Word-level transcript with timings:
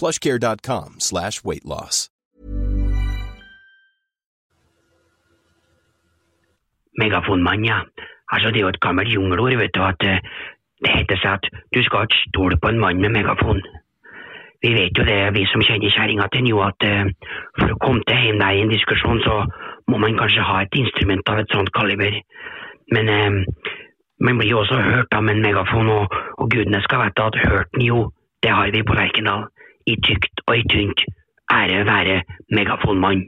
plushcare.com 0.00 1.00
slash 1.00 1.44
weight 1.44 1.64
loss. 1.64 2.10
Megafonmann, 6.98 7.64
ja. 7.64 7.80
Altså, 8.32 8.50
det 8.50 8.56
er 8.56 8.60
jo 8.60 8.68
et 8.68 8.80
gammelt 8.80 9.08
jungelord, 9.08 9.56
vet 9.56 9.74
du, 9.74 9.82
at 9.82 10.00
det 10.84 10.92
heter 10.96 11.18
seg 11.22 11.38
at 11.38 11.48
du 11.74 11.82
skal 11.82 12.06
ikke 12.06 12.22
stole 12.28 12.58
på 12.62 12.68
en 12.68 12.78
mann 12.78 13.00
med 13.00 13.10
megafon. 13.16 13.62
Vi 14.62 14.72
vet 14.72 14.98
jo 14.98 15.04
det, 15.04 15.34
vi 15.36 15.44
som 15.52 15.62
kjenner 15.62 15.92
kjerringa 15.92 16.28
til 16.32 16.46
nå, 16.46 16.60
at 16.64 16.86
for 17.58 17.74
å 17.74 17.80
komme 17.84 18.04
til 18.08 18.20
hjem 18.26 18.40
der 18.40 18.56
i 18.56 18.62
en 18.64 18.72
diskusjon, 18.72 19.20
så 19.26 19.42
må 19.90 19.98
man 20.00 20.16
kanskje 20.18 20.46
ha 20.48 20.62
et 20.62 20.78
instrument 20.80 21.28
av 21.28 21.42
et 21.42 21.52
sånt 21.52 21.72
kaliber. 21.76 22.16
Men 22.94 23.10
eh, 23.12 23.40
man 24.24 24.38
blir 24.38 24.50
jo 24.54 24.62
også 24.62 24.78
hørt 24.80 25.16
av 25.16 25.28
en 25.28 25.42
megafon, 25.44 25.90
og, 25.98 26.14
og 26.38 26.50
gudene 26.50 26.80
skal 26.86 27.04
vite 27.04 27.28
at 27.28 27.40
hørten 27.44 27.84
jo, 27.84 28.06
det 28.42 28.52
har 28.56 28.72
vi 28.72 28.82
på 28.86 28.96
Lerkendal. 28.96 29.48
I 29.86 29.94
tykt 30.06 30.40
og 30.46 30.58
i 30.58 30.62
tynt. 30.72 31.00
Ære 31.52 31.86
være 31.86 32.22
megafonmann. 32.56 33.22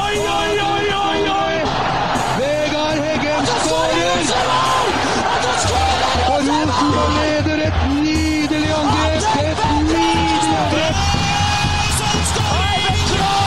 Oi, 0.00 0.14
oi, 0.38 0.52
oi, 0.70 0.86
oi, 1.06 1.20
oi! 1.40 1.56
Vegard 2.38 2.98
Heggen 3.06 3.44
skårer! 3.64 4.20
Og 6.32 6.38
Rosenborg 6.48 7.10
leder 7.16 7.60
et 7.68 7.78
nydelig 8.04 8.72
angrep! 8.80 9.22
Et 9.46 9.60
nydelig 9.92 10.56
angrep! 10.60 10.96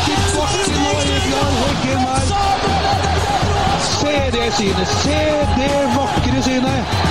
Til 0.05 0.21
bakken 0.35 0.71
Vegard 1.09 1.55
Heggen 1.61 2.01
her. 2.07 2.23
Se 3.93 4.15
det 4.35 4.47
synet! 4.57 4.87
Se 4.87 5.19
det 5.57 5.75
vakre 5.95 6.41
synet! 6.49 7.02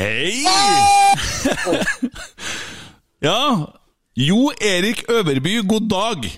Hei! 0.00 0.32
ja, 3.26 3.40
Jo 4.16 4.46
Erik 4.64 5.02
Øverby, 5.12 5.58
god 5.68 5.88
dag. 5.92 6.28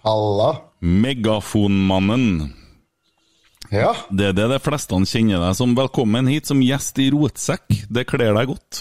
Halla. 0.00 0.46
Megafonmannen. 0.80 2.54
Ja. 3.68 3.92
Det 4.08 4.30
er 4.30 4.38
det 4.38 4.46
de 4.54 4.58
fleste 4.64 4.96
kjenner 4.96 5.44
deg 5.44 5.58
som. 5.58 5.74
Velkommen 5.76 6.30
hit 6.32 6.48
som 6.48 6.62
gjest 6.64 7.02
i 7.04 7.10
Rotsekk. 7.12 7.68
Det 7.92 8.06
kler 8.08 8.32
deg 8.38 8.48
godt. 8.54 8.80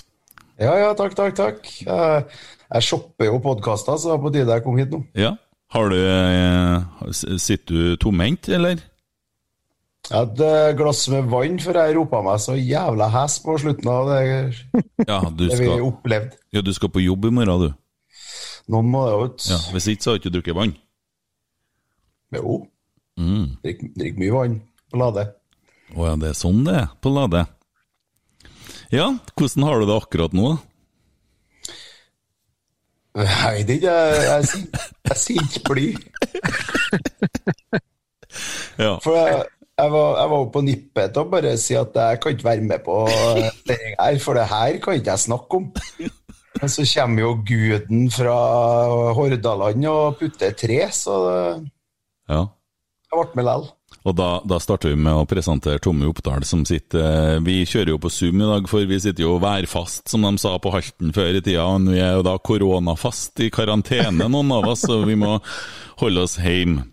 Ja, 0.56 0.78
ja, 0.80 0.94
takk, 0.96 1.18
takk, 1.20 1.36
takk. 1.36 1.68
Jeg, 1.84 2.24
jeg 2.70 2.88
shopper 2.88 3.28
jo 3.28 3.42
podkaster, 3.44 4.00
så 4.00 4.14
det 4.14 4.16
er 4.16 4.24
på 4.24 4.32
tide 4.38 4.60
jeg 4.62 4.68
kom 4.70 4.80
hit 4.80 4.96
nå. 4.96 5.04
Ja. 5.20 5.34
Har 5.76 5.92
du 5.92 6.00
eh, 6.00 7.12
Sitter 7.36 7.76
du 7.76 8.00
tomhendt, 8.00 8.48
eller? 8.48 8.80
Jeg 10.10 10.18
hadde 10.18 10.48
et 10.72 10.78
glass 10.80 11.04
med 11.14 11.28
vann 11.30 11.60
før 11.62 11.78
jeg 11.84 11.96
ropa 12.00 12.20
meg 12.26 12.40
så 12.42 12.56
jævla 12.58 13.10
hes 13.14 13.36
på 13.46 13.58
slutten 13.62 13.90
av 13.94 14.08
det, 14.10 14.22
Ja, 15.06 15.20
du 15.30 15.44
det 15.46 15.52
vi 15.60 15.68
skal, 15.68 15.84
opplevde. 15.86 16.40
ja, 16.56 16.64
du 16.66 16.72
skal 16.74 16.90
på 16.90 17.04
jobb 17.04 17.28
i 17.30 17.34
morgen, 17.36 17.68
du. 17.68 17.70
Noen 18.74 18.90
må 18.90 19.04
jo 19.10 19.20
ut. 19.28 19.46
Ja, 19.50 19.58
Hvis 19.74 19.88
ikke, 19.92 20.02
så 20.04 20.12
har 20.12 20.18
du 20.18 20.22
ikke 20.24 20.34
drukket 20.38 20.58
vann. 20.58 20.74
Jo. 22.38 22.58
Mm. 23.22 23.46
Drikk, 23.66 24.18
mye 24.18 24.34
vann 24.34 24.58
på 24.90 25.00
Lade. 25.02 25.28
Å 25.94 26.06
ja, 26.10 26.16
det 26.22 26.30
er 26.32 26.38
sånn 26.38 26.64
det 26.66 26.76
er 26.84 26.90
på 27.02 27.14
Lade. 27.14 27.46
Ja, 28.94 29.12
hvordan 29.38 29.66
har 29.68 29.82
du 29.82 29.88
det 29.90 29.98
akkurat 30.02 30.34
nå? 30.38 30.56
Nei, 33.20 33.56
det 33.68 33.80
er 33.84 34.42
ikke, 34.42 34.66
jeg, 35.10 35.18
sier 35.18 35.46
ikke 35.46 35.64
bly. 35.70 35.88
Ja. 38.80 38.94
For 39.04 39.18
jeg, 39.18 39.42
jeg 39.80 39.92
var, 39.94 40.20
jeg 40.20 40.32
var 40.34 40.46
på 40.54 40.64
nippet 40.68 41.16
til 41.16 41.24
å 41.24 41.32
bare 41.32 41.56
si 41.62 41.78
at 41.80 41.96
jeg 41.96 42.22
kan 42.22 42.36
ikke 42.36 42.48
være 42.50 42.68
med 42.68 42.84
på 42.86 43.00
det 43.70 43.80
her, 43.96 44.20
for 44.24 44.40
det 44.40 44.48
her 44.52 44.80
kan 44.84 45.00
ikke 45.00 45.16
jeg 45.16 45.26
snakke 45.26 45.60
om. 45.62 45.70
Men 46.60 46.72
så 46.74 46.84
kommer 46.92 47.24
jo 47.24 47.34
guden 47.48 48.08
fra 48.12 48.38
Hordaland 49.16 49.86
og 49.88 50.20
putter 50.20 50.56
tre, 50.60 50.80
så 50.92 51.18
ja. 52.28 52.42
jeg 52.44 53.14
ble 53.16 53.28
med 53.40 53.48
likevel. 53.48 53.70
Og 54.08 54.16
da, 54.16 54.28
da 54.48 54.60
starter 54.64 54.94
vi 54.94 55.00
med 55.02 55.18
å 55.18 55.26
presentere 55.28 55.82
Tommy 55.84 56.08
Oppdal, 56.08 56.46
som 56.48 56.62
sitter 56.68 57.02
eh, 57.04 57.40
Vi 57.44 57.58
kjører 57.68 57.92
jo 57.92 58.00
på 58.02 58.12
Zoom 58.14 58.40
i 58.40 58.48
dag, 58.48 58.70
for 58.72 58.88
vi 58.88 59.00
sitter 59.02 59.26
jo 59.26 59.40
værfast, 59.44 60.06
som 60.12 60.24
de 60.24 60.32
sa 60.40 60.54
på 60.62 60.72
Halten 60.74 61.12
før 61.16 61.36
i 61.36 61.42
tida. 61.44 61.66
Og 61.66 61.84
nå 61.84 61.98
er 61.98 62.16
jo 62.16 62.24
da 62.26 62.38
koronafast 62.40 63.44
i 63.44 63.50
karantene, 63.54 64.30
noen 64.32 64.56
av 64.56 64.70
oss, 64.72 64.86
så 64.88 65.02
vi 65.04 65.18
må 65.20 65.38
holde 66.00 66.26
oss 66.26 66.38
hjemme. 66.40 66.88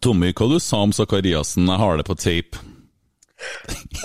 Tommy, 0.00 0.32
hva 0.32 0.48
du 0.48 0.58
sa 0.60 0.82
om 0.86 0.92
Sakariassen? 0.94 1.68
Jeg 1.68 1.80
har 1.82 1.98
det 1.98 2.06
på 2.08 2.16
tape. 2.18 2.62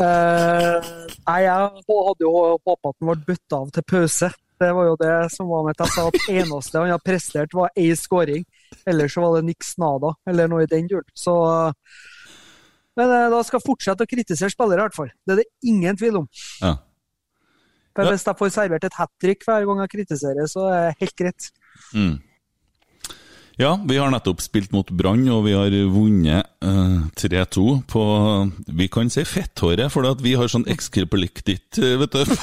uh, 0.01 0.81
nei, 1.27 1.39
jeg 1.45 1.53
hadde 1.53 2.25
jo 2.25 2.33
håpa 2.33 2.75
at 2.91 2.97
han 2.97 3.09
ble 3.11 3.17
bytta 3.27 3.61
av 3.61 3.71
til 3.75 3.85
pause. 3.87 4.31
Det 4.57 4.71
var 4.73 4.87
jo 4.89 4.95
det 4.97 5.13
som 5.33 5.49
var 5.51 5.67
mitt. 5.67 5.81
Jeg 5.83 5.93
sa 5.93 6.07
at 6.09 6.29
eneste 6.33 6.81
han 6.81 6.93
har 6.95 7.03
prestert, 7.05 7.53
var 7.53 7.69
ei 7.77 7.91
skåring. 7.97 8.45
Ellers 8.89 9.13
så 9.13 9.23
var 9.23 9.37
det 9.37 9.51
niks 9.51 9.75
nada, 9.81 10.15
eller 10.27 10.49
noe 10.49 10.65
i 10.65 10.71
den 10.71 10.89
duren. 10.89 11.07
Så 11.13 11.37
Men 12.97 13.13
uh, 13.13 13.29
da 13.29 13.43
skal 13.45 13.59
jeg 13.59 13.67
fortsette 13.67 14.07
å 14.07 14.09
kritisere 14.09 14.49
spillere, 14.49 14.81
i 14.81 14.87
hvert 14.87 14.97
fall. 14.97 15.11
Det 15.21 15.35
er 15.35 15.43
det 15.43 15.49
ingen 15.69 15.97
tvil 15.99 16.23
om. 16.23 16.29
Ja. 16.63 16.77
For. 17.97 18.09
Hvis 18.13 18.25
jeg 18.27 18.37
får 18.37 18.49
servert 18.53 18.85
et 18.85 18.97
hat 18.97 19.11
trick 19.21 19.45
hver 19.45 19.65
gang 19.65 19.79
jeg 19.81 19.93
kritiserer, 19.95 20.49
så 20.49 20.67
er 20.69 20.89
det 20.89 20.97
helt 20.99 21.15
greit. 21.17 21.47
Mm. 21.93 22.17
Ja, 23.57 23.71
vi 23.89 23.95
har 23.97 24.11
nettopp 24.13 24.37
spilt 24.45 24.69
mot 24.69 24.91
Brann, 24.93 25.23
og 25.33 25.47
vi 25.47 25.55
har 25.57 25.73
vunnet 25.89 26.45
eh, 26.61 26.97
3-2 27.17 27.63
på 27.89 28.03
Vi 28.77 28.85
kan 28.93 29.09
si 29.09 29.23
fetthåret, 29.25 29.89
for 29.89 30.05
vi 30.21 30.35
har 30.37 30.51
sånn 30.51 30.67
ekskripliktitt, 30.69 31.79
eh, 31.81 31.95
vet 31.97 32.13
du. 32.13 32.21
jeg, 32.21 32.35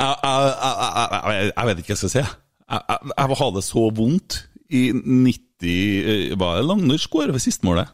jeg, 0.00 0.54
jeg, 0.56 1.50
jeg, 1.52 1.68
vet 1.68 1.82
ikke 1.82 1.92
hva 1.92 1.92
jeg 1.92 2.00
skal 2.00 2.14
si. 2.14 2.22
Jeg, 2.24 2.80
jeg, 3.12 3.36
har 3.42 3.52
det 3.58 3.64
så 3.68 3.84
vondt 4.00 4.38
i 4.72 4.82
90 4.96 5.36
eh, 5.68 6.32
Hva 6.32 6.54
er 6.54 6.62
det 6.62 6.68
Langner 6.70 7.04
skårer 7.04 7.36
vi 7.36 7.44
sistmålet? 7.44 7.92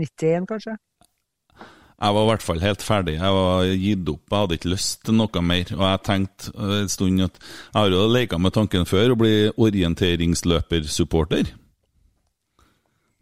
91, 0.00 0.48
kanskje? 0.48 0.78
Jeg 2.02 2.14
var 2.16 2.24
i 2.24 2.30
hvert 2.32 2.42
fall 2.42 2.62
helt 2.64 2.82
ferdig. 2.82 3.12
Jeg 3.14 3.34
var 3.36 3.66
gitt 3.78 4.08
opp. 4.10 4.22
Jeg 4.26 4.40
hadde 4.40 4.56
ikke 4.58 4.72
lyst 4.72 5.04
til 5.06 5.14
noe 5.14 5.42
mer. 5.46 5.68
Og 5.76 5.84
jeg 5.86 6.04
tenkte 6.08 6.52
en 6.82 6.90
stund 6.90 7.26
at 7.28 7.38
Jeg 7.38 7.78
har 7.78 7.94
jo 7.94 8.06
leka 8.10 8.38
med 8.42 8.54
tanken 8.56 8.88
før 8.90 9.14
å 9.14 9.18
bli 9.20 9.34
orienteringsløpersupporter. 9.54 11.52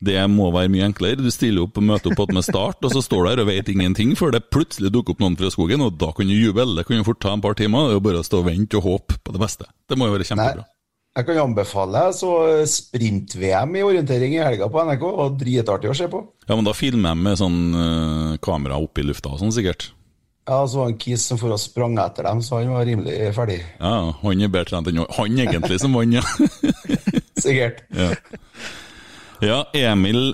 Det 0.01 0.17
må 0.33 0.49
være 0.49 0.73
mye 0.73 0.87
enklere. 0.89 1.21
Du 1.21 1.29
stiller 1.29 1.67
opp 1.67 1.77
og 1.77 1.85
møter 1.85 2.17
opp 2.17 2.33
med 2.33 2.47
start, 2.47 2.81
og 2.81 2.95
så 2.95 3.03
står 3.05 3.21
du 3.21 3.29
der 3.29 3.43
og 3.45 3.51
vet 3.51 3.69
ingenting 3.69 4.15
før 4.17 4.33
det 4.33 4.47
plutselig 4.49 4.89
dukker 4.95 5.13
opp 5.13 5.21
noen 5.21 5.37
fra 5.37 5.53
skogen, 5.53 5.85
og 5.85 5.99
da 6.01 6.09
kan 6.17 6.31
du 6.31 6.33
juble. 6.33 6.71
Det 6.79 6.87
kan 6.89 7.03
jo 7.03 7.09
fort 7.11 7.21
ta 7.21 7.35
en 7.37 7.45
par 7.45 7.59
timer. 7.59 7.91
Det 7.91 7.99
er 7.99 8.01
jo 8.01 8.07
bare 8.09 8.25
å 8.25 8.29
stå 8.31 8.41
og 8.41 8.49
vente 8.49 8.81
og 8.81 8.89
håpe 8.89 9.21
på 9.21 9.37
det 9.37 9.45
beste. 9.45 9.69
Det 9.85 10.01
må 10.01 10.09
jo 10.09 10.17
være 10.17 10.31
kjempebra. 10.33 10.70
Jeg 11.19 11.27
kan 11.27 11.41
anbefale 11.43 12.05
så 12.15 12.33
sprint-VM 12.71 13.73
i 13.77 13.83
orientering 13.83 14.37
i 14.37 14.43
helga 14.45 14.69
på 14.71 14.83
NRK, 14.87 15.07
og 15.09 15.39
dritartig 15.41 15.91
å 15.91 15.95
se 15.99 16.07
på. 16.11 16.21
Ja, 16.47 16.55
men 16.55 16.67
da 16.69 16.75
filmer 16.77 17.11
jeg 17.11 17.23
med 17.25 17.41
sånn 17.41 17.57
uh, 17.75 18.37
kamera 18.43 18.79
oppe 18.79 19.03
i 19.03 19.09
lufta 19.09 19.33
og 19.33 19.41
sånn, 19.41 19.51
sikkert. 19.55 19.89
Ja, 20.47 20.61
så 20.67 20.79
var 20.79 20.87
det 20.89 20.95
en 20.95 21.01
kis 21.03 21.25
som 21.27 21.39
for 21.41 21.55
å 21.55 21.59
sprang 21.61 21.99
etter 22.03 22.27
dem, 22.27 22.43
så 22.47 22.61
han 22.61 22.71
var 22.75 22.87
rimelig 22.87 23.33
ferdig. 23.35 23.59
Ja, 23.81 23.97
han 24.23 24.45
er 24.47 24.53
bedre 24.55 24.71
trent 24.71 24.91
enn 24.91 25.03
han 25.03 25.41
egentlig 25.45 25.81
som 25.83 25.99
vant, 25.99 26.15
ja. 26.15 26.23
Sikkert. 27.45 27.83
ja. 27.91 28.13
ja, 29.43 29.59
Emil 29.79 30.33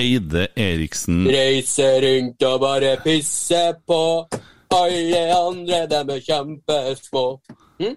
Eide 0.00 0.46
Eriksen 0.56 1.26
Reise 1.28 1.88
rundt 2.04 2.44
og 2.48 2.60
bare 2.62 2.96
pisse 3.04 3.60
på. 3.88 4.02
Alle 4.72 5.24
andre, 5.36 5.86
dem 5.88 6.12
er 6.14 6.22
kjempesmå. 6.24 7.24
Hm? 7.80 7.96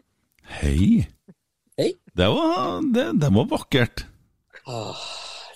Hei. 0.60 1.15
Det 2.16 2.28
var, 2.32 2.82
det, 2.94 3.06
det 3.20 3.30
var 3.36 3.48
vakkert. 3.52 4.06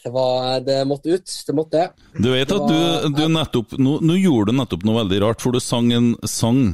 Det, 0.03 0.09
var, 0.11 0.59
det 0.59 0.85
måtte 0.87 1.09
ut. 1.09 1.43
Det 1.47 1.55
måtte. 1.55 1.85
Du 2.17 2.31
vet 2.33 2.51
at 2.51 2.67
du, 2.67 3.09
du 3.15 3.23
nettopp 3.31 3.77
nå, 3.79 3.97
nå 4.03 4.17
gjorde 4.19 4.51
du 4.51 4.59
nettopp 4.59 4.83
noe 4.87 5.01
veldig 5.03 5.21
rart, 5.23 5.43
for 5.43 5.55
du 5.55 5.63
sang 5.63 5.91
en 5.95 6.13
sang 6.27 6.73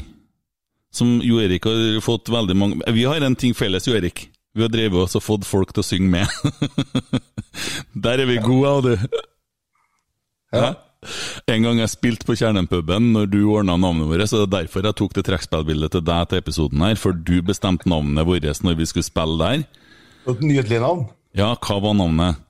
som 0.95 1.19
Jo 1.23 1.41
Erik 1.43 1.67
har 1.67 1.99
fått 1.99 2.29
veldig 2.31 2.55
mange 2.55 2.93
Vi 2.95 3.03
har 3.03 3.21
en 3.21 3.35
ting 3.35 3.53
felles, 3.53 3.87
Jo 3.87 3.97
Erik. 3.97 4.29
Vi 4.55 4.63
har 4.63 4.71
drevet 4.71 5.01
oss 5.03 5.17
og 5.19 5.23
fått 5.25 5.45
folk 5.45 5.73
til 5.75 5.83
å 5.83 5.85
synge 5.85 6.09
med. 6.13 6.27
Der 8.05 8.23
er 8.23 8.29
vi 8.29 8.37
gode, 8.39 8.69
av 8.71 8.85
du. 8.85 9.17
Ja. 10.55 10.69
En 11.51 11.67
gang 11.67 11.81
jeg 11.81 11.93
spilte 11.93 12.27
på 12.27 12.37
Kjernen-puben 12.39 13.11
når 13.15 13.29
du 13.31 13.39
ordna 13.53 13.77
navnet 13.79 14.09
vårt, 14.09 14.27
så 14.29 14.43
det 14.43 14.47
er 14.47 14.53
derfor 14.61 14.87
jeg 14.87 14.97
tok 15.01 15.17
det 15.17 15.25
trekkspillbildet 15.29 15.95
til 15.95 16.05
deg 16.07 16.29
til 16.31 16.41
episoden 16.41 16.85
her, 16.85 16.97
for 16.99 17.15
du 17.15 17.37
bestemte 17.45 17.89
navnet 17.91 18.27
vårt 18.27 18.63
når 18.65 18.79
vi 18.79 18.89
skulle 18.89 19.07
spille 19.07 19.37
der. 19.41 19.65
Et 20.25 20.41
nydelig 20.41 20.81
navn. 20.81 21.05
Ja, 21.37 21.53
hva 21.59 21.79
var 21.83 21.95
navnet? 21.97 22.41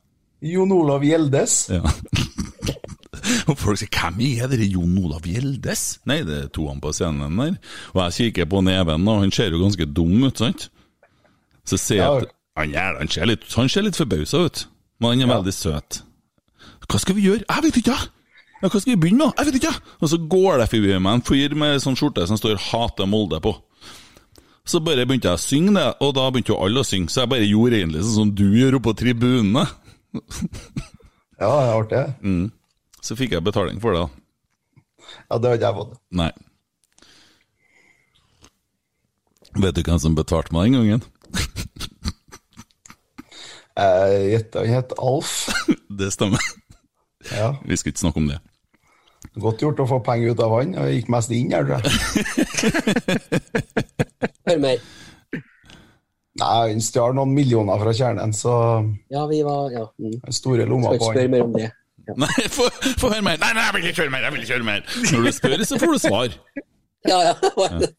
Jon 0.45 0.71
Olav 0.71 1.03
Gjeldes. 1.03 1.65
Ja. 1.73 1.81
Og 3.49 3.57
folk 3.57 3.79
sier 3.79 3.89
'hvem 3.89 4.21
er 4.25 4.49
dere 4.51 4.67
Jon 4.69 4.97
Olav 5.01 5.25
Gjeldes?' 5.25 5.99
Nei, 6.05 6.21
det 6.23 6.37
er 6.37 6.47
to 6.53 6.67
han 6.67 6.81
på 6.81 6.91
scenen 6.93 7.37
der. 7.39 7.55
Og 7.93 8.01
jeg 8.03 8.13
kikker 8.13 8.49
på 8.49 8.61
Neven, 8.61 9.07
og 9.07 9.21
han 9.21 9.31
ser 9.31 9.49
jo 9.49 9.61
ganske 9.63 9.85
dum 9.85 10.23
ut, 10.23 10.37
sant? 10.37 10.69
Så 11.65 11.77
ser 11.77 11.95
jeg 11.95 12.05
at 12.05 12.33
han, 12.57 12.73
er, 12.73 12.97
han 12.99 13.09
ser 13.09 13.25
litt, 13.25 13.47
han 13.55 13.69
ser 13.69 13.87
litt 13.87 13.97
forbausa 13.97 14.45
ut, 14.45 14.67
men 14.99 15.09
han 15.09 15.25
er 15.25 15.33
veldig 15.33 15.53
søt. 15.53 16.03
Hva 16.85 16.99
skal 17.01 17.17
vi 17.17 17.25
gjøre? 17.25 17.43
Jeg 17.49 17.63
vet 17.65 17.79
ikke! 17.81 17.95
Ja, 17.95 18.14
hva 18.71 18.81
skal 18.81 18.93
vi 18.93 19.01
begynne 19.03 19.27
med? 19.27 19.37
Jeg 19.37 19.47
vet 19.49 19.59
ikke! 19.61 19.73
Og 20.01 20.11
så 20.11 20.19
går 20.31 20.59
det 20.61 20.69
forbi 20.71 20.97
meg 20.97 21.17
en 21.17 21.25
fyr 21.25 21.55
med 21.59 21.81
sånn 21.83 21.97
skjorte 21.99 22.25
som 22.29 22.39
står 22.39 22.59
'Hater 22.59 23.09
Molde' 23.09 23.41
på. 23.43 23.53
Så 24.65 24.81
bare 24.81 25.05
begynte 25.05 25.29
jeg 25.29 25.37
å 25.37 25.43
synge 25.43 25.75
det, 25.77 25.87
og 26.01 26.15
da 26.17 26.25
begynte 26.31 26.53
jo 26.53 26.61
alle 26.65 26.81
å 26.81 26.87
synge, 26.87 27.11
så 27.13 27.21
jeg 27.21 27.29
bare 27.35 27.45
gjorde 27.45 27.79
egentlig 27.79 28.01
sånn 28.01 28.17
som 28.17 28.31
du 28.33 28.47
gjør 28.57 28.79
oppe 28.79 28.89
på 28.89 28.99
tribunene. 29.03 29.65
Ja, 31.35 31.49
det 31.51 31.63
er 31.67 31.73
artig. 31.75 32.03
Mm. 32.23 32.45
Så 33.03 33.17
fikk 33.19 33.33
jeg 33.35 33.43
betaling 33.43 33.81
for 33.83 33.91
det, 33.91 34.05
da. 34.05 34.07
Ja, 35.27 35.35
det 35.37 35.49
har 35.49 35.57
ikke 35.57 35.67
jeg 35.67 35.75
fått. 35.81 35.97
Nei. 36.15 36.29
Vet 39.55 39.75
du 39.75 39.81
hvem 39.83 39.99
som 39.99 40.15
betalte 40.15 40.55
meg 40.55 40.71
den 40.71 40.79
gangen? 40.79 41.03
Jeg 43.75 44.19
gjetter 44.31 44.63
han 44.63 44.77
het 44.77 44.93
Alf. 45.03 45.31
Det 45.99 46.07
stemmer. 46.15 46.39
Ja. 47.27 47.55
Vi 47.67 47.75
skal 47.75 47.91
ikke 47.91 48.03
snakke 48.05 48.21
om 48.21 48.29
det. 48.29 48.37
Godt 49.41 49.61
gjort 49.65 49.79
å 49.83 49.87
få 49.89 49.99
penger 50.05 50.31
ut 50.35 50.41
av 50.45 50.53
han. 50.59 50.75
og 50.79 50.91
gikk 50.93 51.09
mest 51.11 51.31
inn 51.35 51.51
her, 51.51 51.65
tror 51.67 51.81
jeg. 51.81 51.89
Hør 54.49 54.59
mer. 54.63 54.83
Nei, 56.35 56.51
han 56.73 56.81
stjal 56.83 57.15
noen 57.15 57.31
millioner 57.35 57.79
fra 57.79 57.93
kjernen, 57.95 58.33
så 58.35 58.53
Ja, 59.13 59.23
vi 59.29 59.41
var 59.47 59.71
Ja. 59.71 59.85
Mm. 59.99 60.19
store 60.35 60.65
lommer 60.67 60.95
Skal 60.95 60.99
på 60.99 61.05
ikke 61.05 61.13
spørre 61.15 61.31
mer 61.31 61.43
om 61.47 61.53
det. 61.55 61.69
Nei, 62.21 62.47
få 62.53 62.67
få 63.01 63.09
høre 63.09 63.23
mer! 63.25 63.37
Nei, 63.41 63.51
nei, 63.57 63.63
jeg 63.65 63.73
vil 63.77 63.87
ikke 63.89 64.01
høre 64.03 64.11
mer! 64.13 64.25
jeg 64.27 64.33
vil 64.35 64.43
ikke 64.43 64.53
høre 64.53 64.67
mer 64.67 64.81
Når 65.11 65.23
du 65.25 65.31
spør, 65.33 65.63
så 65.65 65.79
får 65.81 65.93
du 65.95 65.99
svar. 66.07 66.29
Ja, 67.05 67.19
ja. 67.21 67.33
Jeg 67.37 67.91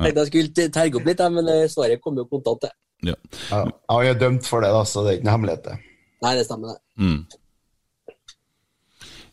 tenkte 0.00 0.22
jeg 0.22 0.28
skulle 0.30 0.68
terge 0.72 0.96
opp 0.96 1.04
litt, 1.04 1.18
men 1.34 1.48
eh, 1.52 1.66
svaret 1.68 2.00
kom 2.00 2.16
jo 2.16 2.22
kontant, 2.30 2.62
det. 2.64 2.70
Ja. 3.04 3.12
Ja, 3.52 3.58
Jeg 4.00 4.14
er 4.14 4.20
dømt 4.22 4.46
for 4.48 4.64
det, 4.64 4.70
da, 4.72 4.78
så 4.88 5.02
det 5.04 5.10
er 5.10 5.18
ikke 5.18 5.26
noe 5.28 5.34
hemmelighet. 5.34 5.66
Nei, 6.24 6.30
det 6.38 6.46
stemmer, 6.46 6.72
det. 6.72 6.80
Mm. 7.04 7.18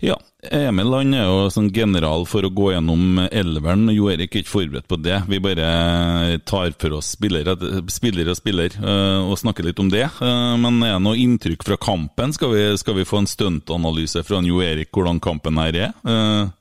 Ja, 0.06 0.16
Emil 0.54 0.92
han 0.94 1.13
er 1.18 1.24
jo 1.25 1.46
sånn 1.50 1.72
general 1.74 2.28
for 2.30 2.46
å 2.46 2.52
gå 2.54 2.68
gjennom 2.75 3.18
elveren. 3.25 3.88
Jo 3.96 4.12
Erik 4.13 4.36
er 4.36 4.44
ikke 4.44 4.52
forberedt 4.52 4.86
på 4.92 5.00
det. 5.02 5.16
Vi 5.31 5.40
bare 5.42 6.38
tar 6.46 6.75
for 6.78 6.98
oss 7.00 7.13
spiller, 7.16 7.48
spiller 7.90 8.30
og 8.30 8.38
spiller 8.38 8.75
eh, 8.78 9.24
og 9.25 9.40
snakker 9.42 9.66
litt 9.66 9.81
om 9.81 9.90
det. 9.90 10.04
Eh, 10.06 10.54
Men 10.62 10.78
er 10.86 10.94
det 11.00 11.02
noe 11.07 11.18
inntrykk 11.18 11.66
fra 11.66 11.80
kampen? 11.81 12.36
Skal 12.38 12.54
vi, 12.54 12.63
skal 12.78 13.00
vi 13.00 13.07
få 13.10 13.24
en 13.24 13.30
stuntanalyse 13.31 14.22
fra 14.28 14.44
Jo 14.46 14.62
Erik 14.62 14.94
hvordan 14.94 15.22
kampen 15.24 15.57
her 15.63 15.80
er? 15.88 15.98
Eh, 16.06 16.54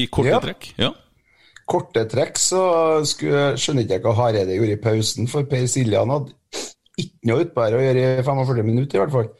I 0.00 0.06
korte 0.08 0.32
Ja. 0.32 0.40
trekk? 0.40 0.70
Ja. 0.80 0.92
Korte 1.68 2.06
trekk 2.10 2.40
så 2.40 2.62
skulle, 3.06 3.52
skjønner 3.60 3.84
ikke 3.84 3.98
jeg 3.98 4.06
hva 4.06 4.16
Hareide 4.16 4.56
gjorde 4.56 4.78
i 4.78 4.80
pausen, 4.82 5.28
for 5.30 5.44
Per 5.48 5.68
Siljan 5.70 6.10
hadde 6.10 6.32
ikke 7.00 7.28
noe 7.28 7.44
utpå 7.44 7.62
her 7.64 7.76
å 7.76 7.84
gjøre 7.84 8.08
i 8.18 8.24
45 8.24 8.64
minutter, 8.66 8.96
i 8.96 9.02
hvert 9.04 9.12
fall. 9.14 9.30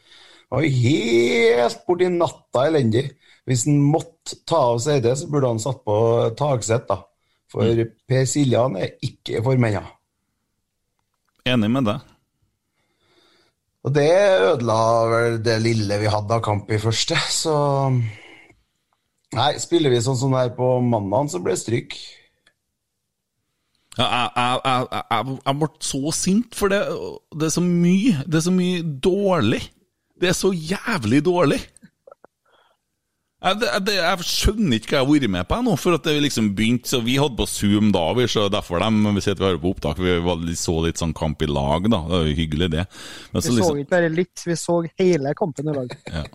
Var 0.53 0.69
helt 0.69 1.81
borti 1.87 2.09
natta 2.13 2.67
elendig. 2.69 3.07
Hvis 3.49 3.65
han 3.67 3.81
måtte 3.81 4.37
ta 4.47 4.59
av 4.71 4.79
seg 4.83 5.01
det, 5.03 5.15
så 5.19 5.27
burde 5.31 5.49
han 5.49 5.61
satt 5.61 5.81
på 5.83 5.97
taksett, 6.39 6.85
da. 6.87 7.01
For 7.51 7.83
Per 8.09 8.25
Siljan 8.29 8.77
er 8.79 8.95
ikke 9.03 9.39
i 9.39 9.43
form 9.45 9.65
ennå. 9.67 9.83
Enig 11.49 11.69
med 11.73 11.89
deg. 11.89 12.09
Og 13.83 13.91
det 13.97 14.09
ødela 14.47 14.79
vel 15.11 15.39
det 15.43 15.57
lille 15.59 15.97
vi 15.99 16.11
hadde 16.11 16.37
av 16.37 16.43
kamp 16.45 16.69
i 16.71 16.79
første, 16.79 17.17
så 17.29 17.55
Nei, 19.33 19.55
spiller 19.57 19.89
vi 19.89 19.97
sånn 20.05 20.17
som 20.19 20.33
det 20.35 20.43
her 20.43 20.51
på 20.53 20.75
mandag, 20.85 21.31
så 21.33 21.39
blir 21.41 21.55
det 21.55 21.63
stryk. 21.63 21.95
Ja, 23.97 24.05
jeg, 24.05 24.29
jeg, 24.37 24.85
jeg, 24.93 25.37
jeg 25.39 25.57
ble 25.61 25.69
så 25.89 26.13
sint, 26.13 26.55
for 26.57 26.69
det, 26.69 26.79
det 27.33 27.45
er 27.45 27.53
så 27.53 27.61
mye 27.61 28.23
Det 28.25 28.39
er 28.39 28.45
så 28.45 28.53
mye 28.53 28.85
dårlig. 29.05 29.61
Det 30.23 30.29
er 30.31 30.37
så 30.37 30.53
jævlig 30.55 31.19
dårlig. 31.25 31.59
Jeg, 33.43 33.57
det, 33.83 33.95
jeg 33.97 34.23
skjønner 34.23 34.77
ikke 34.77 34.93
hva 34.93 34.99
jeg 35.01 35.03
har 35.03 35.09
vært 35.09 35.31
med 35.33 35.47
på 35.49 35.57
nå, 35.65 35.73
for 35.75 35.97
at 35.97 36.05
det 36.07 36.13
liksom 36.23 36.53
begynte 36.55 36.87
så 36.87 37.01
Vi 37.03 37.17
hadde 37.19 37.35
på 37.35 37.47
Zoom 37.51 37.89
da, 37.91 38.05
vi, 38.15 38.27
så 38.31 38.45
derfor 38.51 38.79
de, 38.79 39.11
vi 39.17 39.23
sitter 39.25 39.43
vi 39.43 39.49
har 39.49 39.59
på 39.59 39.73
opptak. 39.73 39.99
Vi 39.99 40.55
så 40.55 40.77
litt 40.85 41.01
sånn 41.01 41.11
kamp 41.17 41.43
i 41.43 41.49
lag, 41.51 41.89
da. 41.91 41.99
Det 42.07 42.21
var 42.21 42.29
jo 42.29 42.37
hyggelig, 42.37 42.69
det. 42.77 42.85
Men 43.33 43.43
Vi 43.43 43.49
så 43.49 43.57
liksom, 43.57 43.81
ikke 43.83 43.95
bare 43.97 44.13
litt, 44.13 44.45
vi 44.47 44.55
så 44.59 44.77
hele 45.01 45.35
kampen 45.35 45.73
i 45.73 45.75
lag. 45.81 45.97
ja. 46.13 46.25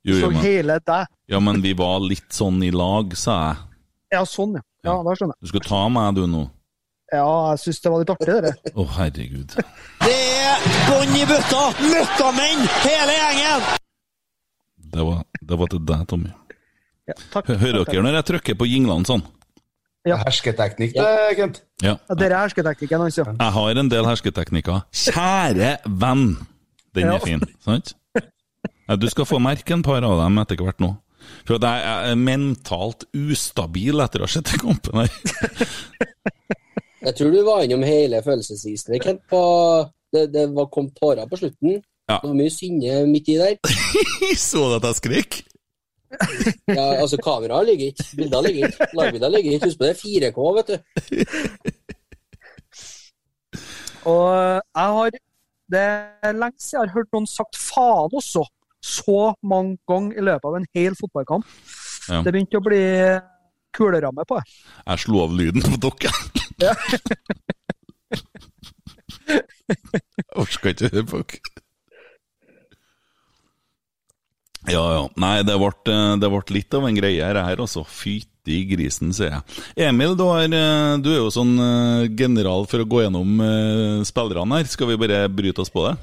Jo, 0.00 0.14
vi 0.14 0.20
så 0.22 0.28
men, 0.32 0.38
hele 0.40 0.78
deg. 0.80 1.08
ja, 1.28 1.38
men 1.44 1.58
vi 1.60 1.74
var 1.76 1.98
litt 2.00 2.30
sånn 2.32 2.62
i 2.64 2.70
lag, 2.72 3.12
sa 3.20 3.34
jeg. 3.42 3.58
Ja, 4.14 4.22
sånn, 4.24 4.54
ja. 4.56 4.62
Ja, 4.86 4.94
da 5.04 5.12
skjønner 5.12 5.36
jeg. 5.36 5.44
Du 5.44 5.50
skal 5.50 5.64
ta 5.66 5.80
meg, 5.92 6.14
du, 6.16 6.22
nå. 6.30 6.46
Ja, 7.10 7.26
jeg 7.50 7.58
syns 7.64 7.80
det 7.82 7.90
var 7.90 8.02
litt 8.04 8.12
artig, 8.14 8.36
det. 8.44 8.52
Å, 8.78 8.84
herregud. 8.96 9.54
Det 10.04 10.18
er 10.46 10.66
bånn 10.86 11.16
i 11.18 11.24
bøtta! 11.26 11.62
Møkkamenn, 11.82 12.62
hele 12.84 13.16
gjengen! 13.16 13.66
Det 14.90 15.06
var, 15.06 15.20
det 15.50 15.58
var 15.58 15.70
til 15.72 15.82
deg, 15.90 16.04
Tommy. 16.10 16.30
Ja, 17.10 17.16
takk. 17.34 17.50
Hører 17.58 17.84
dere 17.88 18.04
når 18.06 18.16
jeg 18.20 18.26
trykker 18.30 18.58
på 18.60 18.68
jinglene 18.70 19.06
sånn? 19.08 19.24
Ja. 20.08 20.16
Hersketeknikk, 20.22 20.94
det, 20.96 21.34
Kent. 21.36 21.58
Ja. 21.84 21.96
Ja, 22.08 22.14
Dere 22.16 22.38
er 22.38 22.46
hersketeknikken 22.46 23.02
altså. 23.04 23.26
Jeg 23.34 23.52
har 23.58 23.80
en 23.82 23.90
del 23.92 24.06
hersketeknikker. 24.08 24.78
Kjære 24.96 25.74
venn! 26.00 26.24
Den 26.96 27.06
Ja. 27.10 27.18
er 27.18 27.26
fin, 27.26 27.42
sant? 27.62 27.92
Ja, 28.88 28.96
du 28.98 29.06
skal 29.12 29.26
få 29.28 29.38
merke 29.42 29.74
en 29.76 29.82
par 29.86 30.02
av 30.06 30.16
dem 30.22 30.38
etter 30.42 30.58
hvert 30.58 30.80
nå. 30.82 30.94
For 31.46 31.60
jeg 31.62 31.84
er 32.10 32.16
mentalt 32.18 33.04
ustabil 33.14 34.00
etter 34.02 34.24
å 34.24 34.26
ha 34.26 34.32
sett 34.32 34.48
den 34.50 34.62
kampen 34.64 35.04
her. 35.04 35.10
Jeg 37.00 37.16
tror 37.16 37.30
du 37.32 37.40
var 37.44 37.62
innom 37.64 37.82
hele 37.86 38.22
følelsesisen. 38.22 39.00
Kent. 39.00 39.22
På, 39.30 39.40
det, 40.12 40.32
det 40.34 40.54
var 40.56 40.66
kom 40.72 40.90
tårer 40.96 41.26
på 41.30 41.36
slutten. 41.40 41.70
Ja. 42.10 42.16
Det 42.18 42.28
var 42.28 42.34
mye 42.36 42.50
sinne 42.52 43.06
midt 43.08 43.28
i 43.30 43.38
der. 43.40 43.54
Så 44.50 44.60
du 44.68 44.74
at 44.80 44.86
jeg 44.90 44.96
skrek? 45.02 45.32
Ja, 46.66 46.98
altså, 46.98 47.16
kameraet 47.22 47.66
ligger 47.68 47.86
ikke, 47.92 48.04
bildene 48.18 48.42
ligger 48.48 48.60
ikke, 48.66 48.86
lagbildene 48.98 49.34
ligger 49.36 49.50
ikke. 49.52 49.66
Husk 49.68 49.78
på 49.78 49.84
det 49.86 49.92
er 49.92 50.00
4K, 50.00 50.38
vet 50.56 50.68
du. 50.72 50.76
Og 54.10 54.28
jeg 54.74 54.88
har 54.96 55.08
Det 55.70 55.84
er 56.26 56.32
lenge 56.32 56.58
siden 56.58 56.80
jeg 56.80 56.88
har 56.88 56.96
hørt 56.96 57.12
noen 57.14 57.28
sagt 57.30 57.54
faen 57.62 58.10
også, 58.20 58.42
så 58.82 59.20
mange 59.46 59.78
ganger 59.86 60.18
i 60.18 60.26
løpet 60.32 60.46
av 60.50 60.54
en 60.58 60.70
hel 60.74 60.92
fotballkamp. 60.98 61.46
Ja. 62.10 62.18
Det 62.26 62.34
begynte 62.34 62.58
å 62.58 62.66
bli 62.66 62.82
kuleramme 63.76 64.22
på 64.26 64.34
det. 64.40 64.44
Jeg 64.82 64.98
slo 65.06 65.16
av 65.28 65.32
lyden 65.38 65.62
på 65.62 65.78
dere. 65.86 66.10
Ja. 66.60 66.74
Orka 70.40 70.72
ikke 70.72 70.90
høre 70.92 71.06
på. 71.08 71.22
Ja, 74.68 74.82
ja. 74.92 75.04
Nei, 75.20 75.40
det 75.46 75.56
ble, 75.56 75.70
eh, 75.88 76.14
det 76.20 76.30
ble 76.30 76.56
litt 76.56 76.74
av 76.76 76.86
en 76.86 76.98
greie 76.98 77.24
her, 77.24 77.38
her 77.46 77.62
altså. 77.64 77.84
Fytti 77.88 78.64
grisen, 78.68 79.14
sier 79.16 79.38
jeg. 79.38 79.60
Emil, 79.88 80.16
du, 80.18 80.26
har, 80.28 80.44
eh, 80.44 80.96
du 81.00 81.10
er 81.14 81.20
jo 81.22 81.30
sånn 81.32 81.54
eh, 81.64 82.08
general 82.18 82.68
for 82.70 82.82
å 82.82 82.88
gå 82.88 83.04
gjennom 83.06 83.40
spillerne 84.06 84.60
her. 84.60 84.70
Skal 84.70 84.92
vi 84.92 85.00
bare 85.00 85.24
bryte 85.32 85.64
oss 85.64 85.72
på 85.72 85.86
det? 85.88 85.96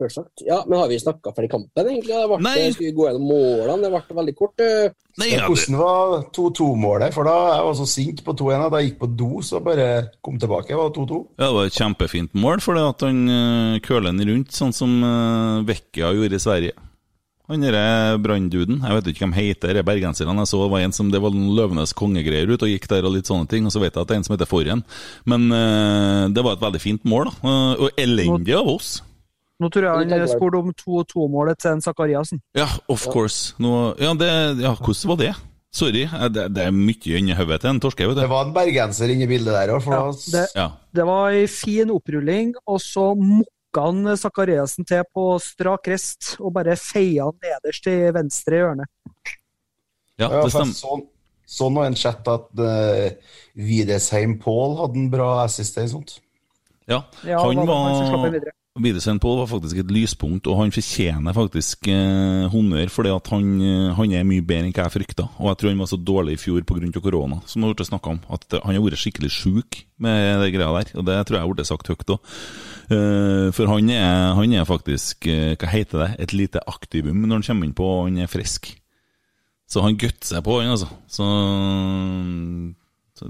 Selvsagt. 0.00 0.42
Ja, 0.46 0.62
men 0.66 0.80
har 0.80 0.88
vi 0.88 0.98
snakka 1.02 1.34
ferdig 1.36 1.50
kampen, 1.52 1.86
egentlig? 1.90 2.16
Det 2.16 2.26
ble, 2.30 2.40
Nei. 2.46 2.56
Skulle 2.72 2.88
vi 2.88 2.96
gå 2.96 3.06
gjennom 3.10 3.26
målene? 3.28 3.78
Det 3.84 3.92
ble 3.92 4.18
veldig 4.20 4.34
kort. 4.38 4.64
eh. 4.64 4.90
Nei, 5.20 5.26
ja, 5.34 5.44
Hvordan 5.50 5.76
var 5.76 6.12
2-2-målet? 6.32 7.12
For 7.12 7.28
da 7.28 7.36
jeg 7.50 7.64
var 7.68 7.74
så 7.76 7.86
sint 7.92 8.22
på 8.24 8.32
2-1 8.40 8.66
at 8.68 8.76
jeg 8.78 8.88
gikk 8.90 9.00
på 9.02 9.08
do, 9.20 9.30
så 9.44 9.60
bare 9.60 9.88
kom 10.24 10.38
tilbake. 10.40 10.70
Det 10.72 10.78
var 10.80 10.94
2-2. 10.96 11.18
ja, 11.36 11.46
det 11.46 11.54
var 11.58 11.66
et 11.68 11.80
kjempefint 11.80 12.38
mål, 12.40 12.62
for 12.64 12.80
at 12.80 13.04
han 13.04 13.18
uh, 13.28 13.80
køler 13.84 14.14
den 14.14 14.24
rundt, 14.30 14.54
sånn 14.56 14.72
som 14.72 14.94
uh, 15.04 15.60
Vecchia 15.68 16.14
gjorde 16.16 16.38
i 16.40 16.46
Sverige. 16.46 16.86
Han 17.50 17.64
derre 17.66 18.14
brannduden, 18.22 18.76
jeg 18.78 18.94
vet 18.94 19.08
ikke 19.10 19.24
hvem 19.24 19.32
heter, 19.34 19.74
de 19.74 19.82
bergenserne. 19.82 20.36
Jeg 20.38 20.46
så 20.52 20.60
det 20.62 20.70
var 20.70 20.84
en 20.86 20.92
som 20.94 21.08
det 21.10 21.18
var 21.20 21.34
noen 21.34 21.50
Løvenes 21.58 21.92
kongegreier 21.98 22.46
ut, 22.46 22.62
og 22.62 22.70
gikk 22.70 22.86
der 22.92 23.08
og 23.08 23.16
litt 23.16 23.26
sånne 23.26 23.50
ting. 23.50 23.66
Og 23.66 23.74
så 23.74 23.82
vet 23.82 23.90
jeg 23.90 23.98
at 24.04 24.06
det 24.06 24.14
er 24.14 24.20
en 24.22 24.26
som 24.28 24.36
heter 24.36 24.46
Forhen. 24.46 24.84
Men 25.26 25.48
uh, 25.50 26.30
det 26.30 26.44
var 26.46 26.54
et 26.54 26.62
veldig 26.62 26.80
fint 26.86 27.02
mål, 27.10 27.26
da. 27.26 27.50
Eh, 27.50 27.82
og 27.88 27.98
elendig 27.98 28.54
av 28.54 28.70
oss. 28.70 29.00
Nå 29.60 29.68
tror 29.68 29.84
jeg 29.84 29.92
han 30.08 30.08
Litt 30.22 30.32
spurte 30.32 30.56
om 30.62 30.72
2-2-målet 30.72 31.58
til 31.60 31.74
en 31.74 31.82
Zakariassen. 31.84 32.40
Ja, 32.56 32.66
of 32.88 33.04
course. 33.12 33.52
Nå, 33.60 33.94
ja, 34.00 34.14
det, 34.16 34.30
ja, 34.62 34.72
hvordan 34.78 35.10
var 35.12 35.18
det? 35.20 35.34
Sorry, 35.70 36.02
eh, 36.08 36.26
det, 36.32 36.48
det 36.56 36.64
er 36.66 36.72
mye 36.74 37.18
inni 37.20 37.36
hodet 37.36 37.60
til 37.62 37.70
en 37.70 37.80
torske, 37.82 38.08
Det 38.16 38.26
var 38.30 38.48
en 38.48 38.54
bergenser 38.56 39.12
inne 39.12 39.28
i 39.28 39.30
bildet 39.30 39.52
der 39.54 39.70
òg, 39.76 39.84
Ja, 39.86 40.00
det, 40.32 40.46
Ja. 40.56 40.68
det 40.96 41.04
var 41.06 41.30
ei 41.36 41.44
fin 41.46 41.92
opprulling, 41.94 42.54
og 42.66 42.80
så 42.82 43.12
mokka 43.14 43.84
han 43.84 44.16
Zakariassen 44.18 44.84
til 44.88 45.04
på 45.14 45.38
strak 45.38 45.86
rest 45.92 46.32
og 46.40 46.54
bare 46.56 46.74
feia 46.80 47.28
han 47.28 47.36
nederst 47.44 47.86
i 47.86 47.98
venstre 48.16 48.58
hjørne. 48.64 48.88
ja, 50.18 50.28
det 50.42 50.50
stemmer. 50.50 50.74
så, 50.74 50.98
så 51.46 51.68
nå 51.70 51.84
en 51.86 51.94
chat 51.94 52.26
at 52.28 52.50
uh, 52.58 53.10
Widesheim 53.54 54.38
Pål 54.42 54.74
hadde 54.80 54.98
en 55.04 55.10
bra 55.12 55.44
assist 55.44 55.78
eller 55.78 55.92
sånt. 55.94 56.16
Ja, 56.88 57.04
Ja, 57.22 57.44
han 57.44 57.56
det 57.60 57.68
var 57.68 57.94
han 57.94 58.24
var 58.24 58.50
Widersen 58.78 59.18
Pål 59.18 59.40
var 59.40 59.48
faktisk 59.50 59.80
et 59.82 59.90
lyspunkt, 59.90 60.46
og 60.46 60.60
han 60.60 60.70
fortjener 60.70 61.34
faktisk 61.34 61.88
eh, 61.90 62.44
honnør, 62.52 62.92
fordi 62.94 63.10
han, 63.10 63.48
eh, 63.66 63.88
han 63.96 64.14
er 64.14 64.28
mye 64.28 64.44
bedre 64.46 64.68
enn 64.68 64.74
hva 64.76 64.84
jeg 64.86 64.94
frykta. 64.94 65.26
Og 65.42 65.50
jeg 65.50 65.58
tror 65.58 65.72
han 65.72 65.82
var 65.82 65.90
så 65.90 65.98
dårlig 65.98 66.36
i 66.36 66.38
fjor 66.38 66.62
pga. 66.62 67.00
korona, 67.02 67.40
som 67.50 67.66
det 67.66 67.74
har 67.74 67.88
snakka 67.90 68.14
om. 68.14 68.20
At 68.30 68.46
han 68.62 68.76
har 68.76 68.84
vært 68.84 69.02
skikkelig 69.02 69.32
sjuk 69.34 69.82
med 69.98 70.44
det 70.44 70.52
greia 70.54 70.70
der, 70.78 70.92
og 70.94 71.08
det 71.08 71.18
tror 71.26 71.40
jeg 71.40 71.54
blitt 71.56 71.66
sagt 71.66 71.90
høyt 71.90 72.14
òg. 72.14 72.20
for 73.54 73.66
han 73.66 73.90
er, 73.90 74.34
han 74.38 74.52
er 74.54 74.64
faktisk, 74.64 75.26
eh, 75.26 75.56
hva 75.58 75.66
heter 75.66 75.98
det, 76.04 76.10
et 76.20 76.32
lite 76.32 76.62
aktivum 76.66 77.26
når 77.26 77.40
han 77.40 77.42
kommer 77.42 77.66
inn 77.66 77.74
på 77.74 77.84
og 77.84 78.04
han 78.06 78.22
er 78.22 78.30
frisk. 78.30 78.70
Så 79.66 79.82
han 79.82 79.98
gutser 79.98 80.36
seg 80.36 80.44
på, 80.46 80.60
han 80.62 80.70
altså. 80.70 80.86
Så, 81.10 81.26
så 81.26 82.79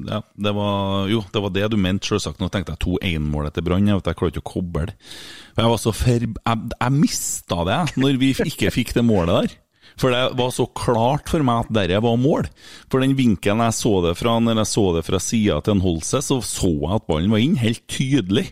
ja, 0.06 0.20
det 0.37 0.52
var 0.56 1.09
Jo, 1.11 1.23
det 1.32 1.42
var 1.42 1.54
det 1.54 1.70
du 1.73 1.76
mente, 1.80 2.06
selvsagt. 2.11 2.40
Nå 2.42 2.50
tenkte 2.52 2.76
jeg 2.76 2.85
2-1-målet 2.85 3.56
til 3.56 3.66
Brann. 3.66 3.88
Jeg 3.88 4.00
jeg 4.00 4.18
klarer 4.18 4.35
ikke 4.35 4.44
å 4.44 4.52
koble. 4.52 4.87
Jeg 5.56 5.73
var 5.73 5.80
så 5.82 5.92
for... 5.97 6.28
Jeg, 6.28 6.70
jeg 6.76 6.97
mista 6.97 7.64
det 7.68 7.80
når 8.00 8.20
vi 8.20 8.30
ikke 8.47 8.73
fikk 8.75 8.94
det 8.97 9.04
målet 9.06 9.35
der. 9.37 9.59
For 10.00 10.14
det 10.14 10.23
var 10.38 10.52
så 10.54 10.64
klart 10.76 11.28
for 11.28 11.44
meg 11.44 11.66
at 11.66 11.73
dette 11.76 12.00
var 12.04 12.20
mål. 12.20 12.49
For 12.92 13.02
den 13.02 13.16
vinkelen 13.18 13.62
jeg 13.66 13.76
så 13.76 13.94
det 14.06 14.14
fra, 14.20 14.38
når 14.40 14.62
jeg 14.62 14.70
så 14.73 14.85
det 14.97 15.04
fra 15.09 15.20
sida 15.23 15.59
til 15.64 15.76
en 15.76 15.85
Holse, 15.85 16.23
så 16.25 16.40
så 16.44 16.70
jeg 16.70 16.97
at 16.97 17.09
ballen 17.11 17.32
var 17.32 17.42
inn, 17.42 17.59
helt 17.61 17.82
tydelig. 17.90 18.47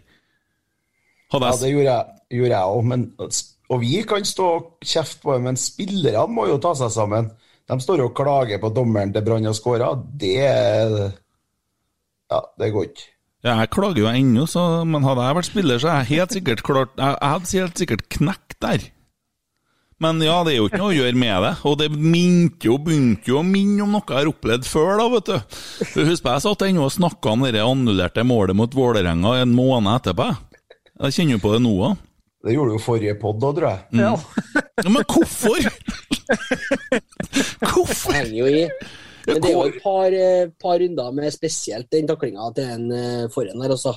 Hadde 1.33 1.53
Ja, 1.53 1.61
det 1.61 1.73
gjorde 1.73 2.51
jeg, 2.53 2.65
òg, 2.65 3.43
Og 3.69 3.81
vi 3.83 4.03
kan 4.09 4.25
stå 4.25 4.49
og 4.57 4.69
kjefte 4.85 5.23
på 5.25 5.37
det, 5.37 5.43
men 5.45 5.61
spillerne 5.61 6.27
må 6.33 6.49
jo 6.49 6.59
ta 6.61 6.75
seg 6.77 6.93
sammen. 6.93 7.31
De 7.69 7.77
står 7.85 8.01
og 8.07 8.15
klager 8.17 8.61
på 8.63 8.71
dommeren 8.73 9.13
til 9.13 9.25
Brann 9.27 9.45
har 9.45 9.57
skåra. 9.57 9.91
Det 10.17 10.37
er- 10.41 11.13
Ja, 12.29 12.43
det 12.61 12.73
går 12.75 12.91
ikke. 12.91 13.07
Ja, 13.47 13.55
jeg 13.63 13.71
klager 13.71 14.03
jo 14.03 14.11
ennå, 14.11 14.45
så, 14.51 14.63
men 14.85 15.05
hadde 15.07 15.25
jeg 15.25 15.37
vært 15.39 15.49
spiller, 15.49 15.81
så 15.81 15.93
hadde 15.93 16.05
jeg 16.05 16.19
helt 16.19 16.33
sikkert 16.35 16.63
klart 16.67 16.97
Jeg, 16.99 17.19
hadde 17.23 17.61
helt 17.61 17.83
sikkert 17.83 18.09
knekt 18.11 18.57
der. 18.65 18.81
Men 20.03 20.21
ja, 20.23 20.45
det 20.47 20.53
er 20.53 20.59
jo 20.61 20.67
ikke 20.69 20.79
noe 20.79 20.93
å 20.93 20.97
gjøre 20.97 21.19
med 21.19 21.43
det. 21.43 21.53
Og 21.67 21.79
det 21.81 21.89
minte 21.91 22.69
jo, 22.69 22.77
begynte 22.83 23.33
jo 23.33 23.41
å 23.41 23.47
minne 23.47 23.83
om 23.83 23.93
noe 23.97 24.05
jeg 24.07 24.19
har 24.21 24.29
opplevd 24.31 24.65
før, 24.69 24.93
da, 25.01 25.07
vet 25.15 25.31
du. 25.31 25.39
Du 25.95 26.01
Husker 26.07 26.37
jeg 26.37 26.45
satt 26.45 26.63
ennå 26.69 26.85
og 26.87 26.95
snakka 26.95 27.27
om 27.35 27.41
det 27.47 27.63
annullerte 27.63 28.23
målet 28.27 28.59
mot 28.59 28.77
Vålerenga 28.79 29.31
en 29.43 29.57
måned 29.57 29.91
etterpå. 29.97 30.29
Jeg 30.99 31.17
kjenner 31.17 31.39
jo 31.39 31.43
på 31.43 31.55
det 31.55 31.63
nå 31.67 31.73
òg. 31.89 31.95
Det 32.47 32.55
gjorde 32.55 32.75
jo 32.77 32.81
forrige 32.83 33.17
pod 33.19 33.43
òg, 33.43 33.53
tror 33.59 33.69
jeg. 33.71 33.79
Ja. 33.99 34.13
Ja, 34.85 34.89
men 34.95 35.05
hvorfor? 35.11 35.59
Hvorfor? 37.73 38.15
Men 39.29 39.43
det 39.45 39.51
er 39.51 39.57
jo 39.57 39.65
et 39.69 39.81
par, 39.83 40.13
eh, 40.13 40.51
par 40.61 40.79
runder 40.81 41.13
med 41.17 41.33
spesielt 41.35 41.91
den 41.93 42.07
taklinga 42.09 42.51
til 42.57 42.65
en 42.65 42.87
foran 42.91 43.31
forhen 43.35 43.65
der, 43.65 43.75
altså. 43.77 43.95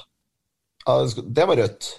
Ja, 0.88 0.96
det 1.06 1.48
var 1.48 1.56
rødt. 1.62 1.92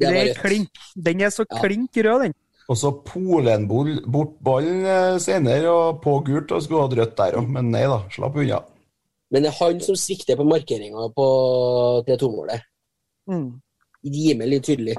Det 0.00 0.08
var 0.08 0.16
er 0.20 0.28
rødt. 0.30 0.40
klink. 0.42 0.68
Den 0.96 1.20
er 1.20 1.30
så 1.30 1.44
Ja. 1.50 1.60
klink 1.62 1.90
rød, 1.96 2.22
den. 2.24 2.34
Og 2.68 2.76
så 2.80 2.90
Polen 3.04 3.66
bort 3.68 4.38
ballen 4.42 4.86
eh, 4.88 5.18
senere, 5.20 5.68
og 5.68 6.00
på 6.02 6.24
gult, 6.24 6.50
og 6.52 6.62
skulle 6.64 6.86
hatt 6.88 6.96
rødt 6.98 7.16
der 7.18 7.36
òg. 7.36 7.48
Men 7.48 7.70
nei 7.70 7.82
da, 7.84 7.98
slapp 8.10 8.36
unna. 8.40 8.62
Men 9.30 9.42
det 9.44 9.50
er 9.50 9.58
han 9.58 9.80
som 9.84 9.96
svikter 9.98 10.36
på 10.38 10.46
markeringa 10.48 11.08
på 11.12 11.26
3-2-målet. 12.06 12.62
Mm. 13.28 13.60
Rimelig 14.04 14.62
tydelig. 14.64 14.96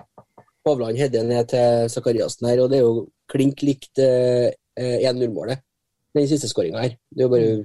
Pavland 0.66 0.98
header 0.98 1.24
ned 1.26 1.48
til 1.50 1.90
Sakariassen 1.94 2.48
her, 2.50 2.62
og 2.64 2.70
det 2.70 2.80
er 2.80 2.86
jo 2.86 3.08
klink 3.32 3.62
likt 3.66 4.02
eh, 4.02 4.52
eh, 4.78 4.98
1-0-målet. 5.10 5.62
Den 6.16 6.28
siste 6.32 6.48
skåringa 6.50 6.82
her. 6.82 6.96
Det 7.12 7.24
er 7.24 7.28
jo 7.28 7.34
bare 7.34 7.56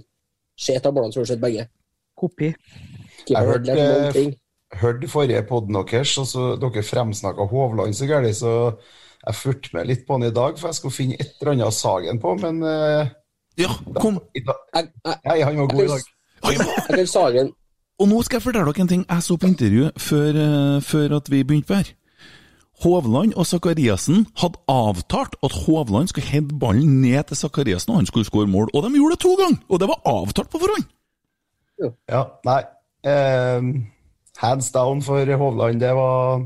Se 0.61 0.75
et 0.77 0.85
av 0.87 0.93
målene, 0.93 1.13
så 1.15 1.21
har 1.21 1.25
du 1.25 1.31
sett 1.31 1.41
begge. 1.41 1.63
Kopi. 2.21 2.51
Jeg 3.31 3.47
hørte-. 3.49 4.25
Hørte 4.77 5.09
forrige 5.09 5.43
podden 5.49 5.75
deres, 5.75 6.13
og 6.21 6.27
så 6.31 6.51
dere 6.61 6.83
fremsnakka 6.87 7.47
Hovland 7.51 7.95
så 7.97 8.07
gærent, 8.07 8.37
så 8.37 8.53
jeg 9.27 9.35
fulgte 9.35 9.73
med 9.75 9.89
litt 9.89 10.05
på 10.07 10.19
han 10.19 10.29
i 10.29 10.35
dag, 10.35 10.59
for 10.59 10.69
jeg 10.71 10.79
skulle 10.79 10.95
finne 10.95 11.17
et 11.19 11.33
eller 11.41 11.53
annet 11.57 11.75
Sagen 11.75 12.21
på, 12.23 12.35
men 12.41 12.63
eh, 12.63 13.09
Ja, 13.59 13.73
kom. 13.97 14.21
Da, 14.47 14.55
da, 14.77 15.17
Jeg, 15.25 15.45
han 15.49 15.59
var 15.59 15.73
god 15.73 15.83
i 15.83 15.89
dag. 15.91 16.05
jeg 16.45 16.61
kan 16.95 17.07
Sagen 17.07 17.51
Og 18.01 18.09
nå 18.09 18.23
skal 18.23 18.39
jeg 18.39 18.43
fortelle 18.47 18.73
dere 18.73 18.85
en 18.85 18.89
ting. 18.89 19.03
Jeg 19.09 19.23
så 19.23 19.37
på 19.37 19.51
intervjuet 19.51 20.01
før, 20.01 20.29
eh, 20.45 20.83
før 20.83 21.17
at 21.19 21.31
vi 21.31 21.43
begynte 21.45 21.69
på 21.69 21.81
her. 21.81 21.91
Hovland 22.81 23.35
og 23.37 23.47
Zakariassen 23.47 24.27
hadde 24.41 24.61
avtalt 24.71 25.37
at 25.45 25.53
Hovland 25.67 26.09
skulle 26.09 26.29
hente 26.31 26.57
ballen 26.61 27.01
ned 27.03 27.29
til 27.29 27.37
Zakariassen, 27.37 27.93
og 27.93 28.01
han 28.01 28.09
skulle 28.09 28.29
skåre 28.29 28.49
mål. 28.49 28.71
Og 28.75 28.85
de 28.85 28.95
gjorde 28.97 29.17
det 29.17 29.23
to 29.25 29.35
ganger! 29.41 29.61
Og 29.69 29.81
det 29.81 29.89
var 29.91 30.01
avtalt 30.09 30.51
på 30.53 30.61
forhånd! 30.63 30.87
Ja, 32.09 32.25
nei. 32.45 32.61
Eh, 33.09 33.69
hands 34.41 34.73
down 34.73 35.01
for 35.05 35.37
Hovland, 35.43 35.81
det 35.81 35.93
var 35.97 36.45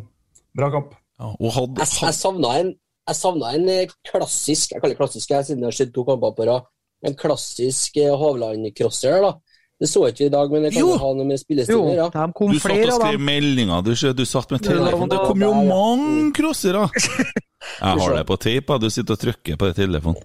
bra 0.55 0.71
kamp. 0.71 0.95
Ja, 1.21 1.31
og 1.39 1.51
hadde, 1.55 1.83
Jeg, 1.83 2.03
jeg 2.03 2.19
savna 2.19 2.55
en, 2.59 2.75
en 3.07 3.69
eh, 3.71 3.91
klassisk 4.07 4.73
Jeg 4.73 4.83
kaller 4.83 4.95
det 4.97 4.99
klassisk 4.99 5.31
jeg, 5.31 5.47
siden 5.47 5.63
jeg 5.63 5.71
har 5.71 5.77
sett 5.79 5.95
to 5.95 6.03
kamper 6.07 6.35
på 6.35 6.47
rad. 6.51 6.67
En 7.07 7.15
klassisk 7.15 7.99
eh, 8.03 8.15
Hovland-crosser. 8.19 9.21
da. 9.23 9.35
Det 9.81 9.89
så 9.91 10.05
ikke 10.07 10.23
vi 10.23 10.27
i 10.29 10.33
dag, 10.33 10.51
men 10.55 10.63
det 10.63 10.71
kan 10.73 10.81
Jo. 10.85 10.93
ha 11.03 11.09
noe 11.19 11.27
med 11.27 11.41
spillestil 11.41 11.75
Jo, 11.75 11.81
å 11.83 11.95
gjøre. 11.97 12.11
de 12.15 12.33
kom 12.39 12.53
du 12.53 12.59
satt 12.63 12.77
og 12.79 13.01
skrev 13.01 13.21
meldinger, 13.27 13.83
du, 13.83 13.91
du 14.15 14.25
satt 14.25 14.51
med 14.55 14.63
telefonen. 14.63 15.11
Det 15.11 15.19
kom 15.27 15.43
jo 15.43 15.51
Ja, 15.51 15.63
ja. 15.63 15.69
mange 15.73 16.33
crossere! 16.37 16.85
Jeg 17.81 17.99
har 18.05 18.15
det 18.19 18.27
på 18.29 18.37
tape, 18.45 18.79
du 18.79 18.91
sitter 18.93 19.17
og 19.17 19.21
trykker 19.25 19.57
på 19.59 19.71
telefonen. 19.75 20.21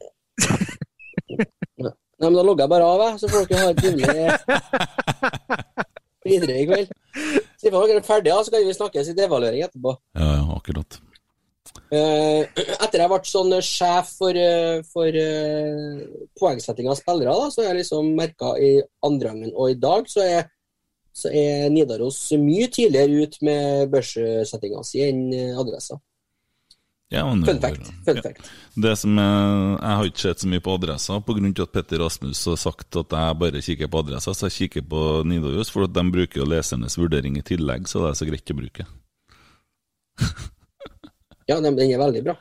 Nei, 1.80 2.28
men 2.28 2.36
Da 2.36 2.44
logger 2.44 2.66
jeg 2.66 2.72
bare 2.74 2.84
av, 2.84 3.02
jeg, 3.08 3.20
så 3.22 3.30
får 3.32 3.46
dere 3.48 3.60
ha 3.64 3.70
et 3.72 3.78
trivelig 3.80 4.08
videre 6.28 6.58
i 6.60 6.66
kveld. 6.68 6.90
Så 7.60 7.72
når 7.72 7.88
dere 7.90 8.02
er 8.02 8.08
ferdige, 8.08 8.40
så 8.44 8.52
kan 8.54 8.66
vi 8.68 8.74
snakkes 8.76 9.12
i 9.12 9.16
evaluering 9.24 9.64
etterpå. 9.66 9.94
Ja, 10.20 10.28
ja, 10.36 10.44
akkurat. 10.58 11.00
Eh, 11.90 12.46
etter 12.84 13.02
jeg 13.02 13.10
ble 13.12 13.20
sånn 13.26 13.56
eh, 13.58 13.66
sjef 13.66 14.14
for, 14.20 14.38
eh, 14.38 14.80
for 14.94 15.20
poengsetting 16.40 16.90
av 16.90 17.00
spillere, 17.00 17.34
da, 17.34 17.50
så 17.50 17.64
har 17.64 17.72
jeg 17.74 17.84
liksom 17.84 18.14
merka 18.18 18.54
i 18.62 18.76
andregangen 19.06 19.54
og 19.56 19.74
i 19.74 19.80
dag, 19.80 20.10
så 20.10 20.26
er 20.26 20.50
så 21.20 21.32
er 21.36 21.66
Nidaros 21.74 22.20
mye 22.40 22.70
tidligere 22.72 23.26
ut 23.26 23.34
med 23.44 23.90
børssettinga 23.92 24.84
si 24.88 25.02
enn 25.04 25.26
Adressa. 25.60 25.98
Ja, 27.12 27.26
men, 27.26 27.42
Fun 27.44 27.58
fact. 27.60 27.90
Fun 28.06 28.22
fact. 28.24 28.46
Det 28.78 28.94
som 29.02 29.18
jeg, 29.18 29.80
Jeg 29.82 29.98
har 29.98 30.10
ikke 30.12 30.22
sett 30.22 30.44
så 30.44 30.52
mye 30.52 30.64
på 30.64 30.76
adressa 30.78 31.18
pga. 31.26 31.64
at 31.66 31.74
Petter 31.74 32.00
Rasmus 32.06 32.46
har 32.46 32.60
sagt 32.62 32.96
at 33.02 33.18
jeg 33.18 33.40
bare 33.42 33.64
kikker 33.66 33.90
på 33.90 34.04
adressa, 34.06 34.32
så 34.38 34.48
jeg 34.48 34.70
kikker 34.70 34.88
på 34.88 35.02
Nidaros, 35.26 35.74
for 35.74 35.90
at 35.90 35.94
de 35.98 36.06
bruker 36.14 36.40
jo 36.40 36.48
lesernes 36.48 36.96
vurdering 37.02 37.36
i 37.36 37.44
tillegg, 37.44 37.90
så 37.90 38.06
det 38.06 38.14
er 38.14 38.22
så 38.22 38.30
greit 38.30 38.54
å 38.54 38.60
bruke. 38.62 38.88
Ja, 41.50 41.60
den 41.64 41.78
den 41.78 41.94
er 41.94 42.02
veldig 42.02 42.26
bra. 42.30 42.40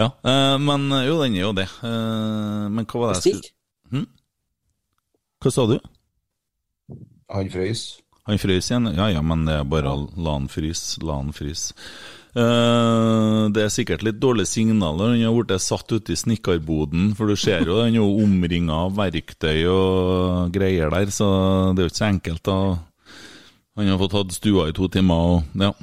Ja, 0.00 0.08
eh, 0.24 0.58
men 0.58 0.88
jo, 1.04 1.18
den 1.20 1.36
er 1.36 1.44
jo 1.44 1.52
det. 1.56 1.68
Eh, 1.84 2.68
men 2.72 2.86
hva 2.88 3.02
var 3.02 3.12
det 3.12 3.20
jeg 3.20 3.36
skulle 3.36 3.52
hm? 3.92 4.06
Hva 5.42 5.52
sa 5.52 5.66
du? 5.68 5.76
Han 7.32 7.52
frøys. 7.52 7.84
Han 8.28 8.38
frøs 8.38 8.70
igjen? 8.70 8.90
Ja 8.94 9.08
ja, 9.10 9.22
men 9.24 9.46
det 9.48 9.56
er 9.58 9.68
bare 9.68 9.92
å 9.92 10.04
la 10.14 10.36
han 10.36 10.48
fryse. 10.52 11.00
La 11.02 11.18
han 11.18 11.32
fryse. 11.34 11.74
Uh, 12.32 13.50
det 13.52 13.60
er 13.60 13.72
sikkert 13.72 14.04
litt 14.06 14.20
dårlige 14.22 14.48
signaler. 14.48 15.12
Han 15.12 15.24
har 15.26 15.34
blitt 15.36 15.64
satt 15.64 15.90
ute 15.92 16.14
i 16.14 16.16
snekkerboden, 16.16 17.10
for 17.18 17.28
du 17.28 17.36
ser 17.36 17.66
jo 17.68 17.80
han 17.82 17.92
er 17.92 18.00
jo 18.00 18.22
omringa 18.22 18.78
av 18.86 18.94
verktøy 18.96 19.66
og 19.68 20.54
greier 20.54 20.92
der, 20.94 21.12
så 21.12 21.28
det 21.74 21.82
er 21.82 21.88
jo 21.88 21.92
ikke 21.92 22.00
så 22.00 22.08
enkelt. 22.08 22.44
da. 22.46 22.56
Han 23.76 23.90
har 23.92 24.00
fått 24.00 24.16
hatt 24.16 24.38
stua 24.38 24.70
i 24.70 24.76
to 24.76 24.88
timer, 24.92 25.34
og 25.34 25.66
ja. 25.66 25.74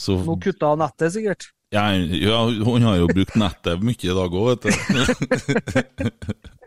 Så 0.00 0.16
Nå 0.24 0.38
kutta 0.40 0.72
han 0.72 0.80
nettet, 0.80 1.12
sikkert. 1.12 1.50
ja, 1.74 1.90
ja, 1.94 2.38
hun 2.48 2.86
har 2.88 2.96
jo 3.02 3.10
brukt 3.10 3.36
nettet 3.38 3.82
mye 3.84 4.08
i 4.08 4.16
dag 4.16 4.38
òg, 4.40 4.48
vet 4.54 4.62
du. 4.64 6.00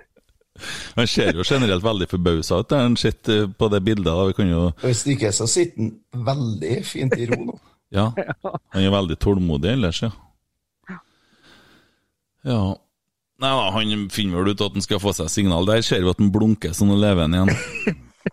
Han 0.95 1.07
ser 1.09 1.33
jo 1.35 1.43
generelt 1.43 1.83
veldig 1.83 2.05
forbausa 2.07 2.59
ut. 2.61 2.71
Han 2.77 2.93
sett 2.95 3.27
eh, 3.33 3.47
på 3.49 3.67
det 3.73 3.81
bildet. 3.83 4.05
da, 4.05 4.25
vi 4.29 4.35
kan 4.37 4.47
jo... 4.47 4.67
Hvis 4.83 5.01
ikke 5.09 5.31
så 5.35 5.47
sitter 5.49 5.81
han 5.81 6.25
veldig 6.29 6.75
fint 6.87 7.15
i 7.19 7.25
ro 7.31 7.39
nå. 7.49 7.57
Ja, 7.93 8.07
han 8.73 8.81
er 8.81 8.89
veldig 8.89 9.19
tålmodig 9.21 9.69
ellers, 9.75 9.99
ja. 10.01 10.07
Ja 12.41 12.61
Nei 13.43 13.51
da, 13.53 13.67
han 13.75 14.07
finner 14.09 14.39
vel 14.39 14.55
ut 14.55 14.63
at 14.65 14.73
han 14.73 14.81
skal 14.85 15.01
få 15.03 15.11
seg 15.13 15.29
signal. 15.29 15.67
Der 15.67 15.83
ser 15.85 16.01
vi 16.01 16.09
at 16.09 16.21
han 16.21 16.31
blunker 16.33 16.73
så 16.73 16.87
nå 16.87 16.95
lever 16.97 17.27
han 17.27 17.35
igjen. 17.37 17.51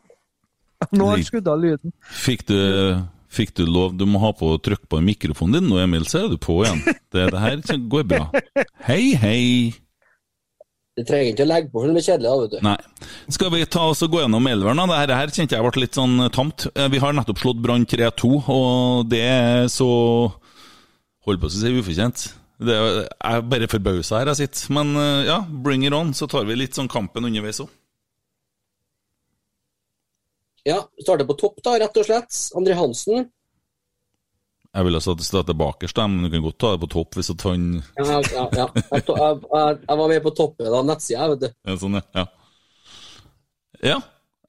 Nå 0.97 1.09
har 1.11 1.19
han 1.19 1.27
skrudd 1.27 1.49
av 1.51 1.61
lyden. 1.61 1.93
Fikk 2.23 2.47
du, 2.49 2.57
fikk 3.31 3.53
du 3.61 3.63
lov 3.69 3.93
Du 3.99 4.07
må 4.11 4.19
ha 4.23 4.33
på 4.35 4.49
trykk 4.65 4.89
på 4.91 4.99
mikrofonen 5.07 5.61
din 5.61 5.69
nå, 5.71 5.79
Emil, 5.83 6.07
så 6.11 6.25
er 6.25 6.33
du 6.33 6.39
på 6.41 6.61
igjen. 6.65 6.83
Det, 7.15 7.29
det 7.35 7.43
her 7.45 7.63
går 7.93 8.09
bra. 8.11 8.25
Hei, 8.89 9.15
hei. 9.21 9.45
Du 10.99 11.05
trenger 11.07 11.31
ikke 11.33 11.45
å 11.47 11.49
legge 11.49 11.71
på, 11.71 11.79
for 11.81 11.89
det 11.89 11.95
blir 11.97 12.05
kjedelig 12.05 12.29
da, 12.29 12.35
vet 12.43 12.53
du. 12.53 12.59
Nei. 12.67 13.13
Skal 13.33 13.53
vi 13.55 13.61
ta 13.71 13.85
oss 13.93 14.03
og 14.05 14.11
gå 14.13 14.21
gjennom 14.25 14.49
elveren? 14.51 14.83
da? 14.91 14.99
Det 15.09 15.17
her, 15.17 15.33
kjente 15.33 15.57
jeg 15.57 15.65
ble 15.65 15.85
litt 15.85 15.97
sånn 15.97 16.17
tamt. 16.35 16.67
Eh, 16.75 16.91
Vi 16.93 17.01
har 17.01 17.15
nettopp 17.17 17.41
slått 17.41 17.63
Brann 17.63 17.87
3-2, 17.89 18.33
og 18.53 19.07
det 19.09 19.23
er 19.31 19.71
så 19.73 19.89
Hold 21.29 21.37
på 21.41 21.51
å 21.51 21.53
si 21.53 21.71
ufortjent. 21.77 22.23
Det 22.61 22.73
er, 22.77 23.03
er 23.29 23.43
bare 23.45 23.69
forbausa 23.69 24.19
her 24.23 24.31
jeg 24.33 24.43
sitter. 24.43 24.73
Men 24.77 24.93
eh, 24.97 25.27
ja, 25.29 25.39
bring 25.65 25.85
it 25.87 25.95
on, 25.97 26.13
så 26.17 26.29
tar 26.29 26.47
vi 26.49 26.57
litt 26.59 26.77
sånn 26.77 26.89
kampen 26.91 27.29
underveis 27.29 27.61
òg. 27.65 27.69
Ja, 30.69 30.83
starter 31.01 31.25
på 31.29 31.37
topp, 31.41 31.61
da, 31.65 31.77
rett 31.81 31.97
og 31.97 32.05
slett. 32.07 32.35
André 32.59 32.75
Hansen. 32.77 33.29
Jeg 34.71 34.87
ville 34.87 35.01
satt 35.03 35.23
at 35.43 35.49
det 35.51 35.57
bakerst, 35.59 35.97
men 36.07 36.23
du 36.27 36.31
kan 36.31 36.45
godt 36.45 36.59
ta 36.63 36.69
det 36.77 36.83
på 36.85 36.91
topp 36.93 37.17
hvis 37.19 37.33
at 37.33 37.43
han 37.49 37.65
Ja, 37.99 38.21
ja, 38.21 38.45
ja. 38.55 38.67
Jeg, 38.93 39.03
to- 39.09 39.17
jeg, 39.19 39.41
jeg, 39.51 39.79
jeg 39.89 39.99
var 40.03 40.13
med 40.13 40.23
på 40.23 40.33
toppen 40.39 40.77
av 40.79 40.85
nettsida, 40.87 41.27
vet 41.33 41.41
du. 41.43 41.49
Ja, 41.67 41.75
Sånn, 41.81 41.97
ja. 42.15 42.27
Ja. 43.81 43.97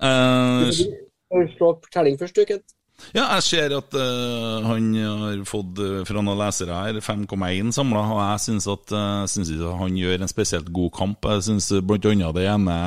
Eh, 0.01 0.70
Skal 0.75 1.48
du 1.48 1.56
slå 1.56 1.72
du, 1.94 2.20
først, 2.22 2.38
du, 2.38 2.46
Kent? 2.46 2.75
Ja, 3.12 3.25
jeg 3.36 3.43
ser 3.43 3.74
at 3.75 3.96
uh, 3.98 4.63
han 4.63 4.91
har 4.96 5.41
fått 5.50 5.79
eh, 5.84 6.01
fra 6.08 6.22
noen 6.24 6.39
lesere 6.39 6.77
her 6.77 7.00
5,1 7.03 7.74
samla, 7.75 8.03
og 8.13 8.20
jeg 8.22 8.43
syns 8.46 8.67
at 8.72 8.93
uh, 8.96 9.74
han 9.81 9.98
gjør 10.00 10.22
en 10.22 10.31
spesielt 10.31 10.70
god 10.72 10.93
kamp. 10.96 11.27
Jeg 11.27 11.43
syns 11.50 11.67
bl.a. 11.84 12.31
det 12.38 12.46
ene 12.48 12.77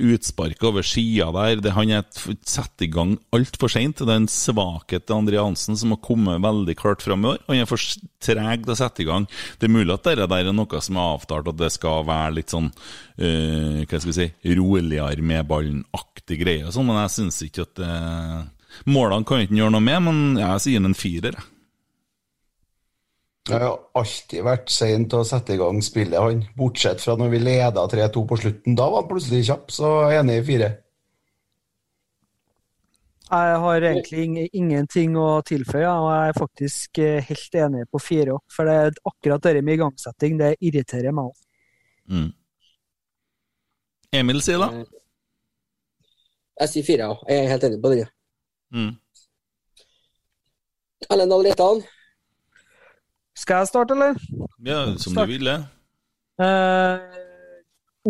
utsparket 0.00 0.68
over 0.68 0.86
skia 0.86 1.30
der 1.34 1.60
det, 1.64 1.74
Han 1.74 1.90
er 1.92 2.06
satt 2.46 2.84
i 2.84 2.90
gang 2.92 3.16
altfor 3.34 3.72
seint. 3.72 3.98
Det 3.98 4.12
er 4.12 4.22
en 4.22 4.30
svakhet 4.30 5.08
til 5.08 5.18
André 5.18 5.40
Hansen 5.42 5.78
som 5.78 5.96
har 5.96 6.02
kommet 6.04 6.42
veldig 6.44 6.76
klart 6.78 7.02
fram 7.02 7.26
i 7.26 7.32
år. 7.34 7.42
Han 7.48 7.64
er 7.64 7.70
for 7.70 7.82
treg 8.22 8.64
til 8.64 8.74
å 8.76 8.78
sette 8.78 9.02
i 9.02 9.08
gang. 9.08 9.26
Det 9.58 9.66
er 9.66 9.74
mulig 9.74 9.96
at 9.96 10.06
det 10.06 10.28
der 10.30 10.52
er 10.52 10.54
noe 10.54 10.84
som 10.84 11.00
er 11.00 11.16
avtalt, 11.16 11.50
at 11.50 11.58
det 11.58 11.72
skal 11.74 12.06
være 12.08 12.36
litt 12.38 12.54
sånn 12.54 12.70
uh, 12.70 13.82
hva 13.82 13.98
skal 13.98 14.12
vi 14.12 14.18
si, 14.20 14.30
roligere 14.60 15.26
med 15.26 15.48
ballen-aktig 15.50 16.40
greie, 16.44 16.70
sånn, 16.70 16.86
men 16.86 17.02
jeg 17.02 17.16
syns 17.16 17.42
ikke 17.48 17.66
at 17.66 17.76
det 17.80 17.94
Målene 18.90 19.26
kan 19.26 19.42
ikke 19.44 19.58
gjøre 19.58 19.74
noe 19.74 19.84
med, 19.84 20.02
men 20.06 20.20
jeg 20.40 20.66
sier 20.66 20.84
en 20.84 20.96
firer. 20.96 21.36
jeg. 21.38 21.48
Jeg 23.48 23.58
har 23.64 23.78
alltid 23.98 24.44
vært 24.46 24.70
sein 24.70 25.06
til 25.10 25.22
å 25.22 25.26
sette 25.26 25.56
i 25.56 25.58
gang 25.58 25.80
spillet, 25.82 26.18
han. 26.20 26.44
Bortsett 26.58 27.00
fra 27.02 27.16
når 27.18 27.32
vi 27.32 27.40
leda 27.42 27.86
3-2 27.88 28.22
på 28.28 28.38
slutten. 28.38 28.76
Da 28.78 28.86
var 28.92 29.02
han 29.02 29.10
plutselig 29.10 29.46
kjapp, 29.48 29.72
så 29.74 29.90
jeg 30.10 30.18
er 30.18 30.22
enig 30.22 30.36
i 30.38 30.46
fire. 30.46 30.70
Jeg 33.30 33.58
har 33.62 33.86
egentlig 33.86 34.48
ingenting 34.58 35.14
å 35.18 35.28
tilføye, 35.46 35.86
og 35.86 36.08
jeg 36.10 36.30
er 36.30 36.38
faktisk 36.38 36.98
eh, 36.98 37.26
helt 37.28 37.58
enig 37.64 37.84
på 37.90 38.02
fire 38.02 38.36
òg. 38.36 38.42
For 38.50 38.66
det 38.66 38.76
er 38.76 39.02
akkurat 39.06 39.46
det 39.46 39.64
med 39.64 39.78
igangsetting, 39.78 40.38
det 40.40 40.56
irriterer 40.58 41.14
meg 41.14 41.30
òg. 41.30 41.36
Mm. 42.10 42.30
Emil 44.20 44.42
sier 44.42 44.58
da? 44.62 44.72
Jeg 46.60 46.74
sier 46.74 46.86
fire, 46.86 47.06
ja. 47.06 47.20
Jeg 47.30 47.44
er 47.44 47.52
helt 47.54 47.68
enig 47.70 47.82
på 47.82 47.94
det. 47.94 48.02
ja. 48.02 48.10
Mm. 48.74 48.92
Erlend 51.10 51.34
Alretan. 51.34 51.82
Skal 53.40 53.62
jeg 53.62 53.70
starte, 53.70 53.96
eller? 53.96 54.18
Ja, 54.66 54.84
som 55.00 55.14
Start. 55.14 55.26
du 55.28 55.32
ville. 55.32 55.54
Eh, 56.40 57.20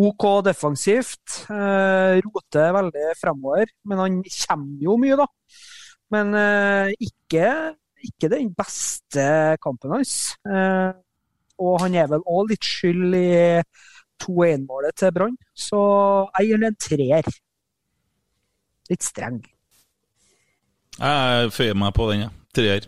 OK 0.01 0.25
defensivt. 0.47 1.43
Eh, 1.51 2.21
roter 2.27 2.73
veldig 2.77 3.13
fremover, 3.21 3.71
men 3.85 4.03
han 4.03 4.19
kommer 4.25 4.85
jo 4.85 4.97
mye, 5.01 5.19
da. 5.21 5.27
Men 6.11 6.35
eh, 6.35 6.91
ikke, 7.07 7.53
ikke 8.11 8.33
den 8.33 8.51
beste 8.59 9.25
kampen 9.63 9.95
hans. 9.95 10.35
Eh, 10.47 10.91
og 11.61 11.79
han 11.85 11.95
er 11.95 12.11
vel 12.11 12.25
òg 12.27 12.51
litt 12.55 12.65
skyld 12.67 13.15
i 13.15 13.31
2-1-målet 14.25 14.97
til 15.01 15.13
Brann, 15.17 15.37
så 15.57 15.81
jeg 16.39 16.49
gir 16.51 16.59
ham 16.59 16.69
en 16.69 16.79
treer. 16.81 17.33
Litt 18.91 19.07
streng. 19.07 19.41
Jeg 21.01 21.53
føyer 21.57 21.77
meg 21.81 21.95
på 21.97 22.11
den, 22.11 22.21
jeg. 22.27 22.31
Treer. 22.57 22.87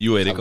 Jo 0.00 0.16
Erik. 0.16 0.38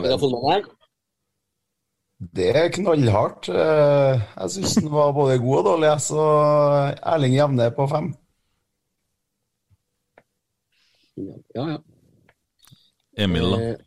Det 2.35 2.47
er 2.55 2.69
knallhardt. 2.75 3.49
Eh, 3.49 4.21
Jeg 4.41 4.49
syns 4.55 4.73
den 4.79 4.89
var 4.91 5.11
både 5.15 5.37
god 5.39 5.57
og 5.61 5.65
dårlig, 5.69 5.91
så 6.03 6.23
Erling 7.13 7.35
Jevne 7.35 7.69
på 7.75 7.85
fem. 7.91 8.09
Ja, 11.55 11.67
ja. 11.75 11.77
Emil, 13.17 13.51
da? 13.51 13.59
Eh, 13.59 13.77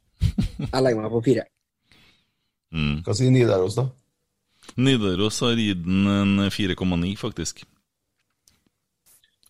Jeg 0.72 0.82
legger 0.84 1.00
meg 1.02 1.10
på 1.12 1.22
fire. 1.24 1.44
Mm. 2.72 3.02
Hva 3.04 3.14
sier 3.16 3.32
Nidaros, 3.34 3.76
da? 3.76 3.86
Nidaros 4.80 5.40
har 5.44 5.58
gitt 5.60 5.82
den 5.84 6.06
en 6.08 6.50
4,9, 6.52 7.16
faktisk. 7.20 7.64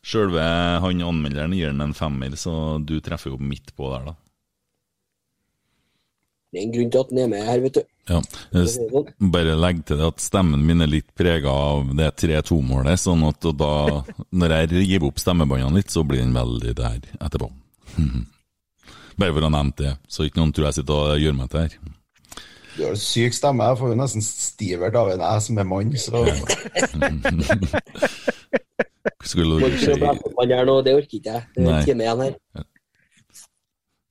Sjølve 0.03 0.43
han 0.83 1.03
anmelderen 1.07 1.55
gir 1.55 1.71
den 1.71 1.83
en 1.85 1.95
femmer, 1.95 2.35
så 2.39 2.81
du 2.83 2.97
treffer 3.01 3.31
jo 3.31 3.39
midt 3.39 3.71
på 3.79 3.93
der, 3.93 4.11
da. 4.11 4.15
Det 6.53 6.61
er 6.61 6.65
en 6.67 6.73
grunn 6.75 6.91
til 6.93 7.01
at 7.01 7.13
den 7.13 7.21
er 7.23 7.29
med 7.33 7.45
her, 7.49 7.63
vet 7.65 7.79
du. 7.79 7.83
Ja, 8.11 8.19
Bare 9.33 9.55
legg 9.57 9.79
til 9.89 10.03
det 10.03 10.09
at 10.11 10.21
stemmen 10.21 10.67
min 10.69 10.85
er 10.85 10.91
litt 10.91 11.09
prega 11.17 11.49
av 11.49 11.95
det 11.97 12.11
3-2-målet, 12.21 13.01
sånn 13.01 13.23
at 13.25 13.47
da, 13.57 13.71
når 14.37 14.57
jeg 14.59 14.85
gir 14.91 15.07
opp 15.07 15.23
stemmebåndene 15.23 15.79
litt, 15.79 15.95
så 15.95 16.03
blir 16.05 16.21
den 16.21 16.37
veldig 16.37 16.75
der 16.83 16.99
etterpå. 17.23 17.49
Bare 19.23 19.33
for 19.33 19.47
å 19.47 19.55
nevne 19.55 19.79
det, 19.79 19.95
så 20.11 20.27
ikke 20.27 20.43
noen 20.43 20.53
tror 20.53 20.69
jeg 20.69 20.83
sitter 20.83 21.15
og 21.15 21.23
gjør 21.23 21.39
meg 21.39 21.55
til 21.55 21.63
her. 21.63 21.79
Du 22.73 22.87
har 22.89 22.97
syk 22.97 23.35
stemme. 23.37 23.67
Jeg 23.69 23.79
får 23.79 23.91
jo 23.93 23.97
nesten 24.01 24.23
stivert 24.25 24.95
av 24.97 25.11
en 25.13 25.25
jeg 25.25 25.43
som 25.47 25.59
er 25.61 25.67
mann, 25.69 25.93
så 26.01 26.23
Skulle 29.25 29.59
du 29.61 29.67
her 29.67 30.65
nå, 30.69 30.75
det 30.87 30.95
orker 30.95 31.17
ikke 31.19 31.31
jeg. 31.33 31.43
Det 31.57 31.63
er 31.67 31.71
en 31.79 31.85
time 31.87 32.05
igjen 32.07 32.21
her. 32.27 32.35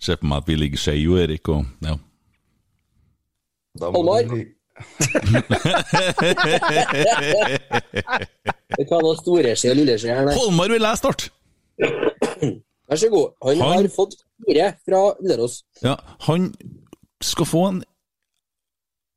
se 0.02 0.16
på 0.18 0.26
meg 0.26 0.38
at 0.42 0.48
vi 0.50 0.56
ligger 0.58 0.78
skei, 0.82 0.98
jo, 1.04 1.18
Erik, 1.22 1.50
og 1.50 1.66
ja. 1.86 1.96
Halvor? 3.82 4.24
Vi 8.78 8.86
kan 8.90 9.04
ha 9.06 9.12
storeskje 9.20 9.72
og 9.74 9.78
lilleskje 9.80 10.16
her. 10.16 10.32
Holmar 10.38 10.72
vil 10.74 10.86
jeg 10.88 10.98
starte! 11.02 11.30
Vær 12.92 13.00
så 13.00 13.10
god. 13.12 13.28
Han, 13.46 13.62
Han- 13.62 13.72
har 13.78 13.90
fått 13.96 14.16
fire 14.48 14.68
fra 14.88 15.02
Nidaros. 15.22 15.62
Ja, 15.84 15.96
han 16.28 16.50
skal 17.22 17.46
få 17.46 17.62
en 17.70 17.84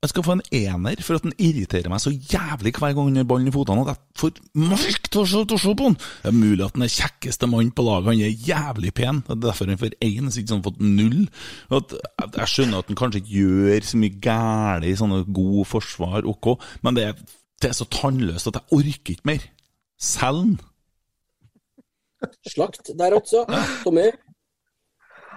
Jeg 0.04 0.10
skal 0.12 0.24
få 0.26 0.34
en 0.36 0.42
ener 0.52 1.00
for 1.00 1.16
at 1.16 1.24
den 1.24 1.32
irriterer 1.40 1.88
meg 1.88 2.02
så 2.02 2.10
jævlig 2.12 2.74
hver 2.76 2.92
gang 2.92 3.06
han 3.08 3.22
har 3.22 3.28
ballen 3.28 3.48
i 3.48 3.52
føttene 3.54 3.86
at 3.86 3.94
jeg 3.94 4.18
får 4.20 4.40
mørkt 4.60 5.06
til 5.08 5.22
å 5.22 5.60
se 5.62 5.72
på 5.72 5.86
han. 5.86 5.96
Det 5.96 6.28
er 6.28 6.36
mulig 6.36 6.64
at 6.66 6.76
han 6.76 6.84
er 6.84 6.92
kjekkeste 6.92 7.48
mann 7.48 7.70
på 7.72 7.86
laget, 7.86 8.10
han 8.10 8.20
er 8.26 8.42
jævlig 8.50 8.92
pen. 8.98 9.22
Det 9.24 9.32
er 9.32 9.40
derfor 9.46 9.72
han 9.72 9.80
får 9.80 9.96
én, 10.04 10.28
så 10.28 10.42
ikke 10.42 10.58
han 10.58 10.66
fått 10.66 10.84
null. 10.84 11.22
At, 11.78 11.96
jeg 12.26 12.52
skjønner 12.52 12.84
at 12.84 12.92
han 12.92 13.00
kanskje 13.00 13.22
ikke 13.22 13.38
gjør 13.38 13.88
så 13.88 14.02
mye 14.02 14.20
galt 14.28 14.90
i 14.90 14.92
sånne 15.00 15.22
gode 15.40 15.64
forsvar, 15.72 16.28
ok, 16.34 16.50
men 16.84 17.00
det 17.00 17.08
er, 17.08 17.24
det 17.64 17.72
er 17.72 17.80
så 17.80 17.88
tannløst 17.88 18.52
at 18.52 18.60
jeg 18.60 18.80
orker 18.82 19.16
ikke 19.16 19.30
mer. 19.32 19.48
Selg 20.12 20.44
den. 20.50 20.60
Slakt 22.52 22.92
der 22.98 23.16
også. 23.16 23.46
Tommy? 23.86 24.10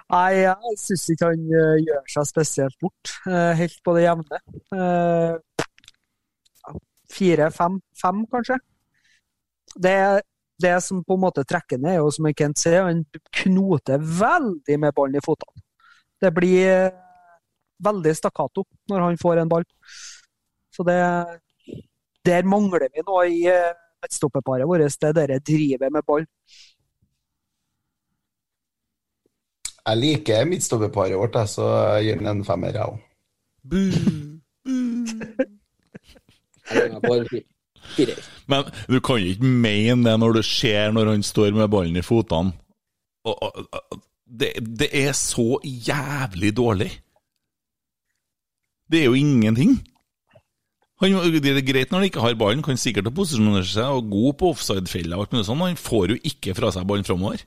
Nei, 0.08 0.40
jeg 0.40 0.78
syns 0.80 1.04
ikke 1.12 1.30
han 1.34 1.42
eh, 1.52 1.74
gjør 1.84 2.06
seg 2.14 2.28
spesielt 2.30 2.78
bort. 2.84 3.12
eh, 3.28 3.52
helt 3.60 3.80
på 3.84 3.96
det 3.98 4.06
jevne. 4.06 4.40
Eh, 4.78 5.64
Fire, 7.12 7.50
fem, 7.56 7.80
fem 8.02 8.26
kanskje. 8.32 8.58
Det, 9.76 10.22
det 10.64 10.74
som 10.84 11.04
på 11.04 11.16
en 11.16 11.24
måte 11.24 11.44
trekker 11.48 11.80
ned, 11.80 12.00
jo 12.02 12.12
som 12.12 12.28
Kent 12.36 12.60
se, 12.60 12.74
han 12.76 13.04
knoter 13.42 14.02
veldig 14.20 14.78
med 14.84 14.96
ballen 14.98 15.20
i 15.20 15.24
føttene. 15.24 15.64
Det 16.22 16.32
blir 16.36 16.90
veldig 17.84 18.14
stakkato 18.18 18.66
når 18.92 19.06
han 19.06 19.20
får 19.22 19.42
en 19.44 19.52
ball. 19.52 19.66
Så 20.76 20.84
det 20.88 20.98
Der 22.28 22.44
mangler 22.44 22.90
vi 22.92 23.04
noe 23.08 23.24
i 23.32 23.44
midtstopperparet 23.48 24.68
vårt. 24.68 24.84
Det 25.00 25.14
er 25.24 25.32
det 25.36 25.44
drivet 25.48 25.92
med 25.94 26.04
ball. 26.06 26.26
Jeg 29.88 30.00
liker 30.02 30.48
midtstopperparet 30.50 31.16
vårt, 31.16 31.38
så 31.48 31.68
jeg 31.96 32.10
gir 32.10 32.18
den 32.20 32.32
en 32.34 32.46
femmer, 32.48 32.76
jeg 32.76 32.84
òg. 32.84 32.98
Men 38.52 38.72
du 38.92 39.00
kan 39.00 39.22
jo 39.22 39.32
ikke 39.32 39.48
mene 39.48 40.04
det 40.04 40.16
når 40.20 40.40
du 40.40 40.44
ser 40.44 40.92
når 40.92 41.14
han 41.14 41.24
står 41.24 41.56
med 41.56 41.72
ballen 41.72 41.96
i 42.00 42.04
føttene. 42.04 42.52
Det, 44.28 44.52
det 44.60 44.90
er 44.92 45.14
så 45.16 45.60
jævlig 45.64 46.52
dårlig. 46.58 46.92
Det 48.92 49.02
er 49.02 49.08
jo 49.08 49.16
ingenting. 49.16 49.78
Han, 51.00 51.16
det 51.32 51.52
er 51.54 51.62
greit 51.64 51.92
når 51.92 52.02
han 52.02 52.10
ikke 52.10 52.24
har 52.24 52.36
ballen, 52.40 52.64
kan 52.66 52.80
sikkert 52.80 53.08
ha 53.08 53.14
posisjonert 53.14 53.70
seg 53.70 54.00
og 54.00 54.10
god 54.12 54.34
på 54.40 54.52
offside-fella, 54.56 55.20
men 55.32 55.46
han 55.62 55.80
får 55.80 56.16
jo 56.16 56.18
ikke 56.28 56.56
fra 56.58 56.72
seg 56.76 56.88
ballen 56.90 57.08
framover. 57.08 57.44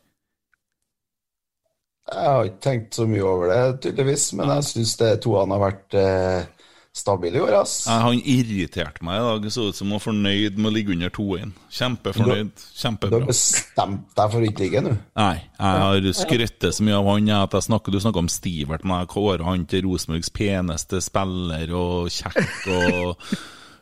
Jeg 2.10 2.26
har 2.26 2.48
ikke 2.48 2.64
tenkt 2.64 2.96
så 2.96 3.04
mye 3.06 3.26
over 3.26 3.50
det, 3.52 3.60
tydeligvis, 3.84 4.32
men 4.38 4.50
jeg 4.56 4.66
syns 4.70 4.96
to 5.22 5.36
han 5.36 5.52
har 5.54 5.60
vært 5.62 5.96
eh, 6.00 6.48
stabile 6.96 7.38
i 7.38 7.42
år, 7.44 7.54
ass. 7.60 7.74
Nei, 7.86 7.98
Han 8.02 8.22
irriterte 8.32 9.04
meg 9.06 9.20
i 9.20 9.26
dag. 9.26 9.44
Det 9.44 9.52
så 9.54 9.68
ut 9.68 9.78
som 9.78 9.86
han 9.90 9.98
var 9.98 10.04
fornøyd 10.08 10.58
med 10.58 10.70
å 10.70 10.74
ligge 10.74 10.94
under 10.96 11.12
2-1. 11.14 11.52
Kjempefornøyd. 11.76 12.64
Du 13.04 13.14
har 13.14 13.28
bestemt 13.28 14.10
deg 14.18 14.34
for 14.34 14.40
å 14.40 14.50
ikke 14.50 14.64
ligge 14.64 14.82
nå? 14.88 14.96
Nei, 15.20 15.36
jeg 15.60 15.84
har 15.84 16.10
skrytt 16.18 16.68
så 16.74 16.86
mye 16.86 16.98
av 16.98 17.12
han 17.12 17.30
at 17.36 17.56
jeg 17.58 17.68
snakker, 17.68 17.94
Du 17.94 18.02
snakker 18.02 18.24
om 18.24 18.32
Stivert, 18.32 18.84
men 18.84 19.04
jeg 19.04 19.12
kårer 19.14 19.46
han 19.46 19.64
til 19.70 19.86
Rosenborgs 19.86 20.34
peneste 20.34 21.02
spiller 21.04 21.74
og 21.78 22.10
kjekk 22.10 22.70
og 22.74 23.30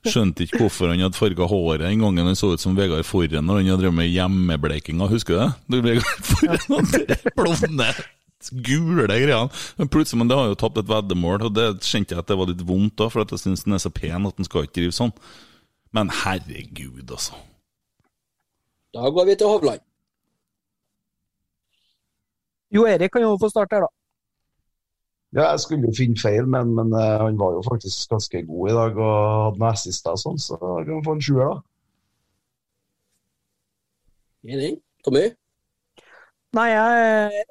Skjønte 0.07 0.45
ikke 0.45 0.61
hvorfor 0.63 0.93
han 0.93 1.01
hadde 1.03 1.19
farga 1.19 1.49
håret 1.51 1.83
den 1.83 2.05
gangen 2.05 2.29
han 2.31 2.39
så 2.39 2.53
ut 2.55 2.63
som 2.63 2.77
Vegard 2.79 3.07
Forren 3.09 3.49
når 3.49 3.63
han 3.63 3.73
hadde 3.73 3.83
drevet 3.83 3.99
med 3.99 4.13
hjemmebleikinga, 4.13 5.09
husker 5.11 5.35
du 5.35 5.41
det? 5.43 5.51
Det 5.75 5.81
Vegard 5.89 6.29
Forren 6.29 6.87
hadde 6.87 7.35
blonde, 7.35 7.89
gule 8.69 9.09
greiene. 9.11 9.51
Men 9.81 9.91
plutselig, 9.91 10.21
men 10.23 10.31
det 10.31 10.39
har 10.39 10.53
jo 10.53 10.61
tapt 10.61 10.79
et 10.79 10.89
veddemål, 10.89 11.49
og 11.49 11.59
det 11.59 11.67
kjente 11.83 12.15
jeg 12.15 12.23
at 12.23 12.31
det 12.31 12.39
var 12.39 12.51
litt 12.53 12.65
vondt 12.69 12.97
da, 13.01 13.11
for 13.11 13.25
at 13.25 13.35
jeg 13.35 13.43
syns 13.43 13.67
han 13.67 13.75
er 13.79 13.83
så 13.83 13.93
pen 13.95 14.31
at 14.31 14.39
han 14.39 14.49
skal 14.49 14.69
ikke 14.69 14.79
drive 14.81 14.95
sånn. 14.97 15.15
Men 15.97 16.13
herregud, 16.13 17.07
altså. 17.09 17.39
Da 18.95 19.11
går 19.13 19.29
vi 19.29 19.39
til 19.41 19.51
Hovland. 19.51 19.85
Jo 22.73 22.85
Erik 22.87 23.13
kan 23.15 23.25
jo 23.25 23.37
få 23.41 23.49
starte 23.51 23.79
her, 23.79 23.87
da. 23.89 23.98
Ja, 25.37 25.51
jeg 25.51 25.61
skulle 25.61 25.89
jo 25.91 25.97
finne 25.97 26.17
feil, 26.17 26.47
men, 26.49 26.71
men 26.77 26.93
uh, 26.97 27.25
han 27.27 27.39
var 27.41 27.57
jo 27.59 27.65
faktisk 27.67 28.09
ganske 28.11 28.41
god 28.47 28.71
i 28.71 28.77
dag 28.79 28.97
og 28.97 29.17
hadde 29.45 29.59
noen 29.61 29.73
assister 29.73 30.15
og 30.17 30.23
sånn, 30.23 30.41
så 30.41 30.57
da 30.63 30.79
kan 30.89 31.05
få 31.05 31.17
en 31.17 31.25
sjuer, 31.27 31.51
da. 31.51 31.59
Enig. 34.49 34.71
Tommy? 35.05 35.27
Nei, 36.57 36.69
jeg 36.73 37.03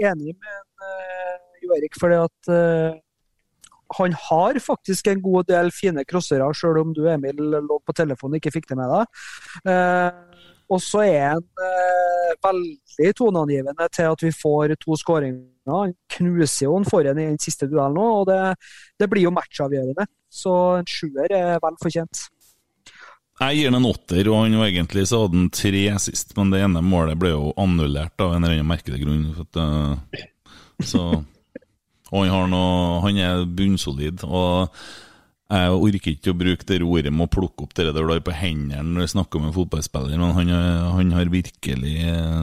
er 0.01 0.09
enig 0.09 0.33
med 0.33 0.63
uh, 0.81 1.35
Jo 1.61 1.75
Erik, 1.77 1.99
fordi 2.01 2.17
at 2.23 2.49
uh, 2.49 2.97
han 3.99 4.15
har 4.25 4.59
faktisk 4.59 5.07
en 5.07 5.21
god 5.23 5.47
del 5.51 5.69
fine 5.71 6.03
crossere, 6.09 6.47
selv 6.57 6.81
om 6.81 6.95
du 6.97 7.05
Emil 7.07 7.37
lå 7.37 7.77
på 7.85 7.95
telefonen 7.95 8.35
og 8.35 8.41
ikke 8.41 8.55
fikk 8.57 8.71
det 8.71 8.79
med 8.81 8.91
deg. 8.91 9.21
Uh, 9.69 10.47
og 10.67 10.81
så 10.83 11.03
er 11.07 11.29
han 11.31 11.43
eh, 11.63 12.31
veldig 12.43 13.11
toneangivende 13.15 13.87
til 13.95 14.09
at 14.11 14.23
vi 14.23 14.31
får 14.35 14.75
to 14.81 14.97
skåringer. 14.99 15.45
Han 15.73 15.93
knuser 16.17 16.67
jo 16.67 16.75
han 16.77 16.87
foran 16.87 17.19
i 17.19 17.27
den 17.29 17.41
siste 17.41 17.69
duellen 17.69 17.99
òg, 18.01 18.21
og 18.21 18.25
det, 18.29 18.39
det 18.99 19.09
blir 19.11 19.27
jo 19.27 19.35
matchavgjørende. 19.35 20.07
Så 20.31 20.53
en 20.79 20.89
sjuer 20.89 21.31
er 21.33 21.61
vel 21.63 21.79
fortjent. 21.81 22.27
Jeg 23.37 23.59
gir 23.59 23.69
den 23.69 23.77
en 23.77 23.89
åtter, 23.91 24.27
og 24.31 24.39
han 24.41 24.55
var 24.57 24.71
egentlig 24.71 25.03
så 25.09 25.23
hadde 25.23 25.37
han 25.37 25.49
tre 25.53 25.83
sist, 26.01 26.33
men 26.37 26.53
det 26.53 26.63
ene 26.65 26.81
målet 26.81 27.19
ble 27.21 27.35
jo 27.35 27.51
annullert 27.61 28.17
av 28.23 28.33
en 28.33 28.47
eller 28.47 28.57
annen 28.57 28.71
merkelig 28.71 29.03
grunn. 29.03 29.27
At, 29.43 29.59
eh, 29.61 30.23
så, 30.89 31.03
og 32.15 32.31
han, 32.33 32.49
noe, 32.53 33.03
han 33.05 33.21
er 33.21 33.45
bunnsolid. 33.45 34.25
og 34.25 34.73
jeg 35.47 35.75
orker 35.79 36.11
ikke 36.11 36.33
å 36.33 36.35
bruke 36.35 36.65
det 36.67 36.81
ordet 36.83 37.11
med 37.13 37.23
å 37.23 37.31
plukke 37.31 37.63
opp 37.63 37.75
det 37.77 37.85
der 37.87 37.95
du 37.95 38.09
har 38.11 38.19
på 38.19 38.33
hendene 38.35 38.83
når 38.83 39.05
du 39.05 39.11
snakker 39.13 39.39
med 39.39 39.53
en 39.53 39.55
fotballspiller, 39.55 40.17
men 40.19 40.33
han, 40.35 40.49
han 40.97 41.13
har 41.15 41.31
virkelig 41.31 41.93
eh, 42.03 42.41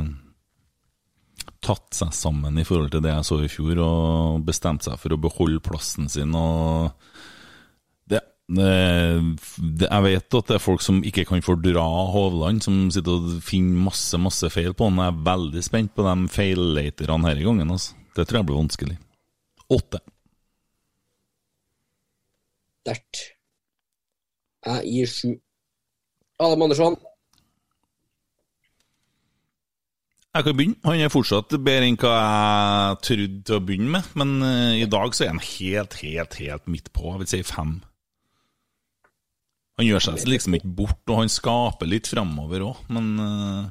tatt 1.65 1.97
seg 1.97 2.13
sammen 2.15 2.59
i 2.61 2.65
forhold 2.67 2.93
til 2.93 3.03
det 3.05 3.13
jeg 3.13 3.29
så 3.29 3.39
i 3.43 3.51
fjor, 3.51 3.81
og 3.85 4.45
bestemt 4.47 4.87
seg 4.87 4.99
for 5.01 5.15
å 5.15 5.21
beholde 5.21 5.63
plassen 5.65 6.11
sin. 6.13 6.35
og 6.37 6.93
det, 8.11 8.21
det, 8.53 9.89
jeg 9.89 10.05
vet 10.05 10.39
at 10.41 10.51
det 10.51 10.59
er 10.59 10.63
folk 10.63 10.85
som 10.85 11.03
ikke 11.07 11.25
kan 11.29 11.45
fordra 11.45 11.85
Hovland, 12.15 12.63
som 12.67 12.83
sitter 12.95 13.17
og 13.17 13.39
finner 13.45 13.87
masse 13.89 14.21
masse 14.21 14.51
feil 14.53 14.77
på 14.77 14.91
han. 14.91 15.01
Jeg 15.01 15.15
er 15.15 15.23
veldig 15.31 15.65
spent 15.65 15.95
på 15.97 16.07
de 16.07 16.17
feilleterne 16.35 17.33
i 17.35 17.47
gangen. 17.47 17.73
Altså. 17.73 17.97
Det 18.15 18.29
tror 18.29 18.43
jeg 18.43 18.51
blir 18.51 18.61
vanskelig. 18.61 18.99
Åtte. 19.73 20.03
Sterkt. 22.85 23.25
Jeg 24.65 24.93
gir 24.93 25.11
sju. 25.11 25.33
Adam 26.45 26.63
Andersson? 26.67 26.97
Jeg 30.35 30.47
kan 30.49 30.57
begynne. 30.59 30.81
Han 30.83 30.99
er 30.99 31.13
fortsatt 31.15 31.55
bedre 31.63 31.87
enn 31.87 31.99
hva 32.01 32.13
jeg 32.19 33.01
trodde 33.07 33.43
til 33.47 33.57
å 33.57 33.63
begynne 33.63 33.93
med, 33.95 34.09
men 34.19 34.33
uh, 34.43 34.75
i 34.75 34.89
dag 34.91 35.15
så 35.15 35.29
er 35.29 35.35
han 35.35 35.43
helt, 35.43 35.95
helt, 36.03 36.39
helt 36.43 36.67
midt 36.71 36.91
på. 36.95 37.13
Jeg 37.13 37.23
vil 37.23 37.31
si 37.31 37.43
fem. 37.47 37.77
Han 39.79 39.87
gjør 39.87 40.03
seg 40.03 40.27
liksom 40.31 40.59
ikke 40.59 40.73
bort, 40.81 41.03
og 41.07 41.23
han 41.23 41.31
skaper 41.31 41.91
litt 41.91 42.11
fremover 42.11 42.67
òg, 42.67 42.83
men 42.95 43.15
jeg 43.19 43.71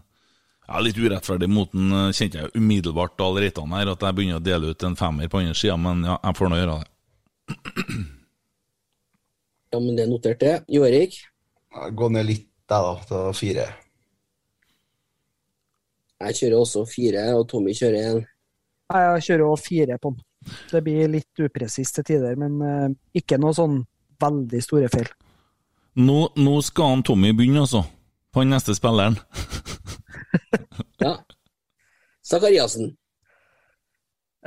ja, 0.64 0.80
Litt 0.80 1.00
urettferdig 1.00 1.50
mot 1.52 1.72
den 1.76 1.92
uh, 1.92 2.16
kjente 2.16 2.40
jeg 2.40 2.56
umiddelbart 2.56 3.20
allerede 3.20 3.52
Reitan 3.52 3.76
her, 3.76 3.92
at 3.92 4.04
jeg 4.08 4.16
begynner 4.16 4.40
å 4.40 4.44
dele 4.44 4.72
ut 4.72 4.88
en 4.88 4.96
femmer 5.00 5.28
på 5.32 5.42
andre 5.42 5.60
sida, 5.60 5.76
men 5.76 6.06
ja, 6.08 6.16
jeg 6.24 6.40
får 6.40 6.52
nå 6.52 6.60
gjøre 6.62 6.80
det. 6.80 6.90
Ja, 9.74 9.80
men 9.82 9.98
det 9.98 10.08
noterte 10.08 10.48
jeg. 10.48 10.64
det. 10.64 10.76
Jo 10.78 10.88
Erik? 10.88 11.16
Gå 11.98 12.08
ned 12.14 12.28
litt, 12.30 12.48
jeg, 12.70 12.84
da, 12.88 12.94
til 13.10 13.32
fire. 13.36 13.72
Jeg 16.24 16.38
kjører 16.40 16.60
også 16.60 16.86
fire, 16.88 17.26
og 17.38 17.48
Tommy 17.52 17.74
kjører 17.76 18.12
én. 18.12 18.22
Jeg 18.94 19.26
kjører 19.28 19.46
også 19.48 19.68
fire 19.68 19.98
på 20.00 20.14
den. 20.14 20.24
Det 20.72 20.82
blir 20.84 21.12
litt 21.12 21.44
upresist 21.44 21.96
til 21.98 22.08
tider, 22.08 22.36
men 22.40 22.58
eh, 22.68 22.88
ikke 23.20 23.40
noe 23.42 23.56
sånn 23.56 23.82
veldig 24.24 24.62
store 24.64 24.90
feil. 24.92 25.10
Nå, 26.04 26.18
nå 26.40 26.56
skal 26.66 26.96
han 26.96 27.06
Tommy 27.06 27.32
begynne, 27.36 27.64
altså. 27.66 27.84
På 28.34 28.44
den 28.44 28.56
neste 28.56 28.76
spilleren. 28.78 29.20
Ja. 31.04 31.18
Sakariassen. 32.24 32.94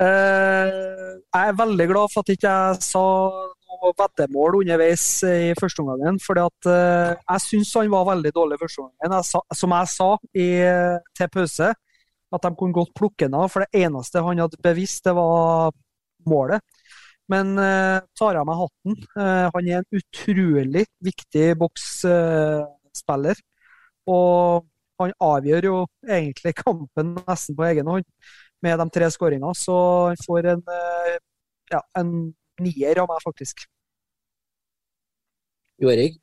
Eh, 0.01 0.71
jeg 1.21 1.51
er 1.51 1.59
veldig 1.59 1.87
glad 1.91 2.11
for 2.13 2.25
at 2.25 2.31
ikke 2.33 2.51
jeg 2.51 2.81
sa 2.83 3.03
noe 3.77 3.95
veddemål 3.97 4.59
underveis 4.61 5.05
i 5.27 5.55
første 5.59 5.83
omgangen. 5.83 6.19
For 6.23 6.39
uh, 6.39 7.15
jeg 7.15 7.43
syns 7.45 7.73
han 7.79 7.91
var 7.93 8.07
veldig 8.11 8.33
dårlig 8.35 8.59
første 8.61 8.85
omgangen. 8.85 9.27
Som 9.55 9.75
jeg 9.77 9.91
sa 9.93 10.09
i, 10.33 10.47
til 11.17 11.33
pause, 11.33 11.73
at 12.27 12.47
de 12.47 12.53
kunne 12.59 12.75
godt 12.75 12.95
plukke 12.97 13.27
ham 13.29 13.37
av. 13.41 13.51
For 13.53 13.65
det 13.65 13.83
eneste 13.85 14.23
han 14.25 14.43
hadde 14.43 14.61
bevisst, 14.63 15.03
det 15.07 15.15
var 15.17 15.75
målet. 16.27 16.63
Men 17.31 17.57
uh, 17.59 17.99
tar 18.17 18.39
av 18.39 18.47
meg 18.47 18.61
hatten. 18.61 18.97
Uh, 19.17 19.45
han 19.51 19.67
er 19.67 19.81
en 19.81 20.01
utrolig 20.01 20.87
viktig 21.03 21.51
boksspiller. 21.59 23.45
og 24.07 24.65
han 24.97 25.13
avgjør 25.21 25.67
jo 25.67 25.77
egentlig 26.09 26.55
kampen 26.57 27.15
nesten 27.27 27.57
på 27.57 27.65
egen 27.69 27.89
hånd 27.91 28.07
med 28.65 28.79
de 28.81 28.87
tre 28.93 29.09
skåringene. 29.13 29.53
Så 29.57 29.75
han 30.09 30.21
får 30.25 30.51
en, 30.53 30.63
eh, 30.77 31.17
ja, 31.73 31.81
en 31.99 32.11
nier 32.63 33.03
av 33.03 33.09
meg, 33.11 33.21
faktisk. 33.25 33.67
Jo 35.81 35.91
Erik? 35.93 36.17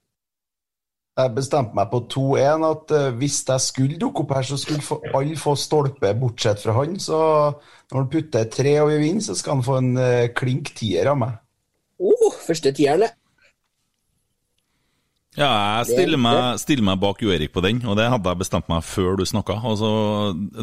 Jeg 1.14 1.30
bestemte 1.30 1.76
meg 1.78 1.92
på 1.92 2.00
2-1 2.10 2.64
at 2.66 2.92
eh, 2.96 3.12
hvis 3.20 3.36
jeg 3.46 3.62
skulle 3.62 3.98
dukke 4.02 4.24
opp 4.24 4.32
her, 4.34 4.46
så 4.48 4.56
skulle 4.58 4.98
alle 5.14 5.36
få 5.38 5.54
stolpe 5.54 6.10
bortsett 6.18 6.58
fra 6.58 6.74
han. 6.80 6.96
Så 6.98 7.18
når 7.92 8.00
han 8.00 8.08
putter 8.10 8.48
tre 8.50 8.72
og 8.82 8.90
vi 8.90 8.96
vinner, 9.04 9.22
så 9.22 9.36
skal 9.38 9.60
han 9.60 9.66
få 9.66 9.76
en 9.78 9.92
eh, 10.02 10.32
klink 10.34 10.72
tier 10.74 11.12
av 11.12 11.20
meg. 11.20 11.36
Oh, 12.02 12.34
første 12.34 12.74
tieren, 12.74 13.06
det. 13.06 13.12
Ja, 15.34 15.48
jeg 15.80 15.88
stiller 15.88 16.20
meg, 16.20 16.60
stiller 16.62 16.86
meg 16.86 17.00
bak 17.02 17.18
Jo 17.24 17.32
Erik 17.34 17.50
på 17.54 17.62
den, 17.64 17.80
og 17.90 17.96
det 17.98 18.06
hadde 18.06 18.30
jeg 18.30 18.38
bestemt 18.38 18.68
meg 18.70 18.84
før 18.86 19.16
du 19.18 19.24
snakka. 19.26 19.56
Altså, 19.66 19.88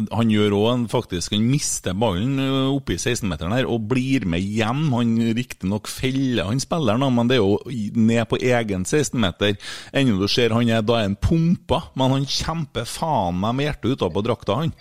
han 0.08 0.32
gjør 0.32 0.56
òg 0.56 0.86
faktisk 0.92 1.34
Han 1.36 1.44
mister 1.50 1.96
ballen 1.98 2.40
ø, 2.40 2.48
oppe 2.78 2.96
i 2.96 3.00
16-meteren 3.00 3.52
her 3.52 3.68
og 3.68 3.84
blir 3.90 4.24
med 4.24 4.40
hjem. 4.40 4.86
Han 4.96 5.12
riktignok 5.36 5.90
feller 5.92 6.48
han 6.48 6.62
spilleren, 6.62 7.04
men 7.12 7.28
det 7.28 7.36
er 7.36 7.42
jo 7.42 7.58
ned 8.00 8.24
på 8.30 8.40
egen 8.40 8.88
16-meter. 8.88 9.58
Ennå 9.92 10.16
du 10.22 10.28
ser 10.32 10.56
han 10.56 10.72
er 10.72 10.84
da 10.88 11.02
han 11.02 11.18
pumpa, 11.20 11.82
men 12.00 12.16
han 12.16 12.28
kjemper 12.28 12.88
faen 12.88 13.42
meg 13.44 13.58
med 13.58 13.68
hjertet 13.68 13.98
utapå 13.98 14.24
drakta, 14.24 14.56
han. 14.64 14.72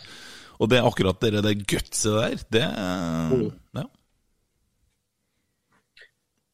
Og 0.62 0.72
det 0.72 0.80
er 0.80 0.88
akkurat 0.88 1.20
det, 1.20 1.42
det 1.44 1.58
gutset 1.68 2.16
der, 2.16 2.48
det 2.54 2.68
ja. 3.76 3.90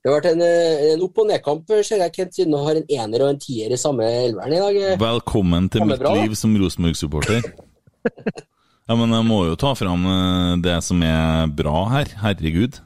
Det 0.07 0.13
har 0.13 0.21
vært 0.21 0.35
en, 0.37 0.41
eh, 0.41 0.93
en 0.93 1.01
opp- 1.03 1.17
og 1.19 1.25
nedkamp, 1.27 1.71
ser 1.83 1.99
jeg, 1.99 2.11
Kent, 2.15 2.33
siden 2.33 2.53
du 2.53 2.57
har 2.63 2.77
en 2.79 2.85
ener 2.87 3.23
og 3.25 3.29
en 3.33 3.39
tier 3.43 3.73
i 3.75 3.75
samme 3.75 4.05
elveren 4.07 4.53
i 4.55 4.61
dag. 4.61 4.77
Velkommen 5.01 5.67
til 5.69 5.83
mitt 5.83 5.99
bra, 5.99 6.13
liv 6.15 6.31
som 6.39 6.55
Rosenborg-supporter. 6.55 7.43
Ja, 8.87 8.95
men 8.95 9.11
jeg 9.11 9.25
må 9.27 9.41
jo 9.49 9.57
ta 9.59 9.73
fram 9.75 10.05
eh, 10.07 10.53
det 10.63 10.77
som 10.85 11.03
er 11.03 11.51
bra 11.51 11.83
her. 11.91 12.13
Herregud. 12.23 12.79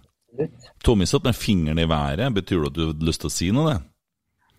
Tommy 0.81 1.05
satt 1.05 1.29
med 1.29 1.37
fingeren 1.37 1.77
i 1.77 1.85
været. 1.85 2.33
Betyr 2.33 2.63
det 2.63 2.71
at 2.71 2.79
du 2.79 2.87
hadde 2.87 3.05
lyst 3.05 3.21
til 3.21 3.29
å 3.29 3.35
si 3.37 3.51
noe? 3.53 3.69
det? 3.69 3.77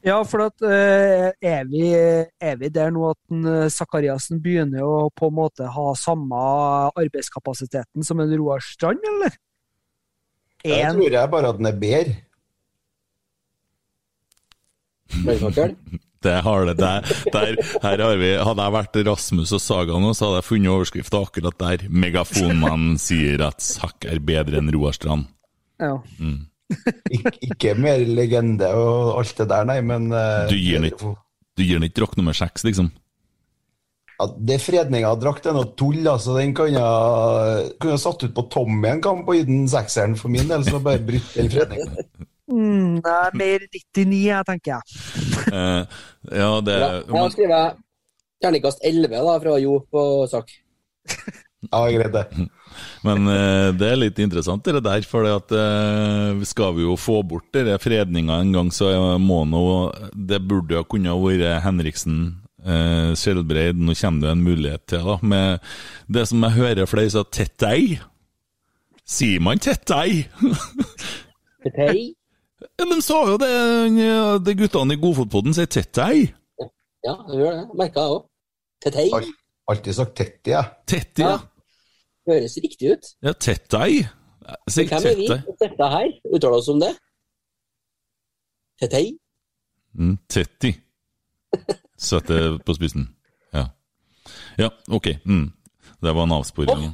Ja, 0.06 0.22
for 0.22 0.46
at, 0.46 0.62
eh, 0.62 1.34
er, 1.42 1.66
vi, 1.66 1.90
er 1.90 2.56
vi 2.62 2.70
der 2.70 2.94
nå 2.94 3.10
at 3.10 3.18
en, 3.34 3.42
eh, 3.58 4.38
begynner 4.38 4.86
å 4.86 5.10
på 5.10 5.34
en 5.34 5.40
måte 5.42 5.66
ha 5.66 5.92
samme 5.98 6.46
arbeidskapasiteten 6.94 8.06
som 8.06 8.20
en 8.20 8.38
Roar 8.38 8.62
Strand, 8.62 9.02
eller? 9.02 9.34
Jeg 10.62 10.94
tror 10.94 11.10
jeg 11.10 11.30
bare 11.34 11.48
at 11.50 11.58
den 11.58 11.66
er 11.66 11.82
bedre. 11.88 12.22
Brannfakkel. 15.26 15.76
Det 16.22 16.36
har 16.46 16.68
det 16.68 16.76
der, 16.78 17.02
der 17.34 17.56
her 17.82 17.98
har 17.98 18.20
vi, 18.20 18.28
Hadde 18.38 18.62
jeg 18.62 18.74
vært 18.76 18.98
Rasmus 19.08 19.52
og 19.56 19.58
Saga 19.58 19.96
nå, 19.98 20.12
så 20.14 20.28
hadde 20.28 20.38
jeg 20.38 20.46
funnet 20.46 20.70
overskrifta 20.70 21.18
akkurat 21.18 21.56
der. 21.58 21.82
Megafonmannen 21.90 22.94
sier 23.02 23.42
at 23.48 23.58
Sakk 23.58 24.06
er 24.06 24.22
bedre 24.22 24.60
enn 24.62 24.70
Roar 24.70 24.94
Strand. 24.94 25.26
ja. 25.82 25.96
Ik 27.10 27.26
ikke 27.44 27.74
mer 27.76 28.00
legende 28.06 28.70
og 28.78 29.18
alt 29.18 29.34
det 29.42 29.48
der, 29.50 29.66
nei, 29.68 29.80
men 29.84 30.06
uh, 30.14 30.46
Du 30.48 30.54
gir 30.56 30.78
den 30.78 31.84
ikke, 31.88 31.98
drakt 31.98 32.16
nummer 32.16 32.36
seks, 32.36 32.64
liksom? 32.64 32.92
Ja, 34.14 34.28
det 34.38 34.60
fredninga 34.62 35.10
av 35.10 35.20
drakt 35.20 35.50
er 35.50 35.56
noe 35.56 35.72
tull, 35.76 36.00
altså. 36.06 36.38
Den 36.38 36.54
jeg 36.54 37.74
kunne 37.82 37.96
jeg 37.96 38.02
satt 38.06 38.24
ut 38.24 38.34
på 38.36 38.46
Tommy 38.52 38.92
en 38.92 39.02
kamp 39.04 39.26
og 39.28 39.36
gitt 39.36 39.50
den 39.50 39.66
sekseren 39.68 40.14
for 40.16 40.32
min 40.32 40.48
del, 40.48 40.64
så 40.64 40.80
bare 40.80 41.02
brutt 41.02 41.34
den 41.34 41.50
fredninga. 41.52 42.06
Mm, 42.52 42.98
det 43.04 43.12
er 43.12 43.38
mer 43.40 43.62
99, 43.64 44.18
jeg 44.26 44.48
tenker 44.48 44.74
jeg. 44.74 44.82
uh, 45.52 46.02
ja, 46.28 46.50
det 46.64 46.74
Ja, 46.76 46.90
jeg 47.00 47.16
har 47.16 47.32
skrevet 47.32 47.78
terningkast 48.42 48.82
11 48.84 49.14
da, 49.14 49.38
fra 49.44 49.56
Jo 49.62 49.78
på 49.92 50.02
sak. 50.30 50.52
Ja, 51.62 51.84
greit 51.86 52.10
det. 52.10 52.26
Men 53.06 53.28
uh, 53.30 53.70
det 53.76 53.88
er 53.88 54.00
litt 54.00 54.20
interessant 54.20 54.66
det 54.66 54.82
der, 54.82 55.04
for 55.06 55.24
det 55.24 55.34
at, 55.38 55.52
uh, 55.54 56.42
skal 56.48 56.74
vi 56.76 56.84
jo 56.84 56.96
få 56.98 57.20
bort 57.22 57.48
denne 57.54 57.76
fredninga 57.80 58.40
en 58.42 58.52
gang, 58.56 58.72
så 58.74 58.90
må 59.22 59.44
nå 59.46 59.64
Det 60.12 60.40
burde 60.42 60.74
jo 60.74 60.86
kunne 60.90 61.14
vært 61.22 61.62
Henriksen, 61.62 62.18
eh, 62.66 63.12
Skjelbreid, 63.18 63.78
nå 63.78 63.94
kommer 63.98 64.26
det 64.26 64.32
en 64.32 64.46
mulighet 64.46 64.86
til, 64.90 65.06
da. 65.06 65.18
Med 65.22 65.60
det 66.10 66.26
som 66.30 66.42
jeg 66.46 66.58
hører 66.58 66.90
flere 66.90 67.12
sier, 67.14 67.28
tettei. 67.30 68.00
Sier 69.08 69.42
man 69.44 69.62
tettei? 69.62 70.26
Petei. 71.62 72.12
Ja, 72.62 72.86
så 72.94 72.98
sa 73.04 73.18
jo 73.30 73.36
det, 73.42 73.50
det 74.46 74.54
guttene 74.60 74.94
i 74.96 75.00
Godfotpodden 75.02 75.54
sier 75.56 75.66
tettei. 75.70 76.28
Ja, 77.02 77.14
det 77.28 77.38
gjør 77.40 77.56
det. 77.58 77.64
Merka 77.78 78.04
jeg 78.04 78.16
òg. 78.16 78.26
Tettei. 78.84 79.06
Al- 79.18 79.32
Alltid 79.72 79.94
sagt 79.94 80.16
Tetti, 80.18 80.50
jeg. 80.50 80.64
Tetti, 80.90 81.22
ja. 81.22 81.36
Høres 82.28 82.56
riktig 82.62 82.92
ut. 82.96 83.08
Ja, 83.22 83.32
tettei. 83.32 84.02
Sier 84.70 84.88
Hvem 84.90 85.06
er 85.06 85.16
vi? 85.18 85.26
tettei. 85.30 85.54
Dette 85.62 85.88
her, 85.94 86.08
uttaler 86.34 86.58
oss 86.58 86.68
om 86.72 86.80
det? 86.82 86.90
Tettei? 88.82 89.12
Mm, 89.98 90.16
tetti. 90.28 90.72
Sett 92.02 92.26
det 92.30 92.40
på 92.66 92.74
spissen. 92.74 93.06
Ja. 93.54 93.68
Ja, 94.58 94.70
ok. 94.90 95.12
Mm. 95.24 95.52
Det 96.02 96.14
var 96.16 96.26
en 96.26 96.34
avsporing. 96.38 96.90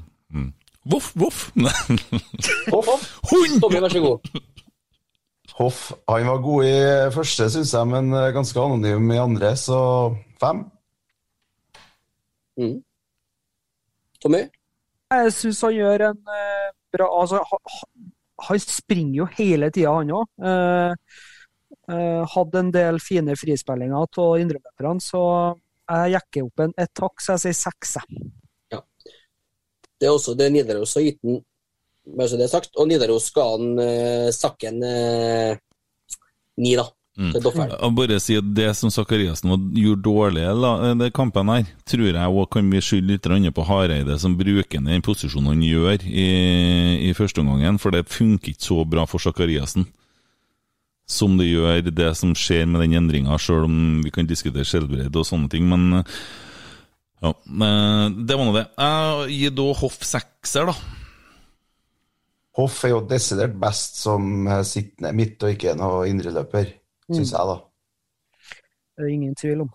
Voff, 0.89 1.11
Voff, 1.17 1.51
voff! 1.57 1.81
voff 2.73 3.03
Hund! 3.31 3.59
Tommy, 3.61 3.81
vær 3.85 3.93
så 3.93 4.01
god. 4.01 4.29
Hoff 5.59 5.79
han 6.07 6.27
var 6.29 6.43
god 6.45 6.65
i 6.69 6.75
første, 7.15 7.49
syns 7.51 7.73
jeg, 7.75 7.89
men 7.91 8.13
eh, 8.15 8.29
ganske 8.37 8.61
anonym 8.63 9.09
i 9.11 9.19
andre, 9.19 9.55
så 9.59 9.79
fem. 10.41 10.61
Mm. 12.59 12.77
Tommy? 14.23 14.45
Jeg 15.15 15.33
syns 15.35 15.63
han 15.65 15.75
gjør 15.77 16.05
en 16.11 16.21
eh, 16.37 16.69
bra 16.95 17.09
Altså, 17.21 17.41
ha- 17.51 17.65
ha- 17.75 18.47
han 18.49 18.61
springer 18.63 19.17
jo 19.23 19.27
hele 19.39 19.71
tida, 19.75 19.93
han 19.99 20.13
òg. 20.15 20.27
Eh, 20.47 20.95
eh, 21.91 22.23
hadde 22.35 22.63
en 22.63 22.71
del 22.75 23.01
fine 23.03 23.35
frispillinger 23.39 23.99
av 24.07 24.39
indreløperne, 24.43 25.03
så 25.03 25.23
jeg 25.89 26.15
jekker 26.19 26.47
opp 26.47 26.63
en 26.67 26.75
et 26.79 26.93
takk, 26.95 27.23
så 27.25 27.35
jeg 27.35 27.47
sier 27.49 27.59
seks. 27.65 27.97
Ja. 28.75 28.83
Det 29.99 30.07
er 30.07 30.15
også 30.15 30.37
det 30.39 30.53
Nidaros 30.55 30.95
har 30.95 31.07
gitt 31.07 31.19
den, 31.25 31.41
bare 32.17 32.31
så 32.31 32.39
det 32.41 32.47
er 32.49 32.53
sagt. 32.53 32.71
Og 32.77 32.89
Nidaros 32.89 33.29
skal 33.31 33.57
han 33.57 33.83
uh, 33.83 34.31
sakke 34.35 34.71
en 34.71 34.81
eh, 34.87 35.59
ni, 36.59 36.77
da. 36.79 36.87
Mm. 37.19 37.33
Jeg 37.35 37.95
bare 37.97 38.17
si 38.23 38.37
at 38.39 38.47
Det 38.55 38.69
som 38.79 38.93
Sakariassen 38.95 39.51
gjorde 39.75 40.05
dårlig 40.07 40.45
i 40.47 40.53
la- 40.55 41.09
kampen, 41.11 41.51
her, 41.51 41.67
tror 41.83 42.13
jeg 42.13 42.15
også 42.15 42.51
kan 42.55 42.69
vi 42.71 42.83
skylde 42.85 43.17
litt 43.17 43.55
på 43.57 43.65
Hareide, 43.67 44.19
som 44.23 44.37
bruker 44.39 44.79
den 44.79 45.03
posisjonen 45.03 45.51
han 45.51 45.65
gjør 45.67 46.05
i, 46.07 46.29
i 47.11 47.15
første 47.19 47.43
omgang. 47.43 47.81
For 47.83 47.91
det 47.91 48.07
funker 48.07 48.55
ikke 48.55 48.69
så 48.71 48.85
bra 48.87 49.07
for 49.11 49.19
Sakariassen 49.19 49.89
som 51.09 51.39
det 51.41 51.49
gjør 51.49 51.89
det 51.89 52.11
som 52.21 52.35
skjer 52.37 52.67
med 52.69 52.85
den 52.85 52.99
endringa, 53.01 53.39
sjøl 53.41 53.65
om 53.65 53.77
vi 54.05 54.13
kan 54.13 54.29
diskutere 54.29 54.67
skjellbredd 54.69 55.17
og 55.17 55.27
sånne 55.27 55.49
ting. 55.51 55.65
Men 55.71 56.03
eh, 56.03 56.19
ja, 57.25 57.33
eh, 57.33 58.05
det 58.29 58.37
var 58.37 58.45
nå 58.45 58.55
det. 58.55 58.67
Jeg 58.77 59.39
gir 59.39 59.55
da 59.57 59.69
Hoff 59.81 59.99
sekser, 60.05 60.69
da. 60.69 60.77
Hoff 62.59 62.81
er 62.85 62.91
jo 62.91 63.01
desidert 63.07 63.55
best 63.63 64.01
som 64.03 64.47
eh, 64.51 64.63
sittende 64.67 65.13
midt 65.15 65.43
og 65.47 65.53
ikke 65.55 65.77
noe 65.79 66.09
indreløper, 66.11 66.73
syns 67.13 67.31
jeg, 67.37 67.47
da. 67.53 67.59
Det 68.99 69.05
er 69.07 69.13
ingen 69.15 69.35
tvil 69.39 69.61
om. 69.63 69.69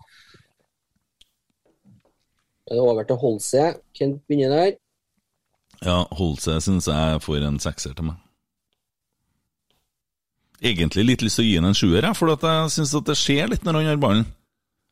Det 2.68 2.76
er 2.76 2.82
over 2.84 3.04
til 3.08 3.16
Holse. 3.20 3.62
Kent 3.96 4.20
begynner 4.28 4.52
der. 4.52 4.74
Ja, 5.84 5.96
Holse 6.16 6.58
syns 6.64 6.86
jeg 6.88 7.22
får 7.24 7.46
en 7.48 7.58
sekser 7.60 7.96
til 7.96 8.10
meg. 8.10 8.20
Egentlig 10.64 11.04
litt 11.04 11.24
lyst 11.24 11.36
til 11.40 11.44
å 11.44 11.48
gi 11.48 11.56
han 11.58 11.68
en 11.68 11.76
sjuer, 11.76 12.06
for 12.16 12.32
at 12.32 12.44
jeg 12.48 12.70
syns 12.76 12.92
det 13.04 13.16
skjer 13.20 13.50
litt 13.52 13.64
når 13.66 13.80
han 13.80 13.88
har 13.90 14.00
ballen. 14.00 14.24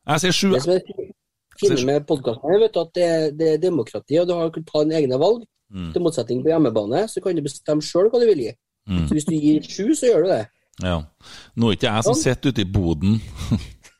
Jeg 0.09 0.21
sier 0.25 0.35
sju. 0.37 0.49
Det 0.53 0.61
som 0.65 0.73
er 0.75 0.83
fint 1.61 1.85
med 1.87 2.05
podkasten, 2.09 2.51
er 2.53 2.61
vet 2.65 2.77
at 2.81 2.91
det, 2.97 3.07
er- 3.15 3.31
det 3.39 3.47
er 3.53 3.61
demokrati, 3.63 4.17
og 4.21 4.27
du 4.27 4.33
har 4.37 4.49
kunnet 4.53 4.69
ta 4.69 4.83
dine 4.83 4.97
egne 4.99 5.17
valg. 5.21 5.45
Mm. 5.73 5.89
Til 5.93 6.03
motsetning 6.05 6.43
på 6.43 6.51
hjemmebane, 6.51 7.07
så 7.09 7.21
kan 7.23 7.35
du 7.35 7.41
bestemme 7.45 7.81
sjøl 7.81 8.11
hva 8.13 8.21
du 8.21 8.27
vil 8.29 8.43
gi. 8.45 8.51
Mm. 8.89 9.05
Så 9.07 9.17
hvis 9.17 9.25
du 9.25 9.33
gir 9.33 9.65
sju, 9.65 9.87
så 9.97 10.11
gjør 10.11 10.25
du 10.25 10.33
det. 10.33 10.43
Ja. 10.83 10.97
Nå 11.55 11.69
er 11.69 11.77
ikke 11.77 11.89
jeg 11.89 12.05
som 12.07 12.17
sitter 12.17 12.53
ute 12.53 12.65
i 12.65 12.69
boden. 12.69 13.17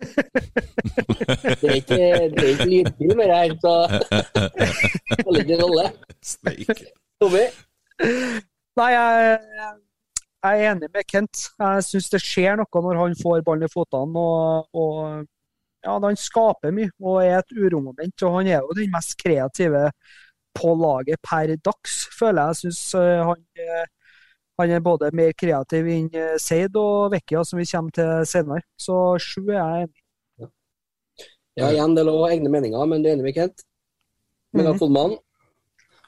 Det 0.03 1.69
er 1.69 1.77
ikke, 1.79 1.95
det 1.95 2.43
er 2.43 2.49
ikke 2.51 2.65
lydbil 2.67 3.13
mer 3.15 3.31
her, 3.31 3.53
så 3.63 3.73
det 3.87 5.19
spiller 5.21 5.39
ikke 5.39 5.59
rolle. 5.61 5.85
Tommy? 7.21 7.45
Nei, 8.79 8.89
jeg, 8.91 9.37
jeg 10.43 10.65
er 10.65 10.71
enig 10.71 10.89
med 10.93 11.07
Kent. 11.07 11.45
Jeg 11.59 11.85
syns 11.87 12.09
det 12.11 12.21
skjer 12.23 12.59
noe 12.59 12.83
når 12.85 12.99
han 12.99 13.15
får 13.21 13.45
ballen 13.47 13.67
i 13.67 13.71
føttene. 13.71 14.19
Og, 14.19 14.67
og 14.75 15.23
ja, 15.85 15.95
han 15.95 16.19
skaper 16.19 16.75
mye 16.75 16.91
og 16.99 17.21
er 17.23 17.39
et 17.39 17.55
uromoment. 17.55 18.25
Og 18.27 18.37
han 18.39 18.51
er 18.51 18.59
jo 18.59 18.77
den 18.77 18.91
mest 18.93 19.15
kreative 19.21 19.85
på 20.55 20.73
laget 20.79 21.19
per 21.25 21.55
dags, 21.65 22.07
føler 22.19 22.41
jeg. 22.41 22.47
Jeg 22.47 22.55
syns 22.61 22.81
han, 23.29 23.41
eh, 23.57 23.85
han 24.61 24.69
er 24.75 24.79
både 24.85 25.09
mer 25.17 25.31
kreativ 25.33 25.87
enn 25.89 26.09
eh, 26.13 26.35
Seid 26.41 26.75
og 26.77 27.11
Vekkia, 27.15 27.43
som 27.45 27.59
vi 27.59 27.65
kommer 27.71 27.91
til 27.95 28.25
senere. 28.29 28.61
Så 28.79 28.97
sju 29.21 29.41
er 29.49 29.57
jeg 29.59 29.83
enig 29.87 29.97
i. 29.97 30.01
Ja, 31.57 31.67
igjen, 31.69 31.93
det 31.95 32.05
lov 32.07 32.17
å 32.21 32.25
ha 32.25 32.31
egne 32.33 32.49
meninger, 32.49 32.85
men 32.89 33.03
du 33.03 33.09
er 33.09 33.13
enig 33.17 33.27
med 33.27 33.35
Kent? 33.37 33.61
Men 34.53 34.65
Mhm. 34.71 34.79
Fodman? 34.79 35.17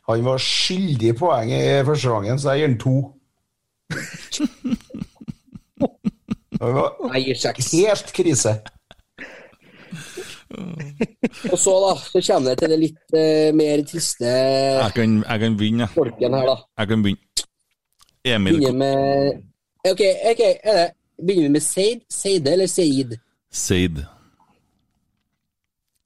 Han 0.08 0.24
var 0.26 0.38
skyldig 0.42 1.10
i 1.10 1.18
poeng 1.18 1.50
i 1.54 1.82
første 1.86 2.10
gangen, 2.14 2.38
så 2.38 2.54
jeg 2.54 2.60
gir 2.62 2.68
han 2.70 2.78
to. 2.82 2.96
Det 6.56 6.72
var 6.74 6.94
Jeg 7.16 7.24
gir 7.26 7.36
seks. 7.42 7.72
helt 7.74 8.14
krise. 8.16 8.54
Og 11.52 11.58
så, 11.58 11.74
da, 11.82 11.92
så 12.06 12.22
kommer 12.28 12.50
det 12.54 12.60
til 12.60 12.70
det 12.70 12.78
litt 12.80 13.16
uh, 13.18 13.50
mer 13.58 13.82
triste 13.90 14.30
Jeg 14.30 14.92
kan, 14.96 15.16
jeg 15.24 15.40
kan 15.42 15.58
begynne, 15.58 15.88
folken 15.94 16.38
her, 16.38 16.52
da. 16.52 16.56
Jeg 16.80 16.92
kan 16.92 17.06
begynne. 17.06 17.48
Emil 18.26 18.60
Begynner 18.60 18.78
med 18.78 19.92
OK, 19.92 20.02
ok, 20.32 20.44
er 20.64 20.86
Begynner 21.18 21.48
vi 21.48 21.50
med 21.50 21.64
Seid, 21.64 22.02
Seide 22.10 22.52
eller 22.52 22.68
Seid? 22.68 23.18
Seid. 23.52 24.04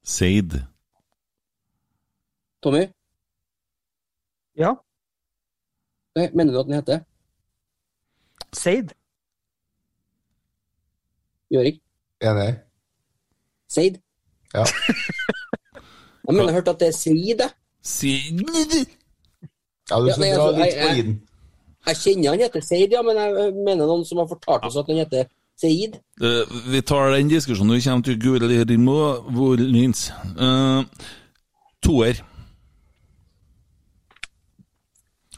Seid. 0.04 0.52
Tommy? 2.64 2.84
Ja. 4.58 4.74
Nei, 6.16 6.28
Mener 6.34 6.54
du 6.54 6.60
at 6.60 6.66
den 6.66 6.76
heter? 6.76 7.00
Seid. 8.54 8.94
Jorik? 11.52 11.82
Enig? 12.22 12.60
Seid? 13.70 14.02
Ja. 14.54 14.66
Jeg 16.30 16.36
men 16.36 16.46
jeg 16.46 16.54
hørte 16.60 16.72
at 16.76 16.80
det 16.80 16.88
er 16.88 16.94
Seid. 16.94 17.40
jeg. 17.42 17.50
Seid 17.82 18.42
Ja, 19.90 19.98
du 19.98 20.12
skal 20.14 20.28
ja, 20.28 20.36
dra 20.36 20.44
altså, 20.46 20.62
litt 20.62 20.76
på 20.78 20.90
iden. 21.00 21.16
Jeg 21.88 21.98
kjenner 22.04 22.36
han 22.36 22.44
heter 22.44 22.66
Seid, 22.66 22.92
ja, 22.94 23.02
men 23.02 23.18
jeg 23.18 23.54
mener 23.56 23.86
noen 23.90 24.04
som 24.06 24.22
har 24.22 24.28
fortalt 24.30 24.68
oss 24.68 24.78
at 24.78 24.92
han 24.92 25.00
heter 25.02 25.30
Seid. 25.58 25.98
Uh, 26.22 26.44
vi 26.70 26.82
tar 26.86 27.16
den 27.16 27.32
diskusjonen 27.32 27.74
når 27.74 27.80
vi 27.80 27.86
kommer 27.88 28.06
til 28.06 28.20
Guri 28.22 28.60
Rimo 28.70 28.98
Vorlins. 29.36 30.10
Uh, 30.38 30.86
toer. 31.82 32.22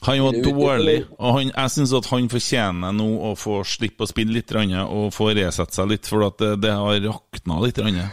Han 0.02 0.24
var 0.26 0.38
dårlig, 0.43 0.97
og 1.19 1.36
han, 1.38 1.52
jeg 1.54 1.71
syns 1.76 1.93
at 1.93 2.08
han 2.10 2.28
fortjener 2.30 2.93
nå 2.97 3.08
å 3.30 3.36
få 3.38 3.60
slippe 3.69 4.04
å 4.04 4.10
spille 4.10 4.34
litt 4.34 4.52
og 4.82 5.12
få 5.13 5.30
resette 5.38 5.78
seg 5.78 5.91
litt, 5.93 6.10
for 6.10 6.26
at 6.26 6.41
det, 6.41 6.56
det 6.65 6.74
har 6.74 7.06
rakna 7.06 7.60
litt. 7.62 7.78
grann. 7.78 8.10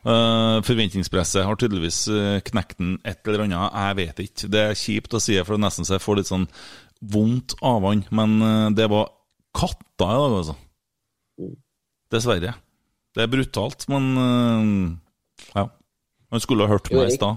Eh, 0.00 0.58
forventningspresset 0.64 1.44
har 1.44 1.58
tydeligvis 1.60 2.06
uh, 2.08 2.38
knekt 2.46 2.78
den 2.78 2.94
et 3.04 3.26
eller 3.28 3.42
annet, 3.44 3.74
jeg 3.74 3.96
vet 3.98 4.22
ikke. 4.24 4.48
Det 4.48 4.62
er 4.62 4.78
kjipt 4.78 5.16
å 5.16 5.20
si 5.20 5.34
det, 5.36 5.44
for 5.44 5.56
det 5.56 5.60
er 5.60 5.66
nesten 5.66 5.88
så 5.88 5.98
jeg 5.98 6.04
får 6.04 6.20
litt 6.20 6.30
sånn 6.30 6.46
vondt 7.12 7.54
av 7.64 7.84
han, 7.84 8.04
men 8.16 8.30
eh, 8.44 8.68
det 8.76 8.86
var 8.92 9.10
katta 9.56 10.08
i 10.08 10.18
dag, 10.22 10.32
altså. 10.38 10.54
Dessverre. 12.12 12.52
Det 13.16 13.22
er 13.24 13.32
brutalt, 13.32 13.80
men 13.92 14.04
uh, 14.16 14.62
ja. 15.52 15.64
Han 16.30 16.44
skulle 16.44 16.64
ha 16.64 16.72
hørt 16.72 16.90
meg 16.94 17.10
i 17.10 17.18
stad. 17.18 17.34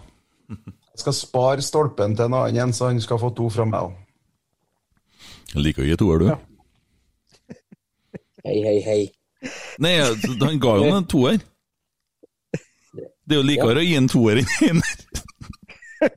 Jeg 0.54 1.02
skal 1.02 1.16
spare 1.18 1.62
stolpen 1.66 2.12
til 2.16 2.26
en 2.30 2.38
annen 2.38 2.74
så 2.78 2.92
han 2.92 3.02
skal 3.02 3.20
få 3.20 3.30
to 3.34 3.46
fra 3.52 3.66
meg 3.66 3.90
òg. 3.90 3.94
Liker 5.58 5.84
å 5.84 5.88
gi 5.88 5.96
toer, 6.00 6.18
du. 6.22 6.28
Hei, 8.46 8.58
hei, 8.62 8.78
hei. 8.86 9.02
Nei, 9.84 9.94
han 10.04 10.60
ga 10.62 10.72
jo 10.80 10.88
en 11.00 11.10
toer. 11.10 11.40
Det 13.24 13.38
er 13.38 13.40
jo 13.40 13.48
likere 13.48 13.80
å 13.80 13.86
gi 13.86 13.96
en 13.96 14.10
toer 14.12 14.42
enn 14.42 14.54
en 14.70 14.82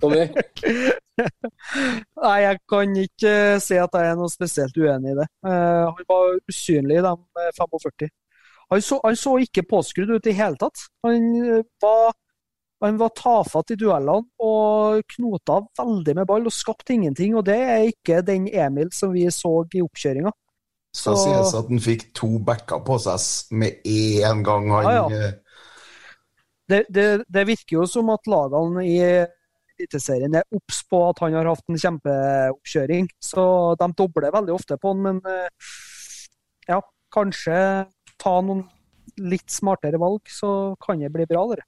Tommy? 0.03 0.27
Nei, 2.25 2.37
jeg 2.43 2.61
kan 2.69 2.95
ikke 3.01 3.33
eh, 3.33 3.59
si 3.63 3.79
at 3.81 3.95
jeg 3.97 4.11
er 4.11 4.17
noe 4.19 4.33
spesielt 4.33 4.77
uenig 4.77 5.15
i 5.15 5.19
det. 5.21 5.27
Uh, 5.47 5.87
han 5.87 6.09
var 6.11 6.39
usynlig, 6.51 7.01
de 7.05 7.13
eh, 7.15 7.53
45. 7.57 8.11
Han 8.75 8.83
så, 8.83 9.01
han 9.05 9.19
så 9.19 9.37
ikke 9.43 9.67
påskrudd 9.71 10.17
ut 10.17 10.27
i 10.27 10.35
hele 10.37 10.59
tatt. 10.61 10.89
Han 11.07 11.29
eh, 11.39 11.63
var, 11.83 12.17
han 12.83 12.99
var 13.01 13.15
tafatt 13.17 13.73
i 13.73 13.79
duellene 13.79 14.27
og 14.43 15.07
knota 15.15 15.61
veldig 15.79 16.17
med 16.19 16.29
ball 16.29 16.51
og 16.51 16.55
skapte 16.55 16.97
ingenting. 16.97 17.37
Og 17.39 17.47
det 17.47 17.61
er 17.63 17.87
ikke 17.93 18.25
den 18.27 18.51
Emil 18.51 18.91
som 18.95 19.15
vi 19.15 19.29
så 19.31 19.61
i 19.71 19.85
oppkjøringa. 19.85 20.35
Skal 20.97 21.19
sies 21.21 21.53
at 21.53 21.69
han 21.69 21.83
fikk 21.85 22.09
to 22.17 22.39
backer 22.43 22.81
på 22.85 22.97
seg 23.05 23.57
med 23.61 23.83
én 23.85 24.41
gang 24.45 24.71
han 24.73 24.87
Ja, 24.89 25.03
ja. 25.13 25.33
Det, 26.71 26.85
det, 26.91 27.07
det 27.29 27.47
virker 27.49 27.81
jo 27.81 27.87
som 27.91 28.11
at 28.15 28.29
lagene 28.31 28.85
i 28.87 28.99
Eliteserien 29.77 30.39
er 30.39 30.47
obs 30.57 30.81
på 30.89 31.03
at 31.11 31.21
han 31.21 31.37
har 31.37 31.51
hatt 31.51 31.67
en 31.69 31.81
kjempeoppkjøring. 31.81 33.11
Så 33.21 33.45
de 33.81 33.89
dobler 33.99 34.33
veldig 34.35 34.55
ofte 34.55 34.79
på 34.81 34.95
han, 34.95 35.03
men 35.05 35.21
eh, 35.29 35.71
ja, 36.71 36.81
kanskje 37.13 37.59
ta 38.21 38.35
noen 38.41 38.65
litt 39.21 39.53
smartere 39.53 40.01
valg, 40.01 40.25
så 40.33 40.75
kan 40.83 41.01
det 41.01 41.13
bli 41.13 41.27
bra. 41.29 41.45
Dere. 41.53 41.67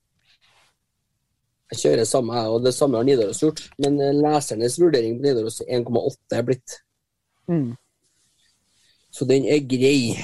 Jeg 1.68 1.82
kjører 1.82 2.08
samme, 2.08 2.36
jeg, 2.38 2.52
og 2.54 2.64
det 2.64 2.72
samme 2.72 2.96
har 2.96 3.04
Nidaros 3.04 3.42
gjort. 3.44 3.66
Men 3.82 4.00
eh, 4.00 4.16
lesernes 4.16 4.78
vurdering 4.80 5.18
på 5.18 5.26
Nidaros 5.26 5.60
er 5.66 5.74
1,8 5.82 6.38
er 6.38 6.46
blitt. 6.48 6.78
Mm. 7.48 7.74
Så 9.12 9.28
den 9.28 9.44
er 9.48 9.60
grei. 9.68 10.16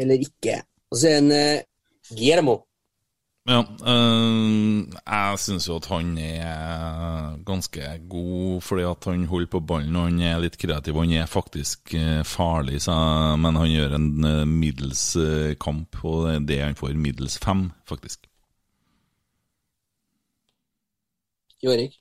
Eller 0.00 0.22
ikke. 0.26 0.60
Og 0.90 0.98
så 0.98 1.12
er 1.12 1.20
en 1.20 1.30
eh, 1.34 1.62
Guillermo. 2.10 2.56
Ja, 3.50 3.64
øh, 3.66 4.86
jeg 4.94 5.38
syns 5.42 5.66
jo 5.66 5.80
at 5.80 5.88
han 5.90 6.12
er 6.22 7.38
ganske 7.46 7.82
god 8.08 8.60
fordi 8.62 8.84
at 8.86 9.08
han 9.10 9.24
holder 9.26 9.50
på 9.50 9.60
ballen 9.60 9.96
og 9.98 10.06
han 10.06 10.20
er 10.22 10.42
litt 10.44 10.58
kreativ. 10.60 11.00
Han 11.02 11.16
er 11.18 11.26
faktisk 11.26 11.94
øh, 11.98 12.22
farlig, 12.24 12.82
så, 12.86 12.94
men 13.42 13.58
han 13.58 13.72
gjør 13.72 13.96
en 13.98 14.10
middels 14.48 15.04
kamp, 15.60 15.98
og 16.04 16.28
det 16.28 16.34
er 16.36 16.46
det 16.52 16.60
han 16.62 16.78
får 16.78 16.94
middels 16.94 17.40
fem, 17.42 17.70
faktisk. 17.90 18.30
Jorik. 21.60 21.98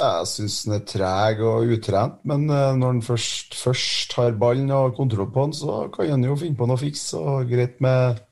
Jeg 0.00 0.28
syns 0.30 0.62
han 0.64 0.76
er 0.78 0.84
treg 0.88 1.40
og 1.44 1.72
utrent, 1.74 2.20
men 2.28 2.46
eh, 2.48 2.76
når 2.78 2.94
han 2.94 3.02
først, 3.04 3.56
først 3.58 4.14
har 4.16 4.38
ballen 4.40 4.70
og 4.72 4.94
kontroll 4.96 5.28
på 5.34 5.48
han, 5.48 5.54
så 5.56 5.80
kan 5.92 6.12
han 6.14 6.24
jo 6.24 6.38
finne 6.40 6.56
på 6.56 6.68
noe 6.70 6.80
fiks. 6.80 7.02
Og 7.18 7.50
greit 7.50 7.80
med 7.84 8.22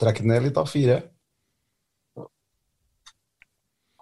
trekke 0.00 0.26
ned 0.28 0.44
litt, 0.44 0.54
da. 0.58 0.66
Fire. 0.68 1.00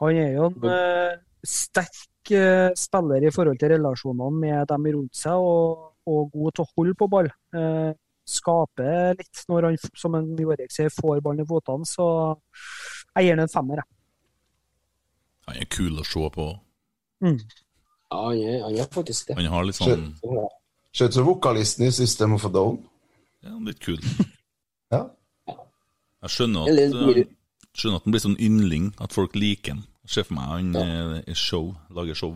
Han 0.00 0.18
er 0.18 0.34
jo 0.36 0.48
en 0.50 0.68
eh, 0.72 1.14
sterk 1.46 2.32
eh, 2.34 2.70
spiller 2.78 3.24
i 3.26 3.32
forhold 3.34 3.58
til 3.60 3.72
relasjonene 3.74 4.42
med 4.44 4.68
dem 4.70 4.86
rundt 4.94 5.18
seg, 5.18 5.34
og, 5.38 5.88
og 6.06 6.30
god 6.34 6.54
til 6.54 6.64
å 6.64 6.70
holde 6.76 6.94
på 6.98 7.08
ball. 7.10 7.30
Eh, 7.54 7.90
skaper 8.28 9.16
litt 9.18 9.44
når 9.48 9.70
han, 9.70 9.78
som 9.96 10.14
en 10.18 10.28
Jorek 10.36 10.72
sier, 10.72 10.92
får 10.92 11.22
ballen 11.24 11.42
i 11.42 11.48
føttene. 11.48 11.88
Så 11.88 12.06
jeg 13.16 13.26
gir 13.26 13.34
han 13.34 13.44
en 13.46 13.52
femmer. 13.52 13.80
jeg. 13.80 13.94
Han 15.48 15.62
er 15.62 15.70
kul 15.72 15.96
å 15.98 16.04
se 16.04 16.28
på. 16.34 16.48
Mm. 17.24 17.38
Ja, 18.08 18.18
han 18.20 18.42
er, 18.42 18.58
han 18.66 18.78
er 18.84 18.90
faktisk 18.92 19.30
det. 19.30 19.38
Han 19.40 19.50
har 19.52 19.66
litt 19.66 19.80
sånn 19.80 20.12
Ser 20.96 21.10
ut 21.10 21.16
som 21.18 21.26
vokalisten 21.26 21.84
i 21.84 21.90
System 21.92 22.32
of 22.36 22.46
a 22.48 22.50
Down. 22.52 22.78
Ja, 23.44 23.52
litt 23.64 23.80
kul. 23.84 24.00
Ja. 24.88 25.02
Jeg 26.24 26.32
skjønner 26.32 26.64
at, 26.64 26.78
øh, 26.80 27.18
skjønner 27.76 28.00
at 28.00 28.06
den 28.06 28.14
blir 28.14 28.22
sånn 28.24 28.38
yndling, 28.40 28.86
at 29.04 29.12
folk 29.14 29.36
liker 29.36 29.76
han. 29.76 29.82
Ser 30.08 30.24
for 30.24 30.38
meg 30.38 30.48
han 30.48 30.70
ja. 30.72 31.18
i 31.28 31.34
show, 31.36 31.74
lager 31.92 32.16
show. 32.16 32.32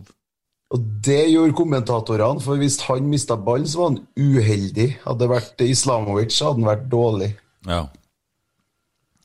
Og 0.73 0.85
det 1.05 1.31
gjorde 1.31 1.53
kommentatorene, 1.57 2.41
for 2.41 2.57
hvis 2.61 2.79
han 2.87 3.05
mista 3.09 3.35
ballen, 3.37 3.67
så 3.69 3.79
var 3.81 3.91
han 3.91 3.99
uheldig. 4.17 4.87
Hadde 5.03 5.19
det 5.21 5.29
vært 5.29 5.63
Islamovic, 5.65 6.33
så 6.33 6.49
hadde 6.49 6.61
han 6.61 6.69
vært 6.69 6.87
dårlig. 6.91 7.29
Ja. 7.69 7.83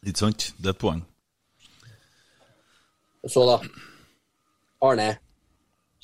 Ikke 0.05 0.25
sant? 0.27 0.51
Det 0.59 0.73
er 0.73 0.77
et 0.77 0.81
poeng. 0.81 1.01
Og 3.25 3.33
så, 3.33 3.45
da. 3.49 3.57
Arne. 4.85 5.09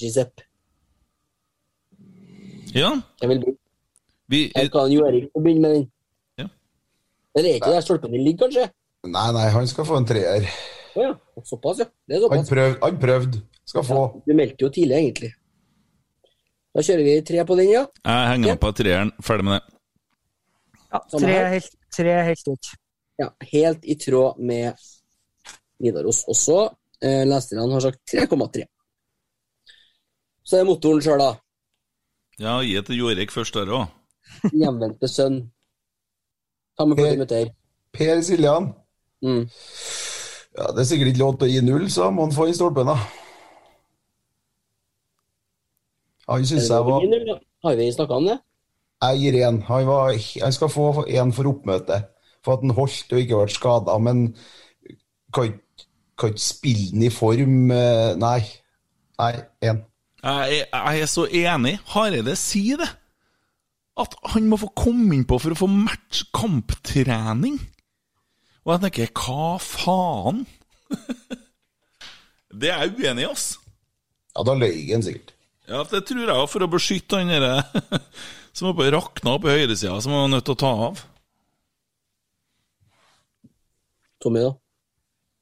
Giuseppe. 0.00 0.46
Ja, 2.74 2.90
Jeg 3.22 3.28
vil 3.28 3.38
begynne. 3.38 3.58
vi 4.28 4.38
Jeg 4.56 4.70
kan 4.72 4.90
Jorik 4.90 5.28
få 5.32 5.40
begynne 5.44 5.60
med 5.60 5.74
den. 5.74 5.84
Ja. 6.38 6.46
Men 7.36 7.44
er 7.44 7.60
ikke 7.60 7.70
der 7.70 7.84
stolpen 7.84 8.10
din 8.12 8.24
ligger, 8.24 8.48
kanskje? 8.48 8.64
Nei, 9.06 9.28
nei, 9.36 9.44
han 9.54 9.68
skal 9.70 9.86
få 9.86 10.00
en 10.00 10.08
treer. 10.08 10.48
Å 10.94 11.02
ja. 11.02 11.14
Såpass, 11.44 11.80
ja. 11.82 11.86
Det 12.08 12.16
er 12.16 12.20
Han 12.28 12.44
såpass. 12.44 12.50
prøvde. 12.52 12.78
Han 12.84 12.98
prøvde. 13.02 13.42
Skal 13.64 13.84
få. 13.88 14.00
Du 14.26 14.34
meldte 14.36 14.64
jo 14.66 14.70
tidlig, 14.70 14.96
egentlig. 15.00 15.30
Da 16.74 16.82
kjører 16.82 17.04
vi 17.06 17.14
tre 17.26 17.44
på 17.46 17.56
den, 17.58 17.70
ja. 17.72 17.84
Jeg 18.04 18.28
henger 18.32 18.52
meg 18.54 18.60
på 18.62 18.72
treeren. 18.78 19.12
Ferdig 19.22 19.44
med 19.48 19.56
det. 19.60 19.78
Ja, 20.94 21.00
tre 21.10 21.32
er 21.40 21.48
helt, 21.56 21.72
tre 21.96 22.12
helt 22.28 22.48
ut. 22.52 22.70
ja. 23.18 23.28
Helt 23.52 23.84
i 23.84 23.96
tråd 23.98 24.38
med 24.38 24.74
Nidaros. 25.82 26.24
Også 26.30 26.58
eh, 27.02 27.24
leserne 27.26 27.66
har 27.72 27.80
sagt 27.88 28.02
3,3. 28.14 28.66
Så 30.44 30.58
er 30.58 30.62
det 30.64 30.68
motoren 30.68 31.02
sjøl, 31.02 31.18
da. 31.22 31.32
Ja, 32.42 32.58
gi 32.62 32.74
det 32.76 32.86
til 32.90 32.98
Jorik 33.00 33.30
først 33.32 33.54
der 33.54 33.70
òg. 33.72 33.86
Hjemvendte 34.52 35.08
sønn. 35.08 35.40
Ta 36.76 36.86
med 36.90 36.98
40 36.98 37.16
minutter. 37.18 37.52
Per 37.94 38.20
Siljan. 38.26 38.72
Mm. 39.24 39.44
Ja, 40.58 40.66
Det 40.70 40.80
er 40.84 40.88
sikkert 40.88 41.08
ikke 41.12 41.18
lov 41.24 41.38
til 41.38 41.48
å 41.48 41.52
gi 41.52 41.60
null, 41.66 41.86
så 41.90 42.10
må 42.14 42.26
han 42.28 42.34
få 42.36 42.46
i 42.50 42.54
stolpen, 42.54 42.86
da. 42.86 42.96
Han 46.28 46.44
syns 46.48 46.68
jeg 46.70 46.84
var? 46.86 47.02
Har 47.64 47.76
vi 47.76 47.88
snakka 47.92 48.16
om 48.20 48.28
det? 48.30 48.38
Jeg 49.04 49.18
gir 49.20 49.36
én. 49.44 49.58
Han, 49.68 49.86
var, 49.88 50.14
han 50.44 50.52
skal 50.56 50.70
få 50.72 50.84
én 51.10 51.32
for 51.36 51.50
oppmøtet. 51.50 52.06
For 52.44 52.56
at 52.56 52.62
han 52.64 52.72
holdt 52.76 53.12
og 53.12 53.20
ikke 53.20 53.40
ble 53.42 53.52
skada. 53.52 53.98
Men 54.00 54.22
kan 55.34 55.50
ikke- 55.52 56.38
spille 56.38 56.90
den 56.92 57.02
i 57.02 57.10
form. 57.10 57.70
eh, 57.70 58.14
Nei. 58.16 58.40
Nei, 59.18 59.32
én. 59.62 59.82
Jeg, 60.22 60.60
er- 60.72 60.92
jeg 60.92 61.00
er 61.02 61.06
så 61.06 61.26
enig. 61.26 61.78
Hareide, 61.92 62.36
si 62.36 62.70
det! 62.76 62.88
At 63.98 64.14
han 64.32 64.48
må 64.48 64.56
få 64.56 64.68
komme 64.74 65.14
innpå 65.14 65.38
for 65.40 65.50
å 65.50 65.54
få 65.58 65.66
match 65.68 66.24
kamptrening. 66.34 67.60
Og 68.64 68.72
jeg 68.72 68.84
tenker, 68.86 69.10
hva 69.20 69.54
faen? 69.60 70.44
det 72.60 72.70
er 72.72 72.86
jeg 72.86 72.94
uenig 72.96 73.26
i, 73.26 73.28
ass. 73.28 73.46
Ja, 74.34 74.44
da 74.48 74.54
løy 74.56 74.78
han 74.88 75.04
sikkert. 75.04 75.34
Ja, 75.68 75.82
det 75.88 76.02
tror 76.08 76.24
jeg, 76.24 76.48
for 76.52 76.64
å 76.64 76.70
beskytte 76.72 77.20
han 77.20 77.32
derre 77.32 77.60
som 78.56 78.70
er 78.70 78.76
på 78.78 78.88
rakna 78.94 79.36
på 79.40 79.52
høyresida, 79.52 79.96
som 80.00 80.14
han 80.16 80.26
var 80.26 80.32
nødt 80.36 80.46
til 80.48 80.56
å 80.56 80.60
ta 80.64 80.72
av. 80.88 81.02
Tommy, 84.24 84.44
da? 84.44 84.52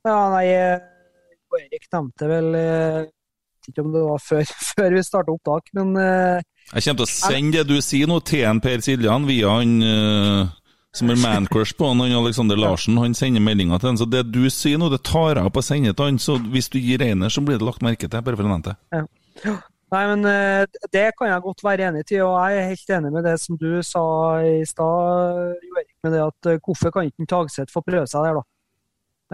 Ja, 0.08 0.16
nei, 0.34 0.46
eh, 0.50 1.60
Erik 1.62 1.84
nevnte 1.92 2.26
vel 2.26 2.48
Jeg 2.56 3.02
vet 3.04 3.68
ikke 3.70 3.82
om 3.84 3.92
det 3.94 4.00
var 4.02 4.22
før, 4.24 4.54
før 4.72 4.96
vi 4.96 5.04
starta 5.06 5.34
opptak, 5.36 5.70
men 5.78 5.92
eh, 6.00 6.42
Jeg 6.72 6.88
kommer 6.88 7.04
til 7.04 7.06
å 7.06 7.12
sende 7.12 7.60
det 7.60 7.68
du 7.70 7.84
sier 7.84 8.10
nå 8.10 8.18
til 8.26 8.48
en 8.48 8.62
Per 8.64 8.82
Siljan 8.82 9.28
via 9.30 9.54
han 9.60 9.76
eh, 9.86 10.50
som 10.92 11.10
er 11.12 11.20
mancrush 11.22 11.76
på 11.78 11.88
han, 11.88 12.00
han 12.04 12.14
Alexander 12.18 12.58
Larsen. 12.60 12.98
Han 13.00 13.16
sender 13.16 13.40
meldinger 13.44 13.80
til 13.80 13.92
han. 13.92 14.00
Så 14.00 14.08
det 14.12 14.26
du 14.32 14.44
sier 14.52 14.80
nå, 14.80 14.90
det 14.92 15.02
tar 15.08 15.38
jeg 15.38 15.48
opp 15.48 15.60
og 15.60 15.66
sender 15.66 15.96
til 15.96 16.10
han. 16.10 16.20
Så 16.20 16.36
hvis 16.52 16.68
du 16.72 16.78
gir 16.78 17.00
Reiner, 17.00 17.32
så 17.32 17.44
blir 17.44 17.60
det 17.60 17.68
lagt 17.68 17.84
merke 17.84 18.08
til. 18.08 18.24
Bare 18.24 18.38
for 18.38 18.48
å 18.48 18.52
nevne 18.52 18.72
det. 18.72 19.04
ja. 19.46 19.58
Nei, 19.92 20.02
men 20.08 20.24
eh, 20.24 20.62
det 20.94 21.10
kan 21.18 21.28
jeg 21.28 21.44
godt 21.44 21.62
være 21.66 21.90
enig 21.90 22.06
i, 22.14 22.20
og 22.24 22.38
jeg 22.40 22.60
er 22.60 22.70
helt 22.70 22.92
enig 22.96 23.10
med 23.12 23.26
det 23.28 23.34
som 23.42 23.58
du 23.60 23.68
sa 23.84 24.04
i 24.40 24.62
stad, 24.64 25.58
Jo 25.60 25.80
Erik, 25.82 25.96
med 26.06 26.14
det 26.16 26.22
at 26.24 26.48
eh, 26.48 26.60
hvorfor 26.64 26.94
kan 26.94 27.10
ikke 27.10 27.26
Tagseth 27.28 27.74
få 27.74 27.82
prøve 27.84 28.08
seg 28.08 28.24
der, 28.24 28.38
da? 28.40 28.44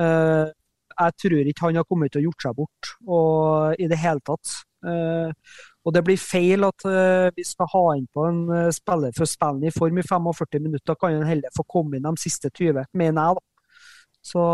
Eh, 0.03 0.51
jeg 0.99 1.15
tror 1.23 1.51
ikke 1.53 1.67
han 1.69 1.79
har 1.79 1.87
kommet 1.87 2.11
til 2.11 2.25
å 2.25 2.27
gjort 2.27 2.43
seg 2.43 2.57
bort 2.59 2.91
og, 3.07 3.79
i 3.79 3.87
det 3.87 4.01
hele 4.03 4.25
tatt. 4.27 4.57
Og 5.89 5.95
det 5.97 6.03
blir 6.05 6.21
feil 6.21 6.67
at 6.69 6.85
uh, 6.85 7.29
vi 7.33 7.45
skal 7.49 7.71
ha 7.73 7.85
inn 7.97 8.05
på 8.13 8.27
en 8.29 8.43
uh, 8.53 8.69
spiller 8.75 9.15
for 9.17 9.25
å 9.25 9.31
spille 9.31 9.71
i 9.71 9.73
form 9.73 10.01
i 10.01 10.05
45 10.05 10.61
minutter. 10.67 10.99
Kan 11.01 11.17
han 11.17 11.31
heller 11.31 11.55
få 11.57 11.65
komme 11.65 11.97
inn 11.97 12.05
de 12.05 12.13
siste 12.21 12.51
20, 12.53 12.91
mener 12.93 13.23
jeg, 13.23 13.39
da. 13.39 13.73
Så 14.29 14.45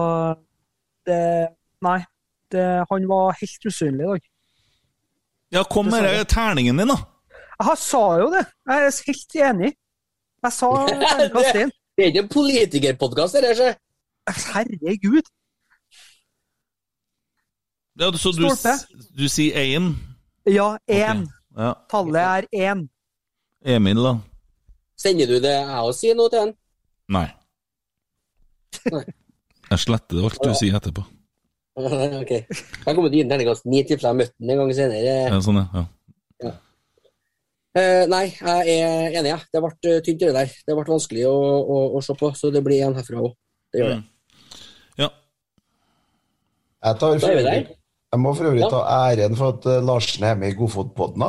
det 1.09 1.21
Nei. 1.85 2.01
Det, 2.53 2.63
han 2.91 3.07
var 3.09 3.35
helt 3.41 3.67
usynlig 3.67 4.05
i 4.05 4.09
dag. 4.09 4.27
Ja, 5.57 5.65
kom 5.69 5.89
med 5.91 6.07
terningen 6.31 6.79
din, 6.79 6.93
da. 6.93 6.97
Jeg 7.59 7.79
sa 7.83 8.03
jo 8.21 8.29
det. 8.31 8.45
Jeg 8.69 8.85
er 8.85 8.99
helt 9.09 9.37
enig. 9.49 9.71
Jeg 10.45 10.55
sa 10.55 10.71
terningkast 11.03 11.59
én. 11.65 11.73
Det 11.95 12.05
er 12.05 12.13
ikke 12.13 12.23
en 12.25 12.31
politikerpodkast, 12.31 13.37
det 13.37 13.57
der, 13.59 13.75
Herregud. 14.55 15.27
Ja, 18.01 18.09
så 18.19 18.33
du, 18.35 18.49
du 19.19 19.29
sier 19.29 19.59
én? 19.61 19.93
Ja, 20.45 20.79
én. 20.87 21.25
Ja. 21.57 21.73
Tallet 21.89 22.21
er 22.21 22.47
én. 22.53 22.85
Emil, 23.65 24.01
da? 24.05 24.15
Sender 25.01 25.31
du 25.31 25.39
det 25.41 25.55
jeg 25.55 25.81
òg 25.81 25.95
sier 25.97 26.17
noe 26.19 26.31
til 26.33 26.43
han? 26.43 26.55
Nei. 27.17 27.27
Nei. 28.93 29.05
Jeg 29.71 29.81
sletter 29.81 30.27
alt 30.29 30.43
du 30.45 30.53
sier 30.59 30.77
etterpå. 30.77 31.05
ok. 32.23 32.33
Jeg 32.35 32.85
kommer 32.85 33.09
til 33.09 33.09
å 33.09 33.15
gi 33.17 33.23
den 33.23 33.33
terningkast 33.33 33.65
ni 33.67 33.81
til, 33.83 33.97
for 33.97 34.07
jeg 34.07 34.13
har 34.13 34.19
møtt 34.21 34.35
den 34.37 34.53
en 34.53 34.61
gang 34.61 34.73
senere. 34.77 35.15
Ja, 35.33 35.39
sånn, 35.43 35.61
ja. 35.63 35.85
ja. 36.45 36.53
Eh, 37.81 38.03
nei, 38.13 38.27
jeg 38.37 38.77
er 38.77 39.17
enig. 39.19 39.33
Ja. 39.33 39.39
Det 39.49 39.63
ble 39.65 39.73
eh, 39.91 40.03
tynt, 40.05 40.21
det 40.21 40.35
der. 40.37 40.53
Det 40.69 40.77
ble 40.77 40.85
vanskelig 40.91 41.25
å, 41.31 41.35
å, 41.35 41.79
å 41.97 42.03
se 42.05 42.15
på, 42.21 42.31
så 42.39 42.53
det 42.55 42.63
blir 42.67 42.85
en 42.87 42.99
herfra 43.01 43.25
òg. 43.25 43.33
Det 43.73 43.81
gjør 43.81 43.97
det. 43.97 44.03
Ja. 45.01 45.09
Jeg, 46.85 47.01
tar 47.01 47.19
for 47.25 47.75
Jeg 48.15 48.21
må 48.23 48.31
for 48.39 48.47
øvrig 48.53 48.63
Ja. 48.63 48.69
ta 48.71 48.81
æren 49.11 49.35
for 49.39 49.57
at 49.57 49.67
eh, 49.67 49.81
Larsen 49.83 50.25
er 50.29 50.37
med 50.39 50.53
i 50.53 50.57
Godfotpodden. 50.59 51.25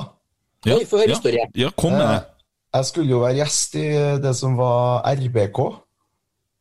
Ja, 0.65 0.75
Oi, 0.77 0.85
få 0.85 0.97
høre 1.01 1.09
ja, 1.09 1.15
historie. 1.17 1.45
ja, 1.57 1.69
kom 1.77 1.91
med 1.97 2.05
det. 2.05 2.15
Eh, 2.21 2.31
Jeg 2.75 2.85
skulle 2.85 3.09
jo 3.09 3.19
være 3.23 3.37
gjest 3.39 3.75
i 3.79 3.85
det 4.21 4.33
som 4.35 4.57
var 4.59 5.01
RBK, 5.07 5.59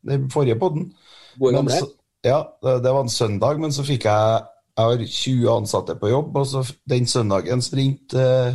den 0.09 0.29
forrige 0.31 0.57
podden. 0.61 0.93
Men 1.41 1.69
så- 1.69 1.91
Ja, 2.25 2.39
det, 2.63 2.85
var 2.95 3.01
en 3.03 3.09
søndag, 3.13 3.59
men 3.61 3.71
så 3.73 3.83
fikk 3.85 4.05
jeg 4.09 4.43
Jeg 4.77 4.85
har 4.85 4.97
20 5.07 5.51
ansatte 5.57 5.95
på 6.01 6.09
jobb, 6.09 6.37
og 6.37 6.47
så 6.47 6.73
den 6.89 7.07
søndagen 7.07 7.61
sprinte 7.63 8.19
eh, 8.19 8.55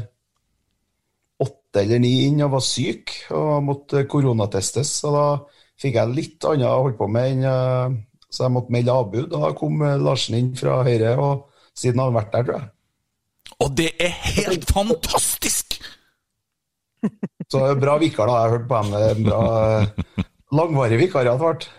åtte 1.40 1.82
eller 1.84 2.00
ni 2.00 2.26
inn 2.28 2.42
og 2.44 2.52
var 2.58 2.64
syk 2.66 3.14
og 3.32 3.64
måtte 3.64 4.02
koronatestes. 4.10 4.92
Så 5.04 5.12
da 5.14 5.26
fikk 5.80 5.96
jeg 6.00 6.16
litt 6.16 6.48
annet 6.50 6.68
å 6.68 6.82
holde 6.84 6.98
på 7.00 7.08
med 7.12 7.32
enn 7.32 7.44
eh, 7.48 7.98
Så 8.30 8.44
jeg 8.46 8.52
måtte 8.54 8.70
melde 8.76 8.94
avbud. 8.94 9.30
Da 9.32 9.54
kom 9.58 9.82
eh, 9.82 9.96
Larsen 9.98 10.36
inn 10.38 10.52
fra 10.56 10.84
Høyre, 10.86 11.16
og 11.18 11.48
siden 11.80 12.02
han 12.02 12.12
har 12.12 12.20
vært 12.22 12.36
der, 12.36 12.46
tror 12.48 12.60
jeg. 12.60 12.70
Og 13.60 13.74
det 13.76 13.90
er 14.00 14.14
helt 14.38 14.70
fantastisk! 14.70 15.80
Så 17.50 17.64
bra 17.80 17.96
vikar, 17.98 18.30
da. 18.30 18.36
Jeg 18.36 18.46
har 18.46 18.56
hørt 18.58 18.70
på 18.70 18.80
ham. 18.80 18.90
Bra 19.26 19.42
eh, 19.80 20.24
langvarig 20.56 21.00
vikariat 21.02 21.40
ble. 21.42 21.70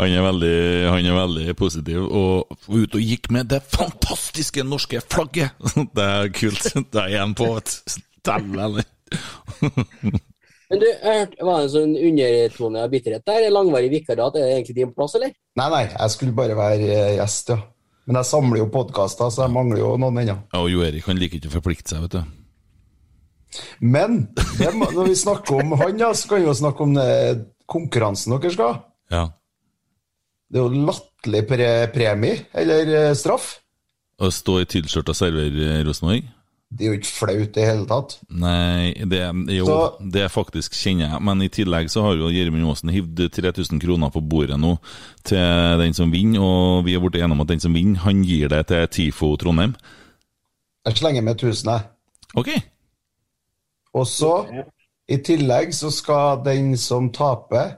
Han 0.00 0.14
er 0.16 0.24
veldig, 0.24 0.60
han 0.88 1.06
er 1.10 1.16
veldig 1.18 1.54
positiv, 1.60 2.06
og 2.06 2.54
var 2.64 2.84
ute 2.86 2.96
og 2.96 3.04
gikk 3.04 3.28
med 3.36 3.50
det 3.52 3.60
fantastiske 3.68 4.64
norske 4.64 5.02
flagget! 5.04 5.58
Det 5.96 6.06
er 6.06 6.30
kult. 6.32 6.70
Det 6.94 7.02
er 7.04 7.18
en 7.20 7.36
på 7.36 7.50
et 7.58 7.74
Dæven! 8.24 8.80
Men 10.70 10.78
du, 10.78 10.86
hørte, 11.02 11.42
var 11.42 11.58
det 11.58 11.66
en 11.66 11.72
sånn 11.72 11.94
undertone 11.98 12.82
av 12.84 12.92
bitterhet 12.92 13.26
der? 13.26 13.48
Langvarig 13.50 13.90
vikariat, 13.92 14.36
er 14.38 14.46
det 14.46 14.56
egentlig 14.56 14.76
din 14.78 14.94
plass, 14.94 15.16
eller? 15.18 15.34
Nei, 15.58 15.68
nei, 15.72 15.84
jeg 15.90 16.14
skulle 16.14 16.36
bare 16.36 16.56
være 16.56 16.88
eh, 16.94 17.14
gjest, 17.18 17.52
ja. 17.52 17.58
Men 18.10 18.18
jeg 18.18 18.26
samler 18.26 18.58
jo 18.58 18.64
podkaster, 18.74 19.28
så 19.30 19.44
jeg 19.44 19.54
mangler 19.54 19.78
jo 19.84 19.92
noen 20.02 20.16
ennå. 20.18 20.34
Ja, 20.50 20.58
og 20.58 20.66
Jo 20.66 20.80
Erik 20.82 21.06
han 21.06 21.18
liker 21.20 21.38
ikke 21.38 21.46
å 21.46 21.52
forplikte 21.52 21.92
seg, 21.92 22.08
vet 22.08 22.16
du. 22.16 23.60
Men 23.78 24.16
det, 24.58 24.72
når 24.74 25.12
vi 25.12 25.14
snakker 25.20 25.60
om 25.62 25.76
han, 25.78 25.94
ja, 26.02 26.08
så 26.18 26.32
kan 26.32 26.42
vi 26.42 26.48
jo 26.48 26.54
snakke 26.58 26.82
om 26.88 26.96
eh, 26.98 27.38
konkurransen 27.70 28.34
dere 28.34 28.50
skal 28.50 28.72
ha. 28.72 28.80
Ja. 29.14 29.22
Det 30.50 30.58
er 30.58 30.66
jo 30.66 30.82
latterlig 30.90 31.44
pre 31.52 31.70
premie, 31.94 32.42
eller 32.58 32.90
eh, 32.98 33.12
straff. 33.14 33.52
Å 34.18 34.32
stå 34.34 34.58
i 34.64 34.66
tilskjørt 34.74 35.14
og 35.14 35.18
servere 35.20 35.78
Rosenborg? 35.86 36.26
Det 36.70 36.86
er 36.86 36.92
jo 36.92 36.98
ikke 37.00 37.10
flaut 37.10 37.40
i 37.40 37.46
det 37.56 37.64
hele 37.66 37.86
tatt. 37.90 38.12
Nei, 38.30 38.92
det, 39.10 39.20
jo, 39.56 39.64
Så- 39.66 40.10
det 40.12 40.28
faktisk 40.30 40.72
kjenner 40.78 41.10
jeg. 41.10 41.22
Men 41.26 41.42
i 41.42 41.48
tillegg 41.48 41.90
så 41.90 42.02
har 42.04 42.14
jo 42.14 42.28
Gjermund 42.30 42.68
Aasen 42.70 42.92
hivd 42.94 43.24
3000 43.34 43.80
kroner 43.82 44.10
på 44.14 44.22
bordet 44.22 44.58
nå 44.60 44.76
til 45.26 45.78
den 45.82 45.92
som 45.94 46.12
vinner, 46.14 46.38
og 46.40 46.84
vi 46.86 46.94
er 46.94 47.00
blitt 47.02 47.18
enige 47.18 47.32
om 47.34 47.40
at 47.42 47.48
den 47.48 47.60
som 47.60 47.74
vinner, 47.74 47.98
han 48.04 48.22
gir 48.22 48.48
det 48.48 48.66
til 48.70 48.86
TIFO 48.86 49.32
Trondheim. 49.36 49.74
Jeg 50.86 50.96
slenger 50.96 51.22
med 51.26 51.34
1000, 51.42 51.72
jeg. 51.72 51.82
Ok. 52.36 52.48
Og 53.94 54.06
så, 54.06 54.32
i 55.10 55.16
tillegg, 55.26 55.74
så 55.74 55.90
skal 55.90 56.44
den 56.44 56.76
som 56.78 57.10
taper, 57.10 57.72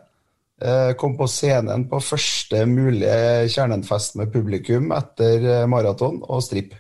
eh, 0.61 0.93
komme 1.01 1.16
på 1.16 1.26
scenen 1.26 1.88
på 1.88 1.99
første 2.05 2.66
mulige 2.68 3.49
kjernenfest 3.49 4.16
med 4.20 4.30
publikum 4.34 4.93
etter 4.93 5.62
eh, 5.62 5.66
maraton 5.66 6.20
og 6.28 6.43
stripp. 6.45 6.74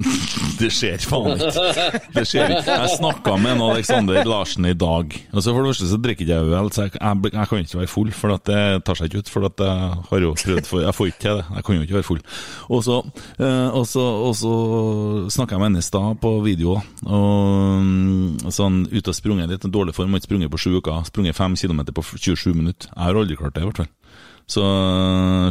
Det 0.60 0.68
skjer 0.72 1.02
faen 1.04 1.34
ikke. 1.36 1.64
Det 2.14 2.24
skjer 2.28 2.54
ikke. 2.54 2.76
Jeg 2.82 2.92
snakka 2.96 3.34
med 3.40 3.56
en 3.56 3.64
Alexander 3.66 4.20
Larsen 4.28 4.68
i 4.68 4.74
dag. 4.76 5.16
Og 5.32 5.42
så 5.42 5.52
For 5.52 5.60
det 5.60 5.72
første 5.72 5.88
så 5.90 5.98
drikker 6.00 6.24
ikke 6.24 6.36
jeg 6.36 6.54
øl, 6.60 6.70
så 6.74 6.86
jeg, 6.86 6.94
jeg, 6.96 7.30
jeg 7.32 7.48
kan 7.48 7.62
ikke 7.64 7.78
være 7.80 7.90
full, 7.90 8.10
for 8.16 8.34
at 8.34 8.44
det 8.48 8.62
tar 8.86 8.98
seg 8.98 9.10
ikke 9.10 9.22
ut. 9.24 9.32
For 9.32 9.48
at 9.48 9.62
jeg 9.64 10.00
har 10.10 10.24
jo 10.24 10.32
prøvd 10.36 10.68
for 10.68 10.84
Jeg 10.84 10.96
får 10.96 11.10
ikke 11.10 11.22
til 11.24 11.38
det. 11.40 11.44
Jeg 11.56 11.66
kan 11.66 11.76
jo 11.76 11.86
ikke 11.86 11.98
være 11.98 12.08
full. 12.08 12.22
Og 12.68 12.82
så, 12.86 12.98
eh, 13.40 13.68
og 13.80 13.86
så, 13.88 14.06
og 14.28 14.34
så 14.40 14.54
snakka 15.36 15.56
jeg 15.56 15.62
med 15.62 15.70
henne 15.70 15.84
i 15.84 15.88
stad 15.90 16.20
på 16.24 16.34
video, 16.44 16.78
og 17.06 17.84
mm, 17.84 18.50
sånn 18.52 18.82
ute 18.90 19.12
og 19.12 19.16
sprunget 19.16 19.52
litt, 19.52 19.64
en 19.66 19.74
dårlig 19.74 19.96
form, 19.96 20.12
har 20.14 20.22
ikke 20.22 20.30
sprunget 20.30 20.52
på 20.52 20.60
sju 20.60 20.70
uker. 20.78 21.04
Sprunget 21.08 21.38
fem 21.38 21.56
kilometer 21.60 21.96
på 21.96 22.04
27 22.12 22.52
minutter. 22.54 22.92
Jeg 22.92 23.04
har 23.04 23.20
aldri 23.20 23.38
klart 23.40 23.56
det, 23.56 23.64
i 23.64 23.70
hvert 23.70 23.82
fall. 23.84 23.92
Så 24.50 24.64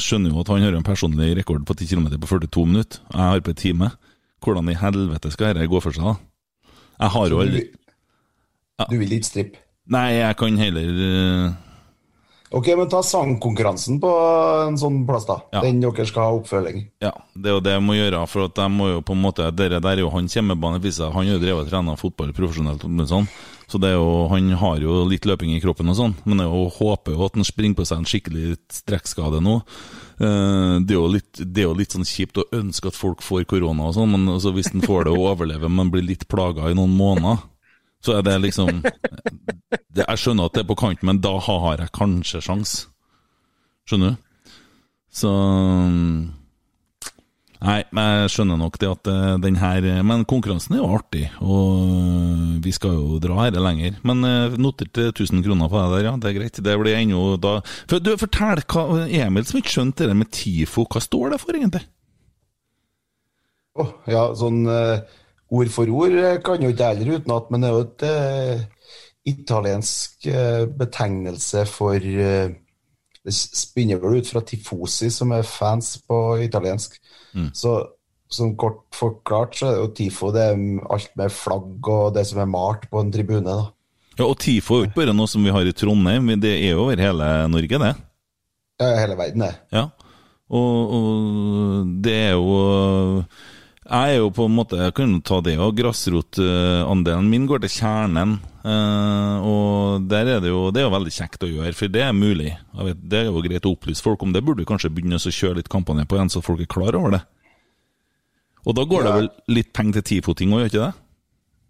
skjønner 0.03 0.33
jo 0.33 0.41
at 0.41 0.49
han 0.51 0.65
har 0.65 0.75
en 0.75 0.85
personlig 0.85 1.31
rekord 1.37 1.63
på 1.67 1.75
10 1.77 1.93
km 1.93 2.09
på 2.19 2.33
42 2.35 2.65
minutter. 2.67 3.03
Jeg 3.13 3.21
har 3.21 3.43
på 3.45 3.53
en 3.53 3.59
time. 3.63 3.91
Hvordan 4.43 4.71
i 4.71 4.77
helvete 4.79 5.31
skal 5.33 5.55
dette 5.55 5.69
gå 5.71 5.81
for 5.83 5.95
seg, 5.95 6.05
da? 6.05 6.75
Jeg 6.99 7.15
har 7.15 7.31
jo 7.31 7.39
aldri 7.39 7.63
du, 7.69 8.85
du 8.89 8.95
vil 8.99 9.17
ikke 9.17 9.27
strippe? 9.27 9.65
Nei, 9.89 10.19
jeg 10.19 10.37
kan 10.37 10.59
heller 10.59 11.01
eh, 11.05 11.57
Ok, 12.49 12.71
men 12.73 12.89
ta 12.89 13.03
sangkonkurransen 13.05 13.99
på 14.01 14.09
en 14.65 14.77
sånn 14.81 15.03
plass, 15.05 15.27
da. 15.29 15.35
Ja. 15.53 15.61
Den 15.61 15.83
dere 15.83 16.05
skal 16.09 16.25
ha 16.25 16.37
oppfølging. 16.39 16.87
Ja, 17.03 17.11
det 17.37 17.51
er 17.51 17.55
jo 17.59 17.61
det 17.61 17.75
jeg 17.75 17.83
må 17.85 17.93
gjøre, 17.93 18.23
for 18.31 18.47
at 18.49 18.57
jeg 18.57 18.73
må 18.73 18.87
jo 18.89 19.03
på 19.05 19.13
en 19.13 19.21
måte 19.21 19.45
Dere 19.53 19.77
der 19.77 19.99
er 19.99 20.01
jo 20.01 20.09
han 20.15 20.29
hjemmebane. 20.31 20.81
Han 20.81 21.13
har 21.19 21.29
jo 21.29 21.43
drevet 21.43 21.67
og 21.67 21.69
trena 21.69 21.97
fotball 21.99 22.33
profesjonelt, 22.33 22.87
sånn. 23.11 23.29
så 23.69 23.81
det 23.81 23.91
er 23.91 23.99
jo, 23.99 24.25
han 24.33 24.49
har 24.63 24.81
jo 24.81 25.03
litt 25.05 25.29
løping 25.29 25.53
i 25.53 25.61
kroppen 25.61 25.93
og 25.93 25.99
sånn. 25.99 26.17
Men 26.25 26.41
jeg 26.41 26.73
håper 26.79 27.13
jo 27.13 27.27
at 27.27 27.37
han 27.37 27.45
springer 27.45 27.77
på 27.77 27.85
seg 27.85 28.01
en 28.01 28.09
skikkelig 28.09 28.57
strekkskade 28.81 29.43
nå. 29.45 29.59
Eh, 30.19 30.75
Det 30.83 30.95
er, 30.95 30.97
jo 30.97 31.07
litt, 31.07 31.31
det 31.39 31.63
er 31.63 31.69
jo 31.69 31.77
litt 31.79 31.95
sånn 31.95 32.07
kjipt 32.07 32.37
å 32.41 32.47
ønske 32.55 32.91
at 32.91 32.97
folk 32.97 33.21
får 33.23 33.45
korona 33.47 33.87
og 33.89 33.95
sånn, 33.95 34.11
men 34.11 34.27
altså 34.35 34.51
hvis 34.55 34.73
en 34.73 34.83
får 34.83 35.07
det 35.07 35.13
og 35.15 35.29
overlever, 35.33 35.71
men 35.71 35.91
blir 35.93 36.03
litt 36.03 36.27
plaga 36.27 36.69
i 36.69 36.75
noen 36.77 36.91
måneder, 36.97 37.45
så 38.03 38.17
er 38.17 38.23
det 38.23 38.37
liksom 38.41 38.81
det, 38.83 40.05
Jeg 40.05 40.19
skjønner 40.21 40.47
at 40.47 40.53
det 40.55 40.63
er 40.63 40.69
på 40.69 40.77
kant, 40.79 41.01
men 41.03 41.19
da 41.23 41.33
har 41.43 41.81
jeg 41.81 41.91
kanskje 41.95 42.41
sjans. 42.43 42.75
Skjønner 43.87 44.15
du? 44.15 44.53
Så 45.11 45.31
Nei, 47.59 47.81
men 47.91 48.23
jeg 48.23 48.31
skjønner 48.31 48.59
nok 48.61 48.77
det 48.79 48.87
at 48.87 49.07
eh, 49.11 49.33
den 49.43 49.57
her 49.59 49.83
Men 50.07 50.21
konkurransen 50.23 50.77
er 50.77 50.79
jo 50.79 50.93
artig, 50.95 51.25
og 51.43 51.89
eh, 51.91 52.57
vi 52.63 52.71
skal 52.71 52.95
jo 52.95 53.19
dra 53.19 53.41
her 53.41 53.59
lenger. 53.59 53.97
Men 54.07 54.23
eh, 54.23 54.55
noterte 54.55 55.09
1000 55.11 55.43
kroner 55.43 55.67
på 55.67 55.81
det 55.81 55.97
der, 55.97 56.07
ja. 56.07 56.15
Det 56.15 56.31
er 56.31 56.37
greit. 56.39 56.63
Det 56.63 56.77
blir 56.79 56.95
ennå 56.95 57.23
da 57.41 57.57
for, 57.65 57.99
Du, 57.99 58.13
Fortell, 58.21 58.63
hva, 58.63 59.05
Emil 59.07 59.47
som 59.47 59.59
ikke 59.59 59.75
skjønte 59.75 60.07
det 60.07 60.15
med 60.15 60.31
TIFO, 60.31 60.87
hva 60.87 61.03
står 61.03 61.35
det 61.35 61.41
for 61.43 61.59
egentlig? 61.59 61.83
Åh, 63.79 63.91
ja, 64.11 64.23
sånn 64.35 64.63
uh, 64.67 65.03
ord 65.55 65.71
for 65.73 65.91
ord 65.93 66.15
eh, 66.17 66.39
kan 66.45 66.61
jo 66.61 66.71
ikke 66.73 66.85
jeg 66.85 66.99
heller 66.99 67.19
utenat, 67.19 67.51
men 67.51 67.63
det 67.63 67.69
er 67.69 67.75
jo 67.75 67.85
et 67.85 68.05
uh, 68.09 68.97
italiensk 69.29 70.27
uh, 70.29 70.65
betegnelse 70.79 71.65
for 71.69 71.95
eh, 71.97 72.57
Det 73.19 73.33
spinner 73.35 73.99
vel 73.99 74.21
ut 74.21 74.29
fra 74.31 74.41
tifosi, 74.47 75.09
som 75.11 75.33
er 75.35 75.43
fans 75.43 75.97
på 76.07 76.39
italiensk. 76.39 76.93
Så 77.53 77.73
som 78.29 78.51
kort 78.61 78.83
forklart 78.93 79.55
så 79.57 79.67
er 79.67 79.75
det 79.75 79.81
jo 79.81 79.93
tifo 79.97 80.29
det 80.35 80.43
er 80.51 80.59
alt 80.93 81.13
med 81.17 81.33
flagg 81.33 81.87
og 81.89 82.11
det 82.13 82.27
som 82.29 82.43
er 82.43 82.49
malt 82.51 82.85
på 82.91 83.01
en 83.01 83.11
tribune. 83.13 83.45
da. 83.49 83.71
Ja, 84.19 84.27
Og 84.27 84.37
TIFO 84.37 84.75
er 84.75 84.79
jo 84.81 84.89
ikke 84.89 84.99
bare 84.99 85.15
noe 85.15 85.31
som 85.31 85.45
vi 85.45 85.51
har 85.55 85.63
i 85.65 85.71
Trondheim, 85.71 86.25
men 86.27 86.41
det 86.43 86.51
er 86.57 86.73
jo 86.73 86.83
over 86.83 86.99
hele 86.99 87.27
Norge, 87.47 87.79
det. 87.79 87.93
Ja, 88.79 88.89
hele 88.99 89.15
verden, 89.15 89.45
det. 89.45 89.53
Ja, 89.71 89.85
og, 90.49 90.93
og 90.97 91.93
det 92.03 92.15
er 92.27 92.33
jo 92.35 93.23
Jeg 93.89 94.13
er 94.13 94.19
jo 94.19 94.29
på 94.29 94.45
en 94.45 94.53
måte 94.53 94.77
Jeg 94.77 94.93
kan 94.93 95.09
jo 95.15 95.19
ta 95.25 95.39
det 95.41 95.55
òg. 95.57 95.73
Grasrotandelen 95.79 97.29
min 97.31 97.47
går 97.49 97.63
til 97.63 97.71
kjernen. 97.79 98.35
eh, 98.61 99.37
og 99.41 100.05
der 100.07 100.35
er 100.35 100.39
det 100.43 100.51
jo 100.51 100.69
Det 100.69 100.81
er 100.83 100.85
jo 100.85 100.93
veldig 100.93 101.13
kjekt 101.15 101.43
å 101.43 101.49
gjøre, 101.49 101.73
for 101.73 101.87
det 101.87 102.03
er 102.05 102.13
mulig. 102.13 102.53
Vet, 102.75 103.01
det 103.09 103.19
er 103.19 103.25
jo 103.25 103.41
greit 103.41 103.65
å 103.65 103.73
opplyse 103.73 104.03
folk 104.05 104.21
om 104.21 104.31
det. 104.31 104.43
Burde 104.45 104.61
vi 104.61 104.69
kanskje 104.69 104.93
begynne 104.93 105.17
å 105.17 105.33
kjøre 105.33 105.57
litt 105.57 105.69
kampanje 105.69 106.05
på 106.05 106.15
igjen, 106.15 106.29
så 106.29 106.41
folk 106.45 106.61
er 106.61 106.69
klar 106.69 106.93
over 106.95 107.17
det. 107.17 107.23
Og 108.67 108.75
da 108.75 108.85
går 108.85 109.03
det 109.03 109.13
vel 109.15 109.29
litt 109.47 109.73
penger 109.73 110.01
til 110.01 110.21
tifoting 110.21 110.53
òg, 110.53 110.67
gjør 110.67 110.69
ikke 110.69 110.85
det? 110.85 110.93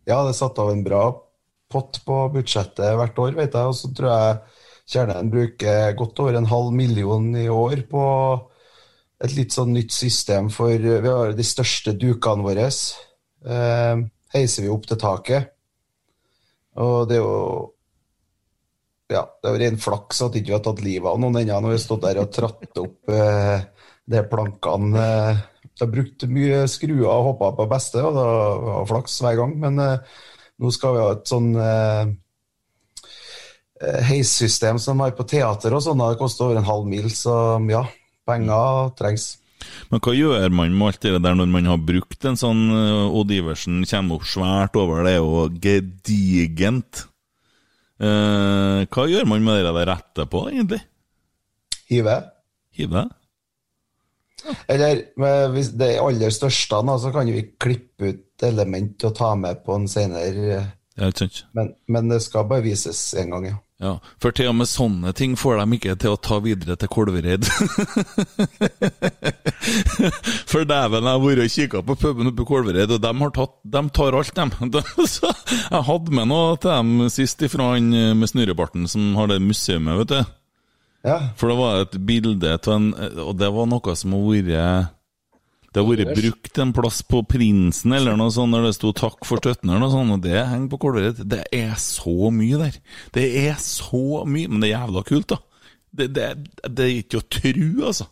Ja, 0.10 0.24
det 0.26 0.34
er 0.34 0.40
satt 0.42 0.60
av 0.60 0.72
en 0.74 0.84
bra 0.84 1.04
pott 1.72 2.02
på 2.04 2.18
budsjettet 2.34 2.98
hvert 2.98 3.20
år, 3.22 3.36
vet 3.38 3.54
jeg. 3.54 3.64
Og 3.64 3.78
så 3.78 3.94
tror 3.96 4.12
jeg 4.12 4.40
Kjernen 4.90 5.30
bruker 5.30 5.94
godt 5.94 6.20
over 6.20 6.34
en 6.34 6.50
halv 6.50 6.74
million 6.74 7.28
i 7.38 7.46
år 7.54 7.84
på 7.92 8.04
et 9.20 9.36
litt 9.36 9.56
sånn 9.56 9.74
nytt 9.76 9.92
system 9.92 10.48
for 10.54 10.72
Vi 10.80 11.12
har 11.12 11.34
de 11.36 11.46
største 11.46 11.94
dukene 12.00 12.46
våre. 12.46 12.70
Eh, 12.70 14.04
heiser 14.36 14.66
vi 14.66 14.72
opp 14.72 14.88
til 14.88 15.00
taket. 15.00 15.52
Og 16.80 17.10
det 17.10 17.20
er 17.20 17.26
jo 17.26 17.76
Ja, 19.10 19.24
det 19.26 19.50
er 19.50 19.56
jo 19.56 19.62
ren 19.64 19.78
flaks 19.82 20.20
at 20.22 20.36
vi 20.36 20.44
ikke 20.44 20.54
har 20.54 20.66
tatt 20.68 20.84
livet 20.86 21.10
av 21.10 21.18
noen 21.18 21.40
ennå. 21.40 21.56
Når 21.58 21.72
vi 21.72 21.78
har 21.80 21.82
stått 21.82 22.04
der 22.04 22.20
og 22.22 22.32
tratt 22.32 22.78
opp 22.78 23.10
eh, 23.10 23.64
de 24.06 24.22
plankene. 24.30 25.02
Eh, 25.02 25.40
det 25.66 25.86
har 25.86 25.94
brukt 25.96 26.26
mye 26.30 26.60
skruer 26.70 27.08
og 27.08 27.26
hoppa 27.32 27.54
på 27.58 27.66
beste, 27.72 28.04
og 28.04 28.14
det 28.14 28.26
var 28.68 28.88
flaks 28.92 29.18
hver 29.24 29.40
gang. 29.40 29.56
Men 29.64 29.82
eh, 29.82 30.18
nå 30.62 30.72
skal 30.76 30.94
vi 30.94 31.02
ha 31.02 31.16
et 31.16 31.32
sånn 31.32 31.50
eh, 31.58 32.12
eh, 33.82 34.02
heissystem 34.12 34.78
som 34.78 35.00
de 35.00 35.08
har 35.08 35.18
på 35.18 35.26
teater 35.34 35.74
og 35.74 35.82
sånn. 35.88 36.06
Det 36.06 36.22
koster 36.22 36.46
over 36.46 36.62
en 36.62 36.70
halv 36.70 36.86
mil, 36.92 37.10
så 37.10 37.34
ja, 37.72 37.82
penger 38.30 38.92
trengs. 39.00 39.30
Men 39.92 40.02
hva 40.04 40.14
gjør 40.16 40.54
man 40.56 40.76
med 40.78 40.94
alt 40.94 41.06
det 41.06 41.22
der 41.26 41.38
når 41.38 41.50
man 41.52 41.70
har 41.70 41.80
brukt 41.84 42.26
en 42.30 42.40
sånn 42.40 42.62
eh, 42.72 43.18
Odd 43.20 43.34
Iversen 43.36 43.84
kommer 43.90 44.20
opp 44.20 44.28
svært 44.30 44.78
over, 44.80 45.04
det 45.08 45.18
og 45.20 45.60
gedigent. 45.64 47.06
Eh, 48.00 48.86
hva 48.88 49.08
gjør 49.12 49.28
man 49.30 49.46
med 49.46 49.60
det 49.60 49.74
der 49.76 49.94
etterpå, 49.98 50.46
egentlig? 50.54 50.82
Hive. 51.90 52.20
Hive? 52.78 53.08
Eller 54.72 55.02
med, 55.20 55.50
hvis 55.56 55.74
det 55.76 55.96
er 55.96 56.06
aller 56.06 56.32
største, 56.34 56.80
da, 56.88 56.96
så 57.02 57.12
kan 57.14 57.28
vi 57.28 57.50
klippe 57.60 58.14
ut 58.14 58.46
element 58.48 59.04
og 59.10 59.16
ta 59.18 59.34
med 59.36 59.64
på 59.66 59.76
en 59.76 59.90
senere. 59.92 60.62
Sant? 60.96 61.44
Men, 61.58 61.74
men 61.92 62.12
det 62.12 62.22
skal 62.24 62.48
bare 62.48 62.64
vises 62.64 63.02
en 63.20 63.36
gang, 63.36 63.50
ja. 63.52 63.58
Ja, 63.80 63.94
for 64.20 64.36
til 64.36 64.50
og 64.52 64.58
med 64.60 64.68
sånne 64.68 65.14
ting 65.16 65.38
får 65.40 65.62
de 65.62 65.78
ikke 65.78 65.94
til 66.04 66.12
å 66.12 66.18
ta 66.20 66.42
videre 66.44 66.76
til 66.76 66.90
Kolvereid. 66.92 67.46
for 70.52 70.68
dæven, 70.68 71.08
jeg 71.08 71.14
har 71.14 71.22
vært 71.24 71.44
og 71.46 71.54
kikka 71.54 71.80
på 71.88 71.96
puben 72.02 72.28
oppe 72.28 72.44
i 72.44 72.50
Kolvereid, 72.50 72.92
og 72.92 73.00
de, 73.06 73.12
har 73.22 73.32
tatt, 73.38 73.56
de 73.64 73.82
tar 73.96 74.18
alt, 74.20 74.36
dem. 74.36 74.52
Så 75.16 75.32
jeg 75.32 75.88
hadde 75.88 76.12
med 76.20 76.28
noe 76.28 76.60
til 76.60 76.76
dem 76.76 77.08
sist 77.14 77.40
ifra 77.48 77.72
han 77.78 77.88
med 78.20 78.28
snurrebarten 78.34 78.84
som 78.92 79.16
har 79.16 79.32
det 79.32 79.40
museet, 79.48 79.80
vet 80.04 80.12
du. 80.12 80.20
Ja. 81.08 81.32
For 81.40 81.48
det 81.48 81.58
var 81.62 81.72
et 81.86 81.96
bilde 82.04 82.58
av 82.58 82.74
en 82.74 82.92
Og 83.24 83.38
det 83.40 83.48
var 83.56 83.64
noe 83.72 83.94
som 83.96 84.12
har 84.18 84.24
vært 84.28 84.99
Det 85.70 85.82
har 85.84 85.86
vært 85.86 86.18
brukt 86.18 86.60
en 86.64 86.72
plass 86.74 87.00
på 87.06 87.20
Prinsen 87.30 87.94
eller 87.94 88.16
noe 88.18 88.34
sånt, 88.34 88.50
når 88.56 88.64
det 88.66 88.76
sto 88.80 88.90
'takk 88.96 89.26
for 89.28 89.38
støtten' 89.38 89.70
eller 89.70 89.84
noe 89.84 89.94
sånt, 89.94 90.16
og 90.16 90.24
det 90.24 90.34
henger 90.40 90.70
på 90.72 90.80
Kolvereid. 90.82 91.22
Det 91.30 91.44
er 91.54 91.76
så 91.78 92.32
mye 92.34 92.58
der. 92.58 92.80
Det 93.14 93.26
er 93.46 93.60
så 93.62 94.26
mye, 94.26 94.50
men 94.50 94.64
det 94.64 94.72
er 94.72 94.80
jævla 94.80 95.04
kult, 95.06 95.30
da. 95.30 95.38
Det, 95.94 96.08
det, 96.16 96.26
det 96.66 96.86
er 96.86 96.96
ikke 97.04 97.22
å 97.22 97.28
tru, 97.30 97.86
altså. 97.86 98.10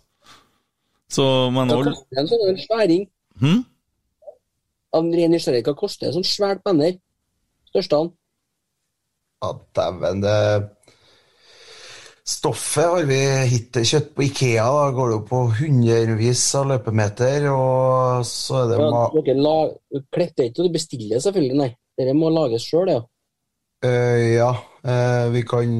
Så, 1.10 1.26
men 1.56 1.72
Hva 1.72 1.82
koster 1.88 2.22
en 2.22 2.30
sånn 2.30 2.62
sværing? 2.62 3.10
hm? 3.42 3.66
Av 4.98 5.04
ren 5.04 5.34
nysgjerrighet, 5.34 5.68
hva 5.68 5.78
koster 5.78 6.10
en 6.10 6.18
sånn 6.20 6.28
svært 6.28 6.64
banner? 6.66 6.98
Største 7.72 8.00
han? 8.02 8.14
Ja, 9.44 9.52
dæven, 9.78 10.22
det 10.24 10.38
Stoffet 12.28 12.84
har 12.84 13.06
vi 13.08 13.20
hittil 13.48 13.86
kjøpt 13.88 14.10
på 14.18 14.26
Ikea. 14.26 14.66
Da 14.68 14.88
går 14.96 15.12
det 15.12 15.16
jo 15.16 15.26
på 15.30 15.44
hundrevis 15.62 16.44
av 16.60 16.66
løpemeter, 16.74 17.46
og 17.54 18.26
så 18.28 18.64
er 18.66 18.72
det 18.74 18.80
Ja, 18.82 19.04
dere 19.16 19.36
la, 19.46 19.54
kletter 20.12 20.50
ikke 20.50 20.66
og 20.66 20.74
bestiller 20.76 21.24
selvfølgelig, 21.24 21.60
nei. 21.62 21.70
Dere 21.98 22.16
må 22.18 22.32
lages 22.34 22.68
sjøl, 22.68 22.92
ja. 22.92 23.04
Uh, 23.86 24.18
ja, 24.34 24.52
Uh, 24.88 25.28
vi 25.34 25.42
kan 25.44 25.72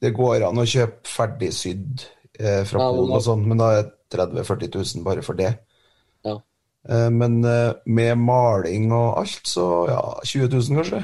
Det 0.00 0.12
går 0.14 0.44
an 0.46 0.60
å 0.60 0.66
kjøpe 0.68 1.08
ferdigsydd 1.08 2.04
uh, 2.38 2.62
fra 2.68 2.84
Ja, 2.84 2.90
Polen 2.92 3.14
og 3.16 3.24
sånn, 3.24 3.42
men 3.48 3.58
da 3.58 3.70
er 3.72 3.80
det 3.80 3.96
30 4.14 4.38
000-40 4.44 4.76
000 5.00 5.06
bare 5.06 5.24
for 5.26 5.38
det. 5.38 5.50
Ja. 6.22 6.36
Men 7.14 7.38
med 7.40 8.18
maling 8.18 8.90
og 8.92 9.22
alt, 9.22 9.46
så 9.48 9.64
ja, 9.88 10.00
20 10.26 10.50
000 10.52 10.78
kanskje. 10.80 11.00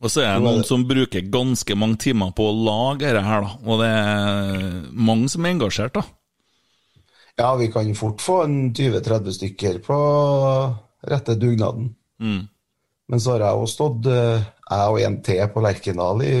Og 0.00 0.08
så 0.08 0.22
er 0.24 0.38
det 0.38 0.46
noen 0.46 0.64
som 0.64 0.86
bruker 0.88 1.26
ganske 1.28 1.76
mange 1.76 1.98
timer 2.00 2.32
på 2.36 2.46
å 2.48 2.56
lage 2.56 3.04
dette 3.04 3.24
her, 3.26 3.44
da. 3.44 3.50
Og 3.68 3.82
det 3.82 3.90
er 3.90 4.78
mange 4.96 5.28
som 5.32 5.44
er 5.44 5.54
engasjert, 5.54 5.98
da. 5.98 6.04
Ja, 7.40 7.50
vi 7.56 7.68
kan 7.72 7.92
fort 7.96 8.24
få 8.24 8.42
en 8.46 8.56
20-30 8.76 9.36
stykker 9.36 9.78
på 9.84 9.98
rette 11.08 11.36
dugnaden. 11.40 11.92
Mm. 12.20 12.48
Men 13.10 13.22
så 13.22 13.34
har 13.34 13.44
jeg 13.44 13.60
jo 13.60 13.68
stått, 13.68 14.08
eh, 14.08 14.48
jeg 14.70 14.90
og 14.94 15.00
en 15.04 15.20
til 15.26 15.46
på 15.52 15.62
Lerkendal 15.64 16.24
i 16.24 16.34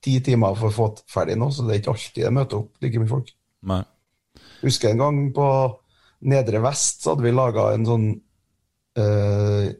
ti 0.00 0.16
timer 0.24 0.56
for 0.58 0.70
å 0.70 0.76
få 0.76 0.88
ferdig 1.10 1.36
nå, 1.38 1.50
så 1.52 1.66
det 1.66 1.74
er 1.74 1.82
ikke 1.82 1.94
alltid 1.94 2.24
jeg 2.24 2.36
møter 2.36 2.60
opp 2.62 2.84
like 2.84 3.02
mye 3.02 3.12
folk. 3.12 3.30
Nei. 3.70 3.82
Husker 4.60 4.90
en 4.90 5.04
gang 5.04 5.20
på 5.36 5.46
Nedre 6.30 6.60
Vest 6.64 7.04
så 7.04 7.14
hadde 7.14 7.24
vi 7.24 7.32
laga 7.32 7.70
en 7.74 7.86
sånn 7.88 8.08
eh, 9.00 9.70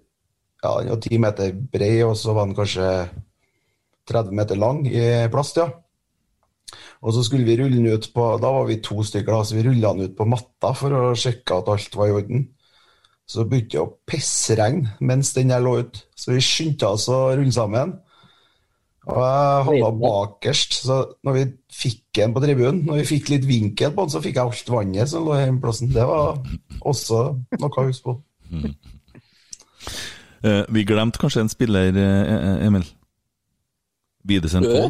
Ja, 0.61 0.74
den 0.80 0.92
var 0.92 1.00
ti 1.00 1.18
meter 1.20 1.52
bred, 1.72 2.02
og 2.04 2.16
så 2.20 2.34
var 2.36 2.48
den 2.48 2.56
kanskje 2.58 2.88
30 4.11 4.36
meter 4.36 4.58
lang 4.61 4.82
i 4.88 5.04
plast, 5.32 5.61
ja. 5.61 5.70
Og 7.00 7.14
så 7.16 7.24
skulle 7.24 7.48
vi 7.48 7.56
rulle 7.56 7.78
den 7.78 7.88
ut 7.88 8.11
på 8.14 8.24
Da 8.42 8.50
var 8.52 8.66
vi 8.68 8.76
to 8.84 9.02
stykker, 9.06 9.32
da, 9.32 9.44
så 9.44 9.56
vi 9.56 9.64
rulla 9.66 9.94
den 9.96 10.11
ut 10.11 10.16
på 10.18 10.28
matta 10.28 10.74
for 10.76 10.94
å 10.94 11.04
sjekke 11.18 11.62
at 11.62 11.70
alt 11.72 11.96
var 11.96 12.11
i 12.11 12.16
orden. 12.18 12.44
Så 13.30 13.46
begynte 13.48 13.76
det 13.76 13.82
å 13.84 13.90
pissregne 14.11 14.96
mens 15.06 15.32
den 15.36 15.52
der 15.52 15.62
lå 15.64 15.78
ute, 15.84 16.04
så 16.18 16.34
vi 16.34 16.44
skyndte 16.44 16.90
oss 16.90 17.08
å 17.08 17.22
rulle 17.38 17.54
sammen. 17.54 17.96
Og 19.08 19.16
jeg 19.16 19.64
havna 19.66 19.90
bakerst, 19.96 20.76
så 20.84 20.98
når 21.24 21.38
vi 21.38 21.44
fikk 21.72 22.02
den 22.18 22.34
på 22.36 22.42
tribunen, 22.44 22.82
når 22.84 23.00
vi 23.00 23.08
fikk 23.14 23.30
litt 23.32 23.46
vinkel 23.48 23.94
på 23.94 24.04
den, 24.04 24.12
så 24.12 24.20
fikk 24.22 24.36
jeg 24.36 24.44
alt 24.44 24.72
vannet 24.74 25.11
som 25.11 25.24
lå 25.24 25.38
i 25.40 25.46
plassen. 25.62 25.92
Det 25.94 26.04
var 26.06 26.36
også 26.84 27.22
noe 27.56 27.70
å 27.70 27.86
huske 27.88 28.11
på. 28.11 28.18
Eh, 30.45 30.62
vi 30.68 30.84
glemte 30.88 31.18
kanskje 31.20 31.41
en 31.45 31.49
spiller, 31.53 31.93
eh, 31.97 32.66
Emil. 32.66 32.84
Videsent 34.24 34.66
Ja. 34.66 34.88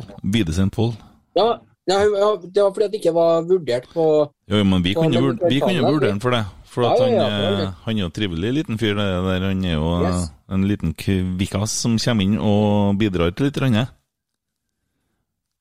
Pål. 0.77 0.97
Ja, 1.37 1.49
ja, 1.89 2.37
det 2.55 2.63
var 2.63 2.71
fordi 2.73 2.85
at 2.85 2.93
det 2.93 3.01
ikke 3.01 3.15
var 3.15 3.43
vurdert 3.43 3.87
på 3.95 4.31
Jo, 4.49 4.65
men 4.65 4.83
vi 4.83 4.95
kunne 4.95 5.13
kan 5.13 5.49
vi 5.49 5.61
kunne 5.61 5.83
vurdere 5.83 6.11
den 6.11 6.21
for 6.21 6.31
det. 6.31 6.45
For 6.65 6.83
Ja, 6.83 6.93
at 6.93 7.13
ja, 7.13 7.29
han, 7.29 7.73
han 7.85 7.97
er 7.97 8.01
jo 8.03 8.09
trivelig 8.11 8.53
liten 8.55 8.79
fyr, 8.79 8.95
der. 8.95 9.41
Han 9.49 9.65
er 9.65 9.75
jo 9.75 10.05
eh, 10.05 10.11
Yes. 10.11 10.31
en 10.51 10.69
liten 10.69 10.95
kvikkas 10.95 11.71
som 11.71 11.97
kommer 11.99 12.23
inn 12.23 12.39
og 12.39 12.99
bidrar 12.99 13.35
til 13.35 13.47
litt. 13.47 13.59
Rønne. 13.59 13.89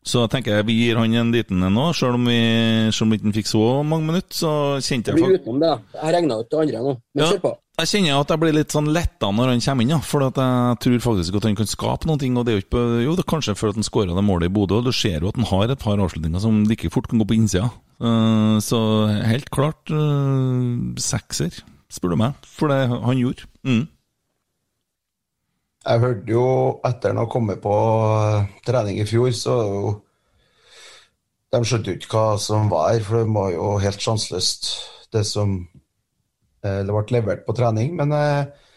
Så 0.05 0.21
jeg 0.23 0.29
tenker 0.31 0.55
jeg 0.55 0.65
vi 0.65 0.75
gir 0.79 0.97
han 0.97 1.13
en 1.13 1.31
liten 1.31 1.61
en 1.63 1.73
nå, 1.75 1.89
selv 1.93 2.15
om 2.15 2.25
vi 2.25 2.37
ikke 2.89 3.33
fikk 3.35 3.47
så 3.47 3.83
mange 3.83 4.05
minutter, 4.07 4.33
så 4.33 4.51
kjente 4.79 5.11
Jeg 5.11 5.19
faktisk. 5.19 5.45
Jeg 5.93 6.13
regna 6.15 6.37
ut 6.39 6.49
det 6.49 6.59
andre 6.59 6.83
nå. 6.85 6.93
Men 7.15 7.25
kjør 7.25 7.41
på. 7.43 7.51
Jeg 7.79 7.87
kjenner 7.93 8.17
at 8.19 8.31
jeg 8.33 8.41
blir 8.41 8.55
litt 8.57 8.73
sånn 8.75 8.89
letta 8.91 9.29
når 9.31 9.53
han 9.53 9.61
kommer 9.63 9.85
inn, 9.85 9.93
ja. 9.93 9.99
For 10.03 10.25
jeg 10.25 10.79
tror 10.83 11.03
faktisk 11.05 11.37
at 11.39 11.45
han 11.47 11.55
kan 11.55 11.69
skape 11.69 12.09
noe. 12.09 12.19
Og 12.19 12.41
det 12.43 12.51
er 12.51 12.57
jo 12.57 12.63
ikke 12.65 12.73
på, 12.75 12.81
jo, 13.05 13.13
det 13.15 13.23
er 13.23 13.29
kanskje 13.31 13.55
før 13.55 13.71
han 13.77 13.87
skåra 13.87 14.17
det 14.17 14.23
målet 14.27 14.49
i 14.49 14.53
Bodø, 14.55 14.81
og 14.81 14.89
du 14.89 14.91
ser 14.95 15.23
jo 15.23 15.31
at 15.31 15.39
han 15.39 15.47
har 15.47 15.71
et 15.71 15.83
par 15.83 16.01
avslutninger 16.03 16.43
som 16.43 16.65
like 16.67 16.91
fort 16.91 17.07
kan 17.07 17.21
gå 17.21 17.29
på 17.29 17.37
innsida. 17.37 17.69
Uh, 18.03 18.59
så 18.63 18.79
helt 19.27 19.47
klart 19.55 19.91
uh, 19.91 20.91
sekser, 20.99 21.61
spør 21.91 22.15
du 22.15 22.19
meg, 22.19 22.51
for 22.51 22.71
det 22.71 22.81
han 22.91 23.21
gjorde. 23.21 23.47
Mm. 23.63 23.87
Jeg 25.87 26.03
hørte 26.03 26.35
jo 26.35 26.45
etter 26.85 27.13
han 27.13 27.21
har 27.21 27.31
kommet 27.31 27.61
på 27.63 27.73
eh, 27.73 28.49
trening 28.67 28.99
i 28.99 29.07
fjor, 29.07 29.31
så 29.33 29.55
De 31.49 31.61
skjønte 31.65 31.93
jo 31.93 31.97
ikke 31.97 32.11
hva 32.13 32.35
som 32.37 32.67
var 32.69 32.91
her, 32.91 33.01
for 33.07 33.23
det 33.23 33.31
var 33.33 33.53
jo 33.55 33.69
helt 33.81 34.03
sjanseløst, 34.03 34.67
det 35.15 35.23
som 35.25 35.55
det 36.63 36.91
ble 36.91 37.15
levert 37.15 37.45
på 37.47 37.55
trening. 37.55 37.93
Men 37.99 38.11
eh, 38.15 38.67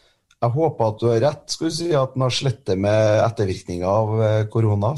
jeg 0.42 0.54
håper 0.56 0.88
at 0.88 0.98
du 0.98 1.04
har 1.06 1.20
rett, 1.22 1.42
skal 1.54 1.68
du 1.70 1.74
si, 1.76 1.90
at 1.94 2.16
den 2.16 2.24
har 2.26 2.34
slettet 2.34 2.80
med 2.82 3.20
ettervirkninger 3.22 3.86
av 3.86 4.22
eh, 4.26 4.46
korona 4.50 4.94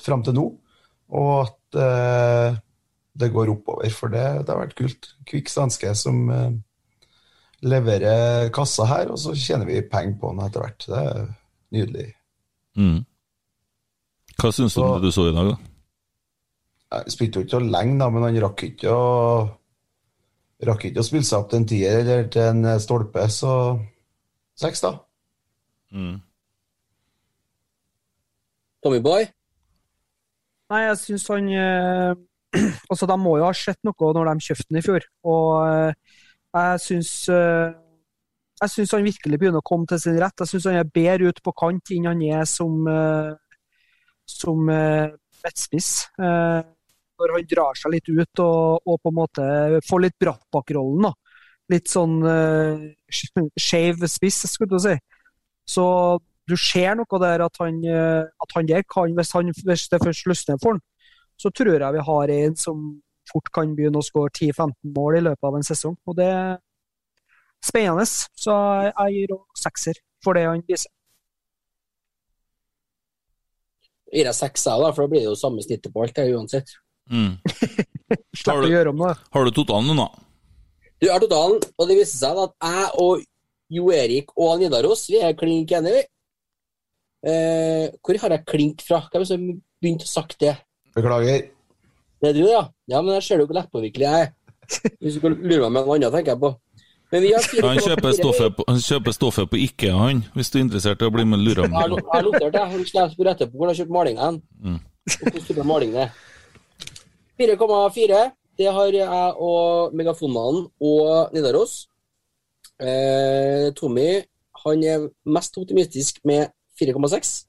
fram 0.00 0.22
til 0.24 0.38
nå. 0.38 0.46
Og 1.16 1.32
at 1.42 1.78
eh, 1.82 2.56
det 3.16 3.32
går 3.32 3.52
oppover, 3.52 3.92
for 3.92 4.12
det, 4.12 4.24
det 4.44 4.54
har 4.54 4.62
vært 4.62 4.78
kult. 4.78 5.10
Kvikk 5.28 5.52
svenske 5.52 5.92
som 6.00 6.22
eh, 6.32 6.54
leverer 7.68 8.48
kassa 8.56 8.88
her, 8.88 9.12
og 9.12 9.20
så 9.20 9.36
tjener 9.36 9.68
vi 9.68 9.84
penger 9.84 10.16
på 10.22 10.32
den 10.32 10.46
etter 10.46 10.64
hvert. 10.64 10.88
Det 10.88 11.02
er 11.02 11.28
nydelig. 11.76 12.08
Mm. 12.80 12.98
Hva 14.36 14.52
syns 14.52 14.76
du 14.76 14.82
om 14.84 14.96
det 14.96 15.10
du 15.10 15.12
så 15.12 15.28
i 15.28 15.36
dag, 15.36 15.52
da? 15.52 15.72
Jeg 16.96 17.12
spilte 17.12 17.40
jo 17.40 17.44
ikke 17.44 17.56
så 17.58 17.64
lenge, 17.66 17.98
da, 18.00 18.08
men 18.14 18.24
han 18.30 18.42
rakk 18.46 18.64
ikke 18.70 18.96
å 18.96 19.06
Rakk 20.64 20.86
ikke 20.88 21.02
å 21.02 21.04
spille 21.04 21.26
seg 21.26 21.42
opp 21.42 21.50
til 21.50 21.60
en 21.60 21.66
tier 21.68 21.98
eller 22.00 22.28
til 22.32 22.46
en 22.48 22.64
eh, 22.64 22.78
stolpe, 22.80 23.26
så 23.28 23.50
seks, 24.56 24.80
da. 24.86 24.94
Mm. 25.92 26.14
Tommy 28.84 29.02
Boy? 29.04 29.26
Nei, 30.72 30.82
jeg 30.88 30.98
syns 31.02 31.26
han 31.30 31.50
øh, 31.52 32.14
Altså, 32.90 33.06
de 33.06 33.16
må 33.20 33.36
jo 33.38 33.46
ha 33.46 33.52
sett 33.56 33.82
noe 33.86 34.12
når 34.16 34.30
de 34.32 34.46
kjøpte 34.48 34.68
den 34.70 34.80
i 34.80 34.84
fjor. 34.84 35.04
Og 35.28 35.50
øh, 35.66 36.22
jeg 36.56 36.80
syns 36.86 37.12
øh, 37.28 37.74
Jeg 38.62 38.72
syns 38.72 38.94
han 38.96 39.04
virkelig 39.04 39.38
begynner 39.38 39.60
å 39.60 39.68
komme 39.68 39.86
til 39.90 40.00
sin 40.00 40.16
rett. 40.22 40.40
Jeg 40.40 40.54
syns 40.54 40.70
han 40.70 40.80
er 40.80 40.88
bedre 40.88 41.28
ute 41.28 41.44
på 41.44 41.54
kant 41.60 41.92
enn 41.92 42.08
han 42.08 42.22
er 42.24 42.46
som, 42.48 42.88
som 44.24 44.70
eh, 44.72 45.12
midtspiss. 45.44 45.90
Når 47.16 47.32
han 47.32 47.48
drar 47.48 47.78
seg 47.78 47.94
litt 47.94 48.08
ut 48.10 48.42
og, 48.44 48.84
og 48.84 48.98
på 49.00 49.12
en 49.12 49.16
måte 49.16 49.44
får 49.88 50.02
litt 50.04 50.16
Brattbakk-rollen. 50.20 51.12
Litt 51.72 51.90
sånn 51.90 52.20
uh, 52.22 52.82
skeiv 53.58 54.04
spiss, 54.10 54.44
skulle 54.52 54.76
du 54.76 54.82
si. 54.84 54.94
Så 55.66 55.86
du 56.46 56.54
ser 56.60 56.94
noe 56.98 57.20
der 57.22 57.42
at 57.42 57.58
han, 57.58 57.80
eh, 57.82 58.22
at 58.22 58.54
han 58.54 58.68
der 58.68 58.84
kan, 58.86 59.10
hvis, 59.16 59.32
han, 59.34 59.50
hvis 59.50 59.88
det 59.90 59.98
først 60.02 60.28
løsner 60.30 60.60
for 60.62 60.76
han, 60.76 60.82
så 61.36 61.50
tror 61.50 61.74
jeg 61.74 61.96
vi 61.96 62.04
har 62.06 62.32
en 62.36 62.54
som 62.56 62.84
fort 63.26 63.50
kan 63.54 63.74
begynne 63.74 63.98
å 63.98 64.06
skåre 64.06 64.30
10-15 64.30 64.94
mål 64.94 65.18
i 65.18 65.24
løpet 65.26 65.48
av 65.48 65.58
en 65.58 65.66
sesong. 65.66 65.96
Og 66.06 66.16
det 66.18 66.28
er 66.30 66.52
spennende. 67.64 68.06
Så 68.06 68.54
jeg 68.86 69.16
gir 69.16 69.34
også 69.34 69.66
sekser 69.66 70.00
for 70.24 70.38
det 70.38 70.46
han 70.46 70.62
viser. 70.68 70.92
Gir 74.14 74.30
jeg 74.30 74.38
seks, 74.38 74.68
jeg, 74.68 74.80
da, 74.80 74.92
for 74.94 75.04
da 75.04 75.10
blir 75.10 75.24
det 75.24 75.32
jo 75.32 75.38
samme 75.38 75.64
snittet 75.66 75.92
på 75.92 76.04
alt 76.04 76.22
uansett. 76.22 76.76
Mm. 77.10 77.36
Slipper 78.40 78.66
å 78.66 78.72
gjøre 78.72 78.92
om 78.92 79.02
det. 79.04 79.14
Har 79.34 79.46
du 79.46 79.54
totalen 79.54 79.98
nå? 79.98 80.06
Du 81.02 81.08
har 81.10 81.22
totalen, 81.22 81.58
og 81.76 81.88
det 81.88 81.98
viser 81.98 82.20
seg 82.22 82.44
at 82.46 82.54
jeg 82.64 82.92
og 83.02 83.24
Jo 83.76 83.90
Erik 83.90 84.30
og 84.38 84.60
Nidaros 84.60 85.08
vi 85.10 85.18
er 85.26 85.34
klink 85.38 85.72
enige. 85.74 86.04
vi. 86.04 86.04
Eh, 87.26 87.88
hvor 88.04 88.20
har 88.22 88.36
jeg 88.36 88.46
klink 88.46 88.84
fra? 88.86 89.02
Hvem 89.10 89.24
som 89.26 89.46
begynte 89.82 90.06
å 90.06 90.10
sagt 90.10 90.38
det? 90.40 90.54
Beklager. 90.94 91.48
Det 92.22 92.30
er 92.30 92.36
du, 92.36 92.44
ja? 92.46 92.62
Ja, 92.88 93.02
men 93.02 93.16
jeg 93.18 93.26
ser 93.26 93.42
jo 93.42 93.48
hvor 93.48 93.58
lettpåvirkelig 93.58 94.06
jeg 94.06 94.28
er. 94.28 94.30
Hvis 95.02 95.18
du 95.18 95.26
lurer 95.26 95.66
meg 95.66 95.74
med 95.74 95.82
noe 95.82 95.98
annet, 95.98 96.14
tenker 96.14 96.34
jeg 96.34 96.42
på. 96.42 96.52
Men 97.12 97.22
vi 97.22 97.32
har 97.34 97.44
fire 97.44 97.66
Han 97.70 97.82
kjøper 97.82 98.14
stoffet 98.16 98.56
på, 98.56 98.66
han 98.66 98.80
kjøper 98.82 99.14
stoffet 99.14 99.50
på 99.50 99.58
Ikke, 99.62 99.92
han, 99.94 100.24
hvis 100.34 100.50
du 100.50 100.58
er 100.58 100.64
interessert 100.64 101.02
i 101.02 101.06
å 101.06 101.12
bli 101.14 101.26
med 101.28 101.42
lura 101.44 101.66
har 101.66 101.90
jeg 101.92 102.00
har 102.14 102.24
notert 102.26 102.56
det. 102.56 102.62
Han 102.62 102.86
etterpå 103.34 103.58
hvor 103.58 103.66
han 103.66 103.74
har 103.74 103.80
kjøpt 103.82 103.94
malinga 103.94 104.30
hen. 104.30 104.40
Mm. 104.62 104.80
Og 104.80 105.20
Hvordan 105.20 105.46
type 105.46 105.66
maling 105.66 105.92
det 105.94 106.06
er. 106.06 106.16
4,4. 107.38 108.22
Det 108.56 108.70
har 108.72 108.94
jeg 108.94 109.34
og 109.36 109.94
Megafonmannen 109.96 110.70
og 110.80 111.34
Nidaros. 111.34 111.86
Eh, 112.80 113.72
Tommy 113.76 114.22
han 114.66 114.84
er 114.84 115.08
mest 115.28 115.58
optimistisk 115.60 116.20
med 116.24 116.48
4,6. 116.80 117.46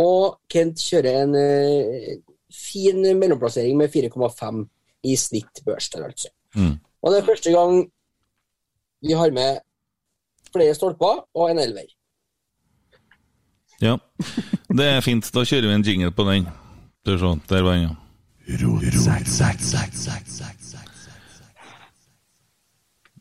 Og 0.00 0.38
Kent 0.50 0.80
kjører 0.80 1.24
en 1.24 1.34
eh, 1.36 2.20
fin 2.50 3.02
mellomplassering 3.18 3.76
med 3.78 3.92
4,5 3.92 4.62
i 5.04 5.16
snitt 5.16 5.62
børs 5.66 5.88
der, 5.92 6.06
altså. 6.08 6.30
Mm. 6.54 6.78
Og 7.02 7.12
det 7.12 7.20
er 7.20 7.26
første 7.26 7.52
gang 7.52 7.84
vi 9.00 9.16
har 9.16 9.30
med 9.32 9.60
flere 10.52 10.74
stolper 10.74 11.24
og 11.34 11.50
en 11.50 11.58
elver. 11.58 11.88
Ja, 13.80 13.96
det 14.68 14.86
er 14.86 15.00
fint. 15.00 15.30
Da 15.32 15.44
kjører 15.44 15.70
vi 15.70 15.76
en 15.78 15.86
jingle 15.86 16.12
på 16.12 16.26
den. 16.28 16.48
Se, 17.06 17.16
der 17.48 17.62
var 17.64 17.78
den, 17.78 17.88
ja. 17.88 18.09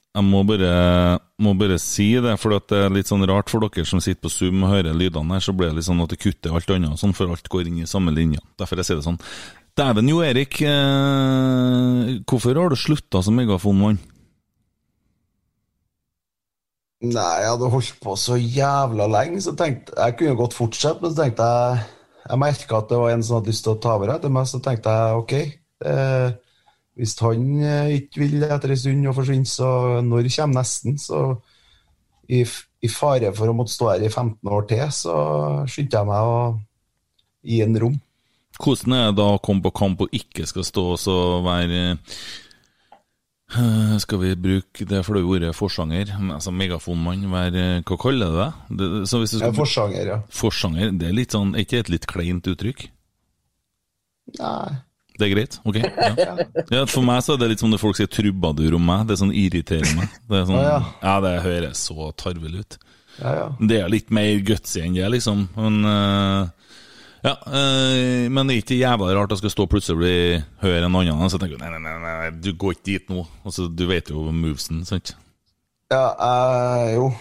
Jeg 0.10 0.26
må 0.26 0.42
bare, 0.44 1.20
må 1.38 1.54
bare 1.56 1.78
si 1.80 2.08
det, 2.20 2.34
for 2.42 2.58
at 2.58 2.66
det 2.72 2.80
er 2.82 2.94
litt 2.96 3.08
sånn 3.08 3.24
rart 3.30 3.52
for 3.52 3.62
dere 3.62 3.86
som 3.88 4.02
sitter 4.02 4.24
på 4.26 4.32
Zoom 4.34 4.66
og 4.66 4.74
hører 4.74 4.98
lydene 4.98 5.38
her, 5.38 5.44
så 5.46 5.54
blir 5.56 5.70
det 5.70 5.78
litt 5.80 5.88
sånn 5.88 6.02
at 6.04 6.12
det 6.12 6.18
kutter 6.20 6.56
alt 6.58 6.74
annet, 6.74 6.98
sånn, 7.00 7.14
for 7.16 7.30
alt 7.30 7.48
går 7.54 7.70
inn 7.70 7.84
i 7.84 7.90
samme 7.90 8.12
linje. 8.16 8.42
Derfor 8.60 8.82
jeg 8.82 8.90
sier 8.90 9.00
det 9.00 9.06
sånn. 9.06 9.22
Dæven 9.80 10.10
Jo 10.10 10.24
Erik, 10.26 10.58
eh, 10.66 12.18
hvorfor 12.28 12.58
har 12.58 12.74
du 12.74 12.80
slutta 12.80 13.22
som 13.24 13.38
megafonmann? 13.38 14.02
Nei, 17.00 17.36
jeg 17.40 17.54
hadde 17.54 17.70
holdt 17.72 18.02
på 18.04 18.18
så 18.20 18.36
jævla 18.36 19.06
lenge, 19.08 19.40
så 19.46 19.54
tenkte 19.56 19.94
jeg 19.96 20.18
kunne 20.20 20.36
godt 20.42 20.58
fortsette, 20.58 21.00
men 21.06 21.14
så 21.14 21.22
tenkte 21.22 21.46
jeg 21.48 21.86
Jeg 22.30 22.42
merka 22.42 22.78
at 22.78 22.92
det 22.92 23.00
var 23.02 23.14
en 23.14 23.24
som 23.26 23.40
hadde 23.40 23.50
lyst 23.50 23.66
til 23.66 23.74
å 23.74 23.82
ta 23.82 23.96
over 23.98 24.14
etter 24.14 24.32
meg, 24.34 24.46
så 24.50 24.62
tenkte 24.62 24.94
jeg 24.94 25.22
OK. 25.24 25.36
Eh, 25.90 26.28
hvis 27.00 27.16
han 27.24 27.46
eh, 27.64 27.94
ikke 28.02 28.22
vil 28.26 28.44
etter 28.46 28.74
en 28.74 28.82
stund 28.82 29.10
å 29.10 29.16
forsvinne, 29.18 29.50
så 29.50 29.70
når 30.06 30.30
kommer 30.36 30.60
nesten? 30.60 31.00
Så 31.02 31.22
i, 32.30 32.44
i 32.44 32.92
fare 32.92 33.32
for 33.34 33.50
å 33.50 33.56
måtte 33.58 33.74
stå 33.74 33.94
her 33.94 34.06
i 34.06 34.12
15 34.12 34.52
år 34.54 34.68
til, 34.70 34.86
så 34.94 35.16
skyndte 35.72 36.02
jeg 36.02 36.10
meg 36.12 36.34
å 36.34 36.38
gi 37.50 37.64
en 37.66 37.80
rom. 37.82 37.98
Hvordan 38.60 38.96
er 38.98 39.08
det 39.08 39.18
da 39.22 39.30
å 39.34 39.42
komme 39.42 39.64
på 39.64 39.74
kamp 39.80 40.04
og 40.04 40.14
ikke 40.16 40.46
skal 40.50 40.68
stå 40.68 40.86
og 40.94 41.46
være 41.48 41.82
eh, 41.94 42.22
Skal 44.04 44.20
vi 44.22 44.36
bruke 44.38 44.86
det 44.86 45.00
flaue 45.08 45.26
ordet 45.26 45.56
forsanger? 45.58 46.12
Altså 46.36 46.52
megafonmann, 46.54 47.24
være 47.32 47.64
Hva 47.82 47.98
kaller 47.98 48.30
du 48.30 48.38
det? 48.38 48.50
det? 48.78 48.90
Så 49.10 49.22
hvis 49.24 49.34
du 49.34 49.40
skal, 49.40 49.50
ja, 49.50 49.56
forsanger, 49.58 50.12
ja. 50.14 50.20
Forsanger, 50.30 50.92
det 51.00 51.08
er 51.10 51.16
litt 51.18 51.34
sånn 51.34 51.56
Er 51.56 51.66
ikke 51.66 51.80
et 51.82 51.90
litt 51.90 52.06
kleint 52.10 52.46
uttrykk? 52.52 52.86
Nei. 54.38 54.78
Det 55.20 55.26
er 55.28 55.34
greit? 55.34 55.58
Ok. 55.68 55.80
Ja. 56.20 56.36
ja, 56.72 56.84
For 56.88 57.04
meg 57.04 57.24
så 57.26 57.36
er 57.36 57.42
det 57.42 57.50
litt 57.54 57.64
som 57.64 57.74
når 57.74 57.82
folk 57.82 57.98
sier 57.98 58.08
'trubadur' 58.08 58.78
om 58.78 58.86
meg. 58.86 59.08
Det 59.10 59.16
er 59.18 59.22
sånn 59.24 59.36
irriterer 59.36 59.98
meg. 59.98 60.14
Det 60.30 60.46
sånn, 60.48 60.62
ja, 60.62 60.78
ja. 60.78 60.94
ja, 61.04 61.16
det 61.26 61.34
høres 61.44 61.82
så 61.90 62.12
tarvelig 62.16 62.64
ut. 62.64 62.78
Ja, 63.20 63.34
ja. 63.36 63.48
Det 63.60 63.82
er 63.82 63.92
litt 63.92 64.14
mer 64.16 64.40
gutsy 64.48 64.84
enn 64.86 64.96
det, 64.96 65.10
liksom. 65.18 65.48
Men 65.58 65.82
eh, 65.90 66.54
ja, 67.26 67.34
øh, 67.48 68.28
men 68.32 68.48
det 68.48 68.56
er 68.56 68.62
ikke 68.64 68.80
jævla 68.80 69.14
rart 69.18 69.34
jeg 69.34 69.42
skal 69.42 69.54
stå 69.54 69.66
plutselig 69.72 70.44
høre 70.64 70.86
en 70.86 70.96
annen, 70.96 71.30
så 71.30 71.38
jeg 71.38 71.46
tenker 71.46 71.62
nei, 71.62 71.72
nei, 71.76 71.82
nei, 71.84 71.98
nei, 72.06 72.30
du 72.40 72.54
går 72.54 72.78
ikke 72.78 72.88
dit 72.92 73.12
nå. 73.12 73.26
Altså, 73.44 73.68
du 73.68 73.86
vet 73.90 74.12
jo 74.14 74.30
movesen, 74.32 74.86
sant? 74.88 75.16
Ja, 75.90 76.06
øh, 76.14 76.88
jo. 76.94 77.12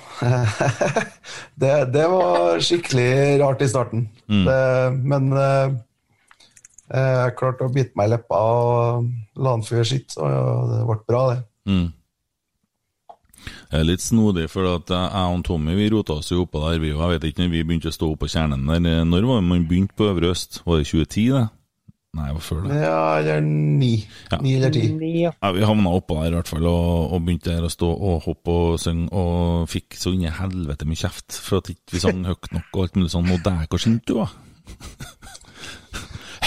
det, 1.60 1.74
det 1.94 2.06
var 2.12 2.60
skikkelig 2.60 3.12
rart 3.42 3.62
i 3.64 3.68
starten. 3.68 4.08
Mm. 4.28 4.44
Det, 4.44 4.62
men 5.08 5.30
øh, 5.32 5.76
jeg 6.92 7.36
klarte 7.38 7.68
å 7.68 7.72
bite 7.72 7.96
meg 7.96 8.10
i 8.10 8.14
leppa 8.14 8.40
og 8.40 9.08
la 9.40 9.54
den 9.56 9.64
før 9.64 9.88
sitt, 9.88 10.14
og 10.20 10.28
ja, 10.32 10.42
det 10.72 10.82
ble 10.88 10.98
bra, 11.08 11.22
det. 11.32 11.40
Mm. 11.68 11.86
Det 13.68 13.78
er 13.80 13.86
litt 13.86 14.02
snodig, 14.04 14.48
for 14.52 14.68
at 14.74 14.90
jeg 14.92 15.34
og 15.34 15.44
Tommy 15.46 15.76
vi 15.78 15.90
rota 15.92 16.18
oss 16.18 16.32
jo 16.32 16.44
oppå 16.46 16.62
der. 16.64 16.80
Vi, 16.82 16.94
jeg 16.94 17.12
vet 17.14 17.28
ikke 17.28 17.44
når 17.44 17.54
vi 17.54 17.66
begynte 17.68 17.92
å 17.92 17.94
stå 17.94 18.10
opp 18.12 18.24
på 18.24 18.32
kjernen 18.32 18.66
der. 18.68 19.04
Når 19.08 19.28
var 19.28 19.40
det 19.40 19.48
man 19.50 19.68
begynte 19.68 19.96
på 19.98 20.08
Øvre 20.10 20.32
Øst? 20.34 20.62
Var 20.66 20.80
det 20.80 20.90
2010, 20.90 21.30
det? 21.36 21.46
Nei, 22.16 22.30
hva 22.32 22.38
var 22.38 22.44
før 22.44 22.62
det. 22.64 22.76
Ja, 22.80 23.00
eller 23.20 23.42
ni. 23.44 23.92
Ja. 24.32 24.38
Ni 24.40 24.54
eller 24.56 24.72
ti. 24.72 24.86
Ja. 25.20 25.32
Ja, 25.36 25.50
vi 25.54 25.66
havna 25.68 25.92
oppå 25.92 26.16
der 26.22 26.32
i 26.32 26.38
hvert 26.38 26.50
fall, 26.50 26.64
og, 26.66 27.12
og 27.12 27.22
begynte 27.26 27.52
der 27.52 27.66
å 27.68 27.72
stå 27.72 27.90
og 27.92 28.24
hoppe 28.24 28.54
og 28.54 28.80
synge, 28.80 29.10
og 29.12 29.68
fikk 29.70 29.98
så 30.00 30.14
inn 30.16 30.24
i 30.24 30.32
helvete 30.32 30.88
mye 30.88 30.98
kjeft 30.98 31.36
for 31.36 31.60
at 31.60 31.68
ikke 31.74 31.98
vi 31.98 32.02
sang 32.02 32.24
høyt 32.26 32.50
nok 32.56 32.72
og 32.72 32.86
alt 32.86 32.98
mulig 32.98 33.12
sånn. 33.12 33.28
Og 33.34 33.44
der, 33.44 33.68
hvor 33.68 33.84
sint 33.84 34.08
du 34.08 34.16
var? 34.22 34.34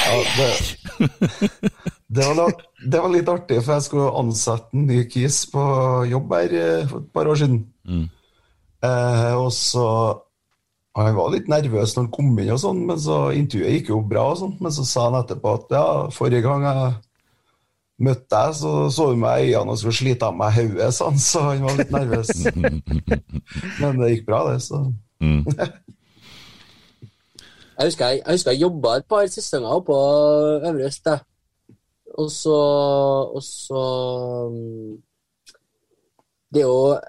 Ja, 0.02 0.18
det, 0.36 0.50
det, 2.12 2.26
var, 2.28 2.36
da- 2.42 2.88
det 2.92 3.00
var 3.04 3.12
litt 3.14 3.30
artig, 3.32 3.60
for 3.64 3.74
jeg 3.78 3.86
skulle 3.88 4.10
ansette 4.20 4.76
en 4.76 4.88
ny 4.90 5.04
kis 5.12 5.46
på 5.52 5.62
jobb 6.12 6.34
her 6.36 6.56
eh, 6.60 6.88
for 6.90 7.00
et 7.06 7.12
par 7.16 7.30
år 7.32 7.40
siden. 7.40 7.62
Mm. 7.88 8.10
Eh, 8.84 9.34
og 9.38 9.52
så 9.56 9.86
Han 10.98 11.16
var 11.16 11.30
litt 11.32 11.48
nervøs 11.48 11.94
når 11.96 12.04
han 12.04 12.12
kom 12.12 12.32
inn, 12.42 12.50
og 12.52 12.60
sånn, 12.60 12.82
men 12.90 12.98
så 13.00 13.20
intervjuet 13.32 13.78
gikk 13.78 13.90
jo 13.94 14.02
bra. 14.04 14.26
og 14.34 14.38
sånn, 14.42 14.58
Men 14.60 14.74
så 14.76 14.84
sa 14.90 15.06
han 15.08 15.22
etterpå 15.22 15.54
at 15.56 15.72
ja, 15.72 15.86
forrige 16.12 16.42
gang 16.44 16.66
jeg 16.68 16.92
møtte 18.02 18.28
deg, 18.34 18.56
så 18.60 18.72
så 18.92 19.06
hun 19.14 19.22
meg 19.22 19.46
i 19.46 19.54
øynene 19.54 19.72
og 19.72 19.80
skulle 19.80 19.94
slite 20.02 20.28
av 20.28 20.36
meg 20.36 20.52
hodet, 20.58 20.90
sånn, 20.98 21.20
så 21.22 21.46
han 21.48 21.64
var 21.64 21.78
litt 21.80 21.94
nervøs. 21.96 22.32
Men 23.80 24.02
det 24.02 24.10
gikk 24.18 24.26
bra, 24.28 24.44
det, 24.52 24.60
så 24.68 24.84
Mm. 25.22 25.44
Jeg 27.78 27.86
husker 27.88 28.08
jeg, 28.10 28.22
jeg, 28.26 28.32
husker 28.34 28.52
jeg 28.56 28.62
jobba 28.64 28.96
et 28.98 29.06
par 29.10 29.28
sesonger 29.30 29.84
på 29.86 29.98
Øvre 30.66 30.88
Øst. 30.88 31.08
Og 32.22 32.30
så 32.34 32.58
Og 33.32 33.44
så 33.46 33.86
mm, 34.52 34.94
Det 36.54 36.64
er 36.64 36.70
jo 36.70 37.00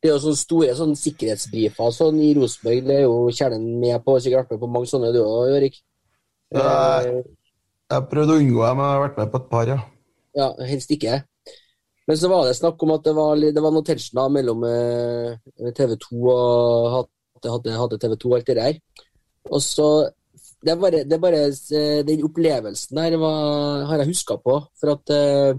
det 0.00 0.08
er 0.08 0.14
jo 0.14 0.20
sånne 0.22 0.40
store 0.40 0.74
sånn 0.78 0.94
sikkerhetsbrifer 0.96 1.90
sånn 1.92 2.20
i 2.24 2.30
Rosenborg. 2.32 2.86
Det 2.86 2.94
er 2.94 3.02
jo 3.04 3.16
Kjernen 3.36 3.66
med 3.82 4.00
på. 4.00 4.14
Sikkert 4.16 4.46
vært 4.46 4.54
med 4.54 4.62
på 4.62 4.68
mange 4.72 4.88
sånne 4.88 5.10
du 5.12 5.18
òg, 5.20 5.50
Erik. 5.58 5.76
Jeg 6.56 7.18
Jeg 7.90 8.06
prøvde 8.08 8.32
å 8.32 8.40
unngå 8.40 8.62
dem, 8.64 8.78
men 8.78 8.86
jeg 8.86 8.94
har 8.94 9.02
vært 9.02 9.18
med 9.20 9.32
på 9.34 9.40
et 9.42 9.50
par, 9.50 9.68
ja. 9.68 9.76
Ja, 10.38 10.46
helst 10.70 10.94
ikke. 10.94 11.18
Men 12.08 12.18
så 12.18 12.30
var 12.32 12.46
det 12.46 12.56
snakk 12.56 12.80
om 12.82 12.94
at 12.94 13.04
det 13.04 13.12
var, 13.18 13.36
det 13.38 13.62
var 13.62 13.74
noe 13.74 13.86
tension 13.86 14.18
da 14.18 14.24
mellom 14.32 14.64
eh, 14.66 15.36
TV 15.76 15.96
2 16.00 16.22
og 16.32 17.04
hadde, 17.44 17.76
hadde 17.76 17.98
TV 18.00 18.16
2 18.24 18.30
og 18.30 18.38
alt 18.38 18.48
det 18.48 18.56
der. 18.56 18.80
Og 19.50 19.60
så 19.62 19.90
Det 20.60 20.72
er 20.74 20.76
bare, 20.76 21.04
det 21.08 21.16
er 21.16 21.22
bare 21.22 21.40
eh, 21.48 22.00
den 22.04 22.22
opplevelsen 22.26 22.98
der 22.98 23.16
var, 23.20 23.84
har 23.88 24.02
jeg 24.02 24.10
huska 24.12 24.36
på. 24.44 24.58
For 24.80 24.92
at 24.92 25.12
eh, 25.16 25.54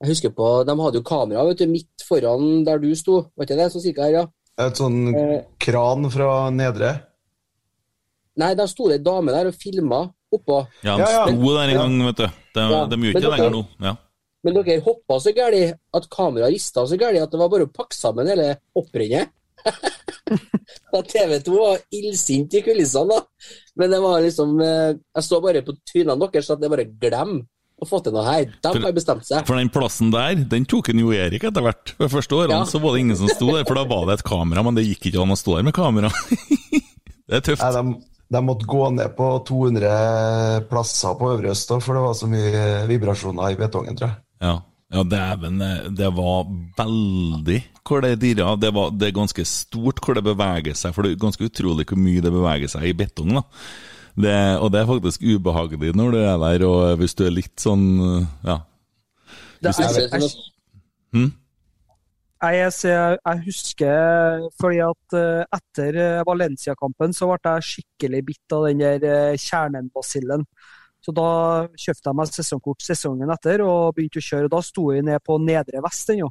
jeg 0.00 0.08
husker 0.12 0.30
på 0.32 0.50
De 0.64 0.76
hadde 0.78 1.00
jo 1.00 1.02
kamera 1.04 1.42
vet 1.48 1.58
du, 1.58 1.66
midt 1.68 2.04
foran 2.06 2.62
der 2.64 2.78
du 2.78 2.88
sto. 2.96 3.24
Var 3.36 3.48
ikke 3.48 3.58
det 3.58 3.66
sånn 3.74 3.82
cirka 3.84 4.06
her, 4.06 4.14
ja? 4.20 4.26
Et 4.60 4.76
sånn 4.78 5.00
Eh. 5.16 5.40
kran 5.58 6.06
fra 6.12 6.50
nedre. 6.54 6.92
Nei, 8.40 8.52
da 8.54 8.66
sto 8.70 8.86
det 8.88 9.00
ei 9.00 9.04
dame 9.04 9.32
der 9.34 9.50
og 9.50 9.56
filma 9.58 10.04
oppå. 10.32 10.60
Ja, 10.86 10.94
han 10.96 11.34
sto 11.34 11.56
der 11.56 11.72
en 11.74 11.80
gang, 11.80 11.98
vet 12.06 12.22
du. 12.22 12.26
De, 12.54 12.60
Ja, 12.70 12.84
de 12.86 12.96
gjør 12.96 13.10
ikke 13.16 13.24
det 13.26 13.32
lenger 13.34 13.52
nå. 13.56 13.64
Ja. 13.82 13.96
Men 14.44 14.54
dere 14.56 14.80
hoppa 14.86 15.18
så 15.20 15.34
gæli 15.36 15.64
at 15.94 16.06
kameraet 16.08 16.54
rista 16.54 16.86
så 16.88 16.96
gæli 16.96 17.20
at 17.20 17.30
det 17.34 17.38
var 17.42 17.50
bare 17.52 17.66
å 17.66 17.72
pakke 17.74 17.92
sammen 17.98 18.30
hele 18.30 18.54
hopprennet. 18.76 19.34
TV 21.10 21.38
2 21.46 21.54
var 21.56 21.78
illsint 21.94 22.54
i 22.54 22.62
kulissene, 22.64 23.16
da. 23.16 23.48
Men 23.78 23.92
det 23.94 24.00
var 24.02 24.20
liksom 24.24 24.60
eh, 24.64 24.92
Jeg 25.16 25.26
så 25.26 25.40
bare 25.42 25.62
på 25.66 25.74
trynene 25.88 26.28
deres 26.28 26.50
at 26.52 26.60
det 26.60 26.70
bare 26.72 26.86
glem 26.90 27.40
å 27.80 27.88
få 27.88 28.02
til 28.04 28.12
noe 28.12 28.26
her. 28.26 28.50
De 28.60 28.72
har 28.82 28.92
bestemt 28.92 29.24
seg. 29.24 29.46
For 29.48 29.56
den 29.56 29.70
plassen 29.72 30.10
der, 30.12 30.42
den 30.52 30.66
tok 30.68 30.90
en 30.92 31.00
jo 31.00 31.14
Erik 31.16 31.46
etter 31.48 31.64
hvert. 31.64 31.94
For 31.96 32.04
de 32.06 32.12
første 32.12 32.36
årene 32.36 32.58
Ja. 32.60 32.68
så 32.68 32.80
var 32.82 32.92
det 32.92 33.00
ingen 33.06 33.16
som 33.16 33.30
sto 33.32 33.48
der, 33.54 33.64
for 33.64 33.80
da 33.80 33.86
var 33.88 34.06
det 34.08 34.18
et 34.18 34.26
kamera, 34.26 34.64
men 34.66 34.76
det 34.76 34.84
gikk 34.84 35.08
ikke 35.08 35.22
an 35.24 35.32
å 35.32 35.38
stå 35.40 35.56
der 35.56 35.64
med 35.70 35.76
kamera. 35.76 36.10
det 37.30 37.38
er 37.40 37.46
tøft. 37.46 37.64
Nei, 37.64 37.72
de, 37.72 37.94
de 38.36 38.42
måtte 38.44 38.68
gå 38.68 38.82
ned 38.98 39.16
på 39.16 39.30
200 39.48 40.66
plasser 40.68 41.16
på 41.16 41.32
Øvre 41.32 41.54
Øst, 41.54 41.72
for 41.80 41.96
det 41.96 42.04
var 42.04 42.18
så 42.20 42.28
mye 42.28 42.66
vibrasjoner 42.90 43.56
i 43.56 43.60
betongen, 43.62 43.96
tror 43.96 44.10
jeg. 44.12 44.20
Ja, 44.44 44.54
ja 44.92 45.06
dæven, 45.16 45.60
eh, 45.64 45.88
det 45.96 46.12
var 46.20 46.44
veldig 46.76 47.62
hvor 47.90 48.04
det 48.06 48.14
dirrer. 48.22 48.56
Det, 48.62 48.70
var, 48.76 48.92
det 48.94 49.08
er 49.10 49.16
ganske 49.18 49.44
stort 49.48 50.00
hvor 50.04 50.14
det 50.16 50.22
beveger 50.26 50.78
seg, 50.78 50.94
for 50.94 51.02
det 51.06 51.12
er 51.16 51.22
ganske 51.26 51.44
utrolig 51.50 51.86
hvor 51.90 51.98
mye 52.00 52.22
det 52.24 52.32
beveger 52.32 52.70
seg 52.72 52.86
i 52.88 52.94
betong. 52.96 53.34
da. 53.40 53.44
Det, 54.20 54.32
og 54.60 54.70
det 54.74 54.80
er 54.80 54.88
faktisk 54.88 55.22
ubehagelig 55.22 55.92
når 55.96 56.14
du 56.14 56.18
er 56.22 56.38
der, 56.42 56.64
og 56.66 56.96
hvis 57.02 57.14
du 57.18 57.22
er 57.28 57.34
litt 57.36 57.60
sånn 57.62 57.84
ja. 58.46 58.56
Hvis 59.60 59.76
du- 59.76 59.84
er- 59.84 60.08
jeg- 60.18 60.48
Hm? 61.12 61.30
Jeg, 62.40 62.72
ser, 62.72 63.18
jeg 63.26 63.40
husker 63.44 64.44
fordi 64.60 64.78
at 64.80 65.16
eh, 65.18 65.44
etter 65.58 65.96
eh, 66.00 66.22
Valencia-kampen 66.24 67.12
så 67.12 67.26
ble 67.28 67.56
jeg 67.58 67.66
skikkelig 67.68 68.20
bitt 68.30 68.54
av 68.56 68.64
den 68.68 68.78
der 68.80 69.02
eh, 69.04 69.36
kjernenbasillen. 69.36 70.46
Så 71.04 71.12
da 71.16 71.26
kjøpte 71.76 72.08
jeg 72.08 72.16
meg 72.16 72.30
sesongkort 72.32 72.84
sesongen 72.84 73.30
etter 73.34 73.60
og 73.66 73.94
begynte 73.96 74.22
å 74.22 74.24
kjøre. 74.24 74.48
og 74.48 74.54
Da 74.54 74.60
sto 74.64 74.86
jeg 74.94 75.04
ned 75.04 75.20
på 75.26 75.36
Nedre 75.40 75.82
Vest 75.84 76.08
ennå. 76.14 76.30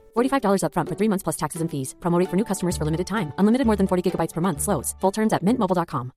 $45 0.15 0.63
upfront 0.63 0.89
for 0.89 0.95
three 0.95 1.09
months 1.09 1.23
plus 1.23 1.37
taxes 1.37 1.61
and 1.61 1.69
fees. 1.69 1.95
Promo 1.99 2.17
rate 2.17 2.29
for 2.29 2.37
new 2.37 2.45
customers 2.45 2.77
for 2.77 2.85
limited 2.85 3.07
time. 3.07 3.33
Unlimited 3.37 3.67
more 3.67 3.75
than 3.75 3.87
40 3.87 4.11
gigabytes 4.11 4.33
per 4.33 4.41
month. 4.41 4.61
Slows. 4.61 4.95
Full 5.01 5.11
terms 5.11 5.33
at 5.33 5.45
mintmobile.com. 5.45 6.11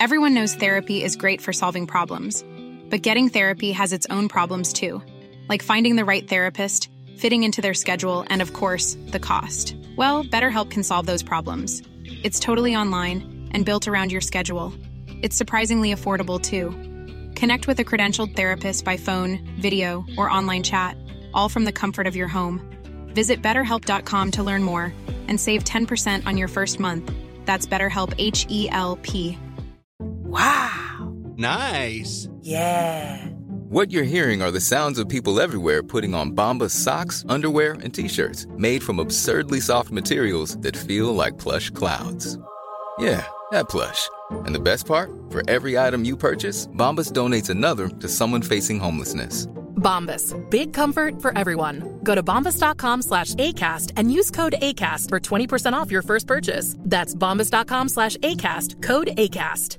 Everyone 0.00 0.32
knows 0.32 0.54
therapy 0.54 1.02
is 1.02 1.16
great 1.16 1.40
for 1.40 1.52
solving 1.52 1.84
problems, 1.84 2.44
but 2.88 3.02
getting 3.02 3.28
therapy 3.28 3.72
has 3.72 3.92
its 3.92 4.06
own 4.10 4.28
problems 4.28 4.72
too, 4.72 5.02
like 5.48 5.60
finding 5.60 5.96
the 5.96 6.04
right 6.04 6.28
therapist, 6.28 6.88
fitting 7.16 7.42
into 7.42 7.60
their 7.60 7.74
schedule, 7.74 8.24
and 8.30 8.40
of 8.40 8.52
course, 8.52 8.96
the 9.08 9.18
cost. 9.18 9.74
Well, 9.96 10.22
BetterHelp 10.22 10.70
can 10.70 10.84
solve 10.84 11.06
those 11.06 11.24
problems. 11.24 11.82
It's 12.22 12.38
totally 12.38 12.76
online 12.76 13.48
and 13.50 13.66
built 13.66 13.88
around 13.88 14.12
your 14.12 14.20
schedule. 14.20 14.72
It's 15.20 15.36
surprisingly 15.36 15.92
affordable 15.92 16.40
too. 16.40 16.70
Connect 17.34 17.66
with 17.66 17.80
a 17.80 17.84
credentialed 17.84 18.36
therapist 18.36 18.84
by 18.84 18.96
phone, 18.96 19.40
video, 19.58 20.04
or 20.16 20.30
online 20.30 20.62
chat, 20.62 20.96
all 21.34 21.48
from 21.48 21.64
the 21.64 21.72
comfort 21.72 22.06
of 22.06 22.14
your 22.14 22.28
home. 22.28 22.62
Visit 23.12 23.42
betterhelp.com 23.42 24.30
to 24.32 24.42
learn 24.42 24.62
more 24.62 24.92
and 25.28 25.38
save 25.38 25.64
10% 25.64 26.26
on 26.26 26.36
your 26.38 26.48
first 26.48 26.80
month. 26.80 27.12
That's 27.44 27.66
BetterHelp 27.66 28.14
H 28.18 28.46
E 28.48 28.68
L 28.70 28.96
P. 29.02 29.38
Wow. 29.98 31.14
Nice. 31.36 32.28
Yeah. 32.42 33.26
What 33.70 33.90
you're 33.90 34.02
hearing 34.02 34.40
are 34.40 34.50
the 34.50 34.60
sounds 34.60 34.98
of 34.98 35.08
people 35.08 35.40
everywhere 35.40 35.82
putting 35.82 36.14
on 36.14 36.32
Bombas 36.34 36.70
socks, 36.70 37.24
underwear, 37.28 37.72
and 37.74 37.92
t-shirts 37.92 38.46
made 38.56 38.82
from 38.82 38.98
absurdly 38.98 39.60
soft 39.60 39.90
materials 39.90 40.56
that 40.58 40.74
feel 40.76 41.14
like 41.14 41.36
plush 41.38 41.68
clouds. 41.70 42.38
Yeah, 42.98 43.26
that 43.50 43.68
plush. 43.68 44.08
And 44.30 44.54
the 44.54 44.60
best 44.60 44.86
part? 44.86 45.10
For 45.30 45.42
every 45.50 45.78
item 45.78 46.04
you 46.04 46.16
purchase, 46.16 46.66
Bombas 46.68 47.12
donates 47.12 47.50
another 47.50 47.88
to 47.88 48.08
someone 48.08 48.42
facing 48.42 48.80
homelessness. 48.80 49.46
Bombas. 49.78 50.34
Big 50.50 50.74
comfort 50.74 51.22
for 51.22 51.36
everyone. 51.38 52.00
Go 52.02 52.14
to 52.14 52.22
bombas.com 52.22 53.02
slash 53.02 53.34
ACAST 53.34 53.92
and 53.96 54.12
use 54.12 54.30
code 54.30 54.56
ACAST 54.60 55.08
for 55.08 55.20
20% 55.20 55.72
off 55.72 55.90
your 55.90 56.02
first 56.02 56.26
purchase. 56.26 56.76
That's 56.78 57.14
bombas.com 57.14 57.88
slash 57.88 58.16
ACAST. 58.18 58.82
Code 58.82 59.08
ACAST. 59.16 59.78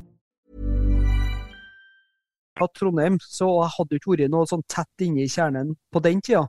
At 2.61 2.73
Trondheim, 2.75 3.15
så 3.23 3.47
hadde 3.71 3.95
jo 3.95 3.99
ikke 4.01 4.11
vært 4.11 4.31
noe 4.33 4.47
sånn 4.49 4.65
tett 4.67 5.05
inne 5.05 5.23
i 5.23 5.31
kjernen 5.31 5.71
på 5.93 6.01
den 6.03 6.19
tida. 6.19 6.41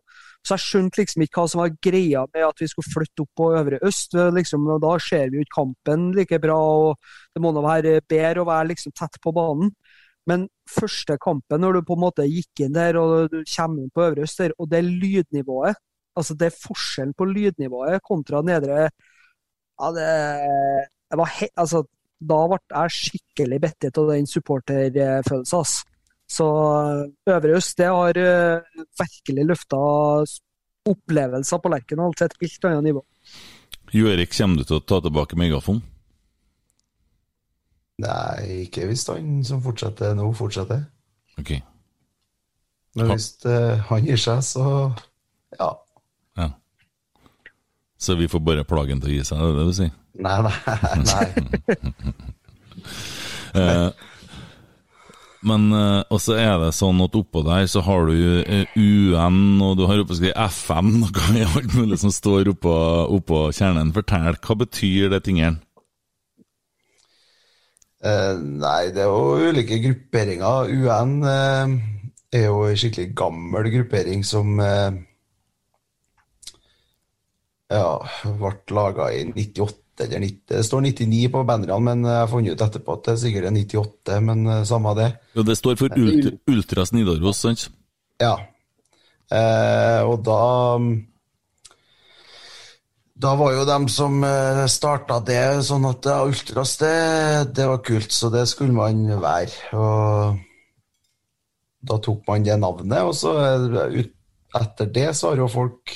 Så 0.42 0.56
jeg 0.56 0.64
skjønte 0.64 1.02
liksom 1.02 1.22
ikke 1.22 1.42
hva 1.42 1.50
som 1.52 1.60
var 1.62 1.74
greia 1.84 2.24
med 2.32 2.46
at 2.48 2.62
vi 2.62 2.68
skulle 2.70 2.90
flytte 2.90 3.22
opp 3.22 3.30
på 3.38 3.50
Øvre 3.60 3.78
Øst. 3.86 4.16
Liksom, 4.34 4.66
og 4.74 4.80
da 4.82 4.96
ser 5.04 5.30
vi 5.30 5.38
jo 5.38 5.46
ikke 5.46 5.58
kampen 5.60 6.08
like 6.16 6.40
bra, 6.42 6.58
og 6.58 7.36
det 7.36 7.44
må 7.44 7.52
nå 7.54 7.62
være 7.62 8.00
bedre 8.10 8.42
å 8.42 8.48
være 8.48 8.72
liksom 8.72 8.96
tett 8.98 9.20
på 9.22 9.34
banen. 9.36 9.70
Men 10.28 10.48
første 10.70 11.16
kampen, 11.22 11.60
når 11.62 11.78
du 11.78 11.86
på 11.86 11.96
en 11.96 12.04
måte 12.06 12.26
gikk 12.28 12.64
inn 12.64 12.74
der 12.76 12.98
og 13.00 13.30
du 13.32 13.40
kommer 13.42 13.84
inn 13.84 13.92
på 13.94 14.04
Øvre 14.06 14.26
Øst 14.26 14.42
der, 14.42 14.54
og 14.58 14.70
det 14.72 14.84
lydnivået 14.86 15.78
Altså 16.18 16.34
det 16.34 16.48
er 16.48 16.56
forskjellen 16.58 17.14
på 17.14 17.24
lydnivået 17.30 18.02
kontra 18.02 18.42
nedre 18.42 18.88
Ja, 18.88 19.90
det, 19.94 20.08
det 21.10 21.18
var 21.20 21.30
he, 21.38 21.48
altså, 21.56 21.84
Da 22.20 22.40
ble 22.50 22.58
jeg 22.68 22.96
skikkelig 22.96 23.60
bettet 23.62 23.98
av 23.98 24.10
den 24.10 24.26
supporterfølelsen. 24.28 25.56
altså. 25.56 25.86
Så 26.30 26.46
Øvre 27.26 27.56
Øst 27.56 27.78
det 27.78 27.86
har 27.88 28.18
eh, 28.20 28.82
virkelig 29.00 29.46
løfta 29.48 29.78
opplevelser 30.90 31.62
på 31.62 31.72
Lerkendal 31.72 32.14
til 32.14 32.28
et 32.28 32.36
helt 32.42 32.68
annet 32.68 32.86
nivå. 32.90 33.02
Jo 33.94 34.06
Erik, 34.12 34.30
kommer 34.36 34.60
du 34.60 34.68
til 34.68 34.78
å 34.78 34.84
ta 34.84 35.00
tilbake 35.02 35.38
megafon? 35.40 35.80
Nei, 38.00 38.64
ikke 38.66 38.86
hvis 38.88 39.06
han 39.10 39.40
som 39.46 39.62
fortsetter 39.64 40.14
nå, 40.18 40.30
fortsetter. 40.36 40.84
Ok. 41.40 41.56
Men 42.98 43.12
hvis 43.12 43.32
eh, 43.46 43.78
han 43.90 44.06
gir 44.06 44.20
seg, 44.20 44.42
så 44.46 44.64
ja. 45.58 45.70
Ja. 46.38 46.48
Så 48.00 48.16
vi 48.18 48.28
får 48.30 48.42
bare 48.46 48.66
plage 48.66 48.94
han 48.94 49.02
til 49.02 49.12
å 49.12 49.16
gi 49.18 49.26
seg, 49.26 49.42
det 49.42 49.50
er 49.50 49.58
det 49.58 49.66
du 49.68 49.74
sier? 49.78 49.96
Nei, 50.20 50.38
nei. 50.46 50.54
nei. 51.12 51.26
Eh, 53.50 53.90
men 55.42 55.70
uh, 55.72 56.04
også 56.12 56.36
er 56.36 56.58
det 56.60 56.74
sånn 56.76 57.00
at 57.00 57.16
oppå 57.16 57.40
der 57.46 57.64
så 57.70 57.80
har 57.82 58.10
du 58.10 58.14
uh, 58.44 58.74
UN, 58.76 59.40
og 59.64 59.78
du 59.80 59.86
har 59.88 60.02
oppå 60.02 60.14
FM, 60.28 60.90
i 61.34 61.46
alt 61.46 61.74
mulig 61.74 61.98
som 62.02 62.12
står 62.12 62.52
oppå, 62.52 62.74
oppå 63.16 63.46
kjernen. 63.56 63.94
Fortell, 63.96 64.36
hva 64.36 64.58
betyr 64.60 65.08
det 65.14 65.22
tingene? 65.26 65.58
Eh, 68.00 68.34
nei, 68.40 68.88
det 68.94 69.02
er 69.04 69.10
jo 69.10 69.50
ulike 69.50 69.76
grupperinger. 69.84 70.70
UN 70.72 71.18
eh, 71.28 71.74
er 72.32 72.46
jo 72.46 72.62
en 72.64 72.78
skikkelig 72.80 73.12
gammel 73.18 73.68
gruppering 73.74 74.24
som 74.24 74.54
eh, 74.64 74.96
ja, 77.70 77.90
ble 78.24 78.54
laga 78.76 79.10
i 79.12 79.26
98 79.28 80.06
eller 80.06 80.24
90. 80.24 80.38
Det 80.48 80.62
står 80.64 80.86
99 80.86 81.26
på 81.34 81.44
bannerne, 81.44 81.80
men 81.84 82.06
jeg 82.08 82.22
har 82.22 82.30
funnet 82.30 82.56
ut 82.56 82.64
etterpå 82.64 82.96
at 82.96 83.04
det 83.04 83.12
er 83.12 83.20
sikkert 83.26 83.50
er 83.50 83.58
98, 83.58 84.16
men 84.30 84.48
samme 84.64 84.96
det. 84.96 85.10
Jo, 85.36 85.44
det 85.44 85.58
står 85.60 85.76
for 85.76 86.00
Ult 86.00 86.30
Ultras 86.48 86.94
Nidaros, 86.96 87.44
sant? 87.44 87.66
Ja. 88.20 88.38
Eh, 89.30 90.00
og 90.08 90.24
da 90.24 90.40
Da 93.20 93.34
var 93.36 93.52
jo 93.52 93.66
dem 93.68 93.84
som 93.92 94.22
eh, 94.24 94.62
starta 94.70 95.18
det, 95.20 95.60
sånn 95.66 95.84
at 95.88 96.06
Ultras, 96.08 96.76
det, 96.80 96.92
det 97.56 97.66
var 97.68 97.82
kult, 97.84 98.14
så 98.16 98.30
det 98.32 98.46
skulle 98.48 98.72
man 98.72 99.02
være. 99.20 99.76
Og 99.76 100.38
da 101.84 101.98
tok 102.00 102.22
man 102.28 102.46
det 102.46 102.56
navnet, 102.60 103.02
og 103.04 103.12
så 103.18 103.34
eh, 103.42 103.98
ut, 103.98 104.14
etter 104.56 104.88
det 104.94 105.10
så 105.18 105.30
har 105.30 105.42
jo 105.42 105.50
folk 105.52 105.92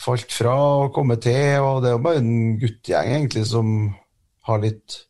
falt 0.00 0.30
fra 0.30 0.54
og 0.84 0.92
kommet 0.94 1.24
til, 1.26 1.58
og 1.64 1.82
det 1.82 1.90
er 1.90 1.96
jo 1.96 2.04
bare 2.04 2.20
en 2.22 2.36
guttegjeng 2.60 3.10
egentlig 3.16 3.42
som 3.50 3.72
har 4.46 4.62
litt 4.62 5.00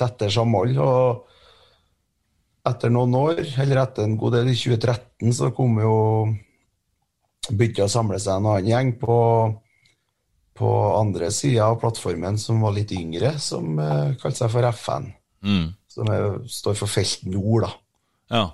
tettere 0.00 0.32
samhold. 0.32 0.78
og 0.80 1.28
etter 2.70 2.92
noen 2.94 3.14
år, 3.18 3.42
eller 3.58 3.82
etter 3.82 4.06
en 4.06 4.16
god 4.16 4.38
del 4.38 4.52
i 4.52 4.56
2013, 4.56 5.32
så 5.34 5.50
kom 5.52 5.80
jo 5.82 5.96
begynte 7.50 7.84
å 7.84 7.90
samle 7.90 8.20
seg 8.22 8.38
en 8.38 8.48
annen 8.52 8.70
gjeng 8.70 8.92
på, 9.00 9.16
på 10.62 10.72
andre 10.96 11.28
sida 11.34 11.66
av 11.66 11.80
plattformen 11.82 12.38
som 12.38 12.62
var 12.62 12.74
litt 12.76 12.92
yngre, 12.94 13.34
som 13.42 13.78
uh, 13.82 14.14
kalte 14.22 14.44
seg 14.44 14.52
for 14.54 14.68
FN. 14.70 15.08
Mm. 15.42 15.70
Som 15.90 16.10
er, 16.14 16.26
står 16.48 16.76
for 16.78 16.90
Felt 16.90 17.24
Nord, 17.26 17.66
da. 17.66 17.72
Ja. 18.32 18.44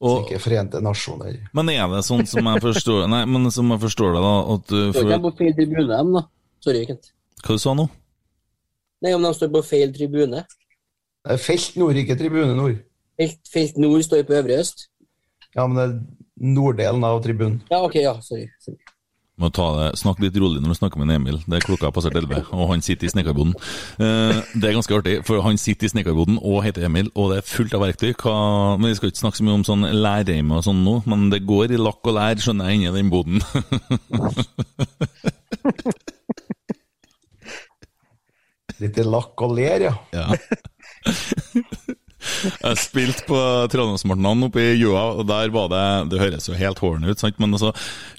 Og, 0.00 0.22
ikke 0.22 0.40
Forente 0.40 0.80
nasjoner. 0.80 1.42
Men 1.56 1.72
er 1.74 1.82
det 1.92 2.04
sånn 2.06 2.22
som 2.28 2.46
jeg 2.48 2.62
forstår 2.64 3.02
Nei, 3.12 3.18
men 3.28 3.50
som 3.52 3.68
jeg 3.74 3.82
forstår 3.82 4.14
det, 4.14 4.22
da 4.24 4.36
at 4.54 4.72
uh, 4.72 5.00
de 5.10 5.18
på 5.26 5.32
feil 5.42 5.56
tribune, 5.58 5.88
dem, 5.90 6.14
da? 6.16 6.22
Sorry, 6.64 6.86
Kent. 6.88 7.10
Hva 7.44 7.56
du 7.56 7.60
sa 7.60 7.74
nå? 7.76 7.84
Nei, 9.04 9.12
om 9.16 9.24
de 9.24 9.32
står 9.36 9.50
på 9.52 9.64
feil 9.64 9.92
tribune. 9.96 10.44
Det 11.20 11.34
er 11.36 11.42
Felt 11.42 11.76
Nord, 11.80 11.98
ikke 12.00 12.16
Tribune 12.16 12.56
Nord. 12.56 12.80
Felt, 13.20 13.42
felt 13.52 13.76
Nord 13.80 14.06
står 14.06 14.24
på 14.28 14.38
øvre 14.38 14.56
øst. 14.62 14.86
Ja, 15.56 15.66
men 15.66 15.76
det 15.76 15.84
er 15.84 15.94
norddelen 16.40 17.04
av 17.04 17.20
tribunen. 17.24 17.60
Ja, 17.68 17.82
ok, 17.84 17.98
ja, 18.00 18.14
sorry. 18.24 18.46
sorry. 18.64 18.78
Må 19.40 19.48
ta 19.56 19.66
det, 19.78 19.86
Snakk 20.00 20.18
litt 20.20 20.36
rolig 20.36 20.60
når 20.60 20.74
du 20.74 20.76
snakker 20.76 21.00
med 21.00 21.14
Emil. 21.14 21.38
Det 21.46 21.56
er 21.56 21.64
klokka 21.64 21.88
har 21.88 21.94
passert 21.96 22.16
elleve, 22.18 22.42
og 22.52 22.68
han 22.74 22.82
sitter 22.84 23.08
i 23.08 23.12
snekkerboden. 23.14 23.54
Eh, 24.02 24.36
det 24.52 24.66
er 24.68 24.76
ganske 24.76 24.96
artig, 24.98 25.14
for 25.28 25.40
han 25.46 25.56
sitter 25.60 25.88
i 25.88 25.92
snekkerboden 25.94 26.36
og 26.40 26.64
heter 26.66 26.84
Emil, 26.88 27.08
og 27.14 27.24
det 27.32 27.38
er 27.40 27.48
fullt 27.48 27.74
av 27.76 27.82
verktøy. 27.86 28.12
Hva, 28.20 28.34
men 28.76 28.90
Vi 28.90 28.96
skal 28.98 29.08
ikke 29.12 29.24
snakke 29.24 29.38
så 29.40 29.46
mye 29.46 29.58
om 29.60 29.66
sånn 29.66 29.84
lærreime 29.96 30.52
og 30.58 30.64
sånn 30.66 30.84
nå, 30.84 30.94
men 31.08 31.20
det 31.32 31.46
går 31.48 31.66
i 31.72 31.80
lakk 31.80 32.02
og 32.04 32.14
lær, 32.18 32.36
skjønner 32.42 32.64
jeg, 32.68 32.76
inni 32.80 32.92
den 32.98 33.12
boden. 33.12 33.38
Litt 38.80 38.96
i 38.96 39.04
lakk 39.04 39.36
og 39.44 39.50
ler, 39.56 39.80
ja. 39.88 39.94
ja. 40.16 40.26
Jeg 42.48 42.80
spilte 42.80 43.26
på 43.28 43.38
Trondheimsmartnan 43.72 44.48
oppe 44.48 44.62
i 44.62 44.78
Gjøa, 44.80 45.04
og 45.20 45.26
der 45.28 45.52
var 45.54 45.70
det 45.72 45.84
Det 46.12 46.22
høres 46.22 46.48
jo 46.48 46.56
helt 46.58 46.80
horny 46.82 47.10
ut, 47.10 47.20
sant, 47.20 47.38
men 47.42 47.56
altså 47.56 47.72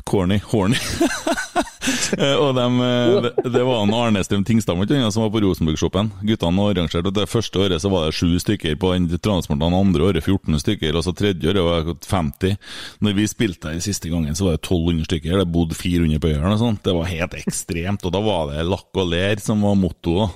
Corny. 0.08 0.40
Horny. 0.52 0.78
og 2.44 2.52
dem, 2.56 2.78
det, 3.26 3.32
det 3.54 3.64
var 3.66 3.84
en 3.84 3.94
Arnestrøm 3.96 4.44
Tingstad 4.46 4.78
som 5.14 5.24
var 5.24 5.32
på 5.34 5.42
Rosenborg-shoppen. 5.44 6.12
Guttene 6.28 6.66
arrangerte 6.70 7.14
Det 7.14 7.28
første 7.30 7.60
året 7.60 7.82
så 7.82 7.90
var 7.92 8.08
det 8.08 8.18
sju 8.18 8.38
stykker 8.42 8.78
på 8.82 8.94
Trondheimsmartnan, 8.94 9.78
andre 9.78 10.10
året 10.10 10.26
14 10.26 10.60
stykker, 10.62 10.98
og 10.98 11.06
så 11.06 11.14
tredje 11.18 11.50
året 11.50 11.66
var 11.66 11.86
det 11.88 12.10
50. 12.10 12.58
Når 13.02 13.18
vi 13.18 13.28
spilte 13.30 13.72
der 13.72 13.84
siste 13.84 14.12
gangen, 14.12 14.36
så 14.38 14.48
var 14.48 14.58
det 14.58 14.64
1200 14.64 15.10
stykker. 15.10 15.38
Det 15.42 15.50
bodde 15.54 15.78
400 15.78 16.22
på 16.22 16.32
øya. 16.34 16.72
Det 16.84 16.96
var 16.98 17.12
helt 17.12 17.38
ekstremt. 17.42 18.06
Og 18.06 18.14
da 18.14 18.24
var 18.26 18.52
det 18.52 18.66
lakk 18.68 19.02
og 19.02 19.12
ler 19.14 19.42
som 19.44 19.64
var 19.66 19.78
mottoet. 19.80 20.30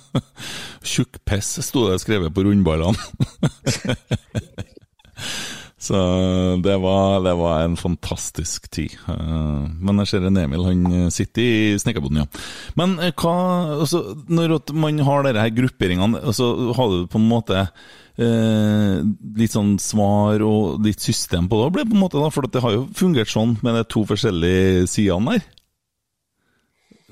Tjukkpiss 0.80 1.58
sto 1.66 1.86
det 1.90 2.00
skrevet 2.02 2.34
på 2.34 2.44
rundballene. 2.46 2.96
Så 5.80 5.96
det 6.60 6.74
var, 6.76 7.22
det 7.24 7.32
var, 7.40 7.62
en 7.64 7.76
fantastisk 7.76 8.66
tid. 8.70 8.98
Men 9.80 10.02
jeg 10.02 10.10
ser 10.10 10.26
en 10.28 10.36
Emil, 10.36 10.66
han 10.66 11.08
sitter 11.08 11.40
i 11.40 11.78
snekkerboden, 11.80 12.20
ja. 12.20 12.26
Men 12.76 12.98
hva 13.00 13.32
altså, 13.78 14.02
Når 14.28 14.58
man 14.76 15.00
har 15.08 15.24
disse 15.24 15.46
grupperingene, 15.56 16.20
altså, 16.20 16.50
har 16.76 16.92
du 16.92 17.08
på 17.08 17.16
en 17.16 17.30
måte 17.30 17.62
eh, 17.64 19.00
litt 19.40 19.56
sånn 19.56 19.78
svar 19.80 20.44
og 20.44 20.84
litt 20.84 21.00
system 21.00 21.48
på 21.48 21.62
det? 21.64 21.86
på 21.88 21.96
en 21.96 22.04
måte 22.04 22.20
da, 22.20 22.28
For 22.28 22.44
det 22.44 22.60
har 22.60 22.76
jo 22.76 22.84
fungert 22.96 23.32
sånn 23.32 23.56
med 23.64 23.80
de 23.80 23.86
to 23.88 24.04
forskjellige 24.08 24.84
sidene 24.98 25.38
der. 25.38 25.48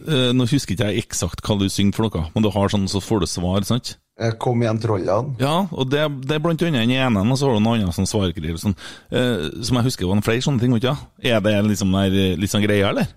Eh, 0.07 0.31
nå 0.37 0.47
husker 0.47 0.75
ikke 0.75 0.91
jeg 0.93 1.05
eksakt 1.07 1.43
hva 1.45 1.57
du 1.59 1.67
synger 1.73 1.97
for 1.97 2.07
noe, 2.07 2.29
men 2.35 2.45
du 2.45 2.51
har 2.55 2.71
sånn, 2.73 2.87
så 2.91 3.03
får 3.03 3.25
du 3.25 3.31
svar, 3.31 3.65
sant? 3.67 3.97
Kom 4.43 4.63
igjen, 4.63 4.81
trollene. 4.83 5.37
Ja, 5.39 5.69
og 5.71 5.91
det, 5.93 6.03
det 6.27 6.37
er 6.37 6.43
blant 6.43 6.63
annet 6.67 6.87
den 6.87 6.95
ene, 6.97 7.23
og 7.23 7.39
så 7.39 7.47
har 7.47 7.59
du 7.59 7.63
noen 7.63 7.85
andre 7.85 7.95
sånn 7.95 8.11
svargreier 8.11 8.59
sånn, 8.59 8.75
eh, 9.15 9.47
som 9.63 9.79
jeg 9.79 9.89
husker 9.91 10.09
var 10.09 10.19
en 10.19 10.27
flere 10.27 10.43
sånne 10.43 10.63
ting, 10.63 10.75
ikke 10.75 10.97
Er 11.23 11.43
det 11.45 11.55
liksom 11.69 11.95
der, 11.95 12.17
litt 12.39 12.51
sånn 12.51 12.67
greie, 12.67 12.83
eller? 12.89 13.11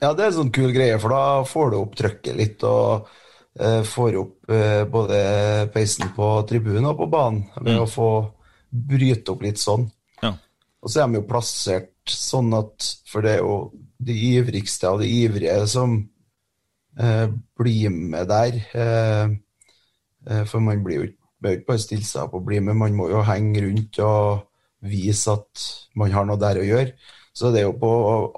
Ja, 0.00 0.14
det 0.16 0.24
er 0.24 0.30
en 0.30 0.38
sånn 0.40 0.54
kul 0.54 0.72
greie, 0.74 0.98
for 0.98 1.14
da 1.14 1.24
får 1.46 1.70
du 1.70 1.78
opp 1.78 1.96
trøkket 1.98 2.38
litt, 2.38 2.64
og 2.66 3.10
eh, 3.60 3.82
får 3.86 4.18
opp 4.18 4.54
eh, 4.56 4.82
både 4.90 5.20
peisen 5.74 6.10
på 6.16 6.32
tribunen 6.48 6.90
og 6.90 6.98
på 7.02 7.10
banen, 7.12 7.44
ved 7.60 7.76
mm. 7.76 7.84
å 7.84 7.90
få 7.90 8.10
bryte 8.70 9.34
opp 9.34 9.44
litt 9.44 9.60
sånn. 9.60 9.86
Ja. 10.24 10.32
Og 10.80 10.90
så 10.90 11.02
er 11.02 11.10
de 11.10 11.20
jo 11.20 11.28
plassert 11.28 11.94
sånn 12.10 12.54
at 12.56 12.86
For 13.06 13.22
det 13.22 13.36
er 13.36 13.42
jo 13.44 13.56
de 14.00 14.16
ivrigste 14.36 14.88
av 14.88 15.00
de 15.02 15.08
ivrige 15.08 15.60
som 15.68 15.96
eh, 16.98 17.26
blir 17.58 17.90
med 17.92 18.28
der. 18.30 18.60
Eh, 18.74 19.36
eh 20.30 20.44
for 20.48 20.64
man 20.64 20.84
blir 20.84 21.00
jo 21.00 21.08
ikke 21.08 21.66
bare 21.68 21.80
stille 21.80 22.04
seg 22.04 22.26
opp 22.26 22.36
og 22.40 22.46
bli 22.48 22.60
med, 22.60 22.76
man 22.76 22.96
må 22.96 23.08
jo 23.12 23.24
henge 23.24 23.64
rundt 23.64 24.00
og 24.04 24.46
vise 24.84 25.32
at 25.32 25.64
man 25.96 26.12
har 26.12 26.28
noe 26.28 26.40
der 26.40 26.60
å 26.60 26.66
gjøre. 26.66 26.92
Så 27.36 27.52
det 27.52 27.62
er 27.62 27.68
jo 27.68 27.78
på 27.80 27.92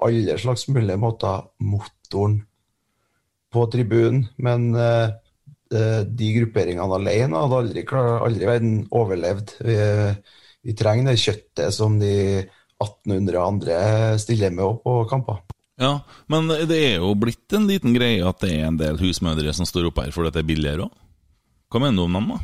alle 0.05 0.37
slags 0.39 0.67
mulige 0.69 0.99
måter 1.01 1.47
motoren 1.59 2.41
på 3.53 3.65
tribunen. 3.71 4.27
Men 4.37 4.71
eh, 4.75 5.09
de 6.05 6.33
grupperingene 6.37 6.99
alene 6.99 7.39
hadde 7.45 7.61
aldri, 7.63 7.85
aldri 7.93 8.49
verden 8.49 8.75
overlevd. 8.93 9.55
Vi, 9.65 9.77
vi 10.63 10.75
trenger 10.77 11.11
det 11.11 11.23
kjøttet 11.23 11.75
som 11.75 11.97
de 12.01 12.13
1800 12.83 13.41
andre 13.41 13.79
stiller 14.21 14.53
med 14.53 14.65
opp 14.67 14.83
på 14.85 14.99
kamper. 15.11 15.41
Ja, 15.81 16.03
men 16.29 16.51
det 16.69 16.77
er 16.77 16.99
jo 17.01 17.13
blitt 17.17 17.53
en 17.57 17.65
liten 17.69 17.95
greie 17.95 18.21
at 18.27 18.43
det 18.43 18.51
er 18.53 18.67
en 18.67 18.77
del 18.77 18.99
husmødre 19.01 19.53
som 19.57 19.65
står 19.65 19.89
opp 19.89 20.03
her 20.03 20.13
fordi 20.13 20.33
det 20.35 20.43
er 20.43 20.49
billigere 20.51 20.85
òg. 20.85 20.99
Hva 21.73 21.81
mener 21.81 21.97
du 21.97 22.05
om 22.05 22.17
dem, 22.19 22.27
da? 22.29 22.41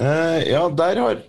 Uh, 0.00 0.38
ja, 0.44 0.64
der 0.76 1.00
har 1.00 1.22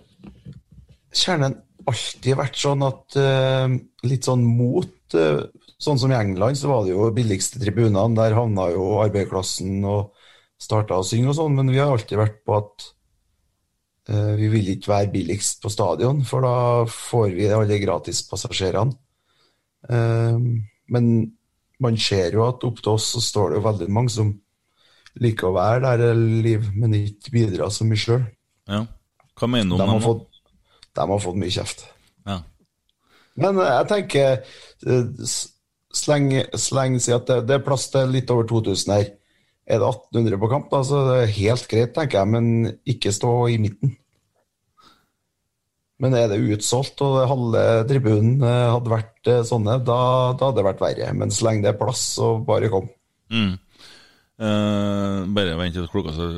kjernen 1.16 1.56
alltid 1.88 2.36
vært 2.38 2.58
sånn 2.60 2.84
at 2.86 3.16
uh, 3.18 3.72
Litt 4.06 4.28
sånn 4.28 4.44
mot 4.46 5.16
uh, 5.16 5.48
Sånn 5.82 5.98
som 5.98 6.12
i 6.12 6.16
England 6.18 6.60
så 6.60 6.68
var 6.70 6.84
det 6.84 6.92
jo 6.92 7.08
billigste 7.16 7.58
tribunene. 7.58 8.04
Der 8.14 8.36
havna 8.36 8.68
jo 8.70 9.00
arbeiderklassen 9.02 9.80
og 9.82 10.12
starta 10.62 11.00
å 11.00 11.06
synge 11.06 11.32
og 11.32 11.38
sånn, 11.40 11.56
men 11.58 11.72
vi 11.74 11.80
har 11.80 11.90
alltid 11.90 12.20
vært 12.20 12.36
på 12.46 12.54
at 12.54 12.84
vi 14.38 14.46
vil 14.50 14.68
ikke 14.72 14.90
være 14.92 15.10
billigst 15.10 15.58
på 15.62 15.70
stadion, 15.74 16.22
for 16.26 16.46
da 16.46 16.54
får 16.90 17.34
vi 17.34 17.48
alle 17.50 17.80
gratispassasjerene. 17.82 18.94
Eh, 19.90 20.46
men 20.90 21.06
man 21.82 21.98
ser 21.98 22.36
jo 22.36 22.46
at 22.46 22.64
opp 22.66 22.82
til 22.82 22.94
oss 22.94 23.12
så 23.14 23.22
står 23.22 23.52
det 23.52 23.60
jo 23.60 23.66
veldig 23.66 23.88
mange 23.92 24.12
som 24.14 24.32
liker 25.22 25.50
å 25.50 25.56
være 25.56 25.82
der 25.84 26.04
hele 26.06 26.42
liv, 26.44 26.68
men 26.74 26.96
ikke 26.96 27.34
bidra 27.34 27.68
så 27.72 27.86
mye 27.88 28.00
sjøl. 28.00 28.22
Ja. 28.70 28.84
Hva 29.38 29.48
mener 29.50 29.76
du 29.76 29.82
om 29.82 29.90
dem? 29.98 30.22
De 30.92 31.08
har 31.08 31.24
fått 31.24 31.40
mye 31.40 31.52
kjeft. 31.52 31.84
Ja. 32.28 32.38
Men 33.40 33.58
eh, 33.60 33.72
jeg 33.78 33.88
tenker 33.90 34.30
eh, 34.86 35.34
sleng 35.92 36.98
si 37.00 37.14
at 37.14 37.28
det, 37.28 37.42
det, 37.48 37.58
er 37.58 37.66
plass 37.66 37.88
til 37.92 38.12
litt 38.12 38.30
over 38.32 38.48
2000 38.48 38.94
her. 38.94 39.10
Er 39.62 39.80
det 39.80 39.88
1800 39.88 40.40
på 40.42 40.50
kamp, 40.50 40.70
da, 40.72 40.82
så 40.84 41.02
det 41.06 41.18
er 41.20 41.34
helt 41.38 41.68
greit, 41.70 41.92
tenker 41.96 42.18
jeg, 42.20 42.32
men 42.32 42.46
ikke 42.88 43.12
stå 43.14 43.32
i 43.52 43.60
midten. 43.62 43.94
Men 46.02 46.16
er 46.18 46.30
det 46.32 46.40
utsolgt 46.50 47.02
og 47.06 47.20
halve 47.30 47.64
tribunen 47.86 48.40
eh, 48.42 48.70
hadde 48.74 48.90
vært 48.90 49.28
eh, 49.30 49.44
sånne, 49.46 49.78
da, 49.86 49.98
da, 50.34 50.48
hadde 50.48 50.58
det 50.58 50.66
vært 50.66 50.82
verre. 50.82 51.10
Men 51.14 51.30
så 51.30 51.46
lenge 51.46 51.62
det 51.62 51.74
er 51.74 51.78
plass, 51.78 52.02
så 52.16 52.34
bare 52.46 52.70
kom. 52.72 52.88
Mm. 53.30 53.52
Uh, 54.42 55.22
bare 55.30 55.54
vent 55.60 55.76
til 55.76 55.86
klokka 55.92 56.14
så 56.16 56.32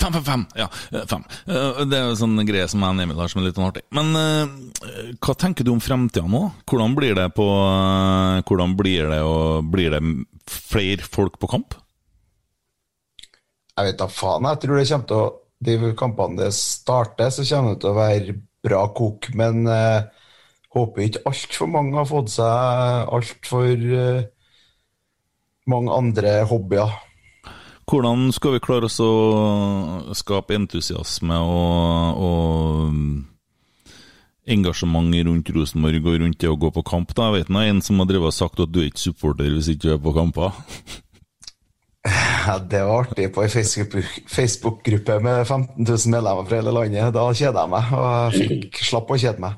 Fem, 0.00 0.10
fem, 0.10 0.24
fem! 0.26 0.42
Ja, 0.58 0.66
fem. 1.06 1.22
Uh, 1.46 1.84
det 1.86 1.96
er 1.96 2.08
jo 2.08 2.16
sånn 2.18 2.40
greie 2.44 2.66
som 2.68 2.82
jeg 2.82 2.96
og 2.96 3.02
Emil 3.04 3.20
har 3.22 3.30
som 3.30 3.40
er 3.40 3.46
litt 3.46 3.56
sånn 3.56 3.68
artig. 3.68 3.84
Men 3.94 4.10
uh, 4.18 5.14
hva 5.22 5.36
tenker 5.38 5.64
du 5.64 5.70
om 5.72 5.80
fremtida 5.80 6.26
nå? 6.28 6.42
Hvordan 6.68 6.96
blir 6.98 7.14
det 7.16 7.28
på 7.36 7.46
Hvordan 8.50 8.74
blir 8.76 9.06
det, 9.12 9.20
og 9.22 9.70
blir 9.70 9.94
det 9.94 10.02
flere 10.50 11.06
folk 11.06 11.38
på 11.40 11.52
kamp? 11.54 11.78
Jeg 13.78 13.92
vet 13.92 14.02
da 14.02 14.10
faen. 14.10 14.50
Jeg 14.50 14.64
tror 14.64 14.80
det 14.80 14.88
kommer 14.90 15.08
til 15.12 15.22
å 15.22 15.30
De 15.64 15.94
kampene 15.96 16.42
det 16.42 16.50
starter, 16.58 17.30
så 17.32 17.46
kommer 17.46 17.76
det 17.76 17.80
til 17.84 17.94
å 17.94 17.96
være 17.96 18.36
bra 18.64 18.84
kok, 18.96 19.28
men 19.36 19.66
eh, 19.70 20.06
håper 20.74 21.06
ikke 21.06 21.24
altfor 21.28 21.70
mange 21.70 21.96
har 21.98 22.08
fått 22.08 22.32
seg 22.34 23.10
altfor 23.14 23.84
uh, 23.94 24.24
mange 25.70 25.92
andre 25.94 26.32
hobbyer. 26.50 26.90
Hvordan 27.84 28.32
skal 28.32 28.56
vi 28.56 28.64
klare 28.64 28.88
oss 28.88 28.96
å 29.04 29.12
skape 30.16 30.56
entusiasme 30.56 31.36
og, 31.36 32.16
og 32.26 32.90
engasjement 34.50 35.14
rundt 35.28 35.52
Rosenborg 35.52 36.08
og 36.08 36.18
rundt 36.24 36.40
det 36.40 36.50
å 36.50 36.58
gå 36.58 36.72
på 36.74 36.82
kamp? 36.88 37.12
da? 37.14 37.28
Jeg 37.28 37.44
vet 37.44 37.52
nå 37.52 37.60
en 37.68 37.84
som 37.84 38.00
har 38.00 38.08
drevet 38.10 38.32
og 38.32 38.36
sagt 38.36 38.64
at 38.64 38.72
du 38.72 38.80
er 38.82 38.88
ikke 38.90 39.04
supporter 39.04 39.52
hvis 39.52 39.70
ikke 39.74 39.84
du 39.86 39.92
er 39.94 40.02
på 40.02 40.16
kamper. 40.16 40.50
Ja, 42.44 42.58
det 42.58 42.82
var 42.84 43.04
artig 43.04 43.32
på 43.32 43.42
ei 43.42 43.48
Facebook- 43.48 44.28
Facebook-gruppe 44.28 45.20
med 45.20 45.46
15 45.46 45.84
000 45.84 45.98
medlemmer 46.12 46.44
fra 46.44 46.56
hele 46.58 46.72
landet. 46.76 47.14
Da 47.14 47.32
kjeda 47.32 47.60
jeg 47.64 47.70
meg, 47.72 47.84
og 47.96 48.34
jeg 48.34 48.48
fikk 48.50 48.80
slapp 48.84 49.12
å 49.12 49.16
kjede 49.20 49.40
meg. 49.44 49.52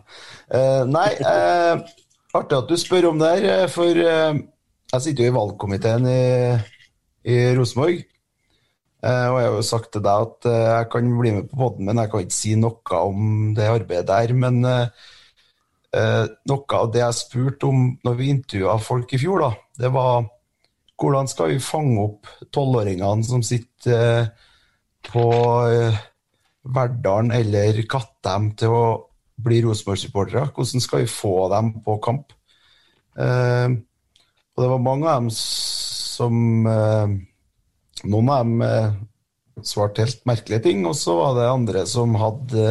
Uh, 0.47 0.83
nei, 0.87 1.11
uh, 1.19 1.83
artig 2.37 2.59
at 2.61 2.69
du 2.71 2.77
spør 2.79 3.09
om 3.11 3.19
det 3.19 3.31
her, 3.33 3.45
eh, 3.55 3.69
for 3.73 3.91
uh, 3.91 4.35
jeg 4.93 5.01
sitter 5.03 5.27
jo 5.27 5.31
i 5.33 5.35
valgkomiteen 5.35 6.07
i, 6.13 6.23
i 7.27 7.55
Rosenborg. 7.59 8.05
Og 9.07 9.37
jeg 9.39 9.47
har 9.47 9.55
jo 9.55 9.63
sagt 9.63 9.93
til 9.95 10.03
deg 10.03 10.23
at 10.25 10.47
jeg 10.51 10.87
kan 10.91 11.19
bli 11.19 11.31
med 11.37 11.45
på 11.51 11.57
poden, 11.61 11.85
men 11.87 11.99
jeg 12.01 12.11
kan 12.11 12.21
ikke 12.25 12.35
si 12.35 12.55
noe 12.59 12.99
om 13.07 13.19
det 13.55 13.69
arbeidet 13.71 14.09
der. 14.09 14.33
Men 14.35 14.55
noe 14.65 14.89
av 16.81 16.87
det 16.95 17.03
jeg 17.05 17.19
spurte 17.21 17.69
om 17.69 17.79
når 18.03 18.15
vi 18.19 18.33
intervjua 18.33 18.75
folk 18.83 19.13
i 19.15 19.21
fjor, 19.21 19.39
da, 19.45 19.51
det 19.85 19.91
var 19.95 20.27
hvordan 20.97 21.29
skal 21.29 21.53
vi 21.53 21.63
fange 21.63 22.01
opp 22.01 22.29
tolvåringene 22.55 23.25
som 23.27 23.43
sitter 23.45 23.97
eh, 24.21 24.29
på 25.07 25.27
eh, 25.69 25.99
Verdalen 26.77 27.35
eller 27.37 27.83
Kattem 27.91 28.51
til 28.59 28.73
å 28.73 28.87
bli 29.37 29.61
Rosenborg-supportere? 29.65 30.49
Hvordan 30.57 30.85
skal 30.85 31.05
vi 31.05 31.11
få 31.13 31.37
dem 31.53 31.75
på 31.85 31.99
kamp? 32.05 32.33
Eh, 33.17 33.77
og 34.57 34.65
det 34.65 34.71
var 34.73 34.81
mange 34.81 35.11
av 35.11 35.21
dem 35.21 35.35
som 35.37 36.65
Noen 38.07 38.29
av 38.33 38.45
dem 38.45 39.65
svarte 39.67 40.05
helt 40.05 40.23
merkelige 40.29 40.63
ting, 40.65 40.83
og 40.89 40.95
så 40.97 41.15
var 41.19 41.35
det 41.37 41.47
andre 41.49 41.83
som 41.89 42.15
hadde 42.21 42.65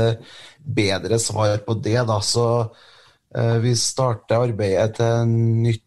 bedre 0.57 1.17
svar 1.21 1.59
på 1.65 1.76
det. 1.78 1.97
Da. 2.09 2.17
Så 2.26 2.45
vi 3.61 3.73
starter 3.78 4.47
arbeidet 4.47 4.97
til 4.97 5.34
nytt 5.65 5.84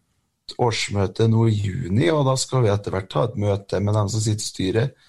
årsmøte 0.57 1.27
nå 1.29 1.45
i 1.49 1.55
juni, 1.55 2.09
og 2.13 2.25
da 2.27 2.35
skal 2.39 2.65
vi 2.65 2.71
etter 2.73 2.95
hvert 2.95 3.15
ha 3.17 3.27
et 3.27 3.37
møte 3.39 3.81
med 3.83 3.95
dem 3.97 4.09
som 4.11 4.23
sitter 4.23 4.45
i 4.45 4.49
styret. 4.49 5.07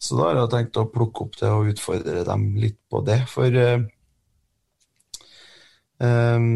Så 0.00 0.16
da 0.16 0.30
har 0.30 0.38
jeg 0.40 0.52
tenkt 0.54 0.80
å 0.80 0.88
plukke 0.88 1.26
opp 1.26 1.38
det 1.40 1.50
og 1.52 1.70
utfordre 1.74 2.24
dem 2.24 2.46
litt 2.60 2.78
på 2.88 3.02
det. 3.04 3.18
For 3.28 3.60
eh, 3.62 3.82
eh, 6.00 6.46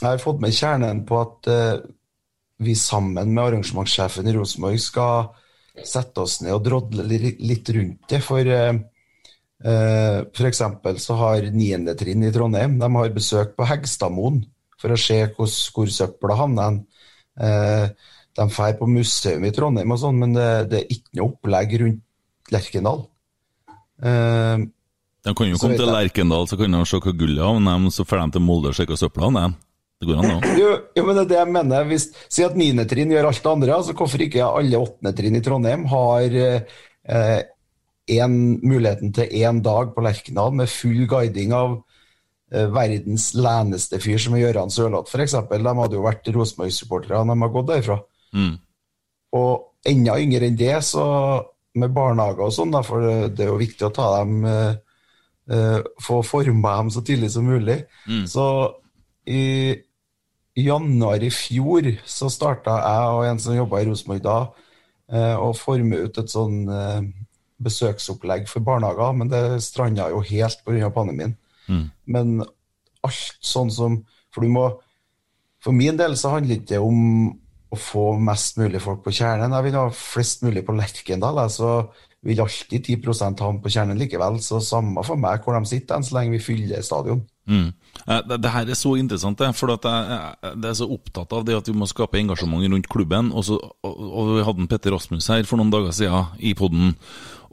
jeg 0.00 0.06
har 0.06 0.22
fått 0.22 0.42
med 0.44 0.54
kjernen 0.54 1.02
på 1.08 1.18
at 1.20 1.50
eh, 1.50 1.84
vi 2.64 2.76
sammen 2.78 3.34
med 3.34 3.44
arrangementssjefen 3.48 4.30
i 4.30 4.36
Rosenborg 4.36 4.78
skal 4.82 5.32
sette 5.82 6.22
oss 6.22 6.38
ned 6.44 6.54
og 6.54 6.62
drodle 6.68 7.06
litt 7.10 7.70
rundt 7.74 8.06
det. 8.10 8.20
For 8.22 8.46
eh, 8.46 8.74
f.eks. 9.64 10.36
for 10.36 10.48
eksempel 10.50 10.98
så 11.00 11.18
har 11.18 11.46
9. 11.50 11.94
trinn 11.98 12.26
i 12.26 12.32
Trondheim 12.34 12.76
de 12.78 12.90
har 12.94 13.14
besøk 13.14 13.54
på 13.56 13.66
Hegstadmoen 13.68 14.42
for 14.80 14.92
å 14.92 15.00
se 15.00 15.16
hvor, 15.36 15.48
hvor 15.48 15.90
søpla 15.90 16.36
havner. 16.36 16.82
Eh, 17.40 17.88
de 18.34 18.46
drar 18.50 18.78
på 18.78 18.88
museum 18.90 19.44
i 19.46 19.52
Trondheim 19.54 19.94
og 19.94 20.00
sånn, 20.02 20.18
men 20.18 20.34
det, 20.34 20.48
det 20.70 20.80
er 20.80 20.96
ikke 20.96 21.18
noe 21.18 21.28
opplegg 21.32 21.76
rundt 21.82 22.54
Lerkendal. 22.54 23.04
Eh, 24.02 24.64
De 25.24 25.32
kan 25.32 25.48
jo 25.48 25.56
Så 25.56 25.66
komme 25.66 25.78
til 25.78 25.92
Lerkendal, 25.92 26.48
så 26.50 26.58
kan 26.60 26.74
de 26.74 26.82
se 26.88 27.00
hva 27.00 27.14
gullet 27.14 27.44
havner, 27.44 27.78
men 27.80 27.94
så 27.94 28.04
drar 28.04 28.26
de 28.26 28.36
til 28.36 28.44
Molde 28.44 28.72
og 28.72 28.76
sjekker 28.78 29.00
søpla 29.00 29.30
havner. 29.30 29.54
Det 30.02 30.10
går 30.10 30.20
an, 30.20 30.32
da. 30.34 30.54
Jo, 30.58 30.70
jo, 30.98 31.04
men 31.06 31.16
det 31.16 31.22
er 31.22 31.30
det 31.30 31.38
jeg 31.38 31.52
mener. 31.54 31.86
Hvis, 31.88 32.08
si 32.28 32.44
at 32.44 32.56
9. 32.58 32.84
trinn 32.90 33.14
gjør 33.14 33.30
alt 33.30 33.42
det 33.44 33.52
andre, 33.52 33.76
altså 33.78 33.94
hvorfor 33.96 34.24
ikke 34.26 34.44
alle 34.44 34.80
8. 34.82 35.14
trinn 35.16 35.38
i 35.38 35.42
Trondheim 35.44 35.86
har 35.92 36.36
eh, 36.42 37.38
en, 38.18 38.36
muligheten 38.60 39.14
til 39.16 39.30
én 39.40 39.62
dag 39.64 39.94
på 39.94 40.04
Lerkendal 40.04 40.52
med 40.58 40.72
full 40.72 41.06
guiding 41.08 41.54
av 41.56 41.78
verdens 42.74 43.32
leneste 43.34 43.98
fyr 44.02 44.20
som 44.22 44.36
er 44.36 44.44
Gøran 44.44 44.72
Sørloth, 44.72 45.10
f.eks. 45.10 45.34
De 45.50 45.74
hadde 45.80 45.98
jo 45.98 46.04
vært 46.04 46.28
Rosenborg-supportere, 46.34 47.22
de 47.26 47.36
har 47.42 47.52
gått 47.54 47.70
derfra. 47.70 47.98
Mm. 48.34 48.52
Og 49.34 49.88
enda 49.90 50.18
yngre 50.22 50.48
enn 50.48 50.58
det, 50.58 50.76
så 50.86 51.04
med 51.80 51.94
barnehager 51.94 52.46
og 52.46 52.54
sånn, 52.54 52.76
for 52.86 53.02
det, 53.02 53.16
det 53.38 53.46
er 53.46 53.50
jo 53.50 53.60
viktig 53.60 53.88
å 53.88 53.94
ta 53.94 54.10
dem 54.20 54.44
eh, 54.46 54.76
eh, 55.50 55.80
Få 56.02 56.20
forma 56.26 56.76
dem 56.78 56.92
så 56.94 57.02
tidlig 57.06 57.32
som 57.34 57.48
mulig. 57.48 57.80
Mm. 58.06 58.22
Så 58.30 58.46
i, 59.26 59.42
januar 60.54 61.22
i 61.24 61.32
fjor 61.34 61.88
så 62.06 62.30
starta 62.30 62.78
jeg 62.78 63.14
og 63.16 63.26
en 63.26 63.40
som 63.42 63.56
jobba 63.56 63.82
i 63.82 63.88
Rosenborg 63.88 64.22
da, 64.24 64.38
eh, 65.10 65.34
å 65.34 65.50
forme 65.58 66.04
ut 66.06 66.20
et 66.20 66.30
sånn 66.30 66.60
eh, 66.70 67.00
besøksopplegg 67.64 68.46
for 68.50 68.66
barnehager, 68.66 69.16
men 69.18 69.32
det 69.32 69.42
stranda 69.64 70.10
jo 70.12 70.22
helt 70.22 70.62
pga. 70.66 70.90
pandemien. 70.94 71.36
Mm. 71.68 71.86
Men 72.06 72.34
alt 73.04 73.38
sånn 73.44 73.70
som 73.72 74.02
For 74.32 74.44
du 74.44 74.50
må 74.52 74.66
For 75.64 75.72
min 75.76 75.96
del 75.96 76.16
så 76.20 76.34
handler 76.34 76.58
det 76.58 76.64
ikke 76.64 76.80
om 76.84 77.30
å 77.74 77.78
få 77.80 78.04
mest 78.20 78.58
mulig 78.60 78.82
folk 78.84 79.00
på 79.04 79.12
kjernen. 79.16 79.54
Jeg 79.56 79.66
vil 79.66 79.78
ha 79.80 79.86
flest 79.96 80.44
mulig 80.44 80.62
på 80.66 80.74
Lerkendal. 80.76 81.40
Så 81.50 81.70
vil 82.24 82.42
alltid 82.44 82.86
10 82.86 83.24
ha 83.24 83.48
ham 83.48 83.60
på 83.64 83.72
kjernen 83.72 83.98
likevel. 83.98 84.38
Så 84.44 84.60
samme 84.62 85.02
for 85.06 85.20
meg 85.20 85.42
hvor 85.42 85.56
de 85.56 85.66
sitter, 85.68 86.04
så 86.04 86.18
lenge 86.18 86.36
vi 86.36 86.44
fyller 86.44 86.84
stadion. 86.86 87.24
Mm. 87.46 87.72
Eh, 88.06 88.20
Det, 88.28 88.50
her 88.50 88.68
er 88.68 88.78
så 88.78 88.94
interessant, 88.96 89.42
for 89.56 89.70
jeg, 89.70 89.80
jeg, 89.84 90.64
er 90.64 90.76
så 90.76 90.88
opptatt 90.88 91.32
av 91.32 91.44
det 91.44 91.56
at 91.58 91.68
vi 91.68 91.76
må 91.76 91.88
skape 91.88 92.18
engasjement 92.18 92.64
rundt 92.64 92.88
klubben. 92.88 93.32
Og, 93.32 93.44
så, 93.44 93.58
og, 93.84 94.36
vi 94.36 94.44
hadde 94.46 94.64
en 94.64 94.70
Petter 94.70 94.94
Rasmus 94.94 95.28
her 95.32 95.44
for 95.48 95.60
noen 95.60 95.72
dager 95.72 95.92
siden 95.94 96.34
i 96.40 96.54
podden. 96.54 96.94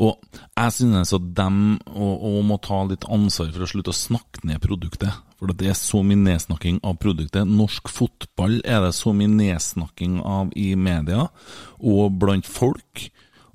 Og 0.01 0.17
jeg 0.57 0.73
synes 0.73 1.13
at 1.13 1.25
dem 1.37 1.79
og, 1.93 2.39
må 2.47 2.57
ta 2.63 2.81
litt 2.89 3.05
ansvar 3.11 3.51
for 3.53 3.65
å 3.65 3.69
slutte 3.69 3.93
å 3.93 3.97
snakke 3.97 4.45
ned 4.49 4.61
produktet. 4.63 5.11
For 5.41 5.51
det 5.57 5.71
er 5.71 5.77
så 5.77 6.03
mye 6.05 6.19
nedsnakking 6.21 6.79
av 6.85 6.99
produktet. 7.01 7.49
Norsk 7.49 7.89
fotball 7.89 8.59
er 8.61 8.83
det 8.85 8.93
så 8.97 9.13
mye 9.13 9.29
nedsnakking 9.29 10.19
av 10.21 10.53
i 10.57 10.73
media 10.77 11.27
og 11.79 12.17
blant 12.21 12.49
folk. 12.49 13.09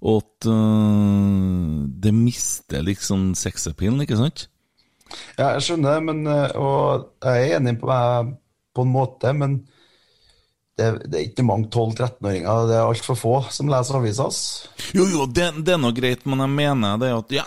At 0.07 0.47
øh, 0.51 1.87
det 2.03 2.12
mister 2.14 2.84
liksom 2.84 3.32
sexappealen, 3.39 4.03
ikke 4.05 4.18
sant? 4.18 4.49
Ja, 5.37 5.55
jeg 5.55 5.65
skjønner 5.67 6.01
det, 6.01 6.19
eh, 6.33 6.59
og 6.61 7.09
jeg 7.25 7.49
er 7.49 7.57
enig 7.61 7.79
på, 7.81 7.89
meg 7.91 8.37
på 8.77 8.85
en 8.85 8.93
måte, 8.93 9.33
men 9.37 9.59
det, 10.77 10.91
det 11.09 11.19
er 11.19 11.27
ikke 11.31 11.47
mange 11.47 11.71
12-13-åringer, 11.71 12.67
det 12.69 12.77
er 12.77 12.85
altfor 12.85 13.17
få 13.17 13.37
som 13.55 13.71
leser 13.73 13.97
avisa. 13.97 14.29
Jo, 14.97 15.07
jo, 15.09 15.25
det, 15.25 15.49
det 15.65 15.77
er 15.77 15.81
nå 15.81 15.93
greit, 15.97 16.27
men 16.29 16.45
jeg 16.45 16.53
mener 16.53 17.01
det 17.01 17.15
at 17.17 17.33
ja, 17.39 17.47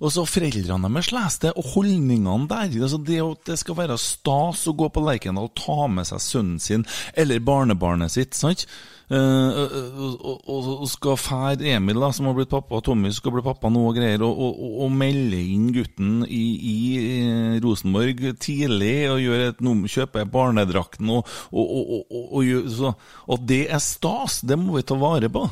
og 0.00 0.12
så 0.14 0.24
foreldrene 0.28 0.88
deres 0.88 1.10
leser 1.12 1.48
det, 1.48 1.56
og 1.58 1.74
holdningene 1.74 2.46
der. 2.50 2.70
Altså 2.78 3.00
det 3.04 3.18
at 3.24 3.50
det 3.50 3.58
skal 3.60 3.78
være 3.82 3.98
stas 4.00 4.62
å 4.70 4.76
gå 4.78 4.88
på 4.92 5.02
Lerkendal 5.04 5.50
og 5.50 5.58
ta 5.58 5.90
med 5.92 6.08
seg 6.08 6.22
sønnen 6.24 6.62
sin 6.62 6.86
eller 7.18 7.42
barnebarnet 7.44 8.14
sitt, 8.14 8.38
sant? 8.38 8.64
Eh, 8.64 8.99
og, 9.10 10.44
og, 10.46 10.84
skal 10.86 11.16
fære 11.18 11.72
Emil, 11.74 11.98
da, 11.98 12.12
som 12.14 12.28
har 12.28 12.36
blitt 12.36 12.52
pappa, 12.52 12.78
Tommy 12.84 13.10
skal 13.14 13.34
bli 13.34 13.42
pappa 13.42 13.70
nå 13.72 13.82
og 13.88 13.96
greier, 13.96 14.22
og, 14.22 14.38
og, 14.38 14.60
og, 14.84 14.92
melde 14.94 15.40
inn 15.40 15.70
gutten 15.74 16.20
i, 16.28 16.44
i 16.70 16.76
eh, 17.00 17.56
Rosenborg 17.64 18.22
tidlig 18.42 18.94
og 19.10 19.18
gjøre 19.24 19.48
et 19.50 19.64
kjøpe 19.90 20.26
barnedrakten 20.30 21.10
og, 21.10 21.34
og, 21.50 22.06
og, 22.38 23.42
det 23.50 23.64
er 23.66 23.82
stas! 23.82 24.40
Det 24.46 24.58
må 24.58 24.78
vi 24.78 24.86
ta 24.86 24.98
vare 25.00 25.30
på. 25.32 25.42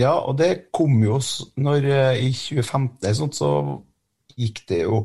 Ja, 0.00 0.16
og 0.16 0.38
det 0.40 0.70
kom 0.72 0.96
jo 1.04 1.20
når 1.60 1.84
eh, 1.84 2.24
i 2.30 2.32
2015 2.32 3.16
sånt, 3.18 3.36
så 3.36 3.50
gikk 4.40 4.64
det 4.70 4.84
jo 4.86 5.04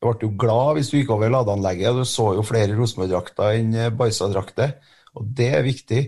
Du 0.00 0.08
ble 0.08 0.26
jo 0.26 0.34
glad 0.40 0.78
hvis 0.78 0.90
du 0.92 0.98
gikk 0.98 1.12
over 1.14 1.32
ladeanlegget, 1.32 1.90
og 1.92 2.00
du 2.00 2.08
så 2.08 2.32
jo 2.36 2.44
flere 2.44 2.76
Rosenborg-drakter 2.76 3.60
enn 3.60 3.76
eh, 3.76 3.92
Barca-drakter. 3.92 4.78
Og 5.14 5.26
det 5.38 5.50
er 5.54 5.66
viktig. 5.66 6.00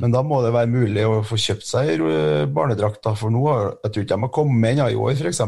Men 0.00 0.12
da 0.14 0.22
må 0.24 0.40
det 0.44 0.54
være 0.54 0.72
mulig 0.72 1.04
å 1.04 1.22
få 1.26 1.36
kjøpt 1.36 1.66
seg 1.68 2.00
eh, 2.00 2.44
barnedrakter, 2.48 3.16
for 3.20 3.32
nå 3.34 3.42
har 3.48 3.66
jeg 3.84 3.92
tror 3.92 4.04
ikke 4.06 4.14
de 4.14 4.26
har 4.26 4.34
kommet 4.38 4.70
ennå 4.72 4.88
i 4.88 4.96
år, 4.96 5.18
f.eks. 5.20 5.42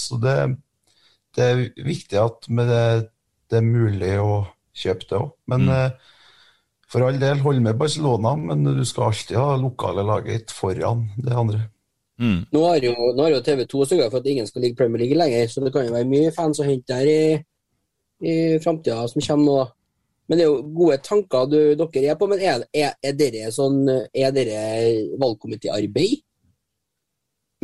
Så 0.00 0.18
det, 0.20 0.36
det 1.36 1.44
er 1.44 1.62
viktig 1.84 2.20
at 2.20 2.48
med 2.48 2.68
det, 2.72 2.84
det 3.50 3.60
er 3.60 3.66
mulig 3.66 4.12
å 4.20 4.44
kjøpe 4.74 5.08
det 5.08 5.20
òg. 5.20 5.30
Men 5.50 5.68
eh, 5.72 6.10
for 6.90 7.06
all 7.06 7.18
del, 7.20 7.40
hold 7.42 7.62
med 7.62 7.78
Barcelona, 7.78 8.34
men 8.38 8.64
du 8.66 8.84
skal 8.86 9.08
alltid 9.10 9.38
ha 9.40 9.54
lokale 9.58 10.04
laget 10.06 10.52
foran 10.54 11.08
det 11.18 11.34
andre. 11.34 11.62
Nå 12.54 12.60
har 12.68 12.84
jo, 12.84 12.92
nå 13.16 13.24
har 13.26 13.32
jo 13.34 13.40
TV 13.42 13.64
2 13.66 13.86
sørga 13.90 14.10
for 14.10 14.22
at 14.22 14.28
ingen 14.30 14.46
skal 14.46 14.62
ligge 14.62 14.78
Premier 14.78 15.02
League 15.02 15.18
lenger, 15.18 15.48
så 15.50 15.64
det 15.64 15.72
kan 15.74 15.88
jo 15.88 15.94
være 15.96 16.06
mye 16.10 16.30
fans 16.34 16.60
å 16.62 16.66
hente 16.68 16.94
der 16.94 17.10
i, 17.10 17.22
i 18.22 18.34
framtida 18.62 19.00
som 19.10 19.24
kommer 19.24 19.48
nå. 19.48 19.64
Men 20.28 20.38
det 20.40 20.44
er 20.46 20.50
jo 20.52 20.62
gode 20.76 20.96
tanker 21.04 21.46
du, 21.52 21.58
dere 21.76 22.04
er 22.10 22.16
på. 22.16 22.28
Men 22.30 22.40
er, 22.40 22.62
er, 22.72 22.94
er 23.04 23.12
dere 23.18 23.50
sånn 23.52 23.82
Er 23.90 24.30
dere 24.32 24.62
valgkomitéarbeid? 25.20 26.22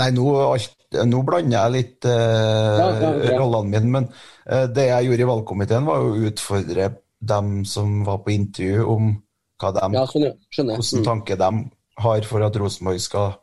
Nei, 0.00 0.08
nå, 0.16 0.24
nå 1.10 1.18
blander 1.28 1.56
jeg 1.58 1.72
litt 1.74 2.06
eh, 2.08 2.76
Ja, 2.80 2.86
ja, 3.02 3.10
ja. 3.26 3.34
rollene 3.40 3.68
mine, 3.74 3.90
men 3.98 4.06
eh, 4.46 4.64
det 4.72 4.86
jeg 4.88 5.08
gjorde 5.10 5.24
i 5.26 5.28
valgkomiteen, 5.28 5.88
var 5.88 6.04
å 6.06 6.14
utfordre 6.30 6.86
dem 7.20 7.50
som 7.68 7.98
var 8.06 8.22
på 8.24 8.32
intervju, 8.32 8.86
om 8.88 9.10
hva 9.60 9.72
de, 9.76 9.90
Ja, 9.98 10.06
sånn. 10.08 10.30
Skjønner. 10.48 10.78
hvordan 10.80 11.02
Mm. 11.02 11.04
tanke 11.10 11.36
de 11.36 11.50
har 12.00 12.24
for 12.30 12.46
at 12.46 12.56
Rosenborg 12.56 13.02
skal 13.04 13.34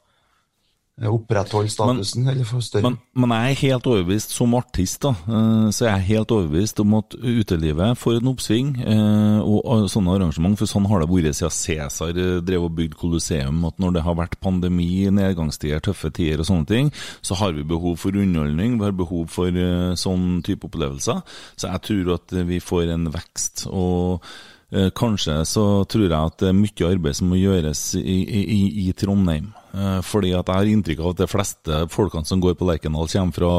opprettholde 1.06 1.70
statusen, 1.70 2.26
eller 2.28 2.44
få 2.44 2.58
større. 2.66 2.82
Men, 2.90 2.96
men 3.14 3.30
jeg 3.36 3.52
er 3.52 3.60
helt 3.68 3.86
overbevist, 3.86 4.32
som 4.34 4.56
artist, 4.58 5.00
da, 5.06 5.12
eh, 5.30 5.68
så 5.70 5.86
jeg 5.86 5.94
er 5.94 6.06
helt 6.08 6.32
overbevist 6.34 6.80
om 6.82 6.96
at 6.98 7.14
utelivet 7.22 7.98
får 8.02 8.18
en 8.18 8.32
oppsving, 8.32 8.72
eh, 8.82 9.40
og, 9.46 9.86
sånne 9.94 10.16
arrangement, 10.16 10.58
for 10.58 10.66
sånn 10.66 10.88
har 10.90 11.06
det 11.06 11.10
vært 11.12 11.38
siden 11.38 11.54
Cæsar 11.54 12.18
eh, 12.18 12.42
drev 12.42 12.66
og 12.66 12.74
bygde 12.80 12.98
Colosseum, 12.98 13.62
at 13.70 13.78
når 13.78 13.94
det 14.00 14.06
har 14.08 14.18
vært 14.18 14.40
pandemi, 14.42 14.90
nedgangstider, 15.14 15.80
tøffe 15.86 16.10
tider 16.18 16.42
og 16.42 16.50
sånne 16.50 16.66
ting, 16.74 16.92
så 17.22 17.38
har 17.38 17.54
vi 17.54 17.62
behov 17.64 17.98
for 18.02 18.18
underholdning, 18.18 18.80
vi 18.82 18.90
har 18.90 18.98
behov 18.98 19.30
for 19.30 19.54
eh, 19.54 19.94
sånn 19.96 20.42
type 20.42 20.66
opplevelser. 20.66 21.22
Så 21.56 21.70
jeg 21.70 21.86
tror 21.92 22.14
at 22.18 22.34
eh, 22.34 22.48
vi 22.50 22.58
får 22.60 22.94
en 22.98 23.12
vekst. 23.14 23.68
og 23.70 24.26
Eh, 24.68 24.90
Kanskje 24.92 25.46
så 25.48 25.62
tror 25.88 26.10
jeg 26.10 26.12
at 26.12 26.42
det 26.42 26.50
er 26.50 26.56
mye 26.58 26.88
arbeid 26.92 27.16
som 27.16 27.30
må 27.32 27.38
gjøres 27.40 27.96
i, 27.96 28.18
i- 28.28 28.88
i 28.90 28.92
Trondheim. 29.00 29.54
Eh, 29.78 30.00
Fordi 30.06 30.32
at 30.34 30.48
jeg 30.48 30.58
har 30.58 30.72
inntrykk 30.72 31.04
av 31.04 31.14
at 31.14 31.22
de 31.22 31.28
fleste 31.30 31.82
folkene 31.94 32.26
som 32.28 32.42
går 32.42 32.56
på 32.58 32.68
Lerkendal, 32.68 33.10
kommer 33.12 33.36
fra 33.36 33.52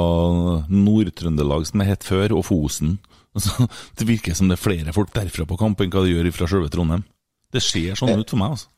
Nord-Trøndelag, 0.72 1.68
som 1.68 1.82
det 1.82 1.90
het 1.92 2.06
før, 2.06 2.34
og 2.40 2.46
Fosen. 2.48 2.96
Så 3.44 3.68
det 3.98 4.08
virker 4.08 4.34
som 4.34 4.50
det 4.50 4.58
er 4.58 4.64
flere 4.64 4.94
folk 4.96 5.12
derfra 5.14 5.46
på 5.46 5.58
kamp 5.60 5.80
enn 5.80 5.92
hva 5.92 6.02
det 6.02 6.16
gjør 6.16 6.32
fra 6.34 6.48
selve 6.50 6.72
Trondheim. 6.72 7.04
Det 7.54 7.62
ser 7.64 7.96
sånn 7.96 8.18
ut 8.18 8.28
for 8.28 8.40
meg, 8.40 8.56
altså. 8.56 8.72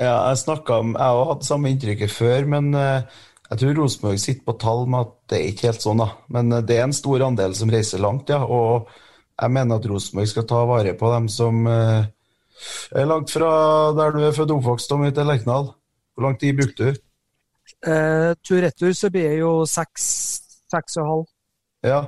Ja, 0.00 0.14
jeg 0.30 0.40
snakka 0.40 0.78
om, 0.80 0.94
jeg 0.96 1.16
har 1.16 1.28
hatt 1.28 1.44
samme 1.44 1.70
inntrykket 1.70 2.12
før, 2.12 2.46
men 2.48 2.72
eh, 2.74 3.18
jeg 3.50 3.60
tror 3.60 3.76
Rosenborg 3.82 4.20
sitter 4.22 4.46
på 4.48 4.56
tall 4.60 4.86
med 4.88 5.04
at 5.04 5.12
det 5.30 5.38
er 5.38 5.50
ikke 5.52 5.68
helt 5.68 5.84
sånn, 5.84 6.00
da. 6.00 6.08
Men 6.32 6.54
eh, 6.56 6.64
det 6.66 6.78
er 6.78 6.86
en 6.88 6.96
stor 6.96 7.26
andel 7.28 7.54
som 7.58 7.72
reiser 7.72 8.02
langt, 8.02 8.32
ja. 8.32 8.40
Og 8.40 8.88
jeg 9.36 9.54
mener 9.54 9.78
at 9.78 9.88
Rosenborg 9.88 10.32
skal 10.32 10.48
ta 10.48 10.64
vare 10.68 10.96
på 10.98 11.12
dem 11.12 11.28
som 11.32 11.68
er 11.70 13.06
langt 13.08 13.32
fra 13.32 13.52
der 13.96 14.16
du 14.16 14.24
er 14.24 14.34
født 14.36 14.50
og 14.52 14.58
oppvokst, 14.58 14.90
Tommy, 14.90 15.12
til 15.16 15.28
Lerkendal. 15.28 15.70
Hvor 16.20 16.28
lang 16.28 16.36
tid 16.36 16.58
brukte 16.58 16.84
du? 16.84 16.98
Eh, 17.88 18.30
Tur-retur 18.44 18.92
så 18.92 19.08
blir 19.08 19.30
det 19.30 19.38
jo 19.38 19.64
seks, 19.64 20.04
seks 20.68 20.98
og 21.00 21.06
halv. 21.08 21.22
Ja, 21.88 22.00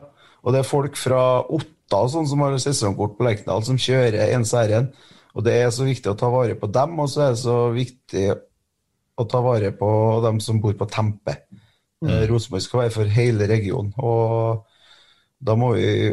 og 0.44 0.52
det 0.52 0.60
er 0.60 0.68
folk 0.68 0.98
fra 1.00 1.22
Otta 1.48 2.02
sånn 2.12 2.28
som 2.28 2.42
har 2.44 2.58
sesongkort 2.60 3.14
på 3.16 3.24
Lerkendal, 3.24 3.64
som 3.64 3.80
kjører 3.80 4.34
en 4.34 4.44
serien, 4.44 4.90
Og 5.32 5.46
det 5.46 5.54
er 5.56 5.70
så 5.72 5.86
viktig 5.86 6.10
å 6.10 6.18
ta 6.20 6.28
vare 6.28 6.58
på 6.60 6.68
dem, 6.68 6.98
og 7.00 7.08
så 7.08 7.22
er 7.24 7.30
det 7.32 7.40
så 7.40 7.56
viktig 7.72 8.26
å 9.16 9.24
ta 9.24 9.40
vare 9.40 9.70
på 9.72 9.88
dem 10.20 10.42
som 10.44 10.60
bor 10.60 10.74
på 10.76 10.88
Tempe. 10.92 11.38
Mm. 12.04 12.26
Rosenborg 12.28 12.60
skal 12.66 12.82
være 12.82 12.92
for 12.92 13.14
hele 13.16 13.48
regionen, 13.48 13.94
og 13.96 14.66
da 15.40 15.56
må 15.56 15.72
vi 15.78 16.12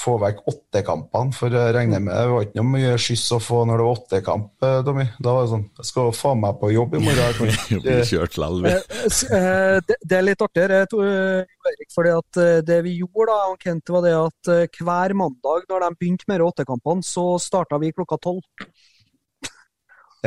få 0.00 0.16
vekk 0.22 0.40
åttekampene, 0.50 1.34
for 1.36 1.54
jeg 1.54 1.74
regner 1.76 2.02
med 2.02 2.14
det 2.16 2.32
var 2.32 2.46
ikke 2.46 2.58
noe 2.60 2.70
mye 2.72 2.94
skyss 3.00 3.26
å 3.36 3.40
få 3.42 3.60
når 3.68 3.80
det 3.80 3.86
var 3.86 3.98
åttekamp, 3.98 4.48
eh, 4.66 4.76
Tommy. 4.86 5.06
Da 5.20 5.34
var 5.36 5.44
det 5.44 5.52
sånn, 5.52 5.66
jeg 5.80 5.88
skal 5.90 6.12
faen 6.16 6.40
meg 6.44 6.58
på 6.60 6.72
jobb 6.74 6.96
i 6.96 7.02
morgen. 7.04 7.18
Eh, 7.80 9.36
eh, 9.36 9.76
det, 9.86 10.16
er 10.16 10.24
litt 10.24 10.42
artigere, 10.44 10.80
Erik, 10.84 11.90
fordi 11.94 12.12
at 12.14 12.40
det 12.66 12.78
vi 12.86 12.96
gjorde 13.00 13.32
da, 13.32 13.54
Kent, 13.62 13.92
var 13.94 14.04
det 14.04 14.14
at 14.16 14.50
hver 14.80 15.14
mandag 15.16 15.66
når 15.70 15.84
de 15.84 15.90
begynte 16.00 16.28
med 16.30 16.44
åttekampene, 16.44 17.04
så 17.06 17.24
starta 17.42 17.78
vi 17.82 17.92
klokka 17.94 18.18
tolv. 18.22 18.42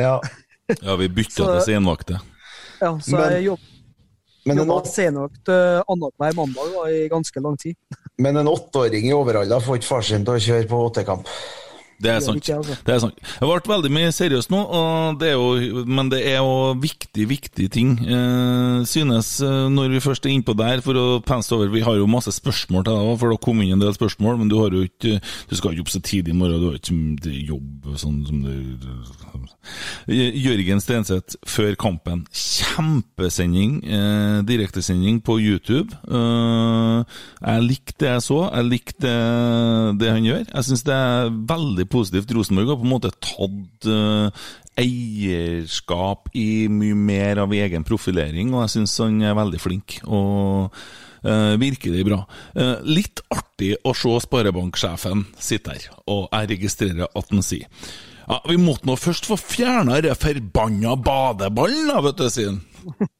Ja. 0.00 0.18
Ja, 0.80 0.96
vi 0.96 1.08
bytta 1.08 1.36
Så- 1.36 1.50
til 1.52 1.74
senvakter. 1.74 2.22
Ja, 2.80 2.92
så 3.00 3.20
jeg 3.30 3.44
jobb, 3.46 3.60
Men 4.44 4.60
en, 4.60 4.70
åt, 4.70 4.90
senvakt 4.92 5.48
uh, 5.48 5.80
annenhver 5.88 6.34
mandag 6.36 6.72
da, 6.74 6.86
i 6.92 7.06
ganske 7.08 7.40
lang 7.40 7.56
tid. 7.60 7.76
men 8.20 8.36
en 8.36 8.48
åtteåring 8.48 9.08
i 9.08 9.14
Overhalla 9.16 9.60
får 9.60 9.80
ikke 9.80 9.88
far 9.88 10.04
sin 10.04 10.26
til 10.26 10.36
å 10.36 10.42
kjøre 10.48 10.68
på 10.68 10.80
åttekamp. 10.90 11.30
Det 12.02 12.10
er 12.10 12.20
sant. 12.24 12.44
Det 12.44 12.94
er 12.94 13.00
sant. 13.02 13.18
Jeg 13.22 13.40
har 13.42 13.50
vært 13.50 13.70
veldig 13.70 13.90
mye 13.94 14.12
seriøst 14.14 14.52
nå, 14.52 14.60
og 14.78 15.20
det 15.20 15.30
er 15.32 15.36
jo, 15.38 15.84
men 15.86 16.10
det 16.12 16.20
er 16.26 16.40
jo 16.40 16.74
viktig, 16.80 17.26
viktig 17.30 17.68
ting. 17.74 17.94
Eh, 18.02 18.84
synes, 18.90 19.36
eh, 19.44 19.66
når 19.72 19.94
vi 19.94 20.02
først 20.04 20.26
er 20.26 20.34
innpå 20.34 20.56
der, 20.58 20.82
for 20.84 20.98
å 20.98 21.06
pense 21.24 21.52
over 21.54 21.72
Vi 21.74 21.84
har 21.84 21.96
jo 21.98 22.10
masse 22.10 22.32
spørsmål 22.34 22.84
til 22.84 22.92
deg 22.92 23.10
òg, 23.12 23.18
for 23.20 23.32
det 23.32 23.40
kommet 23.44 23.68
inn 23.68 23.78
en 23.78 23.84
del 23.86 23.94
spørsmål, 23.96 24.38
men 24.42 24.50
du 24.52 24.58
har 24.60 24.74
jo 24.74 24.84
ikke 24.86 25.20
Du 25.50 25.56
skal 25.56 25.72
ikke 25.72 25.86
opp 25.86 25.94
så 25.94 26.02
tidlig 26.04 26.34
i 26.34 26.38
morgen, 26.38 26.60
du 26.60 26.70
har 26.70 26.78
ikke 26.80 27.34
jobb 27.44 27.94
sånn 28.00 28.20
som 28.26 28.42
det 28.44 28.58
Jørgen 30.06 30.80
Stenseth 30.82 31.38
før 31.48 31.74
kampen. 31.80 32.24
Kjempesending, 32.34 33.78
eh, 33.84 34.42
direktesending 34.44 35.22
på 35.24 35.38
YouTube. 35.40 35.94
Eh, 36.08 37.04
jeg 37.40 37.62
likte 37.64 37.98
det 38.04 38.10
jeg 38.10 38.22
så, 38.26 38.40
jeg 38.52 38.68
likte 38.68 39.00
det, 39.00 39.98
det 40.00 40.10
han 40.12 40.24
gjør. 40.24 40.44
Jeg 40.52 40.64
syns 40.68 40.84
det 40.84 40.94
er 40.94 41.30
veldig 41.30 41.83
positivt. 41.90 42.34
Rosenborg 42.34 42.72
har 42.72 42.80
på 42.80 42.86
en 42.86 42.92
måte 42.92 43.12
tatt 43.22 43.88
uh, 43.88 44.44
eierskap 44.80 46.28
i 46.36 46.66
mye 46.72 46.98
mer 46.98 47.44
av 47.44 47.54
egen 47.54 47.86
profilering, 47.86 48.52
og 48.54 48.64
jeg 48.64 48.76
syns 48.78 48.98
han 49.04 49.20
er 49.22 49.38
veldig 49.38 49.62
flink. 49.62 50.00
og 50.04 50.74
uh, 51.24 51.54
virkelig 51.60 52.04
bra. 52.06 52.22
Uh, 52.56 52.78
litt 52.86 53.22
artig 53.32 53.74
å 53.84 53.94
se 53.96 54.12
sparebanksjefen 54.26 55.26
sitte 55.40 55.76
her, 55.76 55.88
og 56.10 56.28
jeg 56.28 56.50
registrerer 56.54 57.08
at 57.08 57.32
han 57.32 57.44
sier 57.44 57.68
ja, 58.24 58.38
Vi 58.48 58.56
måtte 58.60 58.88
nå 58.88 58.96
først 58.96 59.28
få 59.28 59.36
fjerna 59.40 60.00
den 60.04 60.16
forbanna 60.16 60.96
badeballen, 60.96 61.90
da, 61.90 62.00
vet 62.04 62.20
du, 62.20 62.28
sier 62.32 62.54
han. 62.54 63.10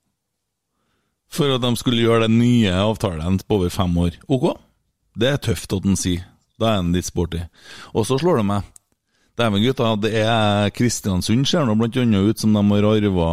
For 1.34 1.50
at 1.50 1.64
de 1.64 1.72
skulle 1.76 2.04
gjøre 2.04 2.28
den 2.28 2.38
nye 2.38 2.72
avtalen 2.78 3.40
på 3.42 3.58
over 3.58 3.72
fem 3.74 3.96
år. 3.98 4.20
Ok, 4.30 4.52
det 5.18 5.32
er 5.32 5.42
tøft 5.42 5.74
at 5.74 5.88
han 5.88 5.98
sier. 5.98 6.22
Da 6.60 6.70
er 6.70 6.80
han 6.80 6.94
litt 6.94 7.08
sporty. 7.08 7.42
Og 7.94 8.06
så 8.08 8.18
slår 8.20 8.40
det 8.40 8.48
meg. 8.52 8.70
Dæven, 9.34 9.64
gutta, 9.64 9.88
det 9.98 10.12
er 10.14 10.68
Kristiansund 10.70 11.48
ser 11.50 11.64
nå 11.66 11.74
blant 11.74 11.96
annet 11.98 12.22
ut 12.22 12.38
som 12.38 12.52
de 12.54 12.60
har 12.68 12.84
arva 12.86 13.30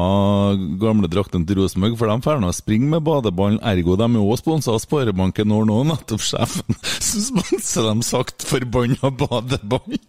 gamle 0.82 1.05
drakten 1.05 1.43
til 1.45 1.59
Rosenborg, 1.59 1.93
for 1.99 2.09
de 2.09 2.26
drar 2.26 2.41
nå 2.41 2.49
springe 2.57 2.89
med 2.89 3.05
badeballen, 3.05 3.59
ergo 3.61 3.93
de 3.99 4.07
er 4.07 4.24
også 4.24 4.41
sponsa 4.41 4.74
av 4.74 4.82
Sparebanken 4.82 5.51
når 5.53 5.67
nå, 5.69 5.78
nettopp 5.91 6.26
sjefen 6.26 6.80
sponser 7.28 7.86
dem 7.86 8.01
sagt 8.05 8.47
forbanna 8.49 9.13
badeball. 9.13 9.93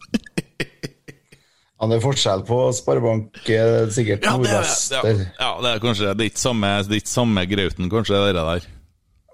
Ja, 1.83 1.89
det 1.91 1.97
er 1.97 2.03
forskjell 2.05 2.45
på 2.47 2.57
Sparebank, 2.79 3.41
sikkert 3.43 3.95
sikkert 3.97 4.27
Ja, 4.29 4.37
det 4.39 4.53
er, 4.55 4.69
ja, 4.95 5.25
ja, 5.41 5.49
det 5.65 5.73
er 5.73 5.81
kanskje 5.83 6.13
det 6.15 6.29
er 6.29 6.31
ikke 6.31 6.39
samme, 6.39 6.69
det 6.87 6.95
er 6.95 7.01
ikke 7.03 7.11
samme 7.11 7.43
grauten, 7.51 7.89
kanskje, 7.91 8.21
det 8.23 8.37
der. 8.39 8.69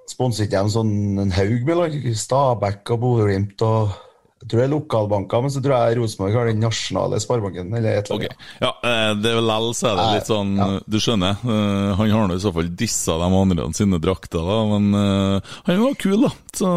Sponser 0.09 0.47
ikke 0.49 0.65
de 0.65 0.73
sånn 0.73 0.93
en 1.21 1.33
haug 1.37 1.65
med 1.69 1.77
lag? 1.83 1.97
Stabæk 2.17 2.95
og 2.95 3.03
Bodø-Glimt 3.03 3.65
og 3.67 3.97
Jeg 4.39 4.47
tror 4.53 4.61
det 4.61 4.65
er 4.69 4.71
lokalbanker, 4.71 5.41
men 5.43 5.51
så 5.51 5.59
tror 5.59 5.73
jeg 5.75 5.97
Rosenborg 5.99 6.37
har 6.39 6.47
den 6.47 6.61
nasjonale 6.63 7.19
sparebanken. 7.19 7.73
eller 7.75 7.97
et 7.99 8.07
eller 8.07 8.29
annet. 8.29 8.45
Ja, 8.63 8.69
eh, 8.87 9.15
det 9.19 9.33
er 9.33 9.35
vel 9.41 9.51
L, 9.51 9.67
så 9.75 9.89
er 9.89 9.97
det 9.99 10.05
litt 10.15 10.31
sånn 10.31 10.53
Du 10.87 10.99
skjønner, 11.03 11.41
eh, 11.43 11.89
han 11.99 12.13
har 12.15 12.29
nå 12.31 12.37
i 12.39 12.45
så 12.45 12.53
fall 12.55 12.71
dissa 12.71 13.17
de 13.19 13.27
andre 13.41 13.67
sine 13.75 13.99
drakter, 13.99 14.39
da, 14.47 14.61
men 14.71 14.95
eh, 14.95 15.57
han 15.67 15.83
var 15.83 15.99
kul, 15.99 16.23
da. 16.23 16.31
Så, 16.55 16.71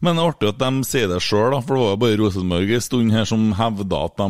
men 0.00 0.16
det 0.16 0.24
er 0.24 0.30
artig 0.32 0.48
at 0.54 0.62
de 0.64 0.88
sier 0.88 1.12
det 1.12 1.20
sjøl, 1.20 1.58
for 1.60 1.76
det 1.76 1.84
var 1.84 2.00
bare 2.06 2.20
Rosenborg 2.22 2.72
en 2.72 2.86
stund 2.88 3.12
her 3.12 3.28
som 3.28 3.50
hevda 3.60 4.04
at 4.08 4.16
de 4.16 4.28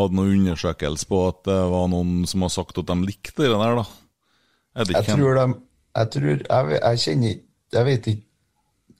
hadde 0.00 0.18
noen 0.18 0.34
undersøkelse 0.40 1.06
på 1.06 1.22
at 1.30 1.44
det 1.46 1.60
var 1.70 1.86
noen 1.94 2.26
som 2.26 2.42
har 2.42 2.50
sagt 2.50 2.82
at 2.82 2.90
de 2.90 2.98
likte 3.06 3.46
det 3.46 3.54
der, 3.54 3.78
da. 3.78 3.86
Jeg 4.82 5.06
tror 5.06 5.22
tror 5.22 5.38
de 5.38 5.46
Jeg 5.94 6.10
tror 6.14 6.30
Jeg, 6.42 6.78
jeg 6.80 7.02
kjenner 7.04 7.34
ikke 7.34 7.78
Jeg 7.78 7.88
vet 7.90 8.08
ikke 8.12 8.30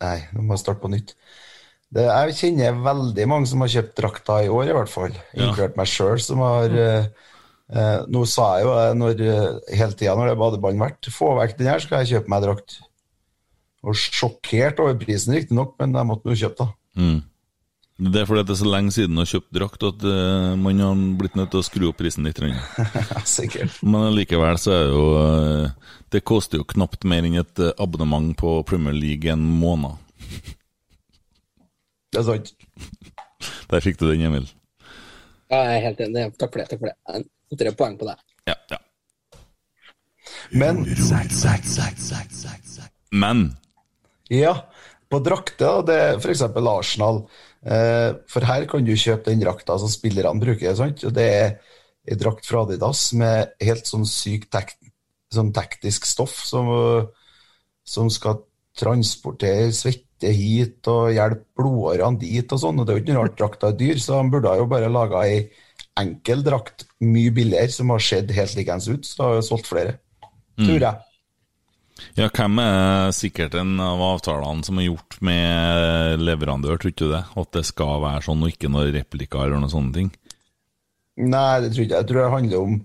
Nei, 0.04 0.18
nå 0.34 0.42
må 0.44 0.56
jeg 0.56 0.60
starte 0.60 0.82
på 0.82 0.90
nytt. 0.92 1.12
Det, 1.94 2.02
jeg 2.04 2.34
kjenner 2.36 2.80
veldig 2.84 3.26
mange 3.30 3.48
som 3.48 3.62
har 3.62 3.70
kjøpt 3.72 3.94
drakta 4.00 4.40
i 4.42 4.50
år, 4.52 4.66
i 4.66 4.74
hvert 4.74 4.90
fall. 4.90 5.14
Ja. 5.30 5.46
Inkludert 5.46 5.78
meg 5.78 5.88
sjøl, 5.88 6.18
som 6.20 6.42
har 6.44 6.74
eh, 6.74 7.06
eh, 7.70 8.00
Nå 8.10 8.24
sa 8.28 8.48
jeg 8.58 8.66
jo 8.66 8.74
når, 8.98 9.22
eh, 9.22 9.76
hele 9.78 9.96
tida 9.96 10.16
når 10.18 10.28
det 10.28 10.34
er 10.34 10.40
badeballen 10.42 10.82
verdt. 10.82 11.08
Få 11.14 11.30
vekk 11.38 11.54
den 11.60 11.70
her, 11.70 11.80
skal 11.80 12.02
jeg 12.02 12.18
kjøpe 12.18 12.34
meg 12.34 12.44
drakt. 12.44 12.76
Og 13.86 13.96
sjokkert 13.96 14.82
over 14.82 14.98
prisen, 14.98 15.38
riktignok, 15.38 15.78
men 15.80 15.94
jeg 15.94 16.10
måtte 16.10 16.34
jo 16.34 16.42
kjøpe, 16.42 16.66
da. 16.66 17.00
Mm. 17.00 17.22
Det 17.94 18.18
er 18.20 18.26
fordi 18.26 18.42
det 18.42 18.50
er 18.56 18.58
så 18.58 18.66
lenge 18.66 18.90
siden 18.90 19.18
å 19.18 19.22
har 19.22 19.30
kjøpt 19.30 19.52
drakt 19.54 19.84
at 19.86 20.00
uh, 20.02 20.54
man 20.58 20.80
har 20.82 21.02
blitt 21.20 21.36
nødt 21.38 21.52
til 21.52 21.60
å 21.60 21.66
skru 21.66 21.84
opp 21.92 22.00
prisen 22.00 22.26
litt. 22.26 22.40
Sikkert. 23.36 23.76
Men 23.86 24.08
likevel 24.16 24.58
så 24.58 24.72
er 24.74 24.88
det 24.88 24.96
jo 24.96 25.04
eh, 25.20 25.83
Det 26.14 26.20
koster 26.22 26.60
jo 26.60 26.66
knapt 26.70 27.02
mer 27.10 27.26
enn 27.26 27.40
et 27.40 27.58
eh, 27.58 27.72
abonnement 27.82 28.28
på 28.38 28.50
Premier 28.68 28.94
League 28.94 29.26
en 29.32 29.42
måned. 29.42 29.98
Det 32.14 32.20
er 32.20 32.26
sant. 32.28 32.52
Der 33.72 33.82
fikk 33.82 33.98
du 33.98 34.06
den, 34.06 34.22
Emil. 34.28 34.46
Ja, 35.50 35.58
jeg 35.58 35.80
er 35.80 35.82
helt 35.88 36.04
enig. 36.06 36.28
Takk 36.38 36.54
for 36.54 36.62
det. 36.62 36.68
takk 36.70 36.84
for 36.84 36.92
det. 36.92 36.94
Jeg 37.10 37.26
noterer 37.50 37.76
poeng 37.80 37.98
på 37.98 38.06
det. 38.06 38.14
Ja, 38.46 38.54
ja. 38.70 38.78
Men 40.54 40.84
Men 43.10 43.42
Ja, 44.30 44.54
på 45.10 45.18
drakter, 45.18 45.82
det 45.82 45.98
er 45.98 46.22
f.eks. 46.22 46.46
Arsenal. 46.46 47.24
Eh, 47.66 48.14
for 48.30 48.46
her 48.46 48.70
kan 48.70 48.86
du 48.86 48.94
kjøpe 48.94 49.32
den 49.32 49.42
drakta 49.42 49.80
som 49.82 49.90
spillerne 49.90 50.38
bruker. 50.38 50.78
Sant? 50.78 51.02
Og 51.02 51.18
det 51.18 51.26
er 51.26 51.56
ei 52.06 52.22
drakt 52.22 52.46
fra 52.46 52.62
Adidas 52.62 53.08
med 53.18 53.58
helt 53.66 53.90
sånn 53.90 54.06
syk 54.06 54.46
sånn 55.36 55.52
teknisk 55.54 56.08
stoff 56.08 56.36
som, 56.46 56.70
som 57.84 58.10
skal 58.12 58.42
transportere 58.78 59.70
svette 59.74 60.32
hit 60.34 60.88
og 60.90 61.12
hjelpe 61.14 61.60
blodårene 61.60 62.20
dit 62.22 62.54
og 62.54 62.60
sånn. 62.60 62.80
og 62.80 62.86
Det 62.86 62.94
er 62.94 62.98
jo 62.98 63.04
ikke 63.04 63.14
noe 63.16 63.26
rart 63.26 63.38
drakta 63.38 63.70
er 63.70 63.78
dyr, 63.80 64.00
så 64.02 64.18
de 64.18 64.34
burde 64.34 64.56
jo 64.58 64.68
bare 64.70 64.92
laga 64.92 65.24
ei 65.28 65.44
enkel 66.00 66.42
drakt 66.42 66.88
mye 67.06 67.30
billigere 67.34 67.70
som 67.70 67.92
har 67.94 68.02
sett 68.02 68.32
helt 68.34 68.56
likens 68.58 68.88
ut, 68.90 69.06
så 69.06 69.28
har 69.28 69.36
jo 69.38 69.44
solgt 69.46 69.70
flere. 69.70 69.98
Tror 70.58 70.78
jeg. 70.78 71.10
Ja, 72.18 72.26
hvem 72.26 72.58
er 72.62 73.12
sikkert 73.14 73.54
en 73.58 73.78
av 73.82 74.02
avtalene 74.02 74.66
som 74.66 74.78
er 74.78 74.88
gjort 74.88 75.16
med 75.24 76.22
leverandør, 76.22 76.78
tror 76.78 76.90
ikke 76.90 77.06
du 77.06 77.14
det? 77.14 77.22
At 77.38 77.50
det 77.54 77.64
skal 77.68 78.02
være 78.02 78.26
sånn, 78.26 78.42
og 78.42 78.50
ikke 78.54 78.70
noen 78.70 78.90
replikker 78.94 79.46
eller 79.46 79.62
noen 79.62 79.72
sånne 79.72 79.94
ting? 79.98 80.10
Nei, 81.22 81.62
det 81.62 81.70
tror 81.70 81.82
jeg 81.82 81.88
ikke. 81.88 82.00
Jeg 82.00 82.08
tror 82.10 82.20
det 82.20 82.32
handler 82.34 82.66
om 82.66 82.76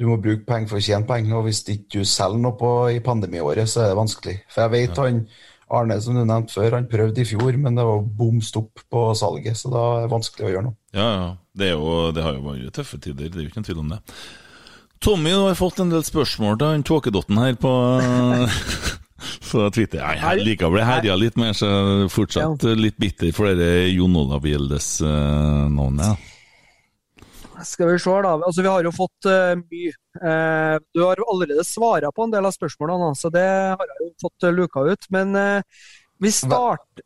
du 0.00 0.06
må 0.08 0.16
bruke 0.16 0.46
penger 0.48 0.70
for 0.70 0.80
å 0.80 0.84
tjene 0.84 1.08
penger, 1.08 1.36
og 1.36 1.44
hvis 1.44 1.60
ikke 1.68 2.00
du 2.00 2.08
selger 2.08 2.40
noe 2.40 2.56
på, 2.56 2.72
i 2.94 3.02
pandemiåret, 3.04 3.68
så 3.68 3.84
er 3.84 3.90
det 3.90 3.98
vanskelig. 3.98 4.36
For 4.48 4.64
jeg 4.64 4.72
vet 4.72 5.00
han 5.02 5.24
Arne, 5.70 5.98
som 6.02 6.16
du 6.16 6.22
nevnte 6.24 6.56
før, 6.56 6.78
han 6.78 6.88
prøvde 6.90 7.22
i 7.22 7.28
fjor, 7.28 7.58
men 7.60 7.76
det 7.78 7.84
var 7.86 8.00
bom 8.18 8.40
stopp 8.42 8.80
på 8.90 9.02
salget, 9.18 9.60
så 9.60 9.70
da 9.70 9.82
er 9.98 10.06
det 10.06 10.14
vanskelig 10.14 10.46
å 10.48 10.54
gjøre 10.54 10.64
noe. 10.70 10.78
Ja, 10.96 11.10
ja. 11.10 11.28
Det, 11.60 11.68
er 11.68 11.76
jo, 11.76 11.92
det 12.16 12.24
har 12.24 12.38
jo 12.38 12.46
vært 12.46 12.72
tøffe 12.78 12.96
tider, 12.96 13.28
det 13.28 13.36
er 13.36 13.44
jo 13.44 13.50
ikke 13.50 13.60
noen 13.60 13.68
tvil 13.68 13.84
om 13.84 13.92
det. 13.92 14.00
Tommy, 15.04 15.36
du 15.36 15.44
har 15.44 15.60
fått 15.60 15.84
en 15.84 15.92
del 15.92 16.02
spørsmål 16.04 16.58
til 16.60 16.74
han 16.74 16.88
tåkedotten 16.88 17.38
her 17.44 17.60
på 17.60 17.76
på 19.50 19.62
Twitter. 19.74 20.00
jeg, 20.00 20.20
jeg 20.24 20.44
liker 20.48 20.68
å 20.68 20.74
bli 20.74 20.84
herja 20.86 21.16
litt 21.20 21.38
mer, 21.40 21.52
så 21.56 21.68
jeg 21.68 22.10
fortsatt 22.12 22.64
litt 22.78 22.96
bitter 23.00 23.32
for 23.36 23.52
det 23.56 23.90
Jon 23.92 24.16
Olav 24.16 24.48
Gjeldes-navnet. 24.48 26.08
ja. 26.08 26.39
Skal 27.66 27.92
vi 27.92 27.98
se, 27.98 28.16
da. 28.24 28.34
Altså, 28.38 28.62
vi 28.62 28.70
har 28.70 28.86
jo 28.86 28.92
fått 28.94 29.28
uh, 29.28 29.54
mye. 29.58 29.94
Uh, 30.20 30.76
du 30.94 31.02
har 31.04 31.20
jo 31.20 31.28
allerede 31.32 31.64
svara 31.66 32.10
på 32.14 32.26
en 32.26 32.34
del 32.34 32.48
av 32.48 32.54
spørsmålene, 32.56 33.12
så 33.18 33.30
det 33.32 33.46
har 33.46 33.86
jeg 33.92 34.06
jo 34.06 34.10
fått 34.24 34.46
eh, 34.46 34.54
luka 34.54 34.84
ut. 34.88 35.08
Men 35.14 35.36
uh, 35.36 35.84
vi, 36.20 36.32
start, 36.32 37.00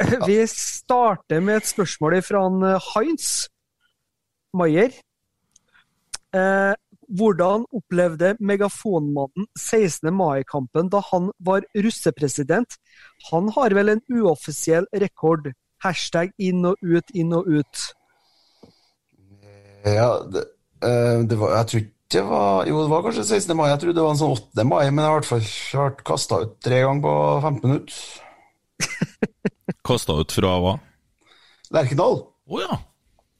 vi 0.28 0.38
starter 0.50 1.42
med 1.44 1.62
et 1.62 1.68
spørsmål 1.68 2.20
fra 2.24 2.44
eh, 2.48 2.86
Heinz 2.94 3.28
Maier. 4.56 4.94
Eh, 6.34 6.72
hvordan 7.14 7.66
opplevde 7.76 8.32
Megafonmannen 8.40 9.46
16. 9.58 10.08
mai-kampen 10.14 10.88
da 10.90 11.02
han 11.10 11.28
var 11.38 11.66
russepresident? 11.76 12.78
Han 13.30 13.52
har 13.54 13.76
vel 13.76 13.92
en 13.92 14.02
uoffisiell 14.08 14.88
rekord. 15.04 15.52
Hashtag 15.84 16.32
inn 16.40 16.64
og 16.64 16.80
ut, 16.80 17.12
inn 17.12 17.36
og 17.36 17.46
ut. 17.46 17.84
Ja, 19.84 20.08
det, 20.32 20.44
eh, 20.84 21.20
det 21.28 21.38
var, 21.40 21.58
jeg 21.58 21.70
tror 21.70 21.82
ikke 21.82 21.92
det 22.14 22.22
var 22.28 22.68
Jo, 22.68 22.82
det 22.84 22.90
var 22.92 23.02
kanskje 23.02 23.24
16. 23.24 23.56
mai. 23.56 23.68
Jeg 23.70 23.80
trodde 23.82 23.96
det 23.96 24.04
var 24.04 24.12
en 24.14 24.20
sånn 24.20 24.36
8. 24.36 24.64
mai, 24.68 24.84
men 24.90 25.02
jeg 25.02 25.08
har 25.08 25.14
i 25.14 25.18
hvert 25.18 25.30
fall 25.30 25.46
vært 25.80 26.02
kasta 26.06 26.40
ut 26.44 26.52
tre 26.62 26.82
ganger 26.84 27.02
på 27.02 27.14
15 27.42 27.64
minutter. 27.64 27.96
Kasta 29.88 30.16
ut 30.20 30.34
fra 30.36 30.52
hva? 30.62 30.74
Lerkendal. 31.74 32.20
Oh, 32.46 32.60
ja. 32.60 32.76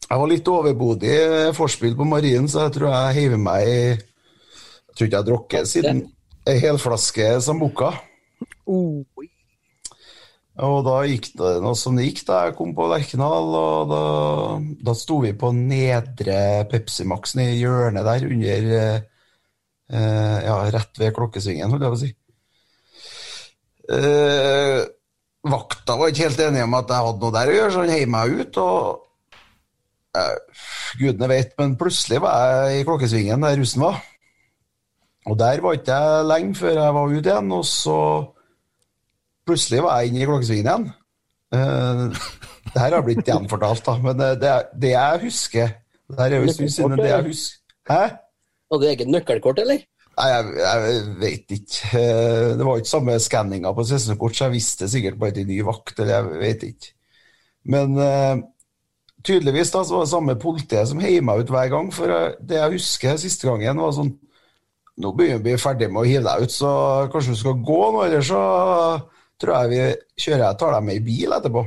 Jeg 0.04 0.20
var 0.20 0.30
litt 0.30 0.48
overbodig 0.50 1.14
forspill 1.56 1.94
på 1.96 2.06
Marien, 2.08 2.48
så 2.50 2.66
jeg 2.66 2.74
tror 2.76 2.90
jeg 2.92 3.16
heiver 3.18 3.40
meg 3.40 3.68
i 3.68 3.78
Jeg 3.94 4.96
tror 4.96 5.06
ikke 5.06 5.14
jeg 5.14 5.20
har 5.20 5.28
drukket 5.28 5.70
siden 5.70 6.02
ei 6.48 6.58
helflaske 6.60 7.30
Sambuca. 7.44 7.92
Oh. 8.68 9.04
Og 10.62 10.84
da 10.86 11.00
gikk 11.10 11.32
det 11.34 11.56
noe 11.64 11.74
som 11.74 11.96
gikk 11.98 12.20
da 12.28 12.44
jeg 12.46 12.54
kom 12.54 12.74
på 12.76 12.86
Lerkendal, 12.86 13.48
og 13.58 13.88
da, 13.90 14.02
da 14.86 14.92
sto 14.94 15.18
vi 15.24 15.32
på 15.34 15.50
nedre 15.56 16.36
Pepsi 16.70 17.06
Max 17.10 17.34
i 17.42 17.48
hjørnet 17.58 18.06
der, 18.06 18.26
under 18.28 18.68
eh, 18.70 20.36
Ja, 20.46 20.60
rett 20.70 21.00
ved 21.00 21.10
klokkesvingen, 21.16 21.74
holdt 21.74 21.82
jeg 21.82 21.94
på 21.94 21.98
å 21.98 22.02
si. 22.04 22.12
Eh, 23.98 24.80
vakta 25.50 25.98
var 25.98 26.12
ikke 26.12 26.28
helt 26.28 26.44
enig 26.46 26.62
om 26.64 26.78
at 26.78 26.94
jeg 26.94 27.08
hadde 27.08 27.24
noe 27.24 27.34
der 27.34 27.50
å 27.50 27.58
gjøre, 27.58 27.72
så 27.74 27.82
han 27.82 27.94
heiv 27.96 28.14
meg 28.14 28.38
ut. 28.38 28.60
og 28.62 30.22
eh, 30.22 30.62
Gudene 31.02 31.32
vet, 31.34 31.58
men 31.58 31.74
plutselig 31.80 32.22
var 32.22 32.46
jeg 32.46 32.78
i 32.78 32.86
klokkesvingen 32.86 33.48
der 33.48 33.58
russen 33.58 33.82
var. 33.88 33.98
Og 35.26 35.38
der 35.40 35.60
var 35.64 35.74
ikke 35.74 35.98
jeg 35.98 36.30
lenge 36.30 36.54
før 36.62 36.78
jeg 36.78 36.94
var 36.94 37.18
ute 37.18 37.34
igjen, 37.34 37.52
og 37.58 37.66
så 37.66 37.98
plutselig 39.46 39.82
var 39.84 40.00
jeg 40.00 40.12
inne 40.12 40.22
i 40.22 40.28
klokkesvingen 40.28 40.68
igjen. 40.68 40.86
Uh, 41.54 42.20
det 42.72 42.80
her 42.82 42.96
har 42.96 43.04
blitt 43.06 43.26
gjenfortalt, 43.28 43.84
da, 43.86 43.96
men 44.02 44.18
det, 44.18 44.30
det, 44.42 44.54
det 44.82 44.94
jeg 44.94 45.20
husker 45.22 45.74
Det 46.08 46.16
her 46.18 46.32
er 46.32 46.40
jo 46.40 46.46
en 46.48 46.54
stund 46.56 46.72
siden 46.74 46.96
det 46.98 47.10
jeg 47.10 47.26
husker. 47.28 47.60
Hæ? 47.90 48.00
Hadde 48.72 48.80
du 48.82 48.88
eget 48.90 49.12
nøkkelkort, 49.12 49.60
eller? 49.62 49.84
Nei, 50.14 50.26
jeg, 50.30 50.50
jeg 50.62 51.04
vet 51.20 51.54
ikke. 51.58 52.00
Eh, 52.00 52.48
Det 52.58 52.66
var 52.66 52.80
ikke 52.80 52.90
samme 52.90 53.18
skanninga 53.20 53.72
på 53.74 53.84
sesongkort, 53.88 54.36
så 54.36 54.48
jeg 54.48 54.56
visste 54.56 54.88
sikkert 54.90 55.18
bare 55.20 55.36
til 55.38 55.48
ny 55.48 55.60
vakt, 55.66 55.94
eller 55.98 56.14
jeg 56.14 56.42
vet 56.42 56.66
ikke. 56.70 56.92
Men 57.74 57.96
uh, 57.98 58.42
tydeligvis 59.24 59.72
da, 59.72 59.82
så 59.84 59.96
var 59.96 60.04
det 60.04 60.12
samme 60.12 60.36
politiet 60.40 60.90
som 60.90 61.00
heiv 61.02 61.24
meg 61.24 61.44
ut 61.44 61.50
hver 61.54 61.70
gang, 61.72 61.90
for 61.94 62.12
eh, 62.12 62.36
det 62.44 62.60
jeg 62.60 62.76
husker 62.76 63.18
siste 63.20 63.48
gangen, 63.50 63.82
var 63.82 63.96
sånn 63.96 64.14
Nå 64.94 65.10
begynner 65.10 65.40
vi 65.42 65.50
å 65.50 65.56
bli 65.56 65.58
ferdig 65.58 65.88
med 65.90 66.04
å 66.04 66.06
hive 66.06 66.22
deg 66.22 66.44
ut, 66.44 66.52
så 66.54 66.68
kanskje 67.10 67.32
du 67.34 67.38
skal 67.40 67.56
gå 67.66 67.78
nå, 67.96 68.04
eller 68.04 68.20
så 68.22 68.42
tror 69.40 69.54
jeg 69.56 69.70
vi 69.72 69.80
kjører 70.24 70.44
jeg 70.46 70.60
tar 70.60 70.76
dem 70.76 70.86
med 70.88 71.00
i 71.00 71.04
bil 71.04 71.34
etterpå. 71.36 71.64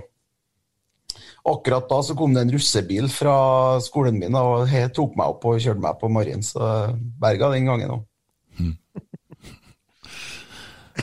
Akkurat 1.47 1.87
da 1.87 2.01
så 2.03 2.15
kom 2.17 2.33
det 2.35 2.43
en 2.43 2.51
russebil 2.57 3.07
fra 3.11 3.37
skolen 3.83 4.17
min 4.19 4.35
og 4.35 4.67
he, 4.67 4.83
tok 4.91 5.15
meg 5.19 5.31
opp 5.31 5.45
og 5.47 5.61
kjørte 5.63 5.83
meg 5.83 5.99
på 6.01 6.09
Marien, 6.11 6.43
så 6.43 6.91
berga 7.21 7.53
den 7.53 7.69
gangen 7.69 7.93
òg. 7.99 8.03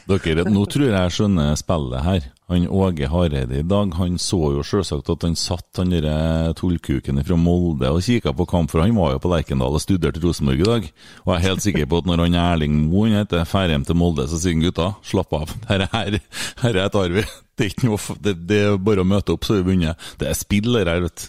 Dere, 0.05 0.45
nå 0.51 0.67
tror 0.69 0.85
jeg 0.89 0.93
jeg 0.93 1.15
skjønner 1.17 1.55
spillet 1.57 2.05
her. 2.05 2.27
Han 2.53 2.67
Åge 2.69 3.07
Hareide 3.09 3.57
i 3.57 3.63
dag, 3.65 3.95
han 3.97 4.19
så 4.21 4.39
jo 4.53 4.63
selvsagt 4.67 5.09
at 5.09 5.23
han 5.25 5.37
satt 5.39 5.79
han 5.81 5.95
derre 5.95 6.53
tullkuken 6.59 7.23
fra 7.25 7.39
Molde 7.41 7.89
og 7.89 8.05
kikka 8.05 8.35
på 8.37 8.45
kamp, 8.51 8.69
for 8.69 8.85
han 8.85 8.93
var 8.99 9.15
jo 9.15 9.23
på 9.25 9.31
Lerkendal 9.33 9.79
og 9.79 9.81
studerte 9.81 10.21
Rosenborg 10.21 10.61
i 10.61 10.67
dag. 10.69 10.91
Og 11.25 11.31
jeg 11.33 11.39
er 11.39 11.47
helt 11.47 11.65
sikker 11.65 11.89
på 11.89 12.03
at 12.03 12.11
når 12.11 12.27
han 12.27 12.37
Erling 12.43 12.77
Moen 12.91 13.17
heter, 13.17 13.47
drar 13.49 13.73
hjem 13.73 13.87
til 13.89 13.97
Molde, 13.97 14.27
så 14.29 14.41
sier 14.43 14.59
han 14.59 14.67
gutta, 14.67 14.91
slapp 15.09 15.33
av, 15.41 15.55
dette 15.71 15.89
her, 15.95 16.19
dette 16.19 16.85
tar 16.93 17.17
vi. 17.17 17.25
Det 17.55 17.65
er, 17.65 17.73
ikke 17.73 17.89
noe, 17.89 18.19
det, 18.27 18.37
det 18.51 18.61
er 18.67 18.77
bare 18.91 19.07
å 19.07 19.09
møte 19.09 19.39
opp, 19.39 19.49
så 19.49 19.57
er 19.57 19.65
vi 19.65 19.73
vunnet. 19.73 20.07
Det 20.21 20.29
er 20.29 20.37
spill, 20.37 20.69
det 20.75 20.85
her, 20.91 21.01
vet 21.07 21.25
du. 21.25 21.27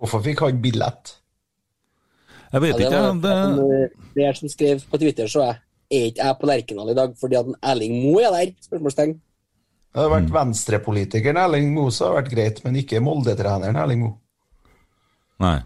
Hvorfor 0.00 0.24
fikk 0.24 0.44
han 0.46 0.64
billett? 0.64 1.16
Jeg 2.52 2.62
vet 2.62 2.72
Ja, 2.72 2.78
det 2.78 2.86
ikke, 2.86 2.96
var 2.96 3.08
jeg. 3.10 3.22
Det... 3.26 3.36
er 3.36 4.12
det 4.16 4.26
er 4.30 4.40
som 4.40 4.52
skrev 4.52 4.88
på 4.88 5.00
Twitter, 5.02 5.28
så 5.28 5.44
jeg 5.50 6.00
er 6.00 6.10
ikke 6.14 6.30
jeg 6.30 6.40
på 6.40 6.48
Lerkendal 6.48 6.92
i 6.94 6.96
dag 6.96 7.16
fordi 7.20 7.38
at 7.42 7.54
Erling 7.60 7.96
Moe 8.06 8.24
er 8.24 8.32
der? 8.38 8.52
Spørsmålstegn. 8.64 9.18
Det 9.96 10.04
har 10.04 10.10
vært 10.12 10.28
venstrepolitikeren 10.28 11.38
Erling 11.40 11.70
Moe, 11.72 11.88
så 11.88 12.10
har 12.10 12.18
vært 12.18 12.34
greit, 12.34 12.58
men 12.66 12.74
ikke 12.76 13.00
Molde-treneren 13.00 13.78
Erling 13.80 14.02
Moe. 14.02 14.18
Nei. 15.40 15.56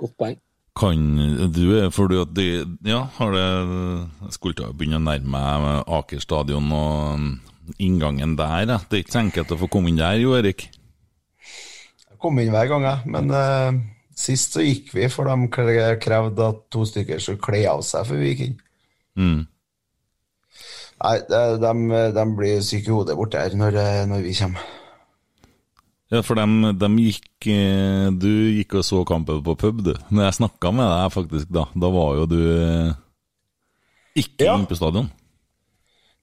Godt 0.00 0.12
poeng. 0.20 0.34
Kan 0.76 1.06
du 1.52 1.64
For 1.92 2.08
du 2.08 2.20
at 2.22 2.30
de 2.36 2.62
Ja, 2.86 3.00
har 3.16 3.32
det 3.34 3.46
Jeg 4.22 4.36
skulle 4.36 4.56
til 4.56 4.68
å 4.68 4.72
begynne 4.76 5.00
å 5.00 5.02
nærme 5.02 5.40
meg 5.64 5.88
Aker 5.98 6.22
stadion 6.22 6.68
og 6.72 7.80
inngangen 7.80 8.36
der. 8.36 8.66
Ja. 8.66 8.78
Det 8.84 8.98
er 8.98 9.02
ikke 9.04 9.14
så 9.16 9.22
enkelt 9.22 9.52
å 9.54 9.58
få 9.60 9.70
komme 9.72 9.88
inn 9.92 10.00
der, 10.00 10.18
jo, 10.20 10.34
Erik. 10.36 10.66
Jeg 12.10 12.20
kom 12.20 12.40
inn 12.42 12.52
hver 12.52 12.68
gang, 12.68 12.84
jeg. 12.84 13.12
Men 13.14 13.30
uh, 13.32 13.78
sist 14.18 14.56
så 14.56 14.64
gikk 14.64 14.90
vi, 14.96 15.06
for 15.12 15.30
de 15.30 15.48
krevde 16.02 16.48
at 16.50 16.64
to 16.72 16.84
stykker 16.88 17.22
skulle 17.22 17.40
kle 17.44 17.62
av 17.70 17.84
seg 17.86 18.08
før 18.08 18.20
vi 18.20 18.32
gikk 18.32 18.42
inn. 18.48 18.56
Mm. 19.20 19.40
Nei, 21.00 21.16
de, 21.30 21.72
de, 22.12 22.24
blir 22.36 22.60
syke 22.64 22.90
i 22.90 22.94
hodet 22.94 23.16
borte 23.16 23.40
her 23.40 23.56
når, 23.56 23.78
eh, 23.80 24.02
når 24.10 24.24
vi 24.26 24.36
kommer. 24.36 24.66
Ja, 26.10 26.20
for 26.26 26.36
dem, 26.36 26.58
dem 26.74 26.96
gikk 26.98 27.46
eh, 27.46 28.08
Du 28.10 28.28
gikk 28.28 28.74
og 28.80 28.84
så 28.84 29.04
kampen 29.08 29.44
på 29.46 29.54
pub, 29.56 29.84
du. 29.86 29.94
Når 30.10 30.26
jeg 30.26 30.38
snakka 30.40 30.74
med 30.74 30.90
deg, 30.90 31.14
faktisk, 31.14 31.52
da, 31.54 31.68
da 31.72 31.92
var 31.94 32.18
jo 32.18 32.26
du 32.28 32.40
ikke 32.40 32.98
ikke 34.18 34.50
inne 34.50 34.68
på 34.68 34.78
stadion. 34.78 35.08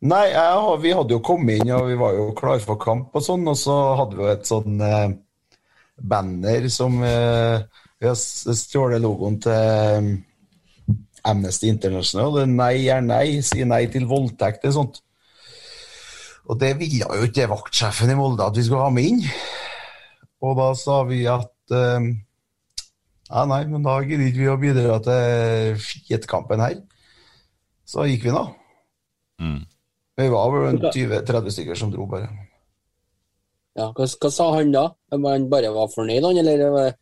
Nei, 0.08 0.28
jeg, 0.30 0.78
vi 0.84 0.94
hadde 0.94 1.16
jo 1.16 1.24
kommet 1.26 1.62
inn, 1.62 1.74
og 1.74 1.88
vi 1.90 1.98
var 1.98 2.14
jo 2.14 2.30
klare 2.38 2.62
for 2.62 2.78
kamp 2.82 3.16
og 3.18 3.24
sånn, 3.24 3.48
og 3.50 3.58
så 3.58 3.78
hadde 3.98 4.18
vi 4.18 4.26
jo 4.26 4.30
et 4.30 4.50
sånn 4.50 4.84
eh, 4.86 5.16
banner 5.98 6.68
som 6.70 7.00
eh, 7.02 7.66
Vi 7.98 8.06
har 8.06 8.18
stjålet 8.18 9.02
logoen 9.02 9.40
til 9.42 9.56
eh, 9.58 10.12
Amnesty 11.28 11.70
International. 11.72 12.42
Er 12.42 12.50
nei 12.52 12.88
er 12.92 13.04
nei, 13.06 13.42
si 13.46 13.66
nei 13.68 13.86
til 13.92 14.08
voldtekt 14.10 14.66
og 14.70 14.76
sånt. 14.78 15.02
Og 16.48 16.60
det 16.62 16.78
ville 16.80 17.04
jo 17.04 17.28
ikke 17.28 17.50
vaktsjefen 17.52 18.14
i 18.14 18.16
Molde 18.16 18.46
at 18.46 18.56
vi 18.56 18.64
skulle 18.64 18.86
ha 18.86 18.94
med 18.94 19.10
inn. 19.12 19.24
Og 20.46 20.56
da 20.60 20.70
sa 20.80 21.02
vi 21.10 21.26
at 21.28 21.76
uh, 21.76 22.08
ja, 23.28 23.44
nei, 23.50 23.64
men 23.68 23.84
da 23.84 23.98
gidder 24.06 24.30
ikke 24.30 24.44
vi 24.44 24.52
å 24.54 24.60
bidra 24.62 25.00
til 25.04 25.82
skitkampen 25.84 26.64
her. 26.64 26.78
Så 27.88 28.06
gikk 28.08 28.28
vi 28.28 28.36
nå. 28.36 28.46
Vi 30.18 30.30
var 30.34 30.54
vel 30.54 30.80
20-30 30.82 31.54
stykker 31.54 31.78
som 31.78 31.92
dro, 31.94 32.08
bare. 32.10 32.30
Ja, 33.78 33.92
hva, 33.92 34.08
hva 34.08 34.32
sa 34.34 34.48
han 34.56 34.72
da? 34.74 34.88
Om 35.14 35.28
han 35.30 35.50
bare 35.52 35.70
var 35.76 35.92
fornøyd, 35.94 36.24
han, 36.26 36.40
eller 36.42 36.96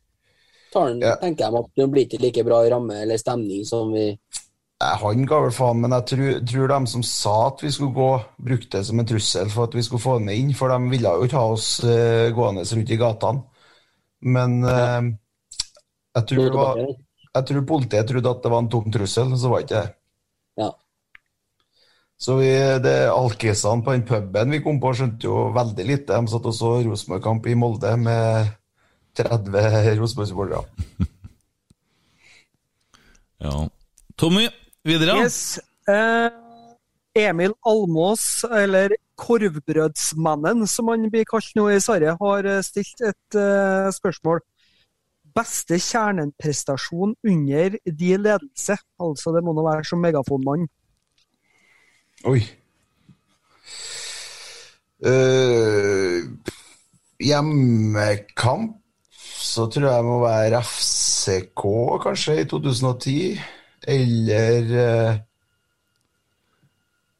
eh, 0.76 1.02
ja. 1.03 1.15
tenker 1.22 1.45
jeg 1.45 1.60
at 1.61 1.72
det 1.80 1.88
blir 1.91 2.07
ikke 2.07 2.22
like 2.22 2.45
bra 2.47 2.61
ramme 2.72 3.02
eller 3.03 3.22
stemning 3.22 3.65
som 3.68 3.93
vi 3.95 4.14
Han 5.02 5.26
ga 5.26 5.39
vel 5.45 5.53
faen, 5.56 5.81
men 5.81 5.93
jeg 5.95 6.06
tror, 6.11 6.31
tror 6.52 6.72
de 6.73 6.80
som 6.91 7.03
sa 7.07 7.35
at 7.47 7.61
vi 7.64 7.72
skulle 7.72 7.95
gå, 7.95 8.10
brukte 8.49 8.77
det 8.77 8.88
som 8.89 8.99
en 8.99 9.07
trussel 9.07 9.52
for 9.53 9.69
at 9.69 9.76
vi 9.77 9.84
skulle 9.88 10.03
få 10.03 10.18
ham 10.18 10.27
inn, 10.34 10.52
for 10.53 10.69
de 10.69 10.91
ville 10.91 11.14
jo 11.15 11.27
ikke 11.27 11.39
ha 11.39 11.53
oss 11.53 11.69
uh, 11.88 12.27
gående 12.35 12.65
rundt 12.68 12.91
i 12.91 12.97
gatene. 12.99 13.45
Men 14.35 14.57
uh, 14.68 15.07
jeg, 16.18 16.26
tror 16.27 16.43
det 16.43 16.60
var, 16.60 16.81
jeg 17.39 17.47
tror 17.47 17.65
politiet 17.72 18.11
trodde 18.11 18.34
at 18.35 18.43
det 18.43 18.52
var 18.52 18.65
en 18.65 18.69
tom 18.76 18.91
trussel, 18.91 19.31
så 19.39 19.53
var 19.53 19.64
det 19.64 19.65
ikke 19.69 19.80
det. 19.80 19.95
Ja. 20.60 20.69
Så 22.26 22.38
vi, 22.39 22.52
det 22.84 22.97
alkisene 23.15 23.84
på 23.84 23.95
den 23.95 24.06
puben 24.11 24.53
vi 24.57 24.61
kom 24.68 24.84
på, 24.84 24.91
skjønte 24.99 25.27
jo 25.27 25.49
veldig 25.56 25.88
lite. 25.88 26.19
De 26.19 26.35
satt 26.35 26.52
og 26.52 26.60
så 26.60 26.76
Rosenborg-kamp 26.84 27.47
i 27.47 27.57
Molde 27.64 27.95
med 28.03 28.53
30 29.18 30.00
Rosenborg-supportere. 30.00 30.66
Ja. 33.46 33.70
Tommy, 34.18 34.48
videre. 34.88 35.18
Yes. 35.20 35.60
Eh, 35.92 36.32
Emil 37.16 37.54
Almås, 37.68 38.44
eller 38.44 38.96
Korvbrødsmannen, 39.16 40.66
som 40.68 40.90
han 40.92 41.10
blir 41.12 41.28
kalt 41.30 41.52
nå 41.56 41.68
i 41.72 41.80
Sverige, 41.84 42.16
har 42.22 42.48
eh, 42.50 42.62
stilt 42.66 43.04
et 43.06 43.38
eh, 43.40 43.90
spørsmål. 43.94 44.42
Beste 45.36 45.78
kjerneprestasjon 45.84 47.16
under 47.28 47.76
de 47.86 48.12
ledelse? 48.18 48.78
Altså, 49.04 49.36
det 49.36 49.44
må 49.44 49.54
nå 49.54 49.66
være 49.68 49.84
som 49.88 50.00
megafonmann. 50.04 50.68
Oi. 52.26 52.40
Uh, 55.06 56.24
hjemmekamp 57.20 58.80
så 59.56 59.69
tror 59.72 59.88
jeg 59.88 60.03
må 60.03 60.18
være 60.23 60.60
FCK, 60.65 61.64
kanskje, 62.03 62.41
i 62.41 62.48
2010. 62.52 63.40
Eller 63.95 64.72
eh, 64.82 65.22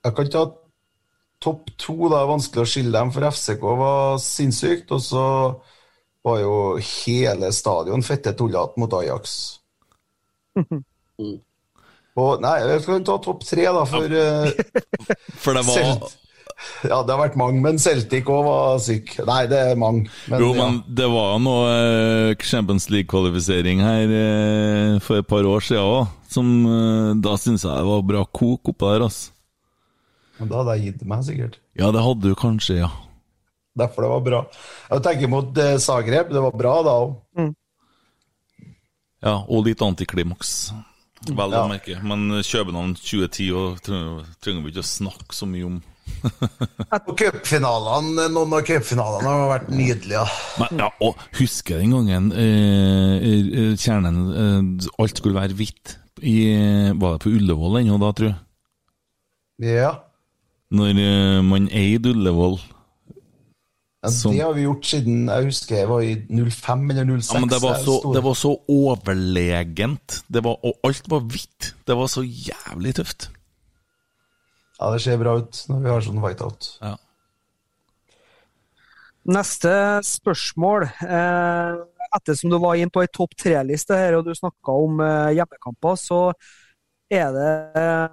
Jeg 0.06 0.16
kan 0.18 0.32
ta 0.34 0.44
topp 1.42 1.72
to, 1.78 1.96
da. 2.12 2.20
Er 2.20 2.34
vanskelig 2.34 2.66
å 2.66 2.70
skille 2.70 2.94
dem, 2.98 3.14
for 3.16 3.30
FCK 3.30 3.64
var 3.80 4.20
sinnssykt. 4.22 4.92
Og 4.96 5.02
så 5.06 5.26
var 6.26 6.42
jo 6.42 6.58
hele 6.82 7.54
stadion 7.56 8.04
fette 8.06 8.36
tullete 8.38 8.82
mot 8.82 9.00
Ajax. 9.00 9.40
Og, 12.16 12.40
nei, 12.40 12.54
jeg 12.64 12.84
skal 12.84 13.02
ta 13.04 13.18
topp 13.20 13.42
tre, 13.44 13.66
da, 13.76 13.82
for 13.88 14.14
ja. 14.16 14.28
For 15.44 15.58
det 15.58 15.66
var 15.68 16.06
Ja, 16.90 17.02
det 17.04 17.12
har 17.14 17.20
vært 17.20 17.36
mange, 17.40 17.60
men 17.62 17.78
Celtic 17.82 18.28
òg 18.32 18.46
var 18.48 18.78
syk. 18.84 19.16
Nei, 19.28 19.42
det 19.52 19.58
er 19.72 19.76
mange. 19.80 20.06
Men, 20.32 20.40
Jo, 20.42 20.50
ja. 20.56 20.66
men 20.66 20.78
det 20.98 21.08
var 21.12 21.40
noe 21.44 21.72
eh, 21.74 22.36
Champions 22.46 22.88
League-kvalifisering 22.94 23.82
her 23.84 24.14
eh, 24.20 25.00
for 25.04 25.20
et 25.22 25.28
par 25.28 25.44
år 25.50 25.66
siden 25.66 25.84
òg, 25.84 26.14
som 26.32 26.52
eh, 26.70 27.10
da 27.26 27.36
syns 27.42 27.66
jeg 27.68 27.76
det 27.76 27.88
var 27.90 28.06
bra 28.08 28.24
kok 28.30 28.72
oppå 28.72 28.94
der, 28.94 29.06
altså. 29.10 29.32
Men 30.40 30.50
da 30.52 30.62
hadde 30.62 30.78
jeg 30.78 30.86
gitt 30.94 31.04
meg, 31.08 31.22
sikkert. 31.28 31.60
Ja, 31.80 31.92
det 31.96 32.02
hadde 32.04 32.32
du 32.32 32.36
kanskje, 32.40 32.80
ja. 32.84 32.90
Derfor 33.76 34.06
det 34.06 34.10
var 34.14 34.24
bra. 34.26 34.40
Jeg 34.92 35.04
tenker 35.10 35.32
mot 35.32 35.62
Zagreb, 35.84 36.30
det 36.32 36.44
var 36.44 36.56
bra 36.56 36.76
da 36.88 36.96
òg. 37.06 37.16
Ja, 39.26 39.40
og 39.50 39.66
litt 39.66 39.82
antiklimaks. 39.84 40.72
Vel 41.26 41.50
å 41.56 41.64
Ja. 41.64 41.68
merke. 41.68 41.98
Men 42.04 42.28
København 42.46 42.94
2010 43.00 43.52
og 43.56 43.80
trenger 43.84 44.62
vi 44.64 44.72
ikke 44.72 44.84
å 44.84 44.90
snakke 44.92 45.34
så 45.34 45.48
mye 45.50 45.66
om. 45.66 45.82
Og 47.06 47.12
cupfinalene, 47.20 48.28
noen 48.34 48.54
av 48.58 48.64
cupfinalene 48.66 49.30
har 49.30 49.50
vært 49.52 49.70
nydelige. 49.74 50.24
Men, 50.62 50.80
ja, 50.82 50.88
og 51.06 51.20
husker 51.40 51.82
den 51.82 51.94
gangen 51.96 52.32
eh, 52.34 53.18
eh, 53.22 53.74
kjernen 53.78 54.20
eh, 54.34 54.90
Alt 55.02 55.22
skulle 55.22 55.38
være 55.38 55.58
hvitt. 55.60 55.98
I, 56.26 56.36
var 56.98 57.18
det 57.18 57.26
på 57.26 57.34
Ullevål 57.36 57.82
ennå 57.82 57.98
da, 58.02 58.14
tror 58.16 58.32
jeg? 58.32 58.40
Ja. 59.76 59.92
Når 60.76 60.96
eh, 61.04 61.42
man 61.46 61.68
eide 61.72 62.16
Ullevål. 62.16 62.58
Ja, 64.06 64.10
Som- 64.14 64.34
Det 64.36 64.42
har 64.46 64.54
vi 64.54 64.66
gjort 64.66 64.86
siden 64.86 65.28
jeg 65.30 65.48
husker 65.50 65.76
jeg 65.80 65.90
var 65.90 66.02
i 66.06 66.16
05 66.30 66.90
eller 66.94 67.06
06. 67.20 67.34
Ja, 67.34 67.40
men 67.42 67.50
det 67.50 67.62
var, 67.64 67.80
så, 67.86 67.96
det 68.14 68.24
var 68.24 68.36
så 68.38 68.52
overlegent. 68.70 70.20
Det 70.32 70.44
var, 70.46 70.60
og 70.66 70.78
alt 70.86 71.08
var 71.12 71.24
hvitt. 71.26 71.74
Det 71.88 71.98
var 71.98 72.08
så 72.12 72.22
jævlig 72.26 72.96
tøft. 73.00 73.30
Ja, 74.80 74.92
det 74.92 75.02
ser 75.06 75.20
bra 75.22 75.38
ut 75.40 75.62
når 75.72 75.84
vi 75.84 75.92
har 75.94 76.04
sånn 76.04 76.22
whiteout. 76.24 76.70
Ja. 76.84 76.96
Neste 79.26 79.72
spørsmål. 80.06 80.86
Eh, 81.02 81.78
ettersom 82.16 82.52
du 82.52 82.60
var 82.62 82.78
inn 82.78 82.92
på 82.94 83.02
ei 83.02 83.10
topp 83.10 83.34
tre-liste 83.40 83.98
her, 83.98 84.20
og 84.20 84.28
du 84.28 84.36
snakka 84.38 84.76
om 84.86 85.02
eh, 85.02 85.32
hjemmekamper, 85.40 85.98
så 85.98 86.20
er 87.10 87.32
det 87.34 87.50
eh, 87.82 88.06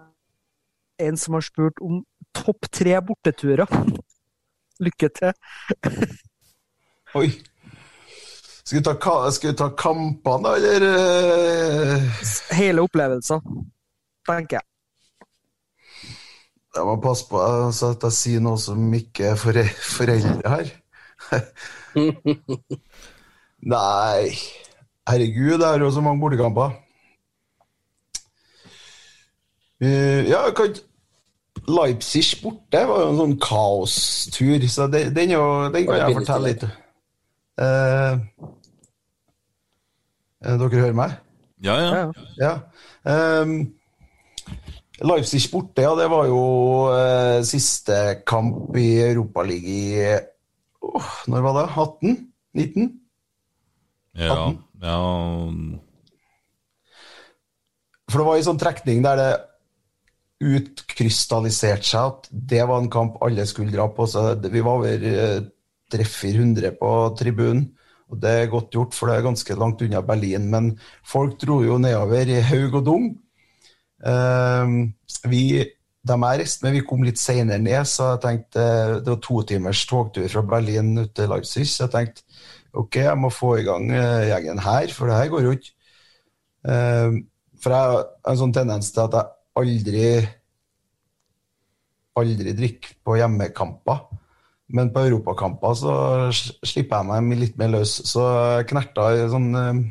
en 1.08 1.20
som 1.20 1.36
har 1.36 1.44
spurt 1.44 1.82
om 1.84 2.00
topp 2.36 2.70
tre 2.72 2.96
borteturer. 3.04 3.68
Lykke 4.82 5.12
til. 5.18 5.34
Oi. 7.20 7.28
Skal 8.62 8.78
vi 8.78 8.84
ta, 8.86 9.14
skal 9.34 9.50
vi 9.50 9.56
ta 9.58 9.68
kampene, 9.76 10.48
da, 10.48 10.52
eller 10.56 12.04
Hele 12.54 12.84
opplevelsen, 12.86 13.42
tenker 14.28 14.60
jeg. 14.60 14.71
Jeg 16.72 16.88
må 16.88 16.94
passe 17.04 17.26
på 17.28 17.40
så 17.76 17.92
at 17.92 18.06
jeg 18.08 18.16
sier 18.16 18.44
noe 18.44 18.60
som 18.60 18.94
ikke 18.96 19.32
er 19.32 19.40
fore 19.40 19.64
foreldre 19.68 20.54
her. 20.54 20.70
Nei 23.72 24.32
Herregud, 25.08 25.58
det 25.60 25.68
er 25.68 25.82
jo 25.82 25.90
så 25.92 26.02
mange 26.04 26.22
bortekamper. 26.22 26.78
Uh, 29.82 30.22
ja, 30.28 30.44
kan 30.54 30.70
ikke 30.70 30.86
Leipzig 31.68 32.24
borte 32.42 32.80
var 32.88 33.04
jo 33.04 33.10
en 33.12 33.20
sånn 33.20 33.34
kaostur, 33.42 34.64
så 34.70 34.88
den, 34.90 35.30
jo, 35.30 35.42
den 35.74 35.84
kan 35.86 36.00
jeg 36.00 36.16
fortelle 36.16 36.48
litt. 36.48 36.64
Eh, 37.62 38.16
eh, 40.42 40.56
dere 40.58 40.80
hører 40.80 40.96
meg? 40.98 41.14
Ja, 41.62 41.76
ja. 41.78 42.00
Ja. 42.40 42.52
Ehm, 43.06 43.54
Leipzig 45.00 45.46
borte, 45.50 45.82
ja, 45.86 45.94
det 45.96 46.08
var 46.12 46.26
jo 46.28 46.42
eh, 46.92 47.40
siste 47.48 47.96
kamp 48.28 48.76
i 48.76 49.00
Europaligaen 49.06 49.70
i 49.72 50.18
åh, 50.82 51.12
Når 51.32 51.46
var 51.46 51.56
det? 51.56 51.64
18? 51.70 52.18
19? 52.60 52.90
Ja, 54.20 54.36
ja. 54.82 54.98
For 58.10 58.20
det 58.20 58.26
var 58.28 58.36
en 58.36 58.46
sånn 58.50 58.60
trekning 58.60 59.00
der 59.04 59.16
det 59.16 59.30
utkrystalliserte 60.42 61.86
seg 61.86 62.10
at 62.10 62.28
det 62.30 62.64
var 62.68 62.82
en 62.82 62.90
kamp 62.92 63.20
alle 63.24 63.46
skulle 63.48 63.72
dra 63.72 63.86
på. 63.94 64.06
Så 64.10 64.34
vi 64.42 64.60
var 64.60 64.82
over 64.82 65.06
treffer 65.92 66.34
300-400 66.36 66.74
på 66.80 66.90
tribunen. 67.18 67.70
Og 68.12 68.18
det 68.20 68.32
er 68.42 68.50
godt 68.52 68.74
gjort, 68.76 68.92
for 68.96 69.08
det 69.08 69.16
er 69.16 69.24
ganske 69.24 69.54
langt 69.56 69.82
unna 69.86 70.02
Berlin. 70.04 70.50
Men 70.52 70.72
folk 71.08 71.38
dro 71.40 71.62
jo 71.64 71.78
nedover 71.80 72.28
i 72.28 72.42
haug 72.44 72.74
og 72.82 72.84
dung. 72.84 73.06
Ehm, 74.08 74.76
vi, 75.30 75.42
de 75.62 76.16
jeg 76.16 76.40
reiste 76.42 76.66
med, 76.66 76.76
vi 76.76 76.84
kom 76.86 77.04
litt 77.06 77.20
senere 77.20 77.62
ned, 77.62 77.86
så 77.88 78.14
jeg 78.14 78.22
tenkte 78.24 78.64
det 78.98 79.12
var 79.12 79.20
to 79.22 79.42
timers 79.48 79.84
togtur 79.88 80.28
fra 80.32 80.44
Berlin 80.54 80.94
ut 80.98 81.14
til 81.16 81.30
Leipzig. 81.30 81.68
Så 81.70 81.86
jeg 81.86 81.94
tenkte 81.94 82.26
ok, 82.72 83.02
jeg 83.04 83.20
må 83.20 83.30
få 83.32 83.56
i 83.60 83.66
gang 83.66 83.90
eh, 83.92 84.30
gjengen 84.32 84.62
her, 84.64 84.92
for 84.96 85.10
det 85.10 85.20
her 85.20 85.32
går 85.32 85.46
jo 85.46 85.56
ikke. 85.58 85.74
Ehm, 86.72 87.22
for 87.62 87.74
jeg 87.74 87.92
har 87.92 88.32
en 88.32 88.40
sånn 88.40 88.54
tendens 88.54 88.90
til 88.94 89.04
at 89.04 89.18
jeg 89.18 89.30
aldri 89.62 90.06
aldri 92.18 92.52
drikker 92.56 92.98
på 93.04 93.16
hjemmekamper. 93.20 94.02
Men 94.72 94.90
på 94.92 95.04
europakamper 95.04 95.74
så 95.76 95.94
slipper 96.32 97.02
jeg 97.02 97.24
meg 97.28 97.40
litt 97.40 97.58
mer 97.60 97.72
løs. 97.74 97.98
Så 98.08 98.24
jeg 98.56 98.68
knerta 98.72 99.10
sånn 99.32 99.50
eh, 99.58 99.82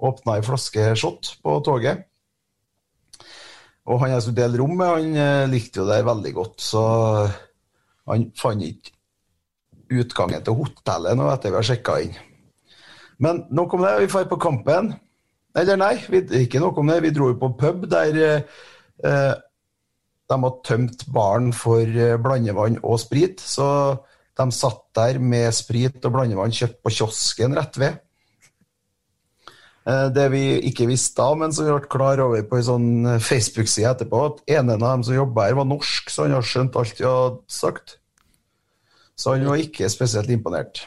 Åpna 0.00 0.38
ei 0.38 0.44
flaske 0.44 0.94
shot 0.96 1.34
på 1.44 1.58
toget. 1.60 2.06
Og 3.90 4.00
han 4.04 4.14
jeg 4.14 4.24
skulle 4.24 4.40
dele 4.40 4.60
rom 4.60 4.76
med, 4.78 4.88
han 4.94 5.18
eh, 5.18 5.50
likte 5.50 5.82
jo 5.82 5.86
det 5.88 6.00
veldig 6.06 6.32
godt, 6.36 6.56
så 6.62 6.82
han 8.10 8.30
fant 8.38 8.64
ikke 8.66 8.94
utgangen 10.00 10.42
til 10.46 10.54
hotellet 10.54 11.18
nå 11.18 11.26
etter 11.32 11.50
vi 11.50 11.58
har 11.58 11.66
sjekka 11.66 11.96
inn. 12.04 12.18
Men 13.20 13.44
nok 13.52 13.74
om 13.76 13.84
det, 13.84 13.96
vi 14.00 14.10
drar 14.12 14.28
på 14.30 14.40
kampen. 14.40 14.94
Eller 15.58 15.78
nei, 15.80 15.94
vi, 16.08 16.22
ikke 16.44 16.60
noe 16.62 16.76
om 16.78 16.90
det. 16.90 17.00
Vi 17.04 17.12
dro 17.14 17.30
jo 17.32 17.38
på 17.40 17.50
pub 17.58 17.84
der 17.90 18.16
eh, 18.16 18.60
eh, 19.04 19.32
de 20.30 20.38
hadde 20.38 20.62
tømt 20.66 21.04
baren 21.12 21.50
for 21.56 21.82
eh, 21.84 22.16
blandevann 22.22 22.78
og 22.80 23.00
sprit. 23.02 23.42
Så 23.42 23.66
de 24.38 24.46
satt 24.54 24.86
der 24.96 25.18
med 25.20 25.50
sprit 25.56 26.00
og 26.06 26.14
blandevann 26.14 26.54
kjøpt 26.54 26.80
på 26.84 26.94
kiosken 27.00 27.58
rett 27.58 27.80
ved. 27.82 27.98
Eh, 29.88 30.08
Det 30.12 30.26
vi 30.32 30.42
ikke 30.68 30.88
visste 30.90 31.22
da, 31.22 31.34
men 31.34 31.52
som 31.52 31.66
vi 31.66 31.72
ble 31.72 31.88
klar 31.88 32.20
over 32.24 32.44
på 32.48 32.58
ei 32.60 32.66
sånn 32.66 32.90
Facebook-side 33.24 33.94
etterpå, 33.94 34.22
at 34.26 34.56
en 34.58 34.74
av 34.76 34.80
dem 34.82 35.04
som 35.06 35.16
jobba 35.16 35.48
her, 35.48 35.56
var 35.58 35.68
norsk, 35.68 36.10
så 36.12 36.26
han 36.26 36.36
har 36.36 36.46
skjønt 36.46 36.76
alt 36.76 37.00
vi 37.00 37.08
hadde 37.08 37.40
sagt. 37.48 37.98
Så 39.16 39.34
han 39.36 39.48
var 39.48 39.60
ikke 39.60 39.88
spesielt 39.92 40.30
imponert. 40.32 40.84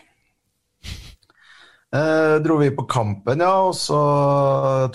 Eh, 1.93 2.39
dro 2.41 2.57
vi 2.57 2.71
på 2.73 2.87
kampen, 2.89 3.41
ja, 3.45 3.53
og 3.67 3.75
så 3.77 3.97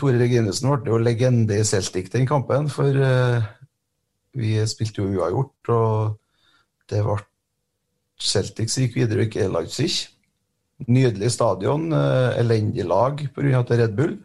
Tore 0.01 0.19
Reginussen 0.19 0.73
ble 0.73 0.91
jo 0.91 0.99
legende 0.99 1.61
i 1.61 1.67
Celtic 1.67 2.11
den 2.11 2.27
kampen, 2.27 2.67
for 2.75 2.91
eh, 2.91 3.45
vi 4.35 4.57
spilte 4.67 5.05
jo 5.05 5.13
uavgjort, 5.21 5.71
og 5.71 6.91
det 6.91 7.05
ble 7.07 7.21
Celtic 8.19 8.75
som 8.75 8.83
gikk 8.83 8.99
videre, 8.99 9.23
og 9.23 9.29
ikke 9.29 9.47
Leipzig. 9.47 10.09
Nydelig 10.87 11.33
stadion, 11.35 11.93
eh, 11.93 12.39
elendig 12.39 12.85
lag 12.87 13.19
pga. 13.35 13.65
Red 13.67 13.97
Bull. 13.97 14.19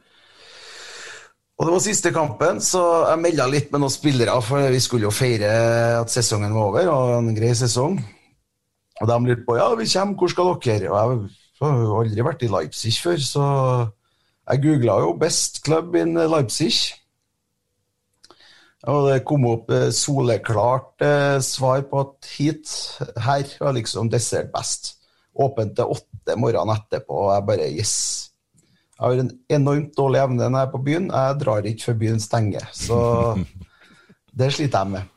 Og 1.58 1.66
det 1.66 1.74
var 1.74 1.80
siste 1.80 2.12
kampen, 2.12 2.60
så 2.62 3.10
jeg 3.10 3.22
melda 3.22 3.46
litt 3.48 3.72
med 3.72 3.82
noen 3.82 3.94
spillere, 3.94 4.36
for 4.42 4.70
vi 4.74 4.80
skulle 4.82 5.08
jo 5.08 5.14
feire 5.14 5.50
at 6.02 6.10
sesongen 6.12 6.54
var 6.54 6.70
over, 6.70 6.90
og 6.90 7.12
en 7.20 7.36
grei 7.36 7.54
sesong. 7.56 8.00
Og 9.02 9.10
de 9.10 9.18
lurte 9.26 9.46
på 9.46 9.58
ja, 9.58 9.68
vi 9.78 9.86
kommer, 9.90 10.18
hvor 10.18 10.34
skal 10.34 10.52
dere? 10.62 10.90
Og 10.90 10.98
jeg 10.98 11.70
har 11.70 11.78
jo 11.80 12.00
aldri 12.02 12.26
vært 12.26 12.44
i 12.46 12.52
Leipzig 12.52 12.94
før, 13.02 13.22
så 13.22 13.46
jeg 14.50 14.64
googla 14.66 15.00
jo 15.00 15.14
'Best 15.18 15.64
Club 15.64 15.96
in 15.96 16.18
Leipzig'. 16.18 16.94
Og 18.84 19.06
det 19.08 19.24
kom 19.24 19.46
opp 19.48 19.72
eh, 19.72 19.92
soleklart 19.96 21.06
eh, 21.06 21.40
svar 21.40 21.86
på 21.88 22.02
at 22.04 22.28
hit, 22.36 22.68
her 23.16 23.48
var 23.62 23.72
liksom 23.78 24.10
dessert 24.12 24.52
best. 24.52 24.98
Åpent 25.40 25.76
til 25.78 25.94
åtte 25.96 26.13
morgenen 26.40 26.76
etterpå, 26.78 27.18
og 27.26 27.32
jeg 27.36 27.48
bare 27.50 27.70
yes. 27.72 27.96
Jeg 28.94 29.04
har 29.04 29.20
en 29.24 29.32
enormt 29.58 29.96
dårlig 29.98 30.22
evne 30.24 30.46
når 30.48 30.60
jeg 30.62 30.68
er 30.68 30.72
på 30.74 30.84
byen. 30.86 31.10
Jeg 31.12 31.40
drar 31.42 31.66
ikke 31.68 31.88
før 31.90 31.98
byen 32.04 32.22
stenger. 32.24 32.68
Så 32.78 33.00
det 34.40 34.52
sliter 34.56 34.84
jeg 34.86 34.94
med. 34.94 35.10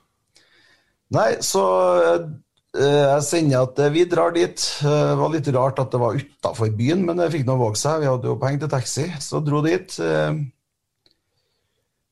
Nei, 1.15 1.29
så 1.47 1.63
eh, 2.03 2.27
jeg 2.75 3.23
sender 3.29 3.63
at 3.69 3.79
vi 3.95 4.03
drar 4.11 4.35
dit. 4.35 4.59
Det 4.83 5.17
var 5.21 5.31
litt 5.33 5.49
rart 5.55 5.79
at 5.85 5.93
det 5.95 6.01
var 6.03 6.19
utafor 6.19 6.73
byen, 6.77 7.05
men 7.07 7.21
det 7.23 7.31
fikk 7.35 7.47
nå 7.47 7.55
våge 7.61 7.79
seg. 7.81 8.03
Vi 8.03 8.11
hadde 8.11 8.33
jo 8.33 8.39
penger 8.43 8.65
til 8.65 8.73
taxi, 8.75 9.07
så 9.23 9.41
dro 9.45 9.63
dit. 9.65 9.99
Eh, 10.03 10.43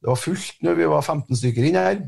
Det 0.04 0.10
var 0.12 0.20
fullt 0.20 0.60
når 0.62 0.74
vi 0.76 0.86
var 0.92 1.00
15 1.02 1.36
stykker 1.40 1.64
inne 1.70 1.82
her. 1.88 1.98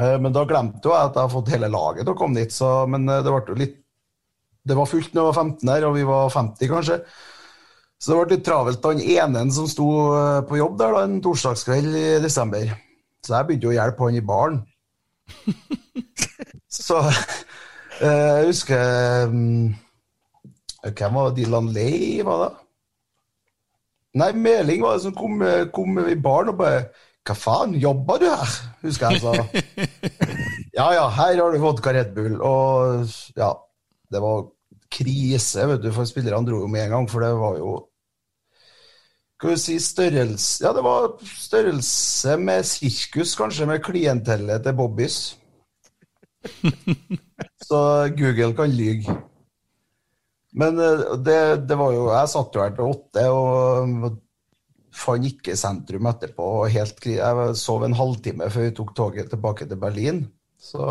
Eh, 0.00 0.18
Men 0.24 0.32
da 0.34 0.42
glemte 0.48 0.88
jeg 0.88 0.96
at 0.96 1.14
jeg 1.14 1.20
hadde 1.22 1.34
fått 1.36 1.52
hele 1.52 1.68
laget 1.68 2.06
til 2.08 2.14
å 2.14 2.18
komme 2.18 2.40
dit, 2.40 2.52
så, 2.52 2.72
men 2.88 3.04
eh, 3.12 3.22
det 3.22 3.30
ble 3.34 3.42
jo 3.54 3.58
litt 3.60 3.78
Det 4.62 4.78
var 4.78 4.88
fullt 4.88 5.14
når 5.14 5.22
jeg 5.22 5.28
var 5.28 5.38
15 5.42 5.70
her, 5.72 5.86
og 5.88 5.96
vi 5.96 6.06
var 6.06 6.32
50 6.32 6.70
kanskje. 6.70 6.98
Så 8.02 8.10
det 8.10 8.18
ble 8.18 8.36
litt 8.36 8.46
travelt. 8.46 8.86
Han 8.86 9.02
ene 9.02 9.44
som 9.54 9.68
sto 9.70 9.88
eh, 10.16 10.40
på 10.46 10.58
jobb 10.58 10.78
der 10.80 10.96
da, 10.96 11.04
en 11.06 11.20
torsdagskveld 11.22 11.98
i 11.98 12.06
desember. 12.22 12.72
Så 13.22 13.36
jeg 13.36 13.48
begynte 13.48 13.70
å 13.70 13.76
hjelpe 13.76 14.08
han 14.08 14.18
i 14.18 14.24
baren. 14.26 14.58
Så 16.82 16.98
eh, 17.02 18.02
jeg 18.02 18.48
husker 18.48 19.30
um, 19.30 19.70
Hvem 20.82 21.14
var 21.14 21.30
det? 21.30 21.36
Dylan 21.38 21.70
Lay, 21.74 22.24
var 22.26 22.42
det? 22.42 22.50
Nei, 24.18 24.32
Meling 24.36 24.82
var 24.82 24.98
det 24.98 25.06
som 25.06 25.14
kom, 25.16 25.38
kom 25.72 26.02
i 26.02 26.18
baren 26.20 26.50
og 26.52 26.58
bare 26.58 26.82
Hva 27.22 27.36
faen, 27.38 27.76
jobber 27.78 28.18
du 28.20 28.26
her? 28.28 28.56
Husker 28.82 29.14
jeg 29.14 29.22
sa. 29.22 29.36
Ja 30.72 30.86
ja, 30.96 31.04
her 31.12 31.36
har 31.36 31.52
du 31.52 31.60
vodka 31.60 31.92
Red 31.92 32.14
Bull. 32.16 32.38
Og 32.40 33.04
ja, 33.36 33.50
det 34.12 34.20
var 34.22 34.44
krise, 34.92 35.66
vet 35.70 35.82
du, 35.82 35.90
for 35.94 36.08
spillerne 36.08 36.46
dro 36.46 36.62
jo 36.62 36.70
med 36.70 36.86
en 36.86 36.96
gang, 36.96 37.08
for 37.10 37.24
det 37.24 37.32
var 37.40 37.58
jo 37.60 37.72
Skal 39.36 39.50
vi 39.50 39.58
si 39.58 39.76
størrelse 39.82 40.64
Ja, 40.64 40.72
det 40.76 40.84
var 40.86 41.16
størrelse 41.26 42.36
med 42.38 42.66
sirkus, 42.68 43.34
kanskje, 43.38 43.66
med 43.66 43.82
klientellet 43.84 44.62
til 44.62 44.76
Bobbys. 44.78 45.18
Så 47.68 47.80
Google 48.18 48.52
kan 48.58 48.70
lyge. 48.74 49.16
Men 50.52 50.78
eh, 50.78 51.16
det, 51.24 51.38
det 51.68 51.78
var 51.80 51.94
jo 51.94 52.08
Jeg 52.10 52.30
satt 52.32 52.56
jo 52.56 52.62
her 52.62 52.76
til 52.76 52.92
åtte 52.92 53.26
og 53.32 54.20
fant 54.92 55.24
ikke 55.24 55.56
sentrum 55.56 56.08
etterpå. 56.10 56.48
Helt, 56.72 57.06
jeg 57.08 57.54
sov 57.58 57.86
en 57.86 57.96
halvtime 57.96 58.50
før 58.52 58.68
vi 58.68 58.74
tok 58.76 58.92
toget 58.96 59.30
tilbake 59.32 59.68
til 59.68 59.80
Berlin. 59.80 60.26
Så 60.60 60.84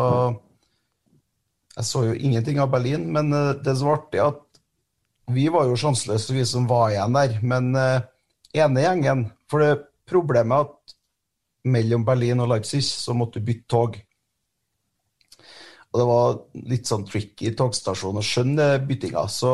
jeg 1.76 1.88
så 1.88 2.04
jo 2.08 2.16
ingenting 2.16 2.60
av 2.60 2.70
Berlin. 2.72 3.06
Men 3.14 3.32
eh, 3.32 3.54
det 3.64 3.76
som 3.78 3.90
var 3.90 4.02
artig, 4.02 4.22
at 4.24 5.32
vi 5.32 5.46
var 5.52 5.68
jo 5.68 5.78
sjanseløse, 5.78 6.34
vi 6.34 6.44
som 6.48 6.68
var 6.68 6.90
igjen 6.92 7.16
der. 7.16 7.36
Men 7.46 7.72
uh, 7.78 8.02
ene 8.52 8.82
gjengen 8.82 9.28
For 9.48 9.62
det 9.62 9.84
problemet 10.10 10.66
at 10.66 10.96
mellom 11.62 12.02
Berlin 12.04 12.42
og 12.42 12.50
Leipzig 12.50 12.82
så 12.84 13.14
måtte 13.14 13.38
du 13.38 13.46
bytte 13.46 13.70
tog. 13.70 13.94
Og 15.92 16.00
det 16.00 16.06
var 16.08 16.40
litt 16.72 16.90
sånn 16.90 17.06
tricky 17.06 17.52
togstasjon 17.56 18.18
å 18.18 18.24
skjønne 18.26 18.66
byttinga. 18.88 19.22
Så 19.30 19.52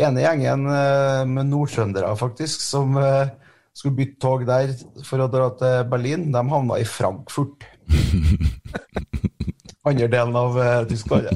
ene 0.00 0.24
gjengen 0.24 0.66
uh, 0.66 1.22
med 1.28 1.52
nordtrøndere, 1.52 2.10
faktisk, 2.18 2.64
som 2.66 2.98
uh, 2.98 3.30
skulle 3.72 4.00
bytte 4.02 4.20
tog 4.20 4.44
der 4.48 4.74
for 5.06 5.22
å 5.22 5.30
dra 5.32 5.52
til 5.60 5.86
Berlin, 5.92 6.28
de 6.34 6.44
havna 6.50 6.80
i 6.82 6.88
Frankfurt. 6.88 7.68
Andre 9.88 10.08
delen 10.12 10.36
av 10.36 10.58
uh, 10.58 10.86
Tyskland. 10.88 11.30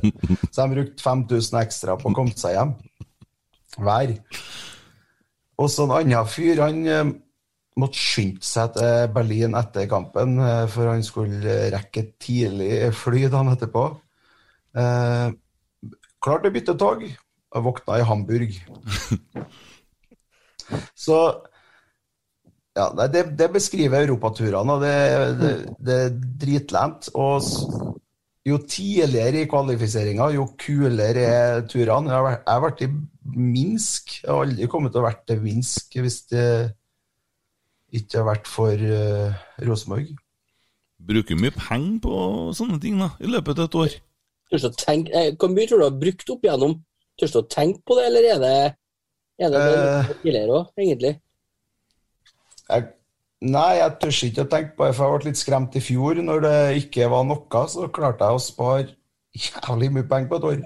Så 0.50 0.60
de 0.60 0.74
brukte 0.74 1.02
5000 1.02 1.60
ekstra 1.62 1.96
på 2.00 2.10
å 2.10 2.16
komme 2.16 2.36
seg 2.36 2.58
hjem. 2.58 2.74
Hver. 3.80 4.14
Og 5.60 5.70
så 5.72 5.86
en 5.86 5.94
annen 5.96 6.28
fyr, 6.28 6.60
han 6.60 6.82
uh, 6.84 7.14
måtte 7.80 8.00
skynde 8.00 8.44
seg 8.44 8.76
til 8.76 9.08
Berlin 9.14 9.56
etter 9.58 9.88
kampen, 9.90 10.36
uh, 10.42 10.66
for 10.70 10.92
han 10.92 11.04
skulle 11.06 11.70
rekke 11.74 12.04
et 12.04 12.12
tidlig 12.22 12.92
fly 12.98 13.26
dagen 13.30 13.54
etterpå. 13.54 13.88
Klarte 16.24 16.50
å 16.50 16.54
bytte 16.54 16.74
tog, 16.80 17.02
og 17.54 17.66
våkna 17.68 18.00
i 18.00 18.06
Hamburg. 18.08 18.56
Så 21.04 21.18
ja, 22.74 22.88
det, 23.06 23.22
det 23.38 23.52
beskriver 23.54 24.02
europaturene, 24.02 24.74
og 24.74 24.82
det, 24.82 24.94
det, 25.38 25.52
det 25.78 25.98
er 26.08 26.16
dritlent. 26.42 27.12
Og 27.14 27.44
jo 28.44 28.58
tidligere 28.68 29.42
i 29.42 29.48
kvalifiseringa, 29.48 30.28
jo 30.36 30.46
kulere 30.60 31.24
er 31.24 31.62
turene. 31.70 32.12
Jeg 32.12 32.40
har 32.46 32.64
vært, 32.64 32.82
i 32.84 32.90
Minsk. 33.34 34.18
Jeg 34.20 34.28
har 34.30 34.44
aldri 34.44 34.68
kommet 34.68 34.92
til 34.92 35.00
å 35.00 35.06
vært 35.06 35.22
til 35.30 35.40
Minsk 35.40 35.96
hvis 35.96 36.18
det 36.32 36.48
ikke 37.94 38.20
har 38.20 38.26
vært 38.28 38.50
for 38.50 38.74
uh, 38.74 39.44
Rosenborg. 39.64 40.10
Bruker 41.04 41.38
mye 41.38 41.54
penger 41.54 42.00
på 42.04 42.16
sånne 42.56 42.80
ting 42.82 42.98
da, 43.00 43.12
i 43.20 43.30
løpet 43.30 43.60
av 43.60 43.68
et 43.68 43.78
år. 43.80 43.96
Å 44.54 44.70
tenke, 44.78 45.10
eh, 45.16 45.32
Hvor 45.40 45.50
mye 45.50 45.66
tror 45.68 45.80
du 45.80 45.86
har 45.86 45.96
brukt 46.00 46.30
opp 46.30 46.44
igjennom? 46.44 46.76
Tør 47.18 47.32
du 47.32 47.38
å 47.40 47.48
tenke 47.48 47.80
på 47.86 47.96
det, 47.98 48.04
eller 48.10 48.28
er 48.34 48.42
det, 48.42 48.58
er 49.40 49.50
det, 49.54 49.62
Eh. 49.64 50.08
det 50.08 50.16
tidligere 50.22 50.58
òg, 50.58 50.70
egentlig? 50.78 51.12
Jeg, 52.68 52.88
nei, 53.44 53.70
jeg 53.78 53.96
tør 54.00 54.18
ikke 54.28 54.44
å 54.44 54.50
tenke 54.50 54.76
på 54.76 54.88
det, 54.88 54.96
for 54.96 55.04
jeg 55.04 55.22
ble 55.22 55.30
litt 55.30 55.40
skremt 55.40 55.78
i 55.78 55.82
fjor. 55.84 56.20
Når 56.24 56.44
det 56.44 56.58
ikke 56.82 57.10
var 57.12 57.26
noe, 57.28 57.64
så 57.70 57.88
klarte 57.92 58.28
jeg 58.28 58.38
å 58.38 58.42
spare 58.42 58.86
jævlig 59.34 59.90
mye 59.94 60.08
penger 60.10 60.30
på 60.30 60.38
et 60.38 60.48
år. 60.50 60.58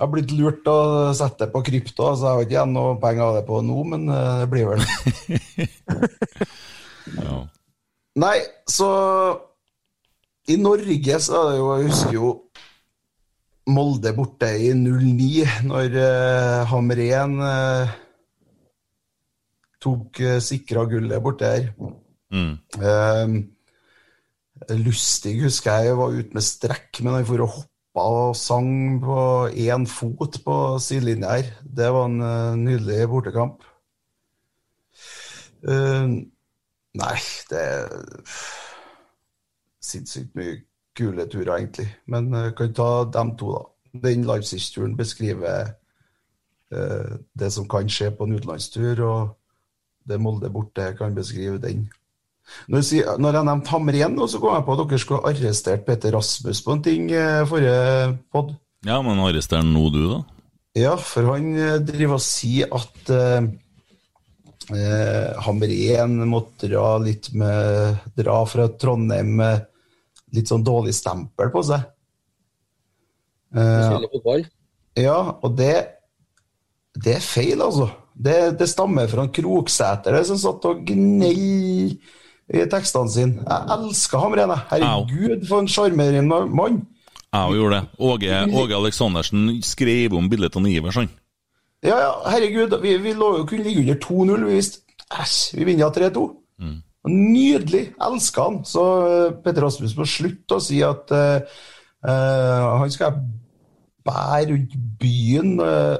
Jeg 0.00 0.06
har 0.06 0.12
blitt 0.14 0.30
lurt 0.32 0.62
til 0.64 0.72
å 0.72 1.12
sette 1.12 1.44
det 1.44 1.52
på 1.52 1.60
krypto, 1.66 2.06
så 2.16 2.24
jeg 2.24 2.32
har 2.32 2.46
ikke 2.46 2.54
igjen 2.54 2.70
noe 2.72 2.96
penger 3.02 3.26
av 3.26 3.34
det 3.36 3.42
på 3.50 3.58
nå, 3.66 3.82
men 3.90 4.08
eh, 4.08 4.38
det 4.40 4.46
blir 4.48 4.70
vel 4.70 4.80
Nei, 8.24 8.38
så 8.64 8.88
I 10.48 10.56
Norge 10.56 11.18
så 11.20 11.36
er 11.42 11.50
det 11.50 11.58
jo 11.58 11.68
Jeg 11.74 11.90
husker 11.90 12.16
jo 12.16 12.30
Molde 13.70 14.14
borte 14.16 14.48
i 14.56 14.72
09, 14.72 15.44
når 15.68 15.98
uh, 16.00 16.70
Hamren 16.72 17.36
eh, 17.44 17.92
tok 19.80 20.20
uh, 20.22 20.36
sikra 20.44 20.84
gullet 20.90 21.22
borti 21.24 21.48
her. 21.48 21.72
Mm. 22.30 22.54
Eh, 22.78 23.40
Lustig 24.76 25.38
husker 25.42 25.86
jeg 25.86 25.96
var 25.98 26.14
ute 26.14 26.36
med 26.36 26.44
strekk, 26.44 27.00
men 27.02 27.16
han 27.16 27.26
for 27.26 27.42
og 27.42 27.54
hoppa 27.54 28.04
og 28.04 28.36
sang 28.38 29.00
på 29.02 29.22
én 29.50 29.86
fot 29.88 30.36
på 30.44 30.56
sidelinja 30.82 31.32
her. 31.38 31.48
Det 31.64 31.88
var 31.92 32.06
en 32.10 32.20
uh, 32.22 32.58
nydelig 32.60 33.08
bortekamp. 33.10 33.64
Eh, 35.68 36.06
nei, 37.00 37.18
det 37.50 37.60
er 37.60 37.88
sinnssykt 39.80 40.36
mye 40.38 40.60
kule 40.96 41.26
turer, 41.26 41.56
egentlig. 41.56 41.88
Men 42.06 42.30
uh, 42.34 42.50
kan 42.56 42.72
ta 42.76 42.90
dem 43.12 43.34
to, 43.40 43.52
da. 43.56 43.66
Den 44.06 44.22
Leipzig-turen 44.22 44.92
beskriver 44.96 45.72
eh, 46.70 47.14
det 47.34 47.48
som 47.50 47.64
kan 47.68 47.88
skje 47.90 48.12
på 48.14 48.24
en 48.24 48.36
utenlandstur, 48.36 49.00
og 49.02 49.39
det 50.08 50.18
Molde 50.20 50.48
borte 50.52 50.92
kan 50.98 51.14
beskrive 51.14 51.58
den. 51.62 51.88
Når 52.66 52.80
jeg, 52.80 52.86
sier- 52.88 53.18
når 53.20 53.36
jeg 53.38 53.46
nevnte 53.46 53.70
Hamren, 53.70 54.14
nå, 54.18 54.26
så 54.26 54.40
kom 54.42 54.56
jeg 54.56 54.64
på 54.66 54.74
at 54.74 54.80
dere 54.90 54.98
skulle 55.02 55.20
ha 55.22 55.30
arrestert 55.30 55.84
Peter 55.86 56.10
Rasmus 56.16 56.62
på 56.66 56.72
en 56.74 56.82
ting 56.82 57.10
eh, 57.14 57.44
forrige 57.46 58.16
pod. 58.32 58.54
Ja, 58.86 58.96
men 59.04 59.20
arrester 59.22 59.60
han 59.60 59.70
nå, 59.74 59.84
du, 59.94 60.00
da? 60.10 60.20
Ja, 60.78 60.96
for 60.96 61.28
han 61.34 61.52
eh, 61.58 61.76
driver 61.84 62.16
og 62.18 62.24
sier 62.24 62.72
at 62.74 63.12
eh, 63.14 63.46
eh, 64.74 65.30
Hamren 65.46 66.16
måtte 66.30 66.70
dra 66.72 66.96
litt 67.02 67.30
med 67.38 68.00
Dra 68.18 68.40
fra 68.50 68.66
Trondheim 68.80 69.30
med 69.42 69.66
litt 70.34 70.50
sånn 70.50 70.62
dårlig 70.66 70.94
stempel 70.94 71.50
på 71.54 71.62
seg. 71.66 71.86
Eh, 73.54 73.90
ja, 75.02 75.16
og 75.42 75.56
det 75.58 75.72
Det 76.94 77.14
er 77.16 77.22
feil, 77.22 77.60
altså. 77.62 77.86
Det, 78.20 78.38
det 78.60 78.68
stammer 78.68 79.08
fra 79.08 79.24
en 79.24 79.32
Kroksæter 79.32 80.18
som 80.28 80.40
satt 80.40 80.66
og 80.68 80.82
gnei 80.88 81.96
i 82.50 82.64
tekstene 82.68 83.12
sine. 83.12 83.44
Jeg 83.46 83.78
elsker 83.78 84.20
ham, 84.24 84.34
Rene. 84.36 84.58
Herregud, 84.72 85.46
for 85.48 85.62
en 85.62 85.70
sjarmerende 85.70 86.42
mann. 86.50 86.82
Jeg 87.30 87.46
òg 87.46 87.56
gjorde 87.60 87.78
det. 87.78 88.02
Åge, 88.10 88.42
Åge 88.58 88.76
Aleksandersen 88.76 89.48
skrev 89.62 90.16
om 90.18 90.28
bildet 90.30 90.58
av 90.58 90.66
Ivers, 90.66 90.98
han. 90.98 91.10
Ja, 91.86 91.96
ja, 91.96 92.12
herregud. 92.28 92.74
Vi, 92.82 92.96
vi 93.00 93.14
lå 93.16 93.30
jo 93.38 93.46
kunne 93.48 93.64
ligge 93.64 93.84
under 93.86 94.00
2-0. 94.02 94.46
Vi 94.50 94.58
visste 94.58 94.82
Æsj, 95.10 95.56
vi 95.56 95.66
vinner 95.70 95.94
3-2. 95.94 96.26
Nydelig. 97.08 97.84
Elsker 98.02 98.42
han. 98.42 98.58
Så 98.68 98.84
eh, 99.06 99.32
Petter 99.44 99.64
Rasmus 99.64 99.96
må 99.96 100.04
slutte 100.08 100.58
å 100.58 100.62
si 100.62 100.82
at 100.84 101.14
uh, 101.16 101.40
uh, 102.04 102.66
han 102.82 102.92
skal 102.92 103.16
bære 104.04 104.50
rundt 104.52 104.76
byen. 105.00 105.56
eh, 105.64 105.96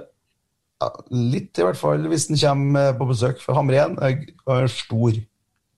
ja, 0.81 0.93
litt, 1.13 1.53
i 1.59 1.67
hvert 1.67 1.79
fall, 1.81 2.07
hvis 2.11 2.29
han 2.31 2.41
kommer 2.41 2.89
eh, 2.91 2.95
på 2.97 3.09
besøk. 3.11 3.43
For 3.45 3.59
Hamren 3.59 3.99
er, 4.03 4.23
er 4.49 4.71
stor. 4.73 5.19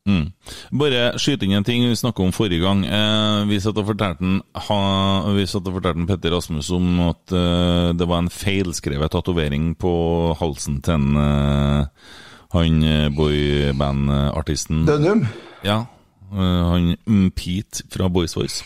Mm. 0.03 0.33
Bare 0.75 1.13
skyte 1.23 1.47
inn 1.47 1.55
en 1.55 1.67
ting 1.67 1.85
vi 1.87 1.99
snakka 1.99 2.25
om 2.25 2.33
forrige 2.35 2.65
gang. 2.65 2.83
Eh, 2.87 3.45
vi 3.51 3.61
satt 3.63 3.79
og 3.79 3.87
fortalte 3.93 4.27
en, 4.27 4.41
ha, 4.67 4.81
fortalte 5.29 5.95
en 6.01 6.09
Petter 6.11 6.35
Rasmus 6.35 6.73
om 6.75 6.89
at 7.07 7.35
eh, 7.39 7.93
det 7.95 8.09
var 8.11 8.25
en 8.25 8.33
feilskrevet 8.33 9.15
tatovering 9.15 9.73
på 9.79 9.93
halsen 10.41 10.81
til 10.83 10.99
en 10.99 11.23
eh, 11.23 12.11
han 12.53 12.83
eh, 12.85 13.09
boyband-artisten 13.17 14.85
Dønnum? 14.87 15.25
Ja. 15.65 15.85
eh, 16.35 16.65
han 16.73 16.97
mm, 17.07 17.31
Pete 17.39 17.87
fra 17.93 18.11
Boys 18.13 18.37
Voice. 18.37 18.65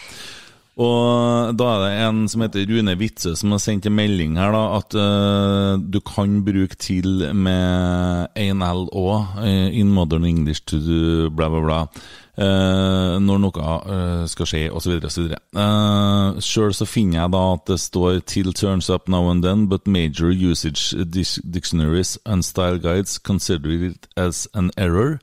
Og 0.76 1.54
da 1.56 1.66
er 1.72 1.82
det 1.82 1.92
en 2.04 2.18
som 2.28 2.42
heter 2.44 2.66
Rune 2.68 2.92
Witzøe 3.00 3.36
som 3.38 3.54
har 3.54 3.62
sendt 3.64 3.86
en 3.88 3.96
melding 3.96 4.34
her, 4.36 4.52
da, 4.52 4.64
at 4.76 4.96
uh, 4.98 5.80
du 5.80 6.02
kan 6.04 6.42
bruke 6.44 6.76
til 6.76 7.24
med 7.32 8.28
1L 8.36 8.84
òg, 8.92 9.40
in 9.72 9.88
modern 9.96 10.28
English 10.28 10.66
to 10.68 10.76
do 10.84 11.30
bla, 11.32 11.48
bla, 11.48 11.62
bla, 11.64 11.80
eh, 11.86 12.25
når 12.36 13.38
noe 13.40 13.66
eh, 13.94 14.24
skal 14.28 14.48
skje, 14.48 14.62
osv., 14.70 14.98
osv. 15.08 15.30
Uh, 15.56 16.36
Sjøl 16.44 16.74
så 16.76 16.86
finner 16.88 17.22
jeg 17.22 17.32
da 17.32 17.42
at 17.54 17.64
det 17.70 17.78
står 17.80 18.20
'till 18.20 18.52
turns 18.52 18.90
up 18.90 19.08
now 19.08 19.30
and 19.30 19.42
then, 19.42 19.68
but 19.68 19.86
major 19.86 20.28
usage 20.28 20.94
dictionaries 21.42 22.18
and 22.26 22.44
style 22.44 22.78
guides 22.78 23.18
consider 23.18 23.70
it 23.70 24.06
as 24.16 24.48
an 24.54 24.70
error, 24.76 25.18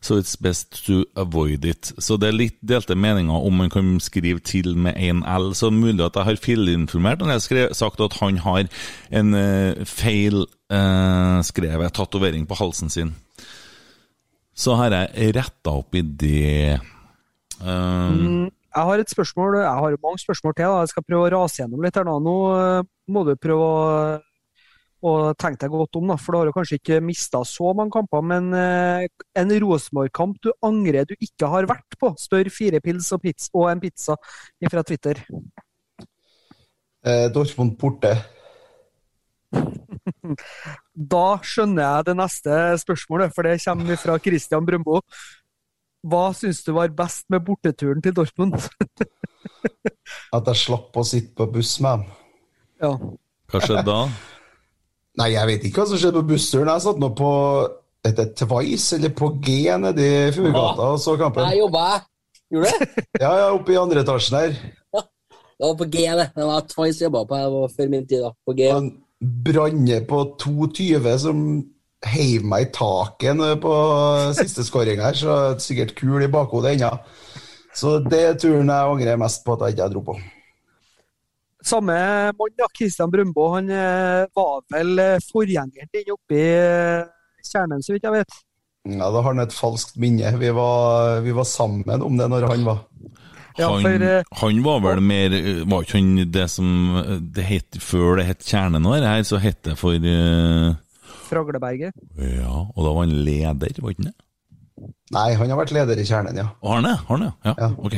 so 0.00 0.18
it's 0.18 0.36
best 0.36 0.84
to 0.86 1.04
avoid 1.16 1.64
it'. 1.64 1.92
Så 1.98 2.16
det 2.16 2.28
er 2.28 2.32
litt 2.36 2.60
delte 2.60 2.94
meninger 2.94 3.34
om 3.34 3.52
man 3.52 3.70
kan 3.70 4.00
skrive 4.00 4.40
'til' 4.40 4.76
med 4.76 4.94
en 4.96 5.24
L, 5.24 5.54
så 5.54 5.70
mulig 5.70 6.04
at 6.04 6.16
jeg 6.16 6.24
har 6.24 6.36
feilinformert 6.36 7.18
når 7.18 7.26
jeg 7.26 7.68
har 7.68 7.72
sagt 7.72 8.00
at 8.00 8.12
han 8.20 8.38
har 8.38 8.68
en 9.10 9.34
uh, 9.34 9.84
feil 9.84 10.46
eh, 10.70 11.40
skrevet 11.42 11.92
tatovering 11.92 12.46
på 12.48 12.54
halsen 12.54 12.90
sin. 12.90 13.14
Så 14.58 14.74
har 14.74 14.94
jeg 14.94 15.34
retta 15.36 15.76
opp 15.78 15.94
i 15.94 16.02
det. 16.02 16.78
Um, 17.62 18.48
jeg 18.78 18.86
har 18.88 19.00
et 19.00 19.10
spørsmål, 19.10 19.60
jeg 19.62 19.82
har 19.82 19.98
mange 20.02 20.18
spørsmål 20.18 20.54
til. 20.54 20.64
Da. 20.64 20.80
Jeg 20.82 20.90
skal 20.92 21.04
prøve 21.06 21.28
å 21.28 21.34
rase 21.36 21.62
gjennom 21.62 21.84
litt 21.84 21.98
her 21.98 22.06
nå. 22.06 22.16
Nå 22.22 22.34
eh, 22.54 22.80
må 23.14 23.22
du 23.26 23.32
prøve 23.40 23.68
å, 23.68 23.76
å 25.08 25.12
tenke 25.38 25.62
deg 25.62 25.72
godt 25.72 25.98
om, 26.00 26.10
da, 26.10 26.18
for 26.20 26.34
du 26.34 26.38
har 26.40 26.50
jo 26.50 26.56
kanskje 26.56 26.78
ikke 26.80 26.98
mista 27.02 27.40
så 27.46 27.72
mange 27.78 27.94
kamper. 27.96 28.26
Men 28.34 28.50
eh, 28.58 29.06
en 29.38 29.54
Rosenborg-kamp 29.64 30.42
du 30.44 30.50
angrer 30.66 31.08
du 31.08 31.14
ikke 31.16 31.50
har 31.54 31.70
vært 31.70 31.98
på? 31.98 32.12
Spør 32.20 32.50
fire 32.54 32.82
pils 32.84 33.12
og, 33.14 33.22
pizza, 33.24 33.50
og 33.54 33.70
en 33.72 33.82
pizza 33.82 34.18
fra 34.68 34.84
Twitter. 34.86 35.22
Eh, 37.06 37.26
Dortmund 37.34 37.78
borte. 37.80 38.16
Da 40.98 41.38
skjønner 41.46 41.84
jeg 41.84 42.06
det 42.08 42.14
neste 42.18 42.54
spørsmålet, 42.82 43.34
for 43.34 43.46
det 43.46 43.60
kommer 43.62 44.00
fra 44.00 44.16
Christian 44.22 44.66
Brumbo. 44.66 45.00
Hva 46.08 46.28
syns 46.34 46.64
du 46.66 46.72
var 46.74 46.90
best 46.94 47.26
med 47.30 47.44
borteturen 47.46 48.02
til 48.02 48.14
Dortmund? 48.16 48.56
At 50.36 50.50
jeg 50.50 50.62
slapp 50.64 50.96
å 50.98 51.04
sitte 51.06 51.34
på 51.38 51.46
buss 51.54 51.76
med 51.84 52.02
dem. 52.02 52.18
Ja. 52.82 52.92
Hva 53.50 53.62
skjedde 53.62 53.86
da? 53.86 54.00
Nei, 55.18 55.32
jeg 55.34 55.50
vet 55.50 55.66
ikke 55.66 55.82
hva 55.82 55.90
som 55.90 56.00
skjedde 56.00 56.20
på 56.20 56.30
bussturen. 56.32 56.70
Jeg 56.70 56.84
satt 56.84 57.00
nå 57.02 57.08
på 57.18 57.30
et, 58.06 58.14
det 58.18 58.28
Twice, 58.38 58.98
eller 58.98 59.14
på 59.18 59.32
G 59.42 59.58
nede 59.82 60.04
i 60.06 60.30
Fugata 60.34 60.92
og 60.94 61.02
så 61.02 61.16
kampen. 61.18 61.46
Jeg 61.50 61.62
jobba, 61.64 61.84
jeg. 61.94 62.06
Gjorde 62.54 62.70
du 62.70 62.84
det? 62.84 63.06
Ja, 63.24 63.32
ja, 63.34 63.48
oppe 63.54 63.74
i 63.74 63.78
andre 63.80 64.04
etasjen 64.04 64.38
her. 64.38 64.58
Det 64.94 65.66
var 65.66 65.74
på 65.80 65.88
G, 65.90 66.04
det. 66.20 66.28
Det 66.36 66.46
var 66.46 66.66
Twice 66.70 67.02
jobba 67.02 67.24
på. 67.26 67.38
Jeg 67.42 67.54
var 67.54 67.76
før 67.78 67.92
min 67.94 68.06
tid, 68.06 68.22
da. 68.22 68.30
På 68.46 68.54
G. 68.54 68.70
Branne 69.18 70.00
på 70.06 70.22
2,20 70.38 71.18
som 71.18 71.42
heiv 72.06 72.44
meg 72.46 72.68
i 72.68 72.72
taket 72.74 73.40
på 73.62 73.74
siste 74.38 74.62
skåring 74.66 75.02
her, 75.02 75.16
så 75.18 75.34
er 75.34 75.62
sikkert 75.62 75.96
kul 75.98 76.22
i 76.22 76.30
bakhodet 76.30 76.76
ennå. 76.76 76.92
Så 77.74 77.98
det 78.02 78.20
er 78.24 78.38
turen 78.38 78.70
jeg 78.70 78.92
angrer 78.94 79.20
mest 79.20 79.44
på 79.46 79.54
at 79.56 79.66
jeg 79.66 79.76
ikke 79.76 79.92
dro 79.94 80.04
på. 80.10 80.18
Samme 81.68 81.94
mann, 82.38 82.54
da, 82.58 82.68
Christian 82.74 83.10
Brøndbo, 83.10 83.48
han 83.56 83.70
eh, 83.74 84.24
var 84.34 84.60
vel 84.72 85.00
eh, 85.02 85.24
forgjengeren 85.26 85.90
din 85.92 86.12
oppe 86.14 86.38
i 86.38 86.44
eh, 86.54 87.08
kjernen, 87.44 87.82
så 87.82 87.94
vidt 87.94 88.06
jeg 88.06 88.14
vet. 88.14 88.38
Ja, 88.88 89.10
Da 89.10 89.20
har 89.20 89.34
han 89.34 89.42
et 89.42 89.52
falskt 89.52 89.98
minne. 90.00 90.30
Vi 90.38 90.52
var, 90.54 91.18
vi 91.26 91.34
var 91.34 91.44
sammen 91.44 92.02
om 92.02 92.16
det 92.16 92.28
når 92.30 92.46
han 92.52 92.64
var. 92.64 92.84
Ja, 93.58 93.68
han, 93.74 93.82
for, 93.82 94.04
eh, 94.06 94.28
han 94.42 94.62
var 94.62 94.80
vel 94.84 95.00
mer 95.02 95.32
Var 95.66 95.82
ikke 95.86 95.98
han 95.98 96.30
det 96.34 96.44
som 96.52 96.68
det 97.34 97.46
het 97.48 97.78
før 97.82 98.20
det 98.20 98.28
het 98.28 98.46
Kjernen 98.46 98.84
nå, 98.86 98.94
her, 99.02 99.24
så 99.26 99.40
het 99.42 99.60
det 99.66 99.74
for 99.80 99.98
uh... 99.98 100.76
Fragleberget. 101.28 101.92
Ja, 102.16 102.54
og 102.70 102.78
da 102.78 102.92
var 102.94 103.04
han 103.04 103.18
leder, 103.26 103.82
var 103.82 103.92
ikke 103.92 104.04
han 104.06 104.12
det? 104.12 104.16
Nei, 105.12 105.32
han 105.40 105.50
har 105.50 105.58
vært 105.58 105.72
leder 105.72 105.98
i 105.98 106.04
Kjernen, 106.06 106.36
ja. 106.36 106.46
Og 106.62 106.76
han 106.76 106.86
er, 106.86 106.98
han 107.08 107.24
er, 107.26 107.32
ja. 107.48 107.68
Ok. 107.80 107.96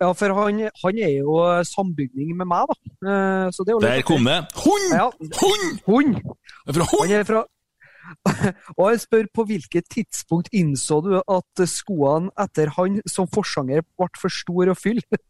Ja, 0.00 0.08
for 0.16 0.34
han, 0.38 0.60
han 0.82 1.00
er 1.02 1.12
jo 1.18 1.36
sambygning 1.66 2.32
med 2.38 2.48
meg, 2.48 2.70
da. 2.70 2.76
Eh, 3.10 3.46
Så 3.52 3.66
det 3.66 3.74
er 3.74 3.76
jo 3.76 3.82
litt 3.82 3.90
Der 3.90 4.06
kom 4.06 4.28
det! 4.30 4.38
Hund! 4.62 4.88
Ja. 4.94 5.08
Hund! 5.42 5.66
Hund! 5.88 6.16
Fra 6.70 6.88
hund! 6.92 7.02
Han 7.02 7.14
er 7.18 7.26
fra 7.28 7.42
Og 8.78 8.90
jeg 8.90 9.02
spør 9.02 9.28
på 9.34 9.44
hvilket 9.48 9.88
tidspunkt 9.92 10.50
innså 10.56 11.00
du 11.04 11.16
at 11.20 11.66
skoene 11.70 12.32
etter 12.40 12.72
han 12.76 13.00
som 13.10 13.28
forsanger 13.30 13.84
ble 13.96 14.08
for 14.20 14.32
stor 14.32 14.72
å 14.72 14.76
fylle? 14.78 15.20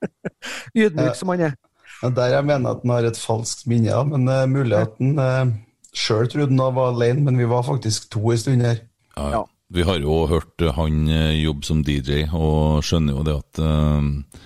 Ydmyk 0.76 1.16
som 1.18 1.32
han 1.34 1.48
er. 1.50 1.56
Ja, 2.02 2.10
Der 2.10 2.34
jeg 2.36 2.46
mener 2.48 2.76
at 2.76 2.84
han 2.84 2.92
har 2.92 3.08
et 3.08 3.20
falskt 3.20 3.66
minne, 3.70 3.90
ja. 3.92 4.02
men 4.04 4.28
uh, 4.28 4.42
er 4.42 4.50
mulig 4.50 4.76
at 4.76 4.96
han 5.00 5.20
uh, 5.20 5.54
sjøl 5.96 6.28
trodde 6.28 6.52
han 6.52 6.76
var 6.76 6.92
alene, 6.92 7.24
men 7.28 7.38
vi 7.40 7.48
var 7.48 7.64
faktisk 7.66 8.10
to 8.12 8.32
en 8.32 8.40
stund 8.42 8.66
her. 8.66 8.82
Ja, 9.16 9.44
Vi 9.72 9.82
har 9.82 9.98
jo 9.98 10.26
hørt 10.30 10.60
han 10.76 11.08
eh, 11.08 11.42
jobbe 11.42 11.66
som 11.66 11.82
DJ, 11.82 12.28
og 12.36 12.84
skjønner 12.84 13.16
jo 13.16 13.24
det 13.26 13.34
at 13.40 13.62
uh, 13.64 14.42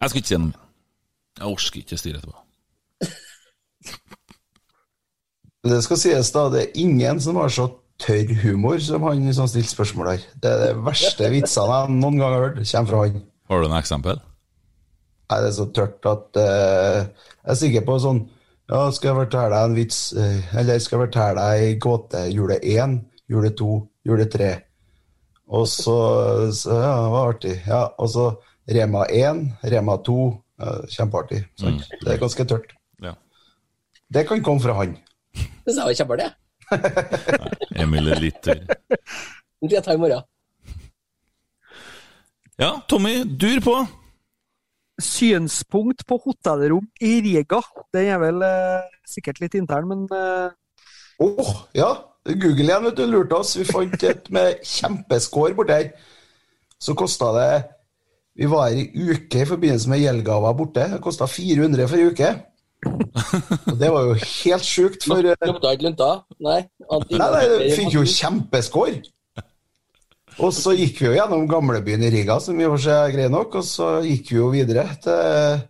Jeg 0.00 0.10
skal 0.10 0.22
ikke 0.22 0.30
si 0.30 0.38
noe 0.38 0.52
mer. 0.52 0.62
Jeg 1.36 1.52
orker 1.52 1.80
ikke 1.82 1.98
styre 2.00 2.20
etterpå. 2.22 2.45
Det 5.66 5.82
skal 5.84 5.98
sies, 6.00 6.30
da, 6.34 6.46
det 6.52 6.62
er 6.62 6.80
ingen 6.82 7.20
som 7.22 7.38
har 7.40 7.52
så 7.52 7.68
tørr 8.02 8.32
humor 8.42 8.78
som 8.82 9.04
han 9.08 9.32
som 9.34 9.48
stilte 9.48 9.72
spørsmål 9.72 10.12
her. 10.12 10.24
Det 10.42 10.52
er 10.52 10.62
de 10.66 10.86
verste 10.86 11.30
vitsene 11.32 11.80
jeg 11.80 11.96
noen 11.96 12.20
gang 12.20 12.34
har 12.34 12.44
hørt, 12.48 12.62
kommer 12.70 12.90
fra 12.90 13.02
han. 13.04 13.20
Har 13.50 13.62
du 13.62 13.70
noe 13.70 13.80
eksempel? 13.80 14.20
Nei, 15.26 15.38
det 15.42 15.50
er 15.50 15.56
så 15.56 15.66
tørt 15.74 16.06
at 16.06 16.38
uh, 16.38 16.98
Jeg 17.02 17.50
er 17.50 17.58
sikker 17.58 17.84
på 17.86 17.96
sånn 18.02 18.20
Ja, 18.70 18.84
skal 18.94 19.10
jeg 19.10 19.18
fortelle 19.24 19.48
deg 19.56 19.64
en 19.68 19.74
vits 19.74 19.98
eh, 20.14 20.52
Eller 20.58 20.78
skal 20.82 21.00
jeg 21.00 21.08
fortelle 21.08 21.42
deg 21.42 21.64
en 21.64 21.80
gåte? 21.82 22.20
Jule 22.30 22.58
én, 22.62 22.94
jule 23.30 23.50
to, 23.58 23.80
jule 24.06 24.26
tre. 24.30 24.52
Og 25.46 25.66
så, 25.70 25.96
så 26.54 26.78
Ja, 26.78 26.92
det 27.02 27.12
var 27.14 27.32
artig. 27.32 27.56
Ja, 27.66 27.82
og 27.98 28.10
så 28.14 28.28
Rema 28.66 29.04
1, 29.10 29.42
Rema 29.70 29.98
2. 30.06 30.20
Ja, 30.62 30.76
kjempeartig. 30.90 31.42
Sant? 31.60 31.86
Det 32.00 32.14
er 32.14 32.22
ganske 32.22 32.46
tørt. 32.50 32.72
Ja. 33.02 33.12
Det 34.10 34.24
kan 34.26 34.42
komme 34.46 34.62
fra 34.62 34.74
han. 34.80 34.96
Det 35.66 35.74
sa 35.76 35.88
jeg 35.90 36.08
bare 36.08 36.26
det 36.26 36.32
Emil 37.82 38.10
er 38.10 38.20
litt 38.20 38.40
tørr. 38.42 38.64
Jeg 39.62 39.82
tar 39.84 39.94
i 39.94 40.00
morgen. 40.00 40.24
Ja, 42.58 42.72
Tommy, 42.88 43.20
dur 43.24 43.60
på. 43.62 43.76
Synspunkt 45.02 46.06
på 46.08 46.18
hotellrom 46.24 46.86
i 47.04 47.18
Riga. 47.24 47.60
Den 47.94 48.10
er 48.14 48.20
vel 48.22 48.42
eh, 48.46 48.86
sikkert 49.06 49.42
litt 49.42 49.54
intern, 49.58 49.90
men 49.90 50.06
eh, 50.08 50.54
Åh, 51.22 51.52
ja. 51.76 51.90
Google 52.26 52.66
igjen, 52.66 52.86
vet 52.88 52.98
du, 52.98 53.04
lurte 53.06 53.38
oss. 53.38 53.54
Vi 53.58 53.66
fant 53.68 54.02
et 54.08 54.30
med 54.34 54.64
kjempeskår 54.66 55.54
borti 55.58 55.76
her. 55.76 55.90
Så 56.82 56.96
kosta 56.98 57.30
det 57.36 57.50
Vi 58.36 58.48
var 58.50 58.66
her 58.68 58.82
i 58.82 59.12
uke 59.14 59.40
i 59.40 59.48
forbindelse 59.48 59.88
med 59.88 60.02
gjeldgaver 60.02 60.56
borte. 60.58 60.88
Det 60.96 61.04
kosta 61.04 61.28
400 61.30 61.86
for 61.88 62.00
ei 62.00 62.10
uke. 62.10 62.32
Og 62.84 63.76
det 63.80 63.90
var 63.92 64.06
jo 64.06 64.16
helt 64.20 64.66
sjukt, 64.66 65.06
for 65.08 65.24
eh, 65.24 65.36
Lukta 65.48 65.72
ikke 65.74 65.88
lunta? 65.88 66.08
Nei. 66.42 66.62
Nei, 67.10 67.20
nei, 67.20 67.70
fikk 67.74 67.94
jo 67.96 68.04
kjempeskår. 68.06 68.98
Og 70.44 70.52
så 70.52 70.74
gikk 70.76 71.00
vi 71.00 71.08
jo 71.08 71.14
gjennom 71.16 71.46
gamlebyen 71.48 72.04
i 72.04 72.10
Riga, 72.12 72.36
som 72.44 72.58
i 72.60 72.66
og 72.66 72.76
for 72.76 72.84
seg 72.84 72.98
er 72.98 73.14
grei 73.14 73.30
nok, 73.32 73.56
og 73.56 73.64
så 73.64 73.96
gikk 74.04 74.34
vi 74.34 74.38
jo 74.40 74.50
videre 74.52 74.84
til 75.04 75.64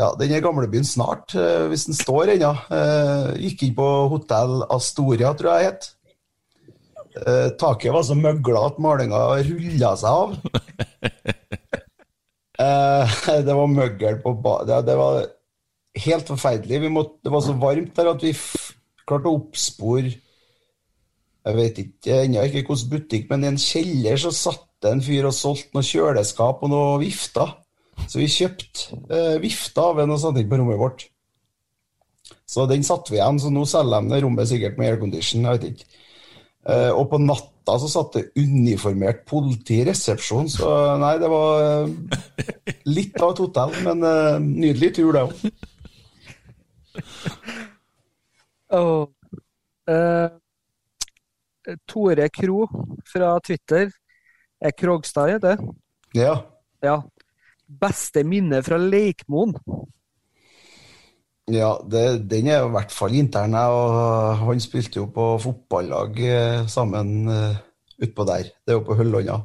Ja, 0.00 0.12
den 0.18 0.32
er 0.32 0.44
gamlebyen 0.44 0.86
snart, 0.88 1.34
eh, 1.36 1.66
hvis 1.72 1.88
den 1.90 1.98
står 1.98 2.36
ennå. 2.36 2.52
Eh, 2.72 3.26
Gikk 3.48 3.66
inn 3.66 3.74
på 3.76 3.88
hotell 4.14 4.62
Astoria, 4.72 5.34
tror 5.36 5.52
jeg 5.52 5.66
det 5.66 5.72
het. 5.72 5.90
Taket 7.60 7.92
var 7.92 8.06
så 8.08 8.14
møgla 8.16 8.62
at 8.70 8.78
malinga 8.80 9.18
rulla 9.44 9.90
seg 10.00 10.08
av. 10.08 10.30
Det 13.46 13.54
var 13.54 13.70
møggel 13.70 14.18
på 14.22 14.34
ba... 14.42 14.58
Det 14.64 14.96
var 14.96 15.24
helt 15.98 16.28
forferdelig. 16.28 16.90
Måtte, 16.92 17.18
det 17.24 17.32
var 17.32 17.44
så 17.44 17.56
varmt 17.60 17.96
der 17.96 18.12
at 18.12 18.22
vi 18.24 18.32
klarte 19.06 19.28
å 19.30 19.38
oppspore 19.40 20.12
Jeg 21.42 21.58
vet 21.58 21.78
ikke 21.82 22.20
ennå 22.22 22.44
ikke 22.46 22.60
hvilken 22.60 22.90
butikk, 22.92 23.24
men 23.32 23.42
i 23.42 23.48
en 23.50 23.58
kjeller 23.58 24.20
så 24.22 24.30
satt 24.30 24.68
det 24.82 24.92
en 24.92 25.02
fyr 25.02 25.26
og 25.26 25.34
solgte 25.34 25.74
noe 25.74 25.86
kjøleskap 25.86 26.62
og 26.62 26.70
noe 26.70 27.00
vifter. 27.02 27.56
Så 28.06 28.20
vi 28.20 28.28
kjøpte 28.30 29.00
eh, 29.10 29.40
vifter 29.42 29.88
av 29.88 29.98
en 30.04 30.14
og 30.14 30.20
satte 30.22 30.42
inn 30.42 30.50
på 30.50 30.60
rommet 30.60 30.78
vårt. 30.78 31.08
Så 32.46 32.68
den 32.70 32.86
satte 32.86 33.10
vi 33.10 33.18
igjen, 33.18 33.40
så 33.42 33.50
nå 33.50 33.64
selger 33.66 34.04
de 34.04 34.14
det 34.14 34.22
rommet 34.22 34.50
sikkert 34.50 34.78
med 34.78 34.92
aircondition. 34.92 35.48
Jeg 35.48 35.58
vet 35.58 35.68
ikke. 35.72 36.00
Eh, 36.62 36.90
og 36.94 37.08
på 37.10 37.18
natta 37.18 37.76
så 37.82 37.90
satt 37.90 38.18
det 38.18 38.28
uniformert 38.38 39.24
politi 39.26 39.80
i 39.80 39.86
resepsjonen, 39.88 40.50
så 40.50 40.68
nei, 41.02 41.16
det 41.18 41.30
var 41.30 41.64
eh, 41.64 42.46
litt 42.86 43.18
av 43.18 43.32
et 43.34 43.42
hotell, 43.42 43.74
men 43.86 44.06
eh, 44.06 44.38
nydelig 44.42 44.92
tur, 44.98 45.10
det 45.16 45.24
òg. 45.26 45.42
Åh. 48.72 49.08
Uh, 49.90 50.30
Tore 51.86 52.28
Kro 52.32 52.66
fra 53.12 53.34
Twitter. 53.44 53.90
Er 54.62 54.72
Krogstad 54.78 55.34
heter 55.34 55.56
det? 55.56 55.72
Ja. 56.14 56.36
Ja. 56.82 57.00
Beste 57.66 58.22
minne 58.24 58.62
fra 58.64 58.78
Leikmoen? 58.78 59.54
Ja, 61.50 61.74
det, 61.90 62.30
den 62.30 62.48
er 62.48 62.62
i 62.62 62.72
hvert 62.74 62.94
fall 62.94 63.16
intern. 63.18 63.54
og 63.54 64.36
Han 64.44 64.60
spilte 64.62 65.00
jo 65.00 65.08
på 65.12 65.34
fotballag 65.42 66.20
eh, 66.22 66.68
sammen 66.70 67.28
eh, 67.28 67.56
utpå 68.02 68.26
der. 68.28 68.52
Det 68.62 68.74
er 68.74 68.78
jo 68.78 68.86
på 68.86 68.96
Høllånda. 68.98 69.40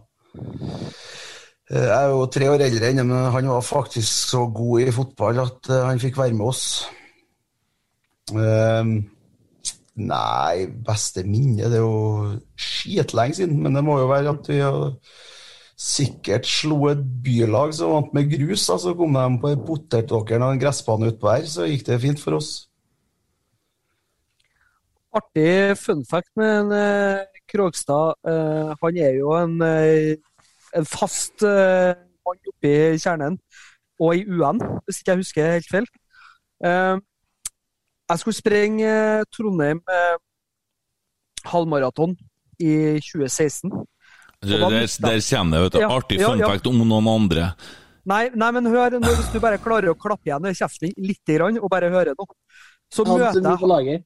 Jeg 1.68 1.90
er 1.92 2.14
jo 2.14 2.28
tre 2.32 2.48
år 2.48 2.62
eldre 2.64 2.92
enn 2.94 3.02
men 3.04 3.32
han 3.34 3.50
var 3.52 3.66
faktisk 3.66 4.30
så 4.30 4.46
god 4.56 4.86
i 4.86 4.94
fotball 4.96 5.42
at 5.44 5.68
han 5.90 6.00
fikk 6.00 6.20
være 6.22 6.38
med 6.38 6.48
oss. 6.48 6.68
Ehm, 8.36 9.10
nei, 9.98 10.68
beste 10.86 11.24
minne 11.26 11.70
Det 11.72 11.80
er 11.80 11.84
jo 11.84 12.38
skitlenge 12.60 13.40
siden, 13.40 13.60
men 13.64 13.76
det 13.76 13.84
må 13.86 13.98
jo 14.02 14.12
være 14.12 14.34
at 14.36 14.50
vi 14.50 14.62
sikkert 15.78 16.48
slo 16.50 16.88
et 16.90 17.02
bylag 17.24 17.74
som 17.78 17.94
vant 17.94 18.14
med 18.18 18.32
grus. 18.32 18.66
da, 18.66 18.78
Så 18.78 18.96
kom 18.98 19.14
de 19.14 19.28
på 19.42 19.54
potetåkeren 19.68 20.44
og 20.44 20.56
en 20.56 20.62
gressbane 20.62 21.12
utpå 21.12 21.30
her, 21.30 21.46
så 21.46 21.70
gikk 21.70 21.86
det 21.86 22.02
fint 22.02 22.22
for 22.22 22.40
oss. 22.40 22.68
Artig 25.18 25.78
fun 25.78 26.04
fact 26.06 26.30
med 26.36 26.60
en, 26.60 26.72
eh, 26.72 27.26
Krogstad. 27.48 28.16
Eh, 28.28 28.76
han 28.82 28.98
er 28.98 29.14
jo 29.18 29.32
en, 29.32 29.62
eh, 29.62 30.16
en 30.76 30.86
fast 30.86 31.42
mann 31.42 32.50
oppe 32.52 32.68
i 32.94 32.98
kjernen, 32.98 33.40
og 34.00 34.16
i 34.16 34.26
UN, 34.28 34.60
hvis 34.86 35.00
ikke 35.00 35.12
jeg 35.12 35.18
husker 35.18 35.52
helt 35.54 35.70
feil. 35.72 35.88
Jeg 38.08 38.22
skulle 38.22 38.38
sprenge 38.38 38.92
Trondheim 39.36 39.82
eh, 39.92 40.16
halvmaraton 41.48 42.16
i 42.60 42.74
2016. 43.04 43.72
Der, 44.46 44.62
der, 44.62 44.86
der 44.86 45.20
kommer 45.30 45.58
det 45.58 45.64
vet 45.64 45.74
du, 45.74 45.80
Ja, 45.82 45.90
artig 45.92 46.20
ja, 46.22 46.30
fun 46.30 46.40
ja. 46.40 46.54
om 46.70 46.82
noen 46.88 47.10
andre. 47.12 47.52
Nei, 48.08 48.30
nei, 48.32 48.52
men 48.56 48.70
hør, 48.72 48.96
nå, 49.02 49.10
hvis 49.18 49.32
du 49.34 49.42
bare 49.44 49.60
klarer 49.60 49.92
å 49.92 49.98
klappe 50.00 50.30
igjen 50.30 50.46
kjeften 50.56 50.94
litt 51.04 51.28
grann, 51.28 51.58
og 51.60 51.72
bare 51.74 51.90
høre 51.92 52.14
noe, 52.16 52.38
så 52.88 53.04
møter 53.04 53.42
du 53.44 53.50
jeg, 53.84 54.04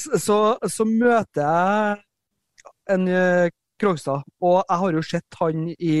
så, 0.00 0.38
så 0.72 0.86
møter 0.88 1.42
jeg 1.42 2.70
en 2.94 3.10
eh, 3.12 3.50
Krogstad, 3.82 4.22
og 4.40 4.62
jeg 4.62 4.78
har 4.84 4.96
jo 4.96 5.02
sett 5.04 5.38
han 5.40 5.66
i 5.74 5.96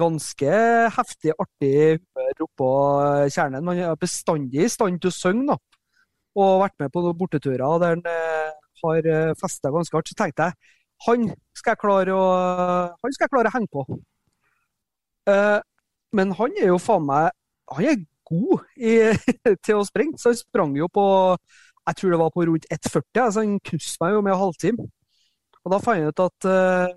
ganske 0.00 0.58
heftig, 0.96 1.32
artig 1.38 1.76
humør 2.00 2.44
oppå 2.48 2.70
kjernen. 3.32 3.62
Han 3.68 3.80
er 3.84 4.00
bestandig 4.00 4.64
i 4.64 4.72
stand 4.72 4.98
til 5.04 5.12
å 5.12 5.16
synge, 5.16 5.54
da. 5.54 5.75
Og 6.36 6.60
vært 6.60 6.76
med 6.82 6.92
på 6.92 7.02
noen 7.04 7.16
borteturer 7.16 7.80
der 7.80 7.96
han 7.96 8.08
eh, 8.12 8.56
har 8.82 9.06
festa 9.40 9.72
ganske 9.72 9.96
hardt. 9.96 10.10
Så 10.12 10.18
tenkte 10.18 10.50
jeg 10.50 10.74
han 11.04 11.28
skal 11.56 11.74
jeg 11.74 11.80
klare 11.82 12.14
å, 12.16 12.26
han 13.02 13.14
skal 13.14 13.26
jeg 13.26 13.32
klare 13.32 13.50
å 13.50 13.54
henge 13.56 13.72
på. 13.72 13.84
Eh, 15.28 15.58
men 16.16 16.34
han 16.38 16.60
er 16.60 16.70
jo 16.70 16.78
faen 16.78 17.02
meg 17.02 17.32
Han 17.74 17.88
er 17.90 18.04
god 18.28 18.62
i, 18.78 18.92
til 19.66 19.80
å 19.80 19.86
springe, 19.86 20.18
så 20.22 20.30
han 20.30 20.38
sprang 20.38 20.76
jo 20.78 20.86
på 20.86 21.06
Jeg 21.88 21.98
tror 21.98 22.14
det 22.14 22.20
var 22.20 22.30
på 22.34 22.46
rundt 22.46 22.68
1,40, 22.70 23.02
altså 23.24 23.42
han 23.42 23.58
knuste 23.70 24.04
meg 24.04 24.14
jo 24.14 24.22
med 24.26 24.38
halvtime. 24.38 24.86
Og 25.66 25.74
da 25.74 25.82
fant 25.82 25.98
jeg 25.98 26.14
ut 26.14 26.22
at 26.22 26.48
eh, 26.50 26.96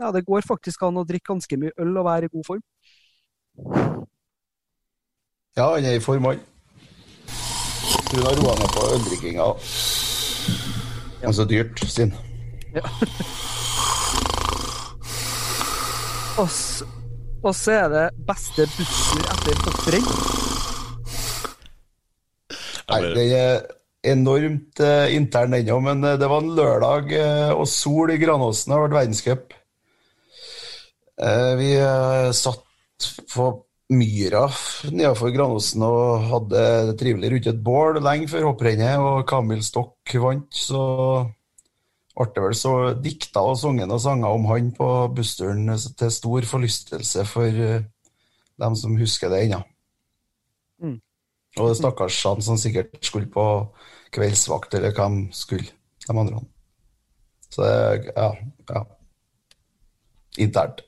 ja, 0.00 0.10
det 0.12 0.26
går 0.26 0.44
faktisk 0.44 0.82
an 0.84 1.00
å 1.00 1.06
drikke 1.08 1.34
ganske 1.34 1.60
mye 1.60 1.72
øl 1.80 1.94
og 2.00 2.08
være 2.08 2.28
i 2.28 2.32
god 2.32 2.48
form. 2.48 2.64
Ja, 5.56 5.70
han 5.72 5.88
er 5.88 5.96
i 5.96 6.04
form, 6.04 6.28
han. 6.28 6.42
Hun 8.16 8.24
har 8.24 8.38
roa 8.40 8.54
ned 8.56 8.70
på 8.72 8.82
øldrikkinga. 8.94 9.46
Men 11.20 11.34
så 11.36 11.44
dyrt, 11.44 11.80
sin. 11.84 12.14
Ja. 12.72 12.80
og, 16.40 17.54
så 17.54 17.74
er 17.74 17.88
det 17.92 18.04
beste 18.28 18.64
busstur 18.78 19.20
etter 19.34 19.60
hopprenn. 19.66 20.08
Nei, 22.86 23.02
den 23.18 23.34
er 23.36 23.60
enormt 24.16 24.80
eh, 24.80 25.12
intern 25.18 25.58
ennå, 25.58 25.76
men 25.84 26.04
eh, 26.04 26.16
det 26.16 26.32
var 26.32 26.40
en 26.40 26.56
lørdag 26.56 27.12
eh, 27.20 27.52
og 27.52 27.68
sol 27.68 28.14
i 28.14 28.20
Granåsen. 28.22 28.70
Det 28.70 28.78
har 28.78 28.86
vært 28.86 28.98
verdenscup. 29.02 29.56
Eh, 31.20 31.52
vi 31.60 31.72
eh, 31.76 32.32
satt 32.32 33.12
på 33.34 33.52
myra 33.92 34.48
nedenfor 34.90 35.30
Granåsen 35.34 35.84
og 35.86 36.24
hadde 36.26 36.62
det 36.88 36.96
trivelig 36.98 37.30
rundt 37.32 37.50
et 37.52 37.62
bål 37.62 38.00
lenge 38.02 38.28
før 38.30 38.48
hopprennet, 38.50 38.98
og 38.98 39.26
Kamil 39.28 39.62
Stokk 39.64 40.16
vant, 40.22 40.50
så 40.50 40.82
ble 42.16 42.26
det 42.32 42.44
vel 42.46 42.56
så 42.56 42.74
dikta 42.98 43.44
og 43.44 43.58
sunget 43.60 43.92
og 43.92 44.00
sanger 44.02 44.32
om 44.32 44.46
han 44.50 44.72
på 44.74 44.88
bussturen 45.14 45.68
til 45.76 46.12
stor 46.14 46.48
forlystelse 46.48 47.26
for 47.28 47.62
eh, 47.68 47.84
dem 48.56 48.76
som 48.78 48.96
husker 48.96 49.30
det 49.30 49.44
ennå. 49.44 49.60
Mm. 50.82 50.98
Og 51.60 51.70
det 51.70 51.78
stakkars 51.78 52.22
han 52.24 52.42
som 52.44 52.58
sikkert 52.60 52.96
skulle 53.04 53.28
på 53.32 53.46
kveldsvakt, 54.16 54.74
eller 54.74 54.96
hvem 54.96 55.26
skulle, 55.32 55.70
de 56.06 56.12
andre. 56.16 56.42
Så 57.52 57.68
ja, 57.68 58.30
ja. 58.70 58.82
Internt. 60.38 60.82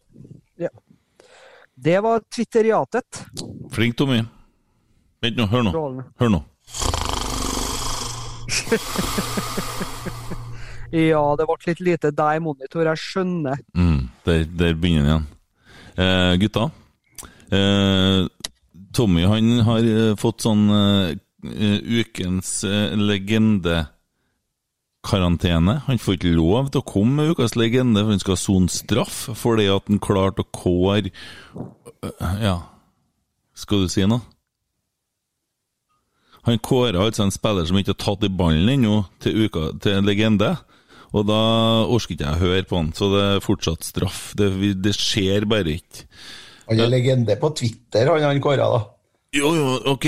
Det 1.84 2.00
var 2.02 2.20
twitteriatet. 2.34 3.24
Flink, 3.70 3.96
Tommy. 3.96 4.22
Vent 5.22 5.36
nå, 5.38 5.46
hør 5.50 5.62
nå. 5.66 5.72
Hør 6.18 6.32
nå. 6.34 6.42
Ja, 10.88 11.20
det 11.36 11.44
ble 11.44 11.56
litt 11.66 11.80
lite 11.84 12.10
deg 12.16 12.38
i 12.38 12.40
monitor, 12.40 12.86
jeg 12.88 13.00
skjønner. 13.02 13.58
Mm, 13.76 14.08
der, 14.24 14.44
der 14.56 14.72
begynner 14.72 15.02
den 15.04 15.10
igjen. 15.10 15.26
Eh, 16.00 16.32
gutta. 16.40 16.62
Eh, 17.52 18.22
Tommy 18.96 19.26
han 19.28 19.50
har 19.66 19.84
eh, 19.84 20.14
fått 20.16 20.46
sånn 20.46 20.64
eh, 20.72 21.10
ukens 22.00 22.62
eh, 22.64 22.96
legende-karantene. 25.04 25.82
Han 25.86 25.98
får 25.98 26.14
ikke 26.14 26.36
lov 26.36 26.70
til 26.70 26.80
å 26.80 26.86
komme 26.86 27.22
med 27.22 27.30
ukas 27.30 27.56
legende, 27.56 28.02
for 28.02 28.10
han 28.10 28.20
skal 28.20 28.36
sone 28.36 28.68
straff 28.68 29.28
fordi 29.36 29.68
at 29.68 29.86
han 29.88 29.98
klarte 29.98 30.42
å 30.42 30.50
kåre 30.52 31.10
øh, 32.02 32.42
Ja, 32.42 32.68
skal 33.54 33.84
du 33.84 33.88
si 33.88 34.04
noe? 34.06 34.20
Han 36.44 36.58
kåra 36.58 37.04
altså 37.04 37.24
en 37.24 37.30
spiller 37.30 37.66
som 37.66 37.76
ikke 37.76 37.92
har 37.92 38.00
tatt 38.00 38.24
i 38.24 38.30
ballen 38.30 38.68
ennå, 38.68 39.04
til, 39.20 39.44
uka, 39.44 39.72
til 39.82 39.98
en 39.98 40.06
legende. 40.06 40.56
Og 41.12 41.26
da 41.26 41.84
orker 41.88 42.14
ikke 42.14 42.24
jeg 42.24 42.36
å 42.36 42.40
høre 42.40 42.64
på 42.68 42.76
han, 42.76 42.92
så 42.92 43.08
det 43.12 43.24
er 43.24 43.42
fortsatt 43.44 43.84
straff. 43.84 44.32
Det, 44.36 44.48
det 44.80 44.94
skjer 44.96 45.44
bare 45.48 45.76
ikke. 45.76 46.06
Han 46.68 46.80
er 46.80 46.92
legende 46.92 47.36
på 47.40 47.50
Twitter, 47.56 48.08
han 48.08 48.24
han 48.24 48.40
kåra, 48.40 48.68
da. 48.70 48.80
Jo, 49.36 49.50
jo, 49.52 49.64
ok, 49.92 50.06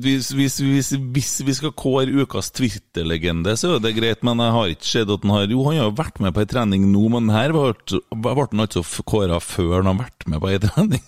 hvis, 0.00 0.30
hvis, 0.32 0.54
hvis, 0.64 0.86
hvis 1.12 1.32
vi 1.44 1.54
skal 1.58 1.74
kåre 1.76 2.22
ukas 2.24 2.48
Twitter-legende, 2.56 3.52
så 3.60 3.74
er 3.76 3.82
det 3.84 3.92
greit, 3.98 4.22
men 4.24 4.40
jeg 4.40 4.54
har 4.54 4.70
ikke 4.72 4.88
sett 4.88 5.12
at 5.12 5.26
han 5.26 5.34
har 5.34 5.44
Jo, 5.52 5.66
han 5.66 5.76
har 5.76 5.90
jo 5.90 5.96
vært 5.98 6.22
med 6.24 6.32
på 6.32 6.40
ei 6.40 6.48
trening 6.48 6.86
nå, 6.88 7.02
men 7.12 7.28
her 7.34 7.52
ble 7.52 7.74
ble 8.16 8.32
han 8.40 8.64
altså 8.64 8.80
kåra 9.04 9.42
før 9.44 9.82
han 9.82 9.90
har 9.92 9.98
vært 10.06 10.24
med 10.32 10.40
på 10.40 10.48
ei 10.54 10.62
trening. 10.64 11.04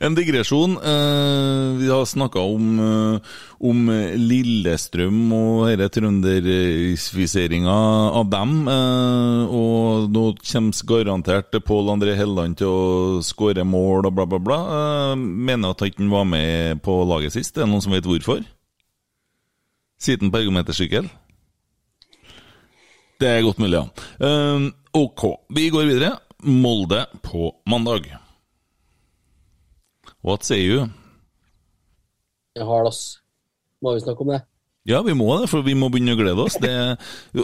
En 0.00 0.14
digresjon. 0.14 0.76
Eh, 0.76 1.76
vi 1.78 1.90
har 1.90 2.04
snakka 2.06 2.38
om, 2.38 2.80
eh, 2.80 3.20
om 3.58 3.90
Lillestrøm 4.14 5.32
og 5.32 5.66
denne 5.66 5.88
trønderfiseringa 5.90 7.74
av 8.14 8.30
dem. 8.30 8.68
Eh, 8.68 9.46
og 9.50 10.10
nå 10.10 10.36
kommer 10.38 10.86
garantert 10.86 11.50
Pål 11.64 11.90
André 11.90 12.14
Helland 12.14 12.56
til 12.56 12.68
å 12.68 13.22
skåre 13.22 13.64
mål 13.64 14.06
og 14.06 14.14
bla, 14.14 14.26
bla, 14.26 14.38
bla. 14.38 15.16
Mener 15.16 15.70
at 15.70 15.80
han 15.80 15.90
ikke 15.90 16.10
var 16.10 16.24
med 16.24 16.82
på 16.82 17.02
laget 17.04 17.32
sist. 17.32 17.56
Er 17.56 17.66
det 17.66 17.70
noen 17.70 17.82
som 17.82 17.92
vet 17.92 18.04
hvorfor? 18.04 18.44
Siden 19.98 20.30
på 20.30 20.38
ergometersykkel? 20.38 21.10
Det 23.18 23.26
er 23.26 23.42
godt 23.42 23.58
mulig, 23.58 23.82
ja. 23.82 24.70
Ok, 24.94 25.26
vi 25.50 25.70
går 25.70 25.90
videre. 25.90 26.18
Molde 26.44 27.06
på 27.20 27.50
mandag. 27.66 28.27
What 30.24 30.44
say 30.44 30.60
you? 30.64 30.88
Jeg 32.58 32.66
har 32.66 32.86
det, 32.86 32.92
ass. 32.92 33.18
Må 33.82 33.94
vi 33.94 34.02
snakke 34.02 34.24
om 34.24 34.32
det? 34.34 34.40
Ja, 34.88 35.02
vi 35.04 35.14
må 35.14 35.28
det, 35.38 35.50
for 35.50 35.62
vi 35.66 35.76
må 35.76 35.90
begynne 35.92 36.14
å 36.16 36.18
glede 36.18 36.44
oss. 36.46 36.56
Det, 36.62 36.72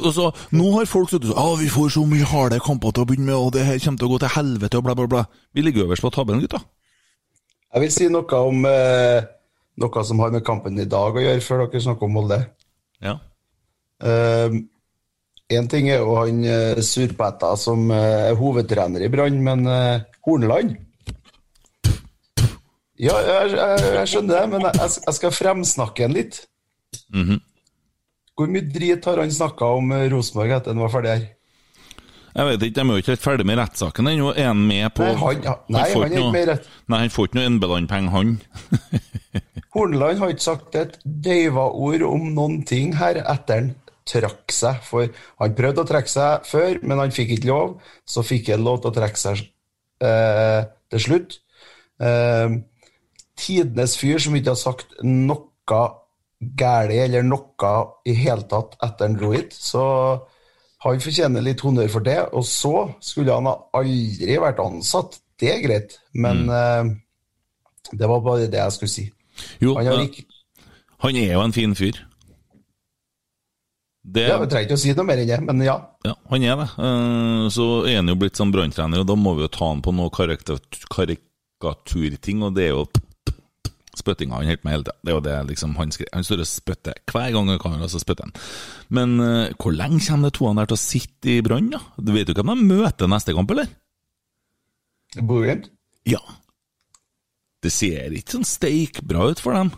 altså, 0.01 0.31
nå 0.57 0.71
har 0.79 0.89
folk 0.89 1.13
sagt 1.13 1.29
at 1.29 1.37
ah, 1.39 1.53
vi 1.61 1.69
får 1.71 1.93
så 1.95 2.05
mye 2.09 2.27
harde 2.27 2.59
kamper 2.65 2.95
til 2.95 3.05
å 3.05 3.09
begynne 3.11 3.29
med, 3.29 3.37
og 3.37 3.53
det 3.55 3.67
her 3.69 3.79
kommer 3.85 4.01
til 4.01 4.09
å 4.09 4.15
gå 4.15 4.21
til 4.25 4.35
helvete, 4.39 4.81
og 4.81 4.87
bla, 4.89 4.97
bla, 4.99 5.07
bla. 5.13 5.25
Vi 5.55 5.63
ligger 5.67 5.85
øverst 5.85 6.07
på 6.07 6.13
tabellen, 6.15 6.43
gutta. 6.43 6.63
Jeg 7.75 7.85
vil 7.85 7.93
si 7.93 8.09
noe 8.11 8.41
om 8.49 8.67
eh, 8.71 9.27
noe 9.83 10.05
som 10.09 10.23
har 10.25 10.35
med 10.35 10.47
kampen 10.47 10.79
i 10.81 10.89
dag 10.89 11.15
å 11.15 11.25
gjøre, 11.27 11.45
før 11.45 11.67
dere 11.67 11.85
snakker 11.85 12.09
om 12.09 12.17
Molde. 12.17 12.41
Ja. 13.05 13.19
Én 15.53 15.69
ting 15.69 15.91
er 15.93 16.01
jo 16.01 16.17
han 16.17 16.41
uh, 16.47 16.81
surpetta 16.85 17.53
som 17.61 17.91
eh, 17.93 18.31
er 18.31 18.39
hovedtrener 18.39 19.05
i 19.05 19.11
Brann, 19.13 19.43
men 19.45 19.67
eh, 19.69 20.05
Horneland 20.25 20.79
Ja, 23.01 23.15
jeg, 23.27 23.55
jeg, 23.59 23.87
jeg 23.99 24.11
skjønner 24.13 24.37
det, 24.41 24.49
men 24.53 24.67
jeg, 24.69 24.91
jeg 25.07 25.15
skal 25.17 25.33
fremsnakke 25.35 26.07
han 26.07 26.15
litt. 26.15 26.45
Mhm. 27.15 27.41
Hvor 28.35 28.49
mye 28.51 28.67
drit 28.67 29.05
har 29.07 29.21
han 29.23 29.31
snakka 29.31 29.67
om 29.79 29.93
eh, 29.95 30.09
Rosenborg 30.11 30.51
etter 30.57 30.75
han 30.75 30.81
var 30.83 30.91
ferdig 30.91 31.11
her? 31.13 31.25
Jeg 32.35 32.47
vet 32.49 32.63
ikke, 32.67 32.75
De 32.75 32.83
er 32.83 32.89
jo 32.97 33.03
ikke 33.05 33.13
helt 33.13 33.23
ferdig 33.23 33.45
med 33.47 33.59
rettssaken 33.61 34.09
ennå. 34.11 34.33
Er 34.35 34.49
han 34.51 34.63
med 34.67 34.89
på 34.97 35.05
Nei, 35.07 35.13
han- 35.21 35.45
ja, 35.47 35.53
nei, 35.71 35.83
han 35.93 36.03
er 36.03 36.17
ikke 36.19 36.33
med 36.35 36.49
rett- 36.51 36.67
Nei, 36.91 36.99
han 37.05 37.13
får 37.15 37.29
ikke 37.29 37.39
noe 37.39 37.47
Enbeland-penger, 37.51 38.11
han. 38.11 38.33
Horneland 39.75 40.19
har 40.23 40.33
ikke 40.35 40.45
sagt 40.49 40.77
et 40.79 40.99
døyva 41.05 41.69
ord 41.71 42.03
om 42.07 42.27
noen 42.35 42.61
ting 42.67 42.93
her 42.99 43.21
etter 43.23 43.61
han 43.61 43.71
trakk 44.07 44.51
seg. 44.55 44.83
For 44.87 45.09
han 45.41 45.55
prøvde 45.59 45.83
å 45.85 45.89
trekke 45.89 46.11
seg 46.11 46.47
før, 46.51 46.79
men 46.83 47.01
han 47.05 47.15
fikk 47.15 47.37
ikke 47.39 47.51
lov. 47.51 47.77
Så 48.07 48.23
fikk 48.27 48.51
han 48.55 48.67
lov 48.67 48.83
til 48.83 48.91
å 48.93 48.97
trekke 48.99 49.19
seg 49.23 49.45
eh, 50.03 50.61
til 50.95 51.05
slutt. 51.07 51.39
Eh, 52.03 52.59
tidenes 53.39 53.97
fyr 53.99 54.19
som 54.23 54.35
ikke 54.39 54.53
har 54.55 54.61
sagt 54.61 54.95
noe 55.03 55.43
galt 55.67 56.01
eller 56.93 57.23
noe 57.25 57.75
i 58.05 58.13
hele 58.19 58.45
tatt 58.51 58.75
etter 58.85 59.07
han 59.09 59.17
dro 59.19 59.33
hit. 59.33 59.53
Så 59.57 59.81
han 60.85 61.01
fortjener 61.01 61.41
litt 61.45 61.61
honnør 61.65 61.89
for 61.93 62.01
det. 62.05 62.19
Og 62.37 62.45
så 62.45 62.75
skulle 63.01 63.33
han 63.35 63.47
ha 63.49 63.57
aldri 63.79 64.37
vært 64.43 64.61
ansatt. 64.61 65.21
Det 65.41 65.51
er 65.51 65.63
greit, 65.65 66.01
men 66.15 66.51
eh, 66.53 66.85
det 67.93 68.09
var 68.11 68.21
bare 68.23 68.47
det 68.51 68.59
jeg 68.61 68.73
skulle 68.77 68.93
si. 68.93 69.05
Jo, 69.63 69.75
han, 69.81 70.01
ikke, 70.05 70.23
Han 71.03 71.17
er 71.19 71.33
jo 71.33 71.41
en 71.43 71.53
fin 71.57 71.75
fyr. 71.75 71.97
Det, 74.05 74.29
ja, 74.29 74.37
Vi 74.39 74.47
trenger 74.53 74.67
ikke 74.69 74.77
å 74.77 74.83
si 74.83 74.93
noe 74.95 75.05
mer 75.09 75.19
enn 75.23 75.31
det, 75.33 75.41
men 75.49 75.63
ja. 75.65 75.79
Ja, 76.05 76.13
han 76.31 76.43
er 76.45 76.57
det. 76.61 76.69
Eh, 76.77 77.49
Så 77.57 77.65
er 77.89 77.97
han 78.03 78.09
jo 78.13 78.19
blitt 78.21 78.37
som 78.37 78.53
branntrener, 78.53 78.99
og 79.01 79.09
da 79.09 79.17
må 79.17 79.33
vi 79.39 79.43
jo 79.47 79.51
ta 79.57 79.65
han 79.73 79.81
på 79.83 79.91
noe 79.97 80.11
karikaturting, 80.13 82.39
og 82.45 82.51
det 82.59 82.65
er 82.69 82.75
jo 82.77 82.85
spyttinga 83.99 84.39
han 84.39 84.49
holder 84.49 84.61
på 84.61 84.69
med 84.69 84.75
hele 84.75 84.87
tida. 84.87 84.97
Det 85.01 85.13
er 85.13 85.17
jo 85.17 85.25
det 85.27 85.37
liksom 85.51 85.77
han 85.79 85.95
skriver. 85.95 86.13
Han 86.17 86.27
står 86.27 86.43
og 86.45 86.51
spytter 86.51 87.01
hver 87.13 87.31
gang 87.37 87.53
han 87.53 87.61
kan, 87.63 87.77
og 87.85 87.93
så 87.93 88.03
spytter 88.03 88.29
han. 88.29 88.35
Men 88.99 89.17
uh, 89.21 89.53
hvor 89.59 89.75
lenge 89.77 90.03
kommer 90.07 90.31
de 90.31 90.39
toene 90.39 90.63
der 90.63 90.73
til 90.73 90.79
å 90.79 90.85
sitte 90.85 91.33
i 91.35 91.43
Brann, 91.45 91.71
da? 91.75 91.83
Du 91.99 92.15
vet 92.17 92.31
jo 92.31 92.37
hvem 92.39 92.55
de 92.55 92.69
møter 92.75 93.11
neste 93.11 93.37
kamp, 93.37 93.55
eller? 93.55 93.71
Bodø-Glimt? 95.21 95.71
Ja. 96.09 96.21
Det 97.65 97.73
ser 97.73 98.13
ikke 98.13 98.37
sånn 98.37 98.49
steikbra 98.49 99.31
ut 99.33 99.41
for 99.41 99.57
dem. 99.57 99.73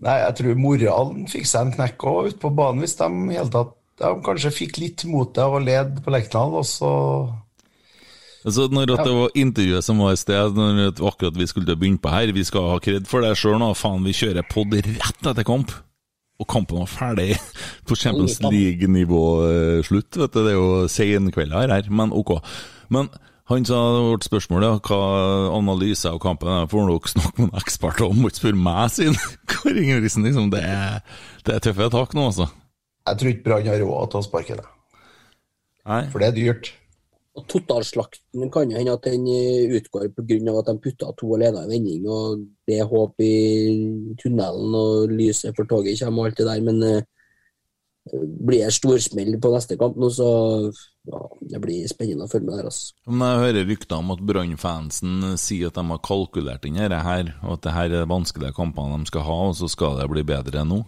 Nei, 0.00 0.16
jeg 0.22 0.36
tror 0.38 0.56
moralen 0.56 1.28
fikk 1.28 1.44
seg 1.46 1.66
en 1.66 1.74
knekk 1.76 2.08
òg 2.08 2.30
ute 2.30 2.40
på 2.40 2.50
banen, 2.56 2.80
hvis 2.82 2.96
de 2.96 3.08
i 3.10 3.36
hele 3.36 3.52
tatt 3.52 3.76
de 4.00 4.10
kanskje 4.24 4.52
fikk 4.54 4.78
litt 4.80 5.04
motet 5.04 5.42
av 5.44 5.58
å 5.58 5.60
lede 5.60 6.00
på 6.00 6.12
Lerkendal, 6.12 6.56
og 6.62 6.64
så 6.64 6.92
Altså, 8.40 8.70
når 8.72 8.88
det 8.88 9.12
var 9.12 9.36
intervjuet 9.36 9.84
som 9.84 10.00
var 10.00 10.14
i 10.16 10.20
sted, 10.20 10.56
når 10.56 10.94
at 10.94 11.00
akkurat 11.10 11.36
vi 11.36 11.48
skulle 11.50 11.76
begynne 11.76 12.00
på 12.00 12.12
her, 12.12 12.32
vi 12.32 12.44
skal 12.46 12.70
ha 12.72 12.78
kred 12.82 13.08
for 13.10 13.24
det 13.24 13.34
sjøl 13.36 13.58
nå, 13.60 13.72
faen, 13.76 14.04
vi 14.06 14.16
kjører 14.16 14.46
pod 14.48 14.72
rett 14.72 15.26
etter 15.28 15.46
kamp. 15.46 15.74
Og 16.40 16.48
kampen 16.48 16.80
var 16.80 16.88
ferdig 16.88 17.34
på 17.88 17.96
Champions 18.00 18.38
League-nivå 18.40 19.24
eh, 19.44 19.80
slutt, 19.84 20.16
vet 20.16 20.32
du. 20.32 20.40
Det 20.40 20.54
er 20.54 20.56
jo 20.56 20.86
senkvelder 20.88 21.74
her, 21.74 21.90
men 21.92 22.14
ok. 22.16 22.38
Men 22.88 23.10
han 23.50 23.66
sa 23.68 23.76
vårt 24.06 24.24
spørsmål 24.24 24.64
ja, 24.64 24.72
hva 24.86 25.00
analyse 25.52 26.08
av 26.08 26.20
kampen 26.22 26.48
er, 26.48 26.68
får 26.70 26.88
dere 26.88 27.12
snakke 27.12 27.42
med 27.42 27.50
en 27.50 27.60
ekspert 27.60 28.00
om, 28.06 28.16
må 28.22 28.30
ikke 28.30 28.44
spørre 28.44 28.64
meg, 28.64 28.82
sin 28.94 29.16
Kåre 29.52 29.76
Ingebrigtsen. 29.84 30.24
Liksom, 30.24 30.48
det, 30.54 30.64
er, 30.64 31.00
det 31.44 31.56
er 31.58 31.64
tøffe 31.68 31.92
tak 31.92 32.16
nå, 32.16 32.28
altså. 32.30 32.48
Jeg 33.10 33.20
tror 33.20 33.32
ikke 33.34 33.48
Brann 33.48 33.68
har 33.68 33.82
råd 33.84 34.12
til 34.12 34.20
å 34.20 34.24
sparke 34.24 34.60
deg. 34.62 34.76
Nei. 35.90 36.04
For 36.12 36.22
det 36.22 36.30
er 36.30 36.36
dyrt. 36.38 36.70
Totalslakten 37.48 38.50
kan 38.52 38.70
jo 38.72 38.78
hende 38.78 38.96
at 38.96 39.06
den 39.06 39.26
eh, 39.30 39.70
utgår 39.78 40.10
pga. 40.16 40.58
at 40.58 40.68
de 40.68 40.76
putta 40.82 41.12
to 41.18 41.34
alene 41.36 41.64
i 41.64 41.70
vending, 41.74 42.08
og 42.08 42.44
det 42.68 42.80
er 42.80 42.90
håp 42.90 43.20
i 43.24 44.16
tunnelen, 44.20 44.74
og 44.74 45.14
lyset 45.14 45.56
for 45.56 45.68
toget 45.70 46.00
kommer 46.02 46.22
og 46.22 46.30
alt 46.30 46.38
det 46.38 46.46
der, 46.46 46.60
men 46.66 46.82
uh, 46.82 47.02
blir 48.16 48.64
det 48.64 48.74
storsmell 48.74 49.36
på 49.40 49.52
neste 49.54 49.76
kamp 49.80 49.98
nå, 50.00 50.08
så 50.12 50.28
ja, 51.10 51.20
det 51.52 51.60
blir 51.62 51.88
spennende 51.90 52.26
å 52.26 52.30
følge 52.30 52.48
med 52.48 52.58
der. 52.58 52.70
altså. 52.70 52.94
Men 53.06 53.26
jeg 53.26 53.42
hører 53.44 53.68
rykter 53.70 54.00
om 54.00 54.14
at 54.14 54.22
Brann-fansen 54.30 55.34
sier 55.40 55.70
at 55.70 55.78
de 55.78 55.84
har 55.92 56.04
kalkulert 56.06 56.66
inn 56.68 56.80
dette 56.80 57.02
her, 57.06 57.34
og 57.44 57.58
at 57.58 57.66
det 57.66 57.76
her 57.76 57.90
er 57.90 57.98
de 58.02 58.10
vanskelige 58.10 58.56
kampene 58.56 59.00
de 59.02 59.10
skal 59.10 59.26
ha, 59.28 59.38
og 59.50 59.58
så 59.58 59.70
skal 59.70 60.00
det 60.00 60.08
bli 60.12 60.24
bedre 60.26 60.64
nå. 60.66 60.82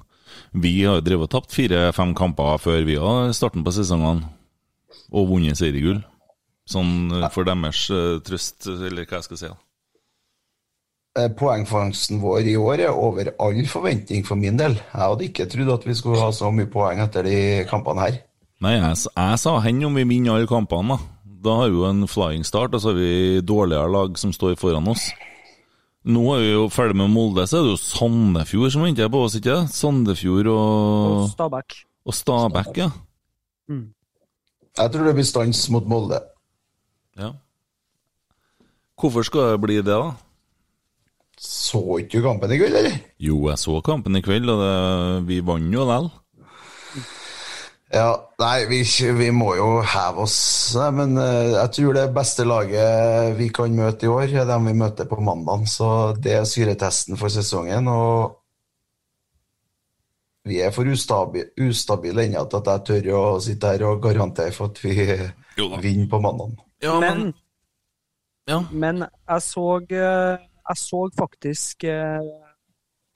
Vi 0.57 0.79
har 0.83 1.01
jo 1.01 1.05
drevet 1.05 1.29
og 1.29 1.35
tapt 1.35 1.55
fire-fem 1.55 2.15
kamper 2.17 2.57
før 2.61 2.87
vi 2.89 2.97
har 3.01 3.35
starten 3.37 3.65
på 3.65 3.75
sesongene, 3.77 4.31
og 5.13 5.29
vunnet 5.29 5.61
seriegull. 5.61 6.01
Sånn 6.73 7.13
eh, 7.21 7.29
for 7.35 7.45
deres 7.49 7.85
eh, 7.93 8.17
trøst, 8.25 8.67
eller 8.73 9.05
hva 9.07 9.19
jeg 9.21 9.29
skal 9.29 9.41
si. 9.43 9.51
da. 9.53 9.59
Eh, 11.21 11.29
Poengfangsten 11.37 12.21
vår 12.23 12.47
i 12.49 12.57
år 12.57 12.87
er 12.87 12.95
over 12.97 13.33
all 13.43 13.59
forventning 13.69 14.25
for 14.25 14.41
min 14.41 14.57
del. 14.61 14.79
Jeg 14.81 15.01
hadde 15.03 15.27
ikke 15.29 15.49
trodd 15.53 15.73
at 15.75 15.89
vi 15.89 15.97
skulle 15.99 16.23
ha 16.23 16.31
så 16.33 16.49
mye 16.55 16.71
poeng 16.73 17.03
etter 17.05 17.27
de 17.29 17.39
kampene 17.69 18.07
her. 18.07 18.21
Nei, 18.63 18.77
jeg, 18.79 19.03
jeg 19.11 19.41
sa 19.43 19.57
hen 19.65 19.83
om 19.89 19.99
vi 19.99 20.07
vinner 20.09 20.37
alle 20.39 20.49
kampene, 20.49 20.97
da. 20.97 21.11
Da 21.43 21.57
har 21.59 21.73
vi 21.73 21.81
jo 21.81 21.89
en 21.89 22.07
flying 22.07 22.45
start, 22.47 22.73
og 22.77 22.81
så 22.85 22.93
har 22.93 22.99
vi 23.01 23.41
dårligere 23.43 23.91
lag 23.91 24.17
som 24.21 24.31
står 24.33 24.55
foran 24.61 24.87
oss. 24.93 25.09
Nå 26.07 26.23
er 26.37 26.41
vi 26.45 26.53
jo 26.53 26.69
ferdig 26.71 26.97
med 27.01 27.11
Molde, 27.11 27.45
så 27.51 27.59
er 27.61 27.67
det 27.67 27.73
jo 27.75 27.81
Sandefjord 27.83 28.73
som 28.75 28.85
venter 28.87 29.11
på 29.11 29.21
oss, 29.27 29.35
ikke 29.39 29.57
sant? 29.59 29.75
Sandefjord 29.75 30.49
og, 30.51 31.19
Og 31.25 31.29
Stabæk. 31.35 31.77
og 32.07 32.15
Stabæk, 32.15 32.71
ja. 32.79 32.89
Jeg 33.71 34.93
tror 34.95 35.05
det 35.11 35.15
blir 35.19 35.27
stans 35.29 35.67
mot 35.75 35.87
Molde. 35.91 36.23
Ja. 37.23 37.33
Hvorfor 39.01 39.27
skal 39.27 39.55
det 39.55 39.63
bli 39.63 39.81
det, 39.81 39.95
da? 39.95 40.13
Så 41.43 41.81
ikke 41.99 42.21
du 42.21 42.27
kampen 42.27 42.53
i 42.55 42.59
kveld, 42.61 42.77
eller? 42.79 42.99
Jo, 43.19 43.39
jeg 43.51 43.59
så 43.59 43.81
kampen 43.85 44.19
i 44.19 44.23
kveld, 44.23 44.51
og 44.53 44.61
det, 44.63 44.75
vi 45.31 45.41
vant 45.47 45.73
jo 45.75 45.87
likevel. 45.87 46.13
Ja, 47.93 48.13
nei, 48.41 48.65
vi, 48.71 48.79
vi 49.19 49.27
må 49.37 49.51
jo 49.59 49.67
heve 49.85 50.25
oss, 50.25 50.37
men 50.97 51.13
eh, 51.21 51.51
jeg 51.59 51.73
tror 51.77 51.97
det 51.99 52.05
beste 52.17 52.47
laget 52.49 53.35
vi 53.37 53.51
kan 53.53 53.75
møte 53.77 54.09
i 54.09 54.13
år, 54.13 54.33
er 54.33 54.49
dem 54.49 54.71
vi 54.71 54.73
møter 54.81 55.09
på 55.11 55.19
mandag. 55.21 55.67
Så 55.69 55.89
det 56.17 56.39
er 56.39 56.49
syretesten 56.49 57.21
for 57.21 57.33
sesongen. 57.33 57.91
Og 57.93 58.39
vi 60.49 60.63
er 60.65 60.73
for 60.73 60.89
ustabile, 60.89 61.53
ustabile 61.61 62.25
ennå 62.25 62.47
til 62.49 62.63
at 62.63 62.73
jeg 62.73 62.87
tør 62.89 63.13
å 63.19 63.23
sitte 63.45 63.75
her 63.75 63.85
og 63.91 64.01
garantere 64.09 64.57
for 64.57 64.73
at 64.73 64.81
vi 64.81 64.97
vinner 65.85 66.09
på 66.09 66.23
mandag. 66.25 66.57
Men, 66.83 67.33
men 68.73 69.05
jeg 69.29 69.43
så 69.47 69.67
eh, 69.87 70.39
Jeg 70.69 70.79
så 70.79 71.01
faktisk 71.19 71.85
eh, 71.85 72.27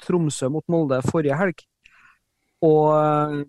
Tromsø 0.07 0.49
mot 0.53 0.65
Molde 0.69 0.99
forrige 1.07 1.37
helg. 1.39 1.63
Og 2.63 2.93
eh, 2.95 3.45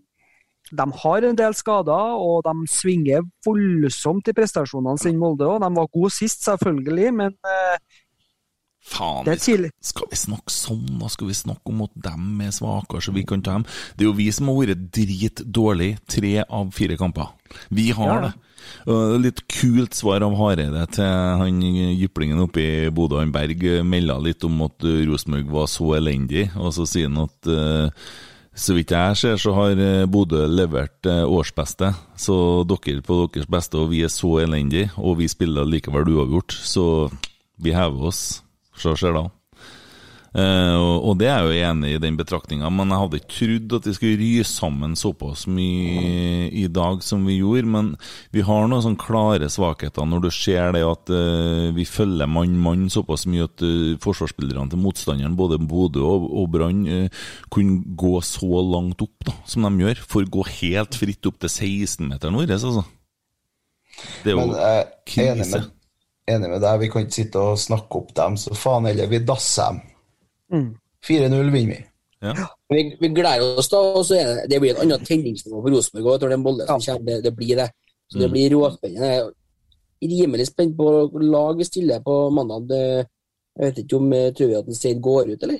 de 0.77 0.85
har 1.01 1.23
en 1.23 1.37
del 1.39 1.53
skader, 1.55 2.17
og 2.19 2.41
de 2.43 2.53
svinger 2.67 3.23
voldsomt 3.45 4.27
i 4.27 4.33
prestasjonene 4.35 4.99
sine, 4.99 5.19
Molde 5.21 5.47
òg. 5.47 5.61
De 5.63 5.69
var 5.77 5.87
gode 5.93 6.11
sist, 6.15 6.43
selvfølgelig, 6.47 7.13
men 7.21 7.35
eh, 7.47 7.77
Faen, 8.87 9.25
Det 9.25 9.33
er 9.33 9.39
skal, 9.41 9.45
tidlig. 9.57 9.69
skal 9.83 10.07
vi 10.11 10.15
snakke 10.15 10.53
sånn, 10.53 10.85
da? 11.01 11.09
Skal 11.11 11.27
vi 11.27 11.33
snakke 11.35 11.71
om 11.73 11.81
at 11.83 11.95
dem 12.05 12.41
er 12.45 12.53
svakere, 12.55 13.01
så 13.03 13.11
vi 13.15 13.25
kan 13.27 13.41
ta 13.43 13.57
dem? 13.57 13.65
Det 13.97 14.05
er 14.05 14.09
jo 14.11 14.15
vi 14.15 14.27
som 14.31 14.47
har 14.47 14.61
vært 14.61 14.85
dritdårlige 14.95 15.97
tre 16.07 16.33
av 16.47 16.69
fire 16.75 16.95
kamper. 16.99 17.33
Vi 17.75 17.89
har 17.97 18.13
Ja. 18.13 18.21
det. 18.29 18.33
Litt 19.21 19.43
kult 19.51 19.97
svar 19.97 20.23
av 20.25 20.35
Hareide 20.39 20.85
til 20.95 21.11
han 21.41 21.59
jyplingen 21.61 22.41
oppe 22.45 22.63
i 22.63 22.89
Bodø. 22.93 23.19
Han 23.21 23.33
Berg 23.35 23.63
melda 23.87 24.17
litt 24.23 24.45
om 24.47 24.61
at 24.65 24.83
Rosenborg 24.83 25.51
var 25.51 25.69
så 25.71 25.93
elendig, 25.99 26.47
og 26.55 26.73
så 26.75 26.87
sier 26.89 27.11
han 27.11 27.25
at 27.25 27.51
eh, 27.51 28.09
så 28.57 28.73
vidt 28.73 28.91
jeg 28.91 29.17
ser, 29.19 29.37
så 29.37 29.53
har 29.53 29.77
eh, 29.77 30.07
Bodø 30.09 30.41
levert 30.49 31.05
eh, 31.05 31.21
årsbeste. 31.29 31.91
Så 32.17 32.37
dere 32.65 33.03
på 33.05 33.19
deres 33.29 33.49
beste, 33.49 33.77
og 33.77 33.91
vi 33.93 34.01
er 34.05 34.11
så 34.11 34.39
elendige, 34.41 34.89
og 34.97 35.19
vi 35.21 35.29
spiller 35.29 35.67
likevel 35.69 36.09
uavgjort. 36.15 36.57
Så 36.57 36.85
vi 37.61 37.75
hever 37.77 38.09
oss. 38.09 38.41
Så 38.77 38.97
skjer 38.97 39.13
det. 39.13 39.27
Eh, 40.37 40.77
og, 40.77 41.15
det 41.17 41.25
er 41.31 41.39
jeg 41.41 41.47
jo 41.47 41.69
enig 41.71 41.91
i 41.95 42.01
den 42.01 42.17
betraktninga, 42.19 42.69
men 42.69 42.91
jeg 42.93 43.01
hadde 43.01 43.19
ikke 43.19 43.31
trodd 43.33 43.75
at 43.79 43.87
vi 43.89 43.93
skulle 43.97 44.19
ryse 44.19 44.51
sammen 44.51 44.93
såpass 44.99 45.47
mye 45.49 46.51
i 46.53 46.67
dag 46.69 47.01
som 47.05 47.23
vi 47.25 47.39
gjorde. 47.39 47.71
Men 47.73 47.89
vi 48.35 48.43
har 48.45 48.67
noen 48.69 48.83
sånne 48.85 49.01
klare 49.01 49.49
svakheter 49.49 50.05
når 50.05 50.27
du 50.27 50.29
ser 50.33 50.75
det 50.77 50.83
at 50.85 51.13
eh, 51.13 51.71
vi 51.73 51.87
følger 51.89 52.29
mann-mann 52.29 52.85
såpass 52.93 53.25
mye 53.29 53.47
at 53.49 53.65
eh, 53.65 53.97
forsvarsspillerne 54.03 54.69
til 54.73 54.83
motstanderen, 54.83 55.39
både 55.39 55.57
Bodø 55.57 56.05
og, 56.05 56.29
og 56.29 56.53
Brann, 56.53 56.85
kunne 57.53 57.97
gå 57.97 58.13
så 58.25 58.61
langt 58.61 59.01
opp 59.01 59.25
da, 59.25 59.33
som 59.49 59.65
de 59.65 59.87
gjør. 59.87 60.05
For 60.05 60.27
å 60.27 60.33
gå 60.37 60.45
helt 60.59 61.01
fritt 61.01 61.25
opp 61.31 61.41
til 61.41 61.49
16-meteren 61.49 62.37
vår, 62.37 62.53
altså. 62.59 62.85
Det 64.21 64.29
er 64.29 64.35
jo 64.35 64.45
Men 64.45 64.57
er 64.61 64.79
enig 64.85 64.97
krise. 65.09 65.65
med, 65.65 65.69
enig 66.29 66.49
med 66.53 66.61
deg, 66.61 66.81
vi 66.83 66.93
kan 66.93 67.07
ikke 67.07 67.23
sitte 67.23 67.41
og 67.41 67.61
snakke 67.61 68.03
opp 68.03 68.13
dem, 68.19 68.37
så 68.37 68.53
faen 68.53 68.85
heller, 68.85 69.09
vi 69.09 69.25
dasser 69.25 69.73
dem. 69.73 69.85
Mm. 70.53 70.75
4-0 71.07 71.51
vinner 71.51 71.75
vi. 71.75 71.83
Vi, 72.73 72.83
vi 73.01 73.07
gleder 73.13 73.57
oss 73.59 73.69
da, 73.69 73.77
og 73.77 74.05
så 74.07 74.15
er 74.17 74.25
det, 74.25 74.49
det 74.49 74.59
blir 74.61 74.73
en 74.75 74.81
annen 74.87 75.05
tenningsnivå 75.05 75.61
på 75.63 75.69
Rosenborg 75.75 76.15
òg. 76.23 76.29
det 76.29 76.39
bolle 76.43 76.65
som 76.67 76.79
kommer. 76.81 77.05
Det, 77.05 77.23
det 77.23 77.35
blir 77.35 77.55
det. 77.55 77.69
Så 78.09 78.17
det 78.19 78.27
Mm. 78.29 78.31
blir 78.33 78.49
råspennende. 78.55 79.31
Rimelig 80.01 80.47
spent 80.47 80.77
på 80.77 81.09
lag 81.21 81.57
vi 81.57 81.63
stiller 81.63 81.99
på 81.99 82.29
mandag. 82.31 82.67
Det- 82.69 83.07
Jeg 83.59 83.65
vet 83.73 83.77
ikke 83.85 83.95
om 83.97 84.13
eh, 84.13 84.31
tror 84.33 84.47
vi 84.47 84.53
at 84.55 84.75
Seid 84.75 85.01
går 85.01 85.31
ut, 85.33 85.43
eller? 85.43 85.57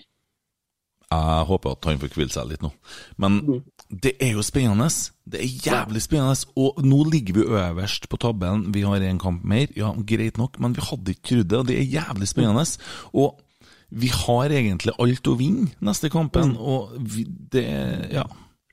Jeg 1.09 1.45
håper 1.47 1.71
at 1.71 1.85
han 1.85 1.97
får 1.97 2.09
hvile 2.13 2.29
seg 2.29 2.47
litt 2.49 2.61
nå. 2.61 2.69
Men 3.17 3.63
det 3.89 4.11
er 4.21 4.33
jo 4.35 4.41
spennende. 4.43 4.89
Det 5.25 5.39
er 5.39 5.47
jævlig 5.65 6.01
spennende. 6.03 6.35
Og 6.57 6.81
nå 6.83 6.99
ligger 7.09 7.33
vi 7.33 7.45
øverst 7.47 8.09
på 8.09 8.17
tabellen. 8.19 8.73
Vi 8.73 8.81
har 8.81 8.97
en 9.01 9.17
kamp 9.19 9.43
mer. 9.43 9.67
Ja, 9.75 9.93
greit 10.05 10.37
nok, 10.37 10.59
men 10.59 10.73
vi 10.75 10.81
hadde 10.81 11.09
ikke 11.15 11.23
trodd 11.29 11.47
det, 11.49 11.57
og 11.57 11.67
det 11.67 11.79
er 11.79 12.01
jævlig 12.01 12.27
spennende. 12.27 12.65
Og 13.13 13.39
vi 13.89 14.09
har 14.11 14.51
egentlig 14.51 14.95
alt 14.99 15.29
å 15.31 15.37
vinne 15.39 15.71
neste 15.83 16.11
kampen, 16.11 16.57
og 16.59 16.97
vi, 16.99 17.25
det 17.27 17.69
Ja. 18.11 18.27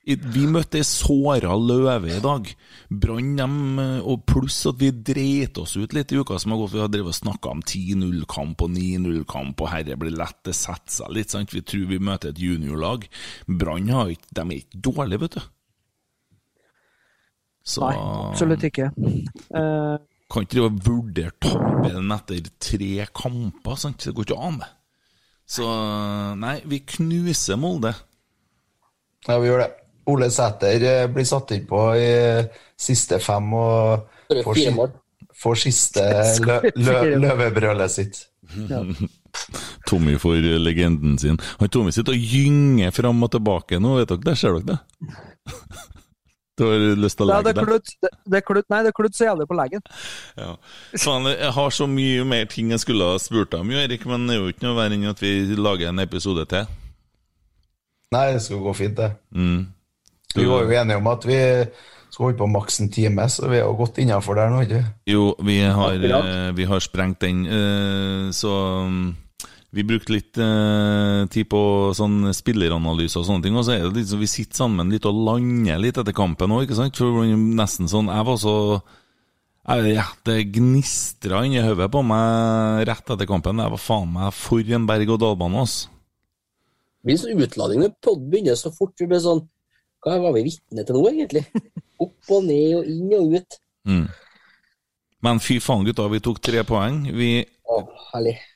Vi 0.05 0.43
møtte 0.45 0.77
ei 0.77 0.85
såra 0.85 1.55
løve 1.57 2.11
i 2.13 2.19
dag. 2.21 2.45
Brann 2.93 3.31
dem, 3.39 3.79
eh, 3.79 4.05
og 4.05 4.21
pluss 4.29 4.59
at 4.69 4.77
vi 4.77 4.91
dreit 4.91 5.57
oss 5.57 5.73
ut 5.77 5.95
litt 5.97 6.11
i 6.13 6.19
uka 6.21 6.37
som 6.37 6.51
har 6.51 6.59
gått. 6.59 6.75
Vi 6.75 6.83
har 6.83 6.91
drevet 6.93 7.09
og 7.09 7.17
snakka 7.17 7.49
om 7.49 7.63
10-0-kamp 7.65 8.61
og 8.61 8.69
9-0-kamp, 8.69 9.63
og 9.65 9.71
herre 9.71 9.97
blir 9.97 10.13
lett 10.13 10.43
det 10.45 10.53
setter 10.53 10.93
seg 10.93 11.09
litt. 11.09 11.33
sant? 11.33 11.49
Vi 11.49 11.63
tror 11.65 11.89
vi 11.89 11.97
møter 11.97 12.29
et 12.29 12.37
juniorlag. 12.37 13.09
Brann 13.47 13.89
har 13.89 14.13
ikke 14.13 14.29
De 14.29 14.41
er 14.45 14.61
ikke 14.61 14.83
dårlige, 14.85 15.21
vet 15.25 15.39
du. 15.39 15.41
Så 17.65 17.81
Nei, 17.81 17.97
absolutt 18.29 18.63
ikke. 18.69 18.91
Uh, 19.49 19.97
kan 20.29 20.45
ikke 20.45 20.53
drive 20.53 20.69
og 20.69 20.81
vurdere 20.85 21.33
tabellen 21.41 22.13
etter 22.13 22.45
tre 22.61 23.07
kamper. 23.09 23.75
sant? 23.75 24.05
Det 24.05 24.13
går 24.13 24.29
ikke 24.29 24.43
an, 24.51 24.61
det. 24.61 24.69
Så 25.45 25.65
nei, 26.41 26.57
vi 26.65 26.79
knuser 26.95 27.59
Molde. 27.61 27.91
Ja, 29.27 29.37
vi 29.41 29.49
gjør 29.51 29.61
det. 29.65 29.71
Ole 30.09 30.27
Sæter 30.33 30.83
eh, 30.85 31.07
blir 31.09 31.25
satt 31.25 31.51
inn 31.55 31.63
på 31.69 31.79
i 31.97 32.05
eh, 32.05 32.49
siste 32.77 33.17
fem 33.23 33.47
og 33.57 34.05
får, 34.45 34.57
si- 34.59 34.73
får 35.41 35.61
siste 35.63 36.03
lø, 36.45 36.59
lø, 36.77 36.97
løvebrølet 37.23 37.93
sitt. 37.93 38.19
Tommy 39.89 40.15
får 40.21 40.37
legenden 40.61 41.17
sin. 41.19 41.39
Han 41.59 41.69
Tommy 41.73 41.91
sitter 41.93 42.13
og 42.15 42.21
gynger 42.35 42.93
fram 42.95 43.25
og 43.25 43.33
tilbake 43.33 43.81
nå, 43.81 43.97
vet 43.99 44.13
dere 44.13 44.25
det? 44.29 44.37
Ser 44.39 44.59
dere 44.59 44.75
det? 44.75 44.79
Du 46.55 46.63
har 46.63 46.83
lyst 46.95 47.19
til 47.19 47.25
å 47.25 47.33
legge 47.33 47.51
det 47.51 47.63
er 47.65 47.71
det, 47.73 48.11
det 48.31 48.39
er 48.39 48.43
klutt, 48.47 48.67
nei, 48.71 48.79
det 48.85 48.91
er 48.93 48.95
klutt 48.95 49.17
så 49.17 49.27
jævlig 49.27 49.47
på 49.49 49.57
leggen. 49.59 49.83
Ja. 50.39 50.53
Faen, 50.95 51.27
jeg 51.33 51.51
har 51.57 51.73
så 51.75 51.87
mye 51.91 52.23
mer 52.27 52.47
ting 52.51 52.71
jeg 52.71 52.83
skulle 52.85 53.09
ha 53.11 53.17
spurt 53.19 53.51
deg 53.51 53.65
om, 53.65 53.73
jo, 53.75 53.81
Erik, 53.83 54.05
men 54.07 54.29
det 54.29 54.37
er 54.37 54.39
jo 54.39 54.53
ikke 54.53 54.67
noe 54.69 54.77
verre 54.77 54.95
enn 54.95 55.09
at 55.11 55.23
vi 55.23 55.33
lager 55.59 55.91
en 55.91 56.03
episode 56.05 56.47
til. 56.53 56.69
Nei, 58.15 58.29
det 58.37 58.45
skal 58.45 58.63
gå 58.63 58.75
fint, 58.77 58.95
det. 58.95 59.11
Mm. 59.35 59.65
Vi 60.35 60.47
var 60.47 60.63
jo 60.63 60.79
enige 60.79 61.01
om 61.01 61.11
at 61.11 61.27
vi 61.27 61.41
skal 62.15 62.23
holde 62.29 62.39
på 62.39 62.47
maks 62.47 62.79
en 62.79 62.91
time, 62.91 63.27
så 63.31 63.49
vi 63.51 63.59
er 63.59 63.65
jo 63.65 63.75
godt 63.75 63.99
innafor 63.99 64.39
der 64.39 64.51
nå, 64.53 64.63
ikke 64.63 64.81
Jo, 65.11 65.27
vi 65.43 65.59
har, 65.59 65.99
eh, 65.99 66.55
vi 66.55 66.67
har 66.71 66.79
sprengt 66.79 67.19
den, 67.21 67.43
eh, 67.45 68.31
så 68.31 68.55
mm, 68.87 69.09
vi 69.75 69.83
brukte 69.83 70.13
litt 70.13 70.37
eh, 70.39 71.25
tid 71.31 71.49
på 71.51 71.61
sånn 71.97 72.29
spilleranalyse 72.35 73.19
og 73.19 73.25
sånne 73.27 73.43
ting, 73.43 73.57
og 73.59 73.65
så 73.67 73.73
er 73.75 73.81
det 73.83 73.97
litt 73.97 74.11
så 74.11 74.19
vi 74.19 74.29
sitter 74.31 74.61
sammen 74.61 74.93
litt 74.93 75.07
og 75.09 75.17
lander 75.27 75.81
litt 75.83 75.99
etter 75.99 76.15
kampen 76.15 76.53
òg, 76.55 76.63
ikke 76.63 76.77
sant? 76.77 76.95
For 76.95 77.27
nesten 77.27 77.91
sånn 77.91 78.07
Jeg 78.13 78.27
var 78.29 78.39
så 78.39 78.55
jeg, 79.65 79.95
ja, 79.97 80.05
Det 80.23 80.37
gnistra 80.55 81.41
inni 81.43 81.63
hodet 81.65 81.89
på 81.91 82.03
meg 82.05 82.85
rett 82.87 83.11
etter 83.15 83.27
kampen. 83.27 83.59
Jeg 83.59 83.73
var 83.73 83.81
faen 83.81 84.11
meg 84.13 84.35
for 84.37 84.75
en 84.77 84.85
berg-og-dal-bane, 84.87 85.63
altså. 85.65 85.89
Det 87.01 87.09
blir 87.09 87.19
sånn 87.21 87.43
utlading 87.45 87.81
når 87.83 87.95
podden 88.05 88.29
begynner 88.31 88.59
så 88.59 88.71
fort. 88.73 88.93
Vi 89.01 89.09
blir 89.09 89.21
sånn 89.21 89.43
Hva 90.05 90.19
var 90.21 90.35
vi 90.37 90.45
vitne 90.47 90.85
til 90.85 90.95
nå, 90.95 91.03
egentlig? 91.09 91.43
Opp 92.05 92.31
og 92.37 92.45
ned 92.45 92.77
og 92.77 92.87
inn 92.93 93.11
og 93.17 93.35
ut. 93.35 93.59
Mm. 93.89 94.05
Men 95.25 95.41
fy 95.41 95.59
faen, 95.63 95.83
gutta, 95.87 96.07
vi 96.13 96.21
tok 96.23 96.39
tre 96.45 96.63
poeng. 96.67 97.03
Vi 97.17 97.29
Å. 97.65 97.79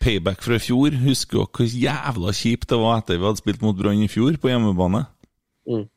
Payback 0.03 0.43
fra 0.45 0.57
i 0.59 0.61
fjor. 0.61 0.93
Husker 1.03 1.39
dere 1.39 1.49
hvor 1.55 1.77
jævla 1.83 2.33
kjipt 2.35 2.69
det 2.69 2.77
var 2.79 3.01
etter 3.01 3.17
vi 3.17 3.25
hadde 3.25 3.41
spilt 3.41 3.63
mot 3.65 3.77
Brann 3.77 4.03
i 4.05 4.09
fjor, 4.11 4.37
på 4.37 4.51
hjemmebane? 4.51 5.05
Mm. 5.69 5.87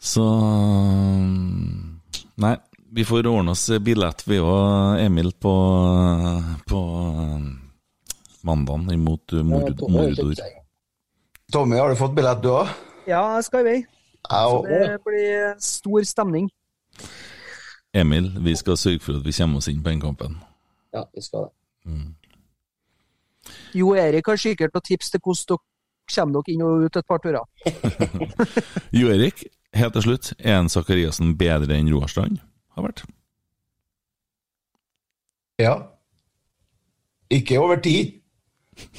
Så 0.00 0.24
Nei, 2.40 2.54
vi 2.96 3.04
får 3.04 3.28
ordne 3.28 3.52
oss 3.52 3.66
billett, 3.84 4.24
vi 4.24 4.38
og 4.40 5.00
Emil, 5.02 5.28
på, 5.36 5.52
på 6.66 6.80
mandagen 8.48 8.88
imot 8.94 9.36
Mord 9.44 9.84
Mordor. 9.92 10.40
Tommy, 11.52 11.76
har 11.76 11.92
du 11.92 11.98
fått 12.00 12.16
billett, 12.16 12.40
du 12.40 12.48
òg? 12.54 12.70
Ja, 13.10 13.20
jeg 13.36 13.44
skal 13.48 13.60
i 13.60 13.68
vei. 13.68 13.78
Så 14.30 14.62
det 14.68 15.00
blir 15.04 15.52
stor 15.60 16.06
stemning. 16.08 16.48
Emil, 17.92 18.30
vi 18.40 18.54
skal 18.56 18.78
sørge 18.78 19.02
for 19.02 19.18
at 19.18 19.26
vi 19.26 19.34
kommer 19.34 19.60
oss 19.60 19.68
inn 19.68 19.82
på 19.82 19.90
den 19.90 20.00
kampen. 20.00 20.38
Ja, 20.94 21.04
vi 21.14 21.22
skal 21.22 21.48
det. 21.48 21.54
Jo 23.74 23.94
Erik 23.98 24.26
har 24.28 24.40
sikkert 24.40 24.74
noen 24.74 24.86
tips 24.86 25.12
til 25.12 25.22
hvordan 25.22 25.46
dere 25.54 25.66
kommer 26.10 26.42
dere 26.42 26.54
inn 26.54 26.66
og 26.66 26.84
ut 26.86 26.98
et 26.98 27.06
par 27.06 27.22
turer. 27.22 27.46
Jo 29.00 29.12
Erik, 29.14 29.44
helt 29.78 29.94
til 29.94 30.06
slutt, 30.08 30.32
er 30.38 30.58
en 30.58 30.70
Sakariassen 30.72 31.36
bedre 31.38 31.78
enn 31.78 31.90
Roar 31.92 32.10
Strand 32.10 32.40
har 32.74 32.86
vært? 32.88 33.04
Ja. 35.60 35.74
Ikke 37.30 37.60
over 37.62 37.78
tid, 37.82 38.16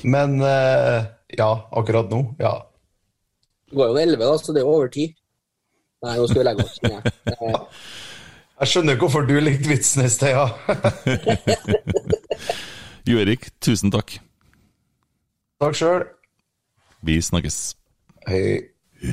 men 0.08 0.40
uh, 0.40 1.04
ja, 1.36 1.50
akkurat 1.76 2.12
nå, 2.14 2.22
ja. 2.40 2.54
Det 3.68 3.76
går 3.80 3.92
jo 3.92 3.98
en 3.98 4.04
11, 4.04 4.24
da, 4.24 4.38
så 4.40 4.54
det 4.56 4.62
er 4.62 4.68
jo 4.68 4.78
over 4.78 4.92
tid. 4.92 5.18
Nei, 6.02 6.16
nå 6.18 6.28
skal 6.30 6.42
vi 6.42 6.48
legge 6.48 6.66
oss. 6.66 6.80
Nei. 6.86 7.52
Jeg 8.62 8.68
skjønner 8.70 8.98
hvorfor 9.02 9.22
du 9.26 9.40
likte 9.42 9.70
vitsen 9.72 10.06
i 10.06 10.10
sted, 10.10 10.36
ja. 10.38 10.46
Jo 13.10 13.18
Erik, 13.18 13.48
tusen 13.58 13.90
takk. 13.90 14.20
Takk 15.62 15.74
sjøl. 15.80 16.04
Vi 17.02 17.16
snakkes. 17.26 17.58
Hei. 18.28 18.60
Oi, 19.02 19.10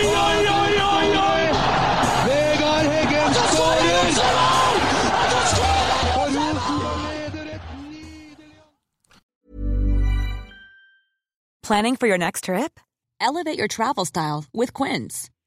oi, 0.00 0.40
oi, 0.56 0.72
oi, 0.86 1.08
oi! 1.20 1.44
Vegard 2.24 2.88
Heggen 2.94 3.36
skårer! 3.36 4.08
Og 6.16 6.26
Rosenborg 6.38 6.96
leder 7.04 7.46
et 7.58 7.64
Planning 11.62 11.96
for 11.98 12.06
your 12.06 12.16
next 12.16 12.44
trip? 12.44 12.80
Elevate 13.20 13.58
your 13.58 13.68
travel 13.68 14.06
style 14.06 14.46
with 14.54 14.72
Quince. 14.72 15.28